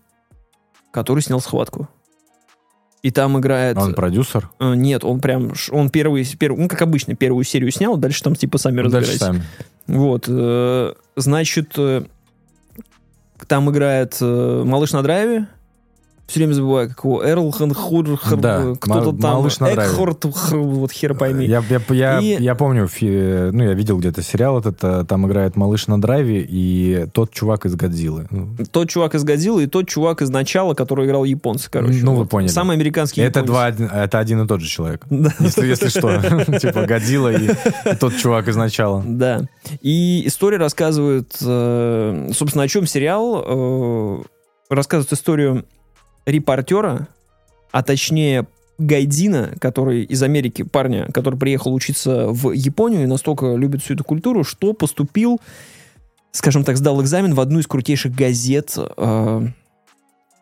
который 0.90 1.20
снял 1.20 1.40
«Схватку». 1.40 1.88
И 3.02 3.10
там 3.10 3.38
играет... 3.38 3.76
Он 3.76 3.92
продюсер? 3.92 4.48
э, 4.58 4.74
Нет, 4.74 5.04
он 5.04 5.20
прям... 5.20 5.52
Он 5.70 5.90
первый, 5.90 6.24
первый... 6.38 6.58
Ну, 6.62 6.68
как 6.68 6.80
обычно, 6.80 7.14
первую 7.14 7.44
серию 7.44 7.70
снял, 7.70 7.98
дальше 7.98 8.22
там 8.22 8.34
типа 8.34 8.56
сами 8.56 8.80
Ну, 8.80 8.88
Дальше 8.88 9.18
сами. 9.18 9.42
Вот. 9.86 10.24
э, 10.28 10.94
Значит, 11.16 11.74
там 13.46 13.70
играет 13.70 14.16
э, 14.20 14.62
малыш 14.64 14.92
на 14.92 15.02
драйве. 15.02 15.46
Все 16.26 16.40
время 16.40 16.54
забываю, 16.54 16.88
как 16.88 17.04
его. 17.04 17.22
Эрл 17.22 17.50
Хан 17.50 17.74
Хур, 17.74 18.08
Хр- 18.14 18.36
Да, 18.40 18.74
кто-то 18.80 19.12
ма- 19.12 19.50
там. 19.50 19.68
Экхорт, 19.78 20.24
вот 20.52 20.90
хер 20.90 21.14
пойми. 21.14 21.44
Я, 21.46 21.62
я, 21.68 21.80
я, 21.90 22.18
И- 22.20 22.42
я 22.42 22.54
помню, 22.54 22.86
фи- 22.88 23.50
ну, 23.52 23.62
я 23.62 23.74
видел 23.74 23.98
где-то 23.98 24.22
сериал 24.22 24.58
этот, 24.58 24.78
а, 24.82 25.04
там 25.04 25.26
играет 25.26 25.54
малыш 25.56 25.86
на 25.86 26.00
драйве 26.00 26.40
и 26.48 27.06
тот 27.12 27.30
чувак 27.30 27.66
из 27.66 27.74
Годзиллы. 27.76 28.26
Ну, 28.30 28.48
Тот 28.72 28.88
чувак 28.88 29.14
из 29.14 29.22
Годзиллы 29.22 29.64
и 29.64 29.66
тот 29.66 29.86
чувак 29.86 30.22
из 30.22 30.30
начала, 30.30 30.72
который 30.72 31.06
играл 31.06 31.24
японца, 31.24 31.68
короче. 31.70 32.00
Ну, 32.02 32.14
вы 32.14 32.24
поняли. 32.24 32.48
Самый 32.50 32.74
американский 32.74 33.20
Это, 33.20 33.40
японец. 33.40 33.76
два, 33.76 33.88
это 34.04 34.18
один 34.18 34.42
и 34.42 34.46
тот 34.48 34.62
же 34.62 34.68
человек. 34.68 35.04
Если, 35.40 35.66
если 35.66 35.88
что. 35.88 36.20
Типа 36.58 36.86
Годзилла 36.86 37.32
и, 37.34 37.50
тот 38.00 38.16
чувак 38.16 38.48
из 38.48 38.56
начала. 38.56 39.02
Да. 39.06 39.42
И 39.82 40.26
история 40.26 40.56
рассказывает, 40.56 41.36
э, 41.42 42.30
собственно, 42.34 42.64
о 42.64 42.68
чем 42.68 42.86
сериал. 42.86 43.44
э, 43.46 44.22
рассказывает 44.70 45.12
историю 45.12 45.64
репортера, 46.26 47.08
а 47.70 47.82
точнее 47.82 48.46
гайдина, 48.78 49.54
который 49.60 50.04
из 50.04 50.22
Америки, 50.22 50.62
парня, 50.62 51.08
который 51.12 51.38
приехал 51.38 51.72
учиться 51.72 52.28
в 52.28 52.52
Японию 52.52 53.04
и 53.04 53.06
настолько 53.06 53.54
любит 53.54 53.82
всю 53.82 53.94
эту 53.94 54.04
культуру, 54.04 54.44
что 54.44 54.72
поступил, 54.72 55.40
скажем 56.32 56.64
так, 56.64 56.76
сдал 56.76 57.00
экзамен 57.02 57.34
в 57.34 57.40
одну 57.40 57.60
из 57.60 57.66
крутейших 57.66 58.14
газет 58.14 58.76
э, 58.76 59.46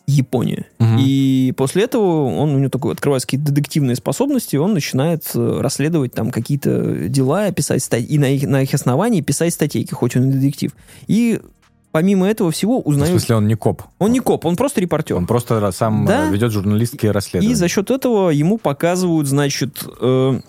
Японии. 0.06 0.66
Мгм. 0.78 0.98
И 1.00 1.52
после 1.56 1.84
этого 1.84 2.24
он, 2.24 2.54
у 2.54 2.58
него 2.58 2.70
такой 2.70 2.92
открываются 2.92 3.26
какие-то 3.26 3.52
детективные 3.52 3.96
способности, 3.96 4.56
он 4.56 4.74
начинает 4.74 5.30
э, 5.34 5.58
расследовать 5.60 6.12
там 6.12 6.30
какие-то 6.30 7.08
дела, 7.08 7.50
писать 7.52 7.82
статьи, 7.82 8.06
и 8.06 8.18
на 8.18 8.30
их, 8.30 8.42
на 8.44 8.62
их 8.62 8.72
основании 8.74 9.20
писать 9.20 9.52
статейки, 9.52 9.92
хоть 9.92 10.16
он 10.16 10.30
и 10.30 10.32
детектив. 10.32 10.72
И 11.06 11.40
помимо 11.92 12.26
этого 12.28 12.50
всего 12.50 12.80
В 12.80 12.86
узнают... 12.88 13.10
смысле, 13.10 13.36
он 13.36 13.46
не 13.46 13.54
коп. 13.54 13.82
Он 13.98 14.10
не 14.12 14.20
коп, 14.20 14.44
он 14.46 14.56
просто 14.56 14.80
репортер. 14.80 15.16
Он 15.16 15.26
просто 15.26 15.70
сам 15.72 16.06
Да. 16.06 16.28
э, 16.28 16.32
ведет 16.32 16.50
журналистские 16.52 17.12
расследования. 17.12 17.52
И 17.52 17.54
за 17.54 17.68
счет 17.68 17.90
этого 17.90 18.30
ему 18.30 18.58
показывают, 18.58 19.28
значит, 19.28 19.84
э, 20.00 20.40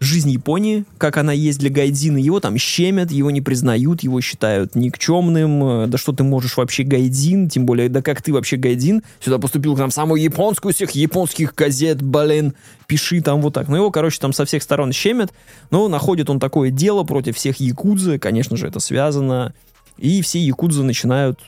жизнь 0.00 0.30
Японии, 0.30 0.84
как 0.96 1.16
она 1.16 1.32
есть 1.32 1.58
для 1.58 1.70
Гайдзина. 1.70 2.18
Его 2.18 2.38
там 2.38 2.56
щемят, 2.56 3.10
его 3.10 3.32
не 3.32 3.40
признают, 3.40 4.04
его 4.04 4.20
считают 4.20 4.76
никчемным. 4.76 5.64
Э, 5.64 5.86
Да 5.88 5.98
что 5.98 6.12
ты 6.12 6.22
можешь 6.22 6.56
вообще 6.56 6.84
Гайдзин? 6.84 7.48
Тем 7.48 7.66
более, 7.66 7.88
да 7.88 8.00
как 8.00 8.22
ты 8.22 8.32
вообще 8.32 8.56
Гайдзин? 8.56 9.02
Сюда 9.20 9.38
поступил 9.38 9.74
к 9.74 9.78
нам 9.80 9.90
самую 9.90 10.22
японскую 10.22 10.72
всех 10.72 10.92
японских 10.92 11.54
газет, 11.56 12.00
блин. 12.00 12.54
Пиши 12.86 13.20
там 13.20 13.42
вот 13.42 13.54
так. 13.54 13.68
Ну, 13.68 13.76
его, 13.76 13.90
короче, 13.90 14.18
там 14.20 14.32
со 14.32 14.44
всех 14.44 14.62
сторон 14.62 14.92
щемят. 14.92 15.32
Но 15.72 15.88
находит 15.88 16.30
он 16.30 16.38
такое 16.38 16.70
дело 16.70 17.02
против 17.02 17.36
всех 17.36 17.58
якудзы. 17.60 18.18
Конечно 18.18 18.56
же, 18.56 18.68
это 18.68 18.78
связано. 18.80 19.52
И 19.98 20.22
все 20.22 20.40
якудзы 20.40 20.82
начинают... 20.82 21.40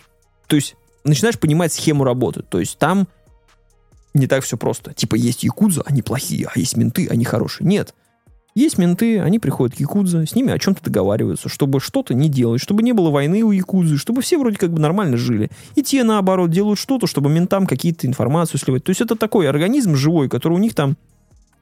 То 0.46 0.56
есть, 0.56 0.76
начинаешь 1.04 1.38
понимать 1.38 1.72
схему 1.72 2.04
работы. 2.04 2.42
То 2.42 2.60
есть, 2.60 2.78
там 2.78 3.08
не 4.14 4.26
так 4.26 4.44
все 4.44 4.56
просто. 4.56 4.92
Типа, 4.92 5.14
есть 5.14 5.44
якудза, 5.44 5.82
они 5.86 6.02
плохие, 6.02 6.48
а 6.52 6.58
есть 6.58 6.76
менты, 6.76 7.06
они 7.08 7.24
хорошие. 7.24 7.66
Нет. 7.66 7.94
Есть 8.54 8.78
менты, 8.78 9.20
они 9.20 9.38
приходят 9.38 9.76
к 9.76 9.80
якудзе, 9.80 10.26
с 10.26 10.34
ними 10.34 10.52
о 10.52 10.58
чем-то 10.58 10.82
договариваются, 10.82 11.48
чтобы 11.48 11.78
что-то 11.78 12.14
не 12.14 12.28
делать, 12.28 12.60
чтобы 12.60 12.82
не 12.82 12.92
было 12.92 13.10
войны 13.10 13.42
у 13.42 13.52
якудзы, 13.52 13.96
чтобы 13.96 14.22
все 14.22 14.38
вроде 14.38 14.56
как 14.56 14.72
бы 14.72 14.80
нормально 14.80 15.16
жили. 15.16 15.50
И 15.76 15.82
те, 15.84 16.02
наоборот, 16.02 16.50
делают 16.50 16.78
что-то, 16.78 17.06
чтобы 17.06 17.30
ментам 17.30 17.66
какие-то 17.66 18.08
информацию 18.08 18.58
сливать. 18.58 18.82
То 18.82 18.90
есть 18.90 19.00
это 19.00 19.14
такой 19.14 19.48
организм 19.48 19.94
живой, 19.94 20.28
который 20.28 20.54
у 20.54 20.58
них 20.58 20.74
там 20.74 20.96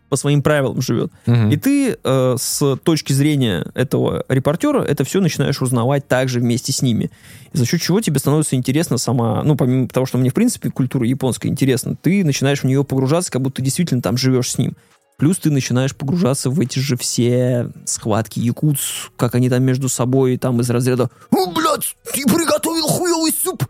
по 0.09 0.17
своим 0.17 0.43
правилам 0.43 0.81
живет. 0.81 1.13
Мгм. 1.27 1.51
И 1.51 1.57
ты 1.57 1.97
э, 2.03 2.37
с 2.39 2.77
точки 2.83 3.13
зрения 3.13 3.67
этого 3.75 4.25
репортера 4.29 4.83
это 4.83 5.05
все 5.05 5.21
начинаешь 5.21 5.61
узнавать 5.61 6.09
также 6.09 6.41
вместе 6.41 6.73
с 6.73 6.83
ними. 6.83 7.11
И 7.53 7.59
за 7.59 7.67
счет 7.67 7.81
чего 7.81 8.01
тебе 8.01 8.19
становится 8.19 8.57
интересно 8.57 8.99
сама, 8.99 9.43
ну, 9.43 9.57
помимо 9.57 9.89
того, 9.89 10.07
что 10.07 10.19
мне, 10.19 10.31
в 10.31 10.35
принципе, 10.35 10.71
культура 10.71 11.07
японская 11.07 11.51
интересна, 11.51 11.97
ты 12.01 12.25
начинаешь 12.25 12.61
в 12.61 12.65
нее 12.65 12.85
погружаться, 12.85 13.31
как 13.31 13.43
будто 13.43 13.63
действительно 13.63 14.03
там 14.03 14.17
живешь 14.17 14.53
с 14.53 14.59
ним. 14.59 14.77
Плюс 15.19 15.39
ты 15.39 15.51
начинаешь 15.51 15.97
погружаться 15.97 16.49
в 16.49 16.61
эти 16.61 16.79
же 16.79 16.97
все 16.97 17.73
схватки 17.87 18.39
якутс, 18.39 19.09
как 19.17 19.35
они 19.35 19.51
там 19.51 19.65
между 19.65 19.89
собой, 19.89 20.37
там 20.39 20.61
из 20.61 20.71
разряда 20.71 21.11
«О, 21.31 21.51
блядь, 21.51 21.97
ты 22.15 22.25
приготовил 22.25 22.87
хуевый 22.87 23.33
суп! 23.33 23.65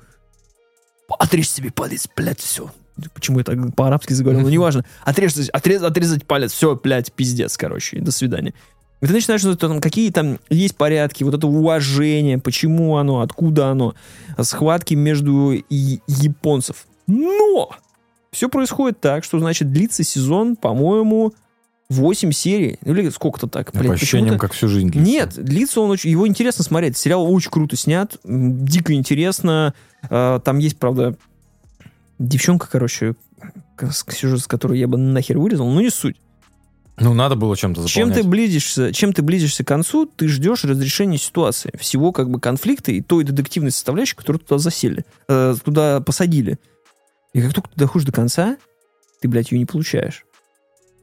Отрежь 1.18 1.48
себе 1.48 1.72
палец, 1.72 2.06
блядь, 2.14 2.40
все. 2.40 2.70
Почему 3.14 3.38
я 3.38 3.44
так 3.44 3.74
по-арабски 3.74 4.12
заговорил? 4.12 4.42
Ну, 4.42 4.48
неважно. 4.50 4.84
Отрезать, 5.04 5.50
отрез- 5.50 5.84
отрезать 5.84 6.26
палец, 6.26 6.52
все, 6.52 6.74
блядь, 6.74 7.12
пиздец, 7.12 7.56
короче, 7.56 8.00
до 8.00 8.10
свидания. 8.12 8.54
И 9.00 9.06
ты 9.06 9.12
начинаешь, 9.12 9.40
что 9.42 9.56
там, 9.56 9.80
какие 9.80 10.10
там 10.10 10.38
есть 10.50 10.76
порядки, 10.76 11.22
вот 11.22 11.32
это 11.34 11.46
уважение, 11.46 12.38
почему 12.38 12.96
оно, 12.96 13.20
откуда 13.20 13.68
оно, 13.68 13.94
схватки 14.40 14.94
между 14.94 15.52
и- 15.52 16.00
японцев. 16.08 16.86
Но! 17.06 17.70
Все 18.32 18.48
происходит 18.48 19.00
так, 19.00 19.24
что, 19.24 19.38
значит, 19.38 19.72
длится 19.72 20.02
сезон, 20.04 20.56
по-моему, 20.56 21.32
8 21.88 22.32
серий. 22.32 22.78
Ну, 22.84 22.92
Или 22.94 23.08
сколько-то 23.08 23.46
так. 23.46 23.72
По 23.72 23.78
Блин, 23.78 23.92
ощущениям, 23.92 24.26
почему-то- 24.34 24.40
как 24.46 24.52
всю 24.52 24.68
жизнь. 24.68 24.90
длится. 24.90 25.10
нет, 25.10 25.34
длится 25.42 25.80
он 25.80 25.90
очень... 25.90 26.10
Его 26.10 26.28
интересно 26.28 26.62
смотреть. 26.62 26.98
Сериал 26.98 27.32
очень 27.32 27.50
круто 27.50 27.76
снят, 27.76 28.18
дико 28.24 28.92
интересно. 28.92 29.72
Э, 30.10 30.38
Там 30.44 30.58
есть, 30.58 30.78
правда, 30.78 31.16
девчонка, 32.18 32.68
короче, 32.70 33.14
сюжет, 34.10 34.40
с 34.40 34.46
которой 34.46 34.78
я 34.78 34.88
бы 34.88 34.98
нахер 34.98 35.38
вырезал, 35.38 35.68
но 35.68 35.80
не 35.80 35.90
суть. 35.90 36.16
Ну, 37.00 37.14
надо 37.14 37.36
было 37.36 37.56
чем-то 37.56 37.86
Чем 37.86 38.08
заполнять. 38.08 38.22
ты 38.22 38.28
близишься, 38.28 38.92
чем 38.92 39.12
ты 39.12 39.22
близишься 39.22 39.62
к 39.62 39.68
концу, 39.68 40.06
ты 40.06 40.26
ждешь 40.26 40.64
разрешения 40.64 41.16
ситуации, 41.16 41.70
всего 41.78 42.10
как 42.10 42.28
бы 42.28 42.40
конфликта 42.40 42.90
и 42.90 43.00
той 43.00 43.22
детективной 43.22 43.70
составляющей, 43.70 44.16
которую 44.16 44.40
туда 44.40 44.58
засели, 44.58 45.04
э, 45.28 45.54
туда 45.64 46.00
посадили. 46.00 46.58
И 47.34 47.40
как 47.40 47.54
только 47.54 47.68
ты 47.70 47.76
доходишь 47.76 48.06
до 48.06 48.12
конца, 48.12 48.56
ты, 49.20 49.28
блядь, 49.28 49.52
ее 49.52 49.58
не 49.60 49.64
получаешь. 49.64 50.24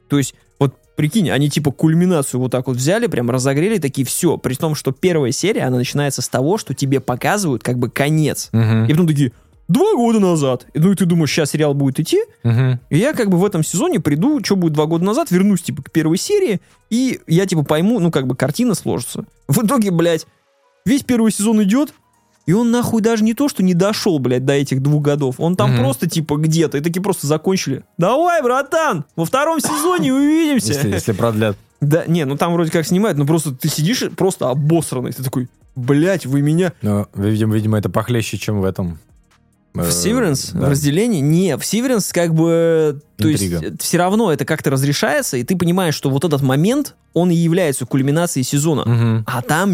То 0.08 0.18
есть, 0.18 0.34
вот 0.58 0.74
прикинь, 0.96 1.30
они 1.30 1.48
типа 1.48 1.72
кульминацию 1.72 2.40
вот 2.40 2.52
так 2.52 2.66
вот 2.66 2.76
взяли, 2.76 3.06
прям 3.06 3.30
разогрели, 3.30 3.78
такие, 3.78 4.06
все. 4.06 4.36
При 4.36 4.54
том, 4.54 4.74
что 4.74 4.92
первая 4.92 5.32
серия, 5.32 5.62
она 5.62 5.78
начинается 5.78 6.20
с 6.20 6.28
того, 6.28 6.58
что 6.58 6.74
тебе 6.74 7.00
показывают 7.00 7.62
как 7.62 7.78
бы 7.78 7.90
конец. 7.90 8.50
Мгм. 8.52 8.84
И 8.84 8.90
потом 8.90 9.06
такие, 9.06 9.32
два 9.68 9.94
года 9.94 10.20
назад. 10.20 10.66
Ну 10.74 10.92
и 10.92 10.94
ты 10.94 11.06
думаешь, 11.06 11.30
сейчас 11.30 11.50
сериал 11.50 11.74
будет 11.74 11.98
идти, 12.00 12.18
Мгм. 12.44 12.80
и 12.90 12.98
я 12.98 13.12
как 13.12 13.30
бы 13.30 13.38
в 13.38 13.44
этом 13.44 13.62
сезоне 13.64 14.00
приду, 14.00 14.40
что 14.44 14.56
будет 14.56 14.72
два 14.74 14.86
года 14.86 15.04
назад, 15.04 15.30
вернусь 15.30 15.62
типа 15.62 15.82
к 15.82 15.90
первой 15.90 16.18
серии, 16.18 16.60
и 16.90 17.20
я 17.26 17.46
типа 17.46 17.62
пойму, 17.64 17.98
ну 18.00 18.10
как 18.10 18.26
бы 18.26 18.36
картина 18.36 18.74
сложится. 18.74 19.24
В 19.48 19.64
итоге, 19.64 19.90
блядь, 19.90 20.26
весь 20.84 21.02
первый 21.02 21.32
сезон 21.32 21.62
идет, 21.62 21.92
и 22.46 22.52
он 22.52 22.70
нахуй 22.70 23.02
даже 23.02 23.24
не 23.24 23.34
то, 23.34 23.48
что 23.48 23.64
не 23.64 23.74
дошел, 23.74 24.20
блядь, 24.20 24.44
до 24.44 24.52
этих 24.52 24.80
двух 24.80 25.02
годов. 25.02 25.36
Он 25.38 25.56
там 25.56 25.72
Мгм. 25.72 25.80
просто 25.82 26.08
типа 26.08 26.36
где-то, 26.36 26.78
и 26.78 26.80
такие 26.80 27.02
просто 27.02 27.26
закончили. 27.26 27.82
Давай, 27.98 28.40
братан, 28.42 29.04
во 29.16 29.24
втором 29.24 29.58
сезоне 29.58 30.14
увидимся. 30.14 30.74
Если, 30.74 30.88
если 30.90 31.12
продлят. 31.12 31.56
Да, 31.80 32.04
не, 32.06 32.24
ну 32.24 32.36
там 32.36 32.52
вроде 32.54 32.70
как 32.70 32.86
снимают, 32.86 33.18
но 33.18 33.26
просто 33.26 33.52
ты 33.52 33.68
сидишь 33.68 34.02
просто 34.16 34.48
обосранный. 34.48 35.12
Ты 35.12 35.22
такой, 35.24 35.48
блядь, 35.74 36.24
вы 36.24 36.40
меня... 36.40 36.72
Но, 36.82 37.08
видимо, 37.14 37.54
видимо, 37.54 37.76
это 37.78 37.90
похлеще, 37.90 38.38
чем 38.38 38.60
в 38.60 38.64
этом. 38.64 38.98
В 39.84 39.88
Э, 39.88 39.90
Северенс? 39.92 40.50
да. 40.52 40.66
В 40.66 40.70
разделении? 40.70 41.20
Не, 41.20 41.56
в 41.56 41.64
Северенс 41.64 42.12
как 42.12 42.34
бы... 42.34 43.00
То 43.16 43.32
Интрига. 43.32 43.60
есть 43.60 43.82
все 43.82 43.98
равно 43.98 44.32
это 44.32 44.44
как-то 44.44 44.70
разрешается, 44.70 45.36
и 45.36 45.44
ты 45.44 45.56
понимаешь, 45.56 45.94
что 45.94 46.10
вот 46.10 46.24
этот 46.24 46.42
момент, 46.42 46.94
он 47.14 47.30
и 47.30 47.34
является 47.34 47.86
кулминацией 47.86 48.44
сезона. 48.44 48.82
Мгм. 48.84 49.24
А 49.26 49.42
там 49.42 49.70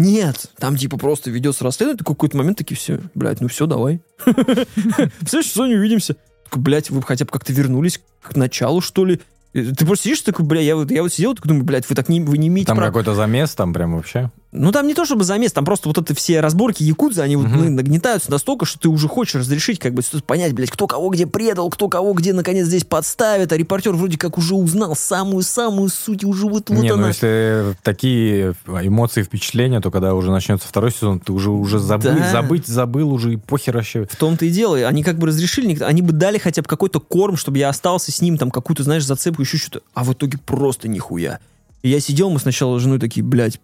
нет. 0.00 0.46
Там 0.58 0.76
типа 0.76 0.96
просто 0.98 1.30
ведется 1.30 1.64
расследование, 1.64 1.98
такой 1.98 2.14
какой-то 2.14 2.36
момент 2.36 2.58
такие 2.58 2.76
все, 2.76 3.00
блядь, 3.14 3.40
ну 3.40 3.48
все, 3.48 3.66
давай. 3.66 4.00
В 4.24 5.28
следующем 5.28 5.50
сезоне 5.52 5.76
увидимся. 5.76 6.16
Блядь, 6.54 6.90
вы 6.90 7.02
хотя 7.02 7.24
бы 7.24 7.30
как-то 7.32 7.52
вернулись 7.52 8.00
к 8.22 8.36
началу, 8.36 8.80
что 8.80 9.04
ли? 9.04 9.20
И 9.54 9.62
Ты 9.72 9.86
просто 9.86 10.04
сидишь 10.04 10.20
такой, 10.22 10.44
бля, 10.44 10.60
я 10.60 10.76
вот, 10.76 10.90
я 10.90 11.02
вот 11.02 11.12
сидел, 11.12 11.34
такой 11.34 11.48
думаю, 11.48 11.64
блядь, 11.64 11.88
вы 11.88 11.94
так 11.96 12.08
не, 12.08 12.20
вы 12.20 12.38
не 12.38 12.48
имеете 12.48 12.66
Там 12.68 12.76
права. 12.76 12.90
какой-то 12.90 13.14
замес, 13.14 13.54
там 13.54 13.72
прям 13.72 13.94
вообще. 13.96 14.30
Ну, 14.56 14.70
там 14.70 14.86
не 14.86 14.94
то 14.94 15.04
чтобы 15.04 15.24
замес, 15.24 15.52
там 15.52 15.64
просто 15.64 15.88
вот 15.88 15.98
это 15.98 16.14
все 16.14 16.38
разборки 16.40 16.84
якудзы, 16.84 17.22
они 17.22 17.34
вот 17.34 17.48
ну, 17.48 17.68
нагнетаются 17.70 18.30
настолько, 18.30 18.64
что 18.64 18.78
ты 18.78 18.88
уже 18.88 19.08
хочешь 19.08 19.34
разрешить, 19.34 19.80
как 19.80 19.94
бы, 19.94 20.02
понять, 20.24 20.52
блядь, 20.52 20.70
кто 20.70 20.86
кого 20.86 21.10
где 21.10 21.26
предал, 21.26 21.68
кто 21.70 21.88
кого 21.88 22.12
где, 22.12 22.32
наконец, 22.32 22.68
здесь 22.68 22.84
подставит, 22.84 23.52
а 23.52 23.56
репортер 23.56 23.92
вроде 23.94 24.16
как 24.16 24.38
уже 24.38 24.54
узнал 24.54 24.94
самую-самую 24.94 25.88
суть, 25.88 26.22
уже 26.22 26.46
вот, 26.46 26.70
вот 26.70 26.78
не, 26.78 26.88
ну 26.88 26.94
она. 26.94 27.08
если 27.08 27.74
такие 27.82 28.54
эмоции, 28.66 29.24
впечатления, 29.24 29.80
то 29.80 29.90
когда 29.90 30.14
уже 30.14 30.30
начнется 30.30 30.68
второй 30.68 30.92
сезон, 30.92 31.18
ты 31.18 31.32
уже, 31.32 31.50
уже 31.50 31.80
забыл, 31.80 32.12
Да. 32.14 32.30
забыть 32.30 32.68
забыл 32.68 33.12
уже 33.12 33.32
и 33.32 33.36
похер 33.36 33.74
вообще. 33.76 34.04
В 34.04 34.14
том-то 34.14 34.44
и 34.44 34.50
дело, 34.50 34.76
они 34.86 35.02
как 35.02 35.18
бы 35.18 35.26
разрешили, 35.26 35.82
они 35.82 36.00
бы 36.00 36.12
дали 36.12 36.38
хотя 36.38 36.62
бы 36.62 36.68
какой-то 36.68 37.00
корм, 37.00 37.36
чтобы 37.36 37.58
я 37.58 37.70
остался 37.70 38.12
с 38.12 38.20
ним, 38.20 38.38
там, 38.38 38.52
какую-то, 38.52 38.84
знаешь, 38.84 39.04
зацепку, 39.04 39.42
еще 39.42 39.56
что-то, 39.56 39.80
а 39.94 40.04
в 40.04 40.12
итоге 40.12 40.38
просто 40.38 40.86
нихуя. 40.86 41.40
И 41.82 41.90
я 41.90 42.00
сидел, 42.00 42.30
мы 42.30 42.38
сначала 42.38 42.78
с 42.78 42.82
женой 42.82 42.98
такие, 42.98 43.22
блядь, 43.22 43.60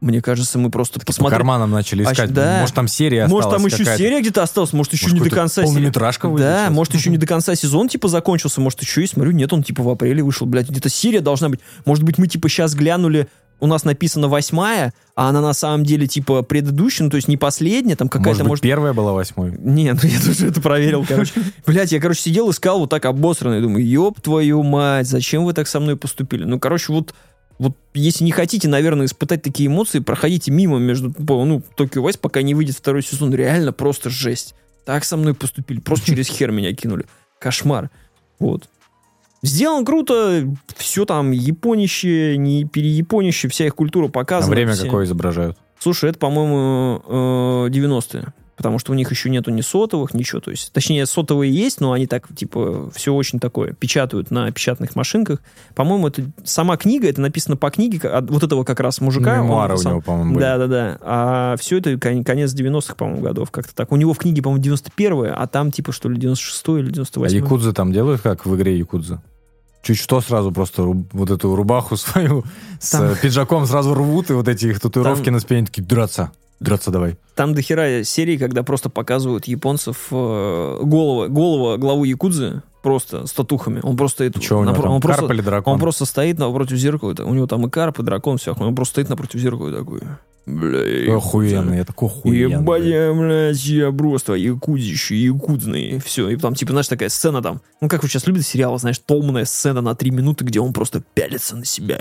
мне 0.00 0.20
кажется, 0.20 0.58
мы 0.58 0.70
просто 0.70 1.00
По 1.00 1.06
посмотрели. 1.06 1.38
карманам 1.38 1.70
начали 1.70 2.04
А, 2.04 2.12
искать. 2.12 2.32
да. 2.32 2.58
Может, 2.60 2.74
там 2.74 2.86
серия 2.88 3.26
Может, 3.26 3.50
там 3.50 3.56
осталась 3.56 3.72
еще 3.72 3.84
какая-то. 3.84 4.02
серия 4.02 4.20
где-то 4.20 4.42
осталась, 4.42 4.72
может, 4.72 4.92
еще 4.92 5.04
Может, 5.06 5.18
не 5.24 5.28
до 5.30 5.34
конца. 5.34 5.62
полнометражка 5.62 6.28
Да, 6.28 6.64
сейчас. 6.64 6.72
может, 6.72 6.94
еще 6.94 7.10
не 7.10 7.18
до 7.18 7.26
конца 7.26 7.54
сезон, 7.54 7.88
типа, 7.88 8.08
закончился, 8.08 8.60
может, 8.60 8.80
еще 8.82 9.02
и 9.04 9.06
смотрю, 9.06 9.32
нет, 9.32 9.52
он, 9.52 9.62
типа, 9.62 9.82
в 9.82 9.88
апреле 9.88 10.22
вышел, 10.22 10.46
блядь, 10.46 10.68
где-то 10.68 10.88
серия 10.88 11.20
должна 11.20 11.48
быть. 11.48 11.60
Может 11.84 12.04
быть, 12.04 12.18
мы, 12.18 12.26
типа, 12.26 12.48
сейчас 12.48 12.74
глянули, 12.74 13.28
у 13.58 13.66
нас 13.66 13.84
написано 13.84 14.28
восьмая, 14.28 14.92
а 15.14 15.30
она 15.30 15.40
на 15.40 15.54
самом 15.54 15.82
деле, 15.82 16.06
типа, 16.06 16.42
предыдущая, 16.42 17.04
ну, 17.04 17.10
то 17.10 17.16
есть 17.16 17.26
не 17.26 17.38
последняя, 17.38 17.96
там 17.96 18.10
какая-то, 18.10 18.28
Может 18.28 18.42
быть, 18.42 18.48
может... 18.50 18.62
первая 18.62 18.92
была 18.92 19.12
восьмой. 19.14 19.56
Нет, 19.58 19.98
ну 20.02 20.08
я 20.10 20.20
тоже 20.20 20.48
это 20.48 20.60
проверил, 20.60 21.06
короче. 21.08 21.32
Блять, 21.66 21.90
я, 21.90 21.98
короче, 22.00 22.20
сидел, 22.20 22.50
искал 22.50 22.80
вот 22.80 22.90
так 22.90 23.06
обосранный, 23.06 23.62
думаю, 23.62 23.86
ёб 23.88 24.20
твою 24.20 24.62
мать, 24.62 25.08
зачем 25.08 25.46
вы 25.46 25.54
так 25.54 25.68
со 25.68 25.80
мной 25.80 25.96
поступили? 25.96 26.44
Ну, 26.44 26.60
короче, 26.60 26.92
вот, 26.92 27.14
вот 27.58 27.76
если 27.94 28.24
не 28.24 28.32
хотите, 28.32 28.68
наверное, 28.68 29.06
испытать 29.06 29.42
такие 29.42 29.68
эмоции, 29.68 30.00
проходите 30.00 30.50
мимо 30.50 30.78
между, 30.78 31.14
ну, 31.18 31.62
Токио 31.76 32.02
Вайс, 32.02 32.16
пока 32.16 32.42
не 32.42 32.54
выйдет 32.54 32.76
второй 32.76 33.02
сезон. 33.02 33.34
Реально 33.34 33.72
просто 33.72 34.10
жесть. 34.10 34.54
Так 34.84 35.04
со 35.04 35.16
мной 35.16 35.34
поступили, 35.34 35.80
просто 35.80 36.06
через 36.06 36.28
хер 36.28 36.52
меня 36.52 36.72
кинули. 36.74 37.06
Кошмар. 37.38 37.90
Вот. 38.38 38.68
Сделан 39.42 39.84
круто, 39.84 40.46
все 40.76 41.04
там 41.04 41.30
японище, 41.30 42.36
не 42.36 42.64
переяпонище, 42.64 43.48
вся 43.48 43.66
их 43.66 43.74
культура 43.74 44.06
А 44.06 44.08
показана. 44.08 44.54
время 44.54 44.72
все- 44.74 44.84
какое 44.84 45.04
изображают? 45.04 45.56
Слушай, 45.78 46.10
это, 46.10 46.18
по-моему, 46.18 47.02
э, 47.66 47.70
90-е. 47.70 48.32
Потому 48.56 48.78
что 48.78 48.92
у 48.92 48.94
них 48.94 49.10
еще 49.10 49.28
нету 49.28 49.50
ни 49.50 49.60
сотовых, 49.60 50.14
ничего. 50.14 50.40
То 50.40 50.50
есть, 50.50 50.72
точнее, 50.72 51.04
сотовые 51.04 51.52
есть, 51.54 51.80
но 51.82 51.92
они 51.92 52.06
так, 52.06 52.26
типа, 52.34 52.90
все 52.94 53.12
очень 53.12 53.38
такое, 53.38 53.74
печатают 53.74 54.30
на 54.30 54.50
печатных 54.50 54.96
машинках. 54.96 55.40
По-моему, 55.74 56.08
это 56.08 56.24
сама 56.42 56.78
книга, 56.78 57.06
это 57.06 57.20
написано 57.20 57.58
по 57.58 57.68
книге 57.70 57.98
от 58.08 58.30
вот 58.30 58.42
этого 58.42 58.64
как 58.64 58.80
раз 58.80 59.02
мужика. 59.02 59.32
он 59.34 59.44
Мемуары 59.44 59.74
у 59.74 59.76
сам- 59.76 59.92
него, 59.92 60.00
по-моему, 60.00 60.30
были. 60.34 60.40
Да, 60.42 60.56
да, 60.58 60.66
да. 60.68 60.98
А 61.02 61.56
все 61.58 61.76
это 61.78 61.98
кон- 61.98 62.24
конец 62.24 62.54
90-х, 62.54 62.94
по-моему, 62.94 63.20
годов 63.20 63.50
как-то 63.50 63.74
так. 63.74 63.92
У 63.92 63.96
него 63.96 64.14
в 64.14 64.18
книге, 64.18 64.40
по-моему, 64.40 64.64
91-е, 64.64 65.32
а 65.32 65.46
там, 65.46 65.70
типа, 65.70 65.92
что 65.92 66.08
ли, 66.08 66.18
96-й 66.18 66.80
или 66.80 66.88
А 66.88 66.92
98-й. 66.92 67.34
якудзы 67.36 67.72
там 67.74 67.92
делают, 67.92 68.22
как 68.22 68.46
в 68.46 68.56
игре 68.56 68.78
якудза? 68.78 69.20
Чуть 69.82 69.98
что 69.98 70.20
сразу 70.22 70.50
просто 70.50 70.82
руб- 70.82 71.08
вот 71.12 71.30
эту 71.30 71.54
рубаху 71.54 71.96
свою 71.98 72.42
с 72.80 72.90
Там- 72.92 73.04
э, 73.04 73.16
пиджаком 73.20 73.66
сразу 73.66 73.92
рвут, 73.94 74.30
и 74.30 74.32
вот 74.32 74.48
эти 74.48 74.64
их 74.66 74.80
татуировки 74.80 75.26
Там- 75.26 75.34
на 75.34 75.40
спине 75.40 75.66
такие, 75.66 75.82
драться, 75.84 76.32
драться 76.60 76.90
давай. 76.90 77.16
Там 77.34 77.54
до 77.54 77.62
хера 77.62 78.02
серий, 78.04 78.38
когда 78.38 78.62
просто 78.62 78.88
показывают 78.88 79.46
японцев 79.46 80.08
э, 80.10 80.80
голову, 80.82 81.28
голову 81.28 81.78
главу 81.78 82.04
Якудзы 82.04 82.62
просто 82.82 83.26
с 83.26 83.32
татухами. 83.32 83.80
Он 83.82 83.96
просто 83.96 84.24
это... 84.24 84.40
Че 84.40 84.58
у 84.58 84.62
него 84.62 84.72
напро- 84.72 84.82
там, 84.82 84.92
он 84.92 85.00
просто, 85.00 85.22
карп 85.22 85.34
или 85.34 85.40
дракон? 85.42 85.74
он 85.74 85.80
просто 85.80 86.04
стоит 86.04 86.38
напротив 86.38 86.76
зеркала. 86.76 87.14
У 87.24 87.34
него 87.34 87.48
там 87.48 87.66
и 87.66 87.70
карп, 87.70 87.98
и 87.98 88.02
дракон, 88.04 88.38
все. 88.38 88.54
Он 88.58 88.74
просто 88.74 88.92
стоит 88.92 89.08
напротив 89.08 89.40
зеркала 89.40 89.72
такой... 89.72 90.00
Бля, 90.46 91.16
Охуенный, 91.16 91.78
я 91.78 91.84
такой 91.84 92.08
охуенный. 92.08 92.60
Ебать, 92.60 93.16
блядь, 93.16 93.64
я 93.64 93.90
просто 93.90 94.34
якудище, 94.34 95.16
якудзный. 95.16 95.98
Все, 95.98 96.28
и 96.28 96.36
там, 96.36 96.54
типа, 96.54 96.70
знаешь, 96.70 96.86
такая 96.86 97.08
сцена 97.08 97.42
там. 97.42 97.60
Ну, 97.80 97.88
как 97.88 98.04
вы 98.04 98.08
сейчас 98.08 98.28
любите 98.28 98.46
сериалы, 98.46 98.78
знаешь, 98.78 99.00
томная 99.04 99.44
сцена 99.44 99.80
на 99.80 99.96
три 99.96 100.12
минуты, 100.12 100.44
где 100.44 100.60
он 100.60 100.72
просто 100.72 101.02
пялится 101.14 101.56
на 101.56 101.64
себя. 101.64 101.98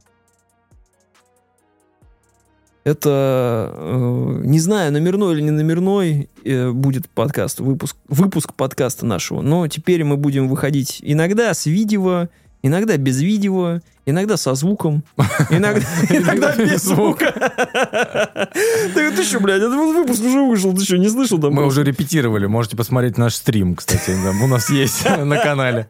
Это, 2.86 3.74
э, 3.74 4.42
не 4.44 4.60
знаю, 4.60 4.94
номерной 4.94 5.34
или 5.34 5.42
не 5.42 5.50
номерной 5.50 6.30
э, 6.44 6.70
будет 6.70 7.10
подкаст, 7.10 7.60
выпуск, 7.60 7.98
выпуск 8.08 8.54
подкаста 8.54 9.08
нашего. 9.08 9.42
Но 9.42 9.68
теперь 9.68 10.04
мы 10.04 10.18
будем 10.18 10.48
выходить 10.48 11.00
иногда 11.02 11.52
с 11.56 11.66
видео, 11.66 12.30
иногда 12.66 12.98
без 12.98 13.22
видео, 13.22 13.80
иногда 14.08 14.38
со 14.38 14.56
звуком, 14.56 15.04
иногда, 15.52 15.86
иногда 16.10 16.56
без 16.56 16.84
звука. 16.84 17.32
Так 17.32 19.16
ты 19.16 19.24
что, 19.24 19.40
блядь, 19.40 19.62
этот 19.62 19.74
выпуск 19.74 20.22
уже 20.24 20.42
вышел, 20.42 20.74
ты 20.74 20.84
что, 20.84 20.98
не 20.98 21.10
слышал 21.10 21.40
там? 21.40 21.54
Мы 21.54 21.66
уже 21.66 21.84
репетировали, 21.84 22.48
можете 22.48 22.76
посмотреть 22.76 23.18
наш 23.18 23.36
стрим, 23.36 23.76
кстати, 23.76 24.12
у 24.12 24.48
нас 24.48 24.70
есть 24.70 25.06
на 25.18 25.38
канале. 25.38 25.88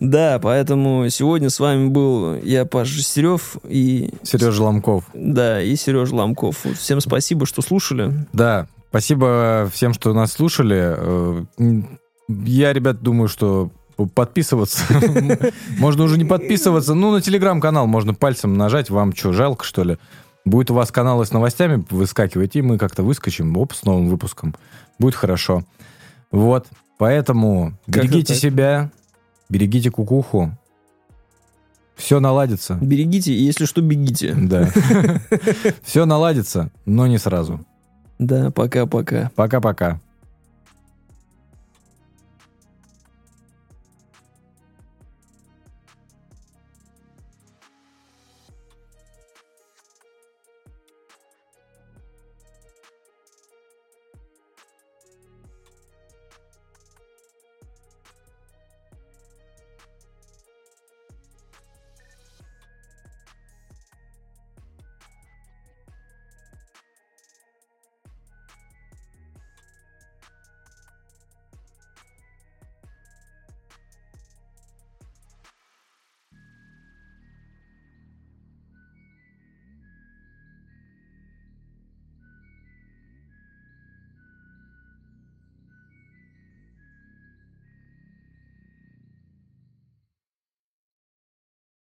Да, 0.00 0.38
поэтому 0.42 1.08
сегодня 1.10 1.50
с 1.50 1.60
вами 1.60 1.88
был 1.88 2.36
я, 2.42 2.64
Паш 2.64 2.88
Жестерев, 2.88 3.56
и... 3.68 4.14
Сережа 4.22 4.62
Ломков. 4.62 5.04
Да, 5.12 5.62
и 5.62 5.76
Сережа 5.76 6.14
Ломков. 6.14 6.64
Всем 6.78 7.00
спасибо, 7.00 7.44
что 7.44 7.60
слушали. 7.60 8.26
Да, 8.32 8.66
спасибо 8.88 9.70
всем, 9.72 9.92
что 9.92 10.14
нас 10.14 10.32
слушали. 10.32 10.94
Э, 10.96 11.42
Я, 12.28 12.72
ребят, 12.72 13.02
думаю, 13.02 13.28
что 13.28 13.70
подписываться. 14.06 14.82
Можно 15.78 16.04
уже 16.04 16.18
не 16.18 16.24
подписываться. 16.24 16.94
Ну, 16.94 17.12
на 17.12 17.20
телеграм-канал 17.20 17.86
можно 17.86 18.14
пальцем 18.14 18.56
нажать. 18.56 18.90
Вам 18.90 19.14
что, 19.14 19.32
жалко, 19.32 19.64
что 19.64 19.82
ли? 19.82 19.98
Будет 20.44 20.70
у 20.70 20.74
вас 20.74 20.90
каналы 20.90 21.26
с 21.26 21.32
новостями 21.32 21.84
выскакивать, 21.90 22.56
и 22.56 22.62
мы 22.62 22.78
как-то 22.78 23.02
выскочим, 23.02 23.56
оп, 23.56 23.74
с 23.74 23.84
новым 23.84 24.08
выпуском. 24.08 24.54
Будет 24.98 25.14
хорошо. 25.14 25.64
Вот. 26.30 26.66
Поэтому 26.96 27.74
берегите 27.86 28.34
себя, 28.34 28.90
берегите 29.48 29.90
кукуху. 29.90 30.52
Все 31.96 32.20
наладится. 32.20 32.78
Берегите, 32.80 33.32
и 33.32 33.42
если 33.42 33.64
что, 33.64 33.82
бегите. 33.82 34.34
Да. 34.34 34.70
Все 35.82 36.06
наладится, 36.06 36.70
но 36.86 37.08
не 37.08 37.18
сразу. 37.18 37.60
Да, 38.18 38.50
пока-пока. 38.52 39.30
Пока-пока. 39.34 40.00